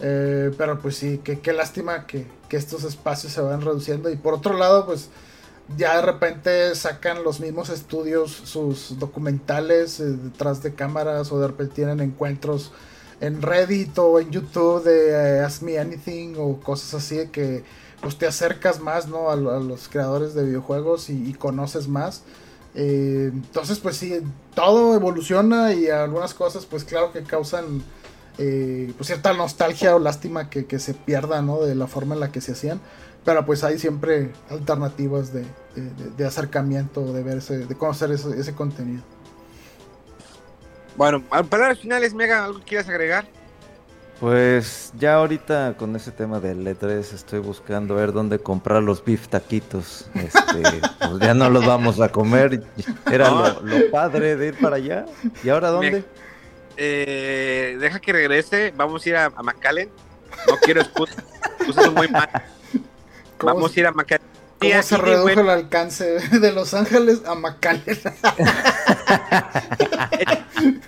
Eh, 0.00 0.50
pero 0.58 0.80
pues 0.80 0.96
sí, 0.96 1.18
qué 1.18 1.52
lástima 1.52 2.04
que, 2.06 2.26
que, 2.48 2.56
estos 2.56 2.82
espacios 2.82 3.32
se 3.32 3.40
van 3.40 3.60
reduciendo. 3.60 4.10
Y 4.10 4.16
por 4.16 4.34
otro 4.34 4.58
lado, 4.58 4.86
pues 4.86 5.08
ya 5.76 5.94
de 5.96 6.02
repente 6.02 6.74
sacan 6.74 7.22
los 7.22 7.38
mismos 7.38 7.68
estudios 7.68 8.32
sus 8.32 8.98
documentales 8.98 10.00
eh, 10.00 10.04
detrás 10.06 10.62
de 10.64 10.74
cámaras 10.74 11.30
o 11.30 11.38
de 11.38 11.46
repente 11.46 11.74
tienen 11.76 12.00
encuentros 12.00 12.72
en 13.20 13.40
Reddit 13.40 13.96
o 13.98 14.18
en 14.18 14.30
YouTube 14.30 14.82
de 14.82 15.10
eh, 15.10 15.40
Ask 15.44 15.62
Me 15.62 15.78
Anything 15.78 16.34
o 16.38 16.58
cosas 16.58 16.94
así 16.94 17.28
que 17.28 17.62
pues 18.00 18.16
te 18.16 18.26
acercas 18.26 18.80
más 18.80 19.08
¿no? 19.08 19.30
a, 19.30 19.36
los 19.36 19.88
creadores 19.88 20.34
de 20.34 20.44
videojuegos 20.44 21.10
y, 21.10 21.34
conoces 21.34 21.88
más. 21.88 22.22
Eh, 22.74 23.30
entonces 23.32 23.78
pues 23.78 23.96
sí, 23.96 24.20
todo 24.54 24.94
evoluciona 24.94 25.72
y 25.72 25.88
algunas 25.88 26.34
cosas 26.34 26.66
pues 26.66 26.84
claro 26.84 27.12
que 27.12 27.22
causan 27.22 27.82
pues 28.36 29.08
cierta 29.08 29.32
nostalgia 29.32 29.96
o 29.96 29.98
lástima 29.98 30.48
que, 30.48 30.66
que 30.66 30.78
se 30.78 30.94
pierda 30.94 31.42
¿no? 31.42 31.60
de 31.60 31.74
la 31.74 31.88
forma 31.88 32.14
en 32.14 32.20
la 32.20 32.30
que 32.30 32.40
se 32.40 32.52
hacían. 32.52 32.80
Pero 33.24 33.44
pues 33.44 33.64
hay 33.64 33.78
siempre 33.78 34.32
alternativas 34.48 35.32
de, 35.32 35.44
de, 36.16 36.26
acercamiento, 36.26 37.12
de 37.12 37.22
verse, 37.22 37.58
de 37.58 37.74
conocer 37.74 38.10
ese, 38.10 38.54
contenido. 38.54 39.02
Bueno, 40.96 41.22
palabras 41.48 41.78
finales, 41.78 42.14
Mega, 42.14 42.44
¿algo 42.44 42.60
quieres 42.66 42.88
agregar? 42.88 43.26
Pues 44.20 44.92
ya 44.98 45.14
ahorita 45.14 45.74
con 45.78 45.94
ese 45.94 46.10
tema 46.10 46.40
del 46.40 46.66
E3 46.66 47.14
estoy 47.14 47.38
buscando 47.38 47.94
ver 47.94 48.12
dónde 48.12 48.40
comprar 48.40 48.82
los 48.82 49.04
beef 49.04 49.28
taquitos. 49.28 50.10
Este, 50.14 50.62
pues 50.98 51.20
ya 51.20 51.34
no 51.34 51.48
los 51.50 51.64
vamos 51.64 52.00
a 52.00 52.08
comer. 52.08 52.64
Era 53.10 53.30
lo, 53.30 53.90
padre 53.92 54.36
de 54.36 54.48
ir 54.48 54.58
para 54.58 54.76
allá. 54.76 55.06
¿Y 55.44 55.48
ahora 55.50 55.68
dónde? 55.68 56.04
Eh, 56.76 57.76
deja 57.80 58.00
que 58.00 58.12
regrese. 58.12 58.72
Vamos 58.76 59.06
a 59.06 59.08
ir 59.08 59.16
a, 59.16 59.26
a 59.26 59.42
McAllen. 59.42 59.88
No 60.48 60.56
quiero 60.56 60.80
excusas. 60.80 61.24
muy 61.94 62.08
mal. 62.08 62.28
Vamos 63.40 63.76
a 63.76 63.80
ir 63.80 63.86
a 63.86 63.92
McAllen. 63.92 64.26
¿Cómo 64.58 64.82
se 64.82 64.96
redujo 64.96 65.40
el 65.40 65.50
alcance 65.50 66.04
de 66.04 66.52
Los 66.52 66.74
Ángeles 66.74 67.22
a 67.24 67.36
McAllen? 67.36 67.84
en 70.58 70.82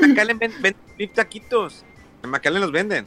McAllen 0.00 0.38
venden 0.38 1.12
taquitos. 1.14 1.84
En 2.22 2.30
McAllen 2.30 2.60
los 2.60 2.72
venden. 2.72 3.06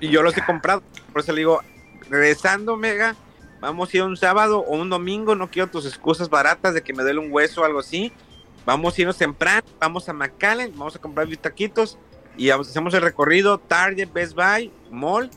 Y 0.00 0.08
yo 0.08 0.22
los 0.22 0.36
he 0.36 0.44
comprado. 0.44 0.82
Por 1.12 1.22
eso 1.22 1.32
le 1.32 1.38
digo, 1.38 1.60
regresando, 2.08 2.76
Mega, 2.76 3.16
vamos 3.60 3.92
a 3.92 3.96
ir 3.96 4.02
un 4.02 4.16
sábado 4.16 4.60
o 4.60 4.76
un 4.76 4.90
domingo. 4.90 5.34
No 5.34 5.50
quiero 5.50 5.68
tus 5.70 5.86
excusas 5.86 6.28
baratas 6.28 6.74
de 6.74 6.82
que 6.82 6.92
me 6.92 7.02
duele 7.02 7.18
un 7.18 7.32
hueso 7.32 7.62
o 7.62 7.64
algo 7.64 7.80
así. 7.80 8.12
Vamos 8.64 8.96
a 8.96 9.00
irnos 9.00 9.18
temprano. 9.18 9.66
Vamos 9.80 10.08
a 10.08 10.12
McAllen. 10.12 10.72
Vamos 10.76 10.96
a 10.96 10.98
comprar 10.98 11.28
taquitos. 11.36 11.98
Y 12.36 12.50
hacemos 12.50 12.94
el 12.94 13.02
recorrido. 13.02 13.58
Target, 13.58 14.12
Best 14.12 14.34
Buy, 14.34 14.72
Mall, 14.90 15.30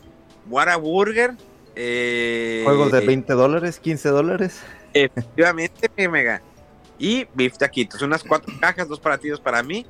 Whataburger 0.47 1.35
eh, 1.75 2.61
¿Juegos 2.65 2.91
de 2.91 3.05
20 3.05 3.33
dólares, 3.33 3.79
15 3.79 4.09
dólares? 4.09 4.61
Efectivamente, 4.93 5.89
Mega. 6.09 6.41
Y 6.99 7.27
beef 7.33 7.57
taquitos, 7.57 8.01
unas 8.01 8.23
cuatro 8.23 8.53
cajas, 8.59 8.87
dos 8.87 8.99
para 8.99 9.17
ti, 9.17 9.29
dos 9.29 9.39
para 9.39 9.63
mí. 9.63 9.85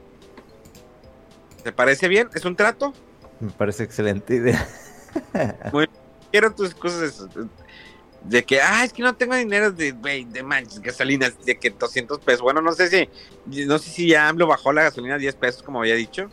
¿Te 1.64 1.72
parece 1.72 2.08
bien? 2.08 2.30
¿Es 2.34 2.46
un 2.46 2.56
trato? 2.56 2.94
Me 3.40 3.52
parece 3.52 3.84
excelente 3.84 4.36
idea. 4.36 4.68
Muy 5.74 5.88
quiero 6.32 6.54
tus 6.54 6.74
cosas 6.74 7.28
de 8.24 8.44
que, 8.44 8.62
ah, 8.62 8.84
es 8.84 8.94
que 8.94 9.02
no 9.02 9.16
tengo 9.16 9.36
dinero 9.36 9.72
de, 9.72 9.94
de 9.94 10.44
manches, 10.44 10.80
gasolina, 10.80 11.30
de 11.44 11.58
que 11.58 11.72
200 11.72 12.20
pesos. 12.20 12.42
Bueno, 12.42 12.62
no 12.62 12.72
sé 12.72 12.88
si, 12.88 13.66
no 13.66 13.78
sé 13.80 13.90
si 13.90 14.08
ya 14.08 14.30
AMLO 14.30 14.48
bajó 14.48 14.72
la 14.72 14.84
gasolina 14.84 15.16
a 15.16 15.18
10 15.18 15.36
pesos, 15.36 15.64
como 15.64 15.80
había 15.80 15.96
dicho. 15.96 16.30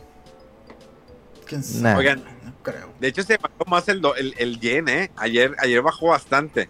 Oigan, 1.97 2.23
de 2.99 3.07
hecho, 3.07 3.23
se 3.23 3.37
bajó 3.37 3.65
más 3.67 3.89
el, 3.89 4.01
el, 4.37 4.59
yen, 4.59 4.87
¿eh? 4.87 5.11
Ayer, 5.15 5.55
ayer 5.57 5.81
bajó 5.81 6.07
bastante. 6.09 6.69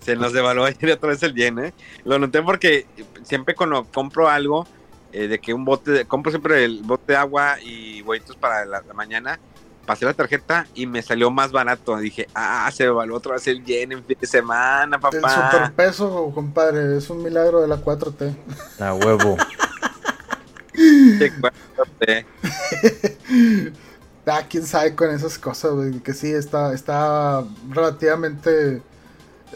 Se 0.00 0.14
nos 0.14 0.34
devaluó 0.34 0.66
ayer 0.66 0.92
otra 0.92 1.08
vez 1.08 1.22
el 1.22 1.34
yen, 1.34 1.58
¿eh? 1.58 1.74
Lo 2.04 2.18
noté 2.18 2.42
porque 2.42 2.86
siempre 3.22 3.54
cuando 3.54 3.84
compro 3.84 4.28
algo, 4.28 4.66
eh, 5.12 5.28
de 5.28 5.38
que 5.38 5.54
un 5.54 5.64
bote, 5.64 5.90
de, 5.90 6.04
compro 6.04 6.30
siempre 6.30 6.64
el 6.64 6.82
bote 6.82 7.12
de 7.12 7.16
agua 7.16 7.60
y 7.60 8.02
huevitos 8.02 8.36
para 8.36 8.64
la, 8.64 8.82
mañana, 8.94 9.38
pasé 9.86 10.04
la 10.04 10.14
tarjeta 10.14 10.66
y 10.74 10.86
me 10.86 11.02
salió 11.02 11.30
más 11.30 11.50
barato. 11.50 11.96
Dije, 11.96 12.28
ah, 12.34 12.70
se 12.72 12.84
devaluó 12.84 13.16
otra 13.16 13.34
vez 13.34 13.46
el 13.46 13.64
yen 13.64 13.92
en 13.92 14.04
fin 14.04 14.18
de 14.20 14.26
semana, 14.26 14.98
papá. 15.00 15.16
El 15.16 15.52
superpeso, 15.52 16.30
compadre, 16.34 16.98
es 16.98 17.08
un 17.10 17.22
milagro 17.22 17.60
de 17.60 17.68
la 17.68 17.76
4T. 17.76 18.34
A 18.80 18.94
huevo. 18.94 19.36
Qué 20.72 21.32
4T. 21.32 22.26
Ah, 24.30 24.42
quién 24.46 24.66
sabe 24.66 24.94
con 24.94 25.10
esas 25.10 25.38
cosas, 25.38 25.72
que 26.04 26.12
sí, 26.12 26.30
está, 26.30 26.74
está 26.74 27.42
relativamente 27.70 28.82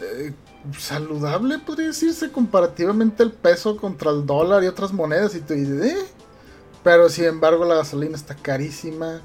eh, 0.01 0.33
saludable, 0.77 1.59
podría 1.59 1.87
decirse, 1.87 2.31
comparativamente 2.31 3.23
el 3.23 3.31
peso 3.31 3.77
contra 3.77 4.11
el 4.11 4.25
dólar 4.25 4.63
y 4.63 4.67
otras 4.67 4.93
monedas. 4.93 5.35
Y 5.35 5.41
tú 5.41 5.53
dices, 5.53 5.85
eh". 5.85 6.05
Pero 6.83 7.09
sin 7.09 7.25
embargo, 7.25 7.65
la 7.65 7.75
gasolina 7.75 8.15
está 8.15 8.35
carísima. 8.35 9.21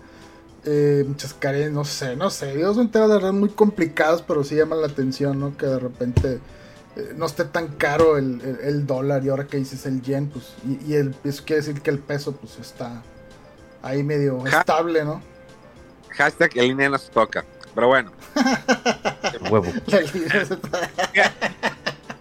Eh, 0.65 1.05
muchas 1.07 1.35
carencias, 1.35 1.73
no 1.73 1.85
sé, 1.85 2.17
no 2.17 2.31
sé. 2.31 2.55
Dios 2.57 2.77
me 2.77 2.83
entera 2.83 3.09
de 3.09 3.15
verdad 3.15 3.33
muy 3.33 3.49
complicados, 3.49 4.23
pero 4.23 4.45
sí 4.45 4.57
llaman 4.57 4.81
la 4.81 4.89
atención, 4.89 5.39
¿no? 5.41 5.57
Que 5.57 5.67
de 5.67 5.79
repente 5.79 6.41
no 7.17 7.27
esté 7.27 7.45
tan 7.45 7.69
caro 7.69 8.17
el, 8.19 8.87
dólar 8.87 9.25
y 9.25 9.29
ahora 9.29 9.47
que 9.47 9.57
dices 9.57 9.87
el 9.87 10.03
yen, 10.03 10.29
pues, 10.29 10.55
y, 10.87 10.95
el, 10.95 11.15
eso 11.25 11.43
quiere 11.45 11.63
decir 11.63 11.81
que 11.81 11.91
el 11.91 11.99
peso, 11.99 12.33
pues, 12.33 12.59
está 12.59 13.03
ahí 13.83 14.03
medio 14.03 14.45
estable, 14.47 15.05
¿no? 15.05 15.23
hashtag 16.11 16.51
el 16.57 16.69
línea 16.69 16.89
nos 16.89 17.09
toca. 17.11 17.45
Pero 17.79 17.87
bueno. 17.87 18.11
Huevo. 19.53 19.73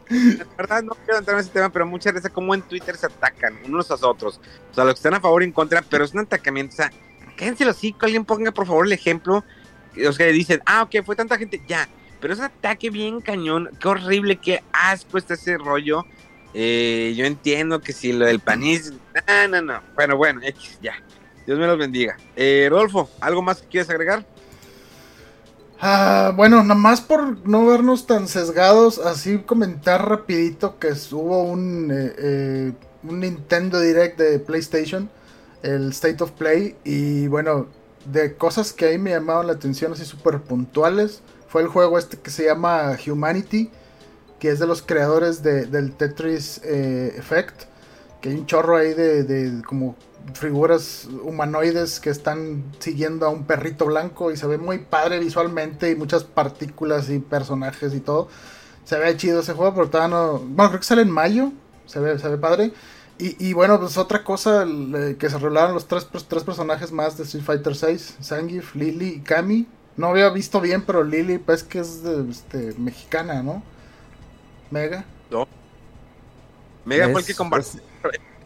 La 0.08 0.46
verdad 0.56 0.84
no 0.84 0.94
quiero 1.04 1.18
entrar 1.18 1.34
en 1.34 1.40
ese 1.40 1.50
tema, 1.50 1.72
pero 1.72 1.88
muchas 1.88 2.14
veces 2.14 2.30
como 2.30 2.54
en 2.54 2.62
Twitter 2.62 2.96
se 2.96 3.08
atacan 3.08 3.58
unos 3.66 3.90
a 3.90 3.96
otros. 4.08 4.40
O 4.70 4.74
sea, 4.76 4.84
los 4.84 4.94
que 4.94 5.00
están 5.00 5.16
a 5.16 5.20
favor 5.20 5.42
y 5.42 5.46
en 5.46 5.52
contra, 5.52 5.82
pero 5.82 6.06
es 6.06 6.14
un 6.14 6.20
atacamiento. 6.20 6.74
O 6.74 6.78
sea, 6.78 6.92
cállense 7.36 7.66
los 7.66 7.76
hocico, 7.76 8.06
alguien 8.06 8.24
ponga 8.24 8.52
por 8.52 8.68
favor 8.68 8.86
el 8.86 8.92
ejemplo. 8.92 9.44
Los 9.96 10.20
que 10.20 10.32
dicen, 10.32 10.62
ah, 10.68 10.84
ok, 10.84 11.04
fue 11.04 11.16
tanta 11.16 11.40
gente, 11.40 11.60
ya. 11.68 11.90
Pero 12.22 12.34
es 12.34 12.40
un 12.40 12.46
ataque 12.46 12.92
bien 12.92 13.20
cañón, 13.20 13.72
qué 13.80 13.88
horrible, 13.88 14.36
qué 14.36 14.64
asco 14.72 15.18
está 15.18 15.34
ese 15.34 15.58
rollo. 15.58 16.06
Eh, 16.54 17.16
yo 17.18 17.26
entiendo 17.26 17.82
que 17.82 17.94
si 17.94 18.14
lo 18.14 18.28
del 18.28 18.42
panis, 18.42 18.94
no, 19.28 19.48
no, 19.48 19.62
no. 19.64 19.82
Bueno, 19.96 20.18
bueno, 20.18 20.40
ya. 20.84 21.02
Dios 21.48 21.58
me 21.58 21.66
los 21.66 21.80
bendiga. 21.80 22.16
Eh, 22.36 22.68
Rodolfo, 22.70 23.10
¿algo 23.22 23.42
más 23.42 23.64
que 23.64 23.70
quieres 23.70 23.90
agregar? 23.90 24.24
Ah, 25.80 26.34
bueno, 26.36 26.64
nada 26.64 26.74
más 26.80 27.02
por 27.02 27.48
no 27.48 27.66
vernos 27.68 28.08
tan 28.08 28.28
sesgados, 28.28 28.98
así 28.98 29.38
comentar 29.40 30.10
rapidito 30.10 30.80
que 30.80 30.94
hubo 31.12 31.44
un, 31.44 31.92
eh, 31.92 32.14
eh, 32.18 32.74
un 33.04 33.20
Nintendo 33.20 33.80
Direct 33.80 34.18
de 34.18 34.40
PlayStation, 34.40 35.08
el 35.62 35.90
State 35.92 36.24
of 36.24 36.32
Play, 36.32 36.76
y 36.84 37.28
bueno, 37.28 37.68
de 38.12 38.34
cosas 38.36 38.74
que 38.74 38.86
ahí 38.86 38.98
me 38.98 39.12
llamaban 39.12 39.46
la 39.48 39.54
atención 39.54 39.94
así 39.94 40.04
súper 40.04 40.42
puntuales, 40.42 41.22
fue 41.48 41.62
el 41.62 41.68
juego 41.68 42.00
este 42.00 42.18
que 42.18 42.32
se 42.32 42.46
llama 42.46 42.98
Humanity, 43.06 43.70
que 44.40 44.50
es 44.50 44.58
de 44.58 44.66
los 44.66 44.82
creadores 44.82 45.44
del 45.44 45.92
Tetris 45.94 46.60
eh, 46.64 47.14
Effect, 47.18 47.66
que 48.22 48.30
hay 48.30 48.36
un 48.36 48.48
chorro 48.48 48.78
ahí 48.78 48.96
de, 48.96 49.24
de 49.24 49.62
como 49.62 49.96
figuras 50.34 51.08
humanoides 51.24 52.00
que 52.00 52.10
están 52.10 52.64
siguiendo 52.80 53.26
a 53.26 53.30
un 53.30 53.46
perrito 53.46 53.86
blanco 53.86 54.32
y 54.32 54.38
se 54.38 54.48
ve 54.48 54.58
muy 54.58 54.80
padre 54.80 55.20
visualmente 55.20 55.92
y 55.92 55.96
muchas 55.96 56.24
partículas 56.24 57.10
y 57.10 57.20
personajes 57.20 57.94
y 57.94 58.00
todo. 58.00 58.28
Se 58.86 58.98
ve 58.98 59.16
chido 59.18 59.42
ese 59.42 59.54
juego, 59.54 59.74
pero 59.76 59.90
todavía 59.90 60.16
no... 60.16 60.40
Bueno, 60.40 60.70
creo 60.70 60.80
que 60.80 60.86
sale 60.86 61.02
en 61.02 61.12
mayo, 61.12 61.52
se 61.86 62.00
ve, 62.00 62.18
se 62.20 62.30
ve 62.30 62.38
padre. 62.38 62.72
Y, 63.20 63.54
bueno, 63.54 63.80
pues 63.80 63.98
otra 63.98 64.24
cosa, 64.24 64.64
que 65.18 65.28
se 65.28 65.40
revelaron 65.40 65.74
los 65.74 65.88
tres, 65.88 66.08
tres 66.28 66.44
personajes 66.44 66.92
más 66.92 67.18
de 67.18 67.24
Street 67.24 67.44
Fighter 67.44 67.76
6, 67.76 68.18
Sangif, 68.20 68.76
Lily 68.76 69.08
y 69.08 69.20
Kami. 69.22 69.66
No 69.96 70.10
había 70.10 70.30
visto 70.30 70.62
bien, 70.62 70.84
pero 70.84 71.04
Lily 71.04 71.40
pues 71.40 71.64
que 71.64 71.80
es 71.80 72.04
de, 72.04 72.30
este, 72.30 72.76
mexicana, 72.78 73.42
¿no? 73.42 73.64
Mega. 74.70 75.04
No. 75.32 75.48
Mega 76.86 77.10
fue 77.10 77.22
el 77.22 77.26
que 77.26 77.34
compartió 77.34 77.82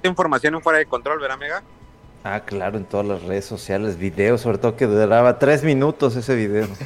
información 0.08 0.56
en 0.56 0.62
fuera 0.62 0.80
de 0.80 0.86
control, 0.86 1.20
¿verdad, 1.20 1.38
Mega? 1.38 1.64
Ah, 2.24 2.42
claro, 2.46 2.78
en 2.78 2.86
todas 2.86 3.06
las 3.06 3.24
redes 3.24 3.46
sociales, 3.46 3.98
videos, 3.98 4.42
sobre 4.42 4.60
todo 4.60 4.76
que 4.76 4.86
duraba 4.86 5.40
tres 5.40 5.64
minutos 5.64 6.16
ese 6.16 6.36
video. 6.36 6.68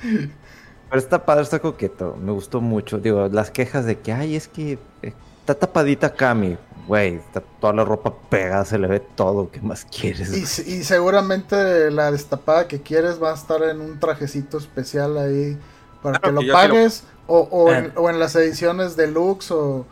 Pero 0.00 1.02
está 1.02 1.26
padre, 1.26 1.42
está 1.42 1.58
coqueto, 1.58 2.16
me 2.16 2.32
gustó 2.32 2.60
mucho. 2.60 2.98
Digo, 2.98 3.28
las 3.28 3.50
quejas 3.50 3.84
de 3.84 3.98
que, 3.98 4.12
ay, 4.12 4.36
es 4.36 4.48
que 4.48 4.78
eh, 5.02 5.12
está 5.40 5.54
tapadita 5.54 6.14
Cami. 6.14 6.56
Güey, 6.86 7.16
está 7.16 7.40
toda 7.40 7.72
la 7.72 7.84
ropa 7.84 8.14
pegada, 8.28 8.64
se 8.64 8.78
le 8.78 8.86
ve 8.86 9.00
todo. 9.00 9.50
¿Qué 9.50 9.60
más 9.60 9.86
quieres? 9.86 10.30
Y, 10.32 10.84
seguramente 10.84 11.90
la 11.90 12.10
destapada 12.10 12.68
que 12.68 12.80
quieres 12.80 13.22
va 13.22 13.32
a 13.32 13.34
estar 13.34 13.62
en 13.62 13.80
un 13.80 13.98
trajecito 13.98 14.58
especial 14.58 15.16
ahí 15.18 15.58
para 16.02 16.18
que 16.18 16.30
lo 16.30 16.40
pagues. 16.52 17.04
O, 17.26 17.72
en, 17.72 17.92
o, 17.96 18.10
en, 18.10 18.18
las 18.18 18.36
ediciones 18.36 18.96
deluxe 18.96 19.50
o... 19.50 19.86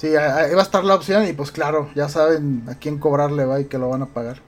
Sí, 0.00 0.16
ahí 0.16 0.54
va 0.54 0.60
a 0.60 0.64
estar 0.64 0.82
la 0.82 0.94
opción 0.94 1.28
y 1.28 1.34
pues 1.34 1.52
claro, 1.52 1.90
ya 1.94 2.08
saben 2.08 2.64
a 2.70 2.74
quién 2.76 2.96
cobrarle 2.96 3.44
va 3.44 3.60
y 3.60 3.66
que 3.66 3.76
lo 3.76 3.90
van 3.90 4.00
a 4.00 4.06
pagar. 4.06 4.40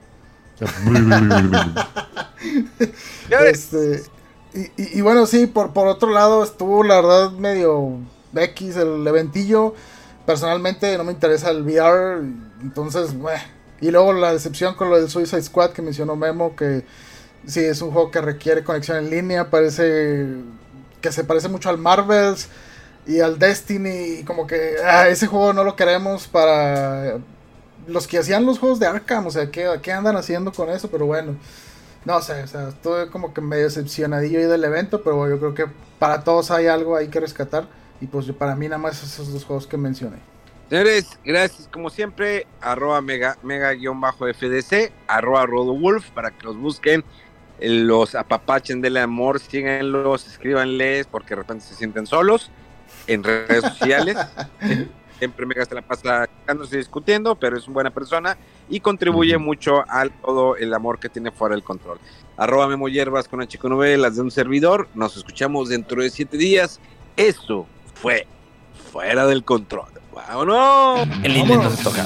este, 3.51 4.03
y, 4.55 4.97
y, 4.97 5.01
bueno, 5.01 5.27
sí, 5.27 5.45
por, 5.45 5.71
por 5.71 5.87
otro 5.87 6.09
lado 6.09 6.43
estuvo 6.43 6.83
la 6.83 6.95
verdad 6.95 7.31
medio 7.33 7.99
X 8.35 8.77
el 8.77 9.05
eventillo. 9.05 9.75
Personalmente 10.25 10.97
no 10.97 11.03
me 11.03 11.11
interesa 11.11 11.51
el 11.51 11.61
VR, 11.61 12.23
entonces, 12.63 13.13
y 13.79 13.91
luego 13.91 14.11
la 14.13 14.33
decepción 14.33 14.73
con 14.73 14.89
lo 14.89 14.99
del 14.99 15.07
Suicide 15.07 15.43
Squad 15.43 15.69
que 15.69 15.83
mencionó 15.83 16.15
Memo, 16.15 16.55
que 16.55 16.83
sí 17.45 17.59
es 17.59 17.79
un 17.83 17.91
juego 17.91 18.09
que 18.09 18.21
requiere 18.21 18.63
conexión 18.63 18.97
en 18.97 19.11
línea, 19.11 19.51
parece 19.51 20.29
que 20.99 21.11
se 21.11 21.23
parece 21.23 21.47
mucho 21.47 21.69
al 21.69 21.77
Marvels 21.77 22.47
y 23.05 23.19
al 23.19 23.37
Destiny, 23.37 24.23
como 24.23 24.47
que 24.47 24.75
ah, 24.83 25.07
ese 25.09 25.27
juego 25.27 25.53
no 25.53 25.63
lo 25.63 25.75
queremos 25.75 26.27
para 26.27 27.19
los 27.87 28.07
que 28.07 28.17
hacían 28.17 28.45
los 28.45 28.59
juegos 28.59 28.79
de 28.79 28.87
Arkham, 28.87 29.27
o 29.27 29.31
sea, 29.31 29.51
¿qué, 29.51 29.69
qué 29.81 29.91
andan 29.91 30.15
haciendo 30.15 30.51
con 30.53 30.69
eso? 30.69 30.89
Pero 30.89 31.05
bueno, 31.05 31.35
no 32.05 32.21
sé, 32.21 32.45
o 32.83 33.11
como 33.11 33.33
que 33.33 33.41
medio 33.41 33.65
decepcionadillo 33.65 34.39
ahí 34.39 34.45
del 34.45 34.63
evento, 34.63 35.03
pero 35.03 35.29
yo 35.29 35.37
creo 35.39 35.53
que 35.53 35.65
para 35.99 36.23
todos 36.23 36.51
hay 36.51 36.67
algo 36.67 36.95
ahí 36.95 37.09
que 37.09 37.19
rescatar. 37.19 37.67
Y 38.01 38.07
pues 38.07 38.29
para 38.33 38.55
mí 38.55 38.67
nada 38.67 38.79
más 38.79 39.01
esos 39.01 39.31
dos 39.31 39.45
juegos 39.45 39.67
que 39.67 39.77
mencioné. 39.77 40.17
Señores, 40.69 41.07
gracias 41.23 41.69
como 41.71 41.89
siempre, 41.89 42.47
arroba 42.59 43.01
mega, 43.01 43.37
mega 43.43 43.71
guion 43.73 44.01
bajo 44.01 44.25
FDC, 44.25 44.91
arroba 45.07 45.45
Rodowolf, 45.45 46.09
para 46.11 46.31
que 46.31 46.45
los 46.45 46.57
busquen, 46.57 47.03
los 47.59 48.15
apapachen 48.15 48.81
del 48.81 48.97
amor, 48.97 49.39
síganlos, 49.39 50.27
escríbanles, 50.27 51.05
porque 51.07 51.29
de 51.29 51.35
repente 51.35 51.65
se 51.65 51.75
sienten 51.75 52.07
solos 52.07 52.49
en 53.07 53.23
redes 53.23 53.61
sociales. 53.63 54.17
siempre 55.23 55.45
Mega 55.45 55.65
se 55.65 55.73
la 55.73 55.81
pasa 55.81 56.27
y 56.47 56.75
discutiendo, 56.75 57.35
pero 57.35 57.57
es 57.57 57.65
una 57.67 57.75
buena 57.75 57.91
persona 57.91 58.37
y 58.69 58.81
contribuye 58.81 59.37
mucho 59.37 59.85
al 59.87 60.11
todo 60.11 60.57
el 60.57 60.73
amor 60.73 60.99
que 60.99 61.07
tiene 61.07 61.31
fuera 61.31 61.55
del 61.55 61.63
control. 61.63 61.97
Arroba 62.35 62.67
Memo 62.67 62.89
Hierbas 62.89 63.29
con 63.29 63.45
Chico 63.47 63.69
Novelas 63.69 64.15
de 64.15 64.21
un 64.21 64.31
servidor. 64.31 64.89
Nos 64.95 65.15
escuchamos 65.15 65.69
dentro 65.69 66.01
de 66.01 66.09
siete 66.09 66.35
días. 66.35 66.79
Esto 67.15 67.65
fue 67.93 68.27
fuera 68.91 69.25
del 69.25 69.43
control. 69.45 69.87
¡Vámonos! 70.13 71.07
El 71.23 71.37
intento 71.37 71.69
se 71.69 71.83
toca. 71.83 72.05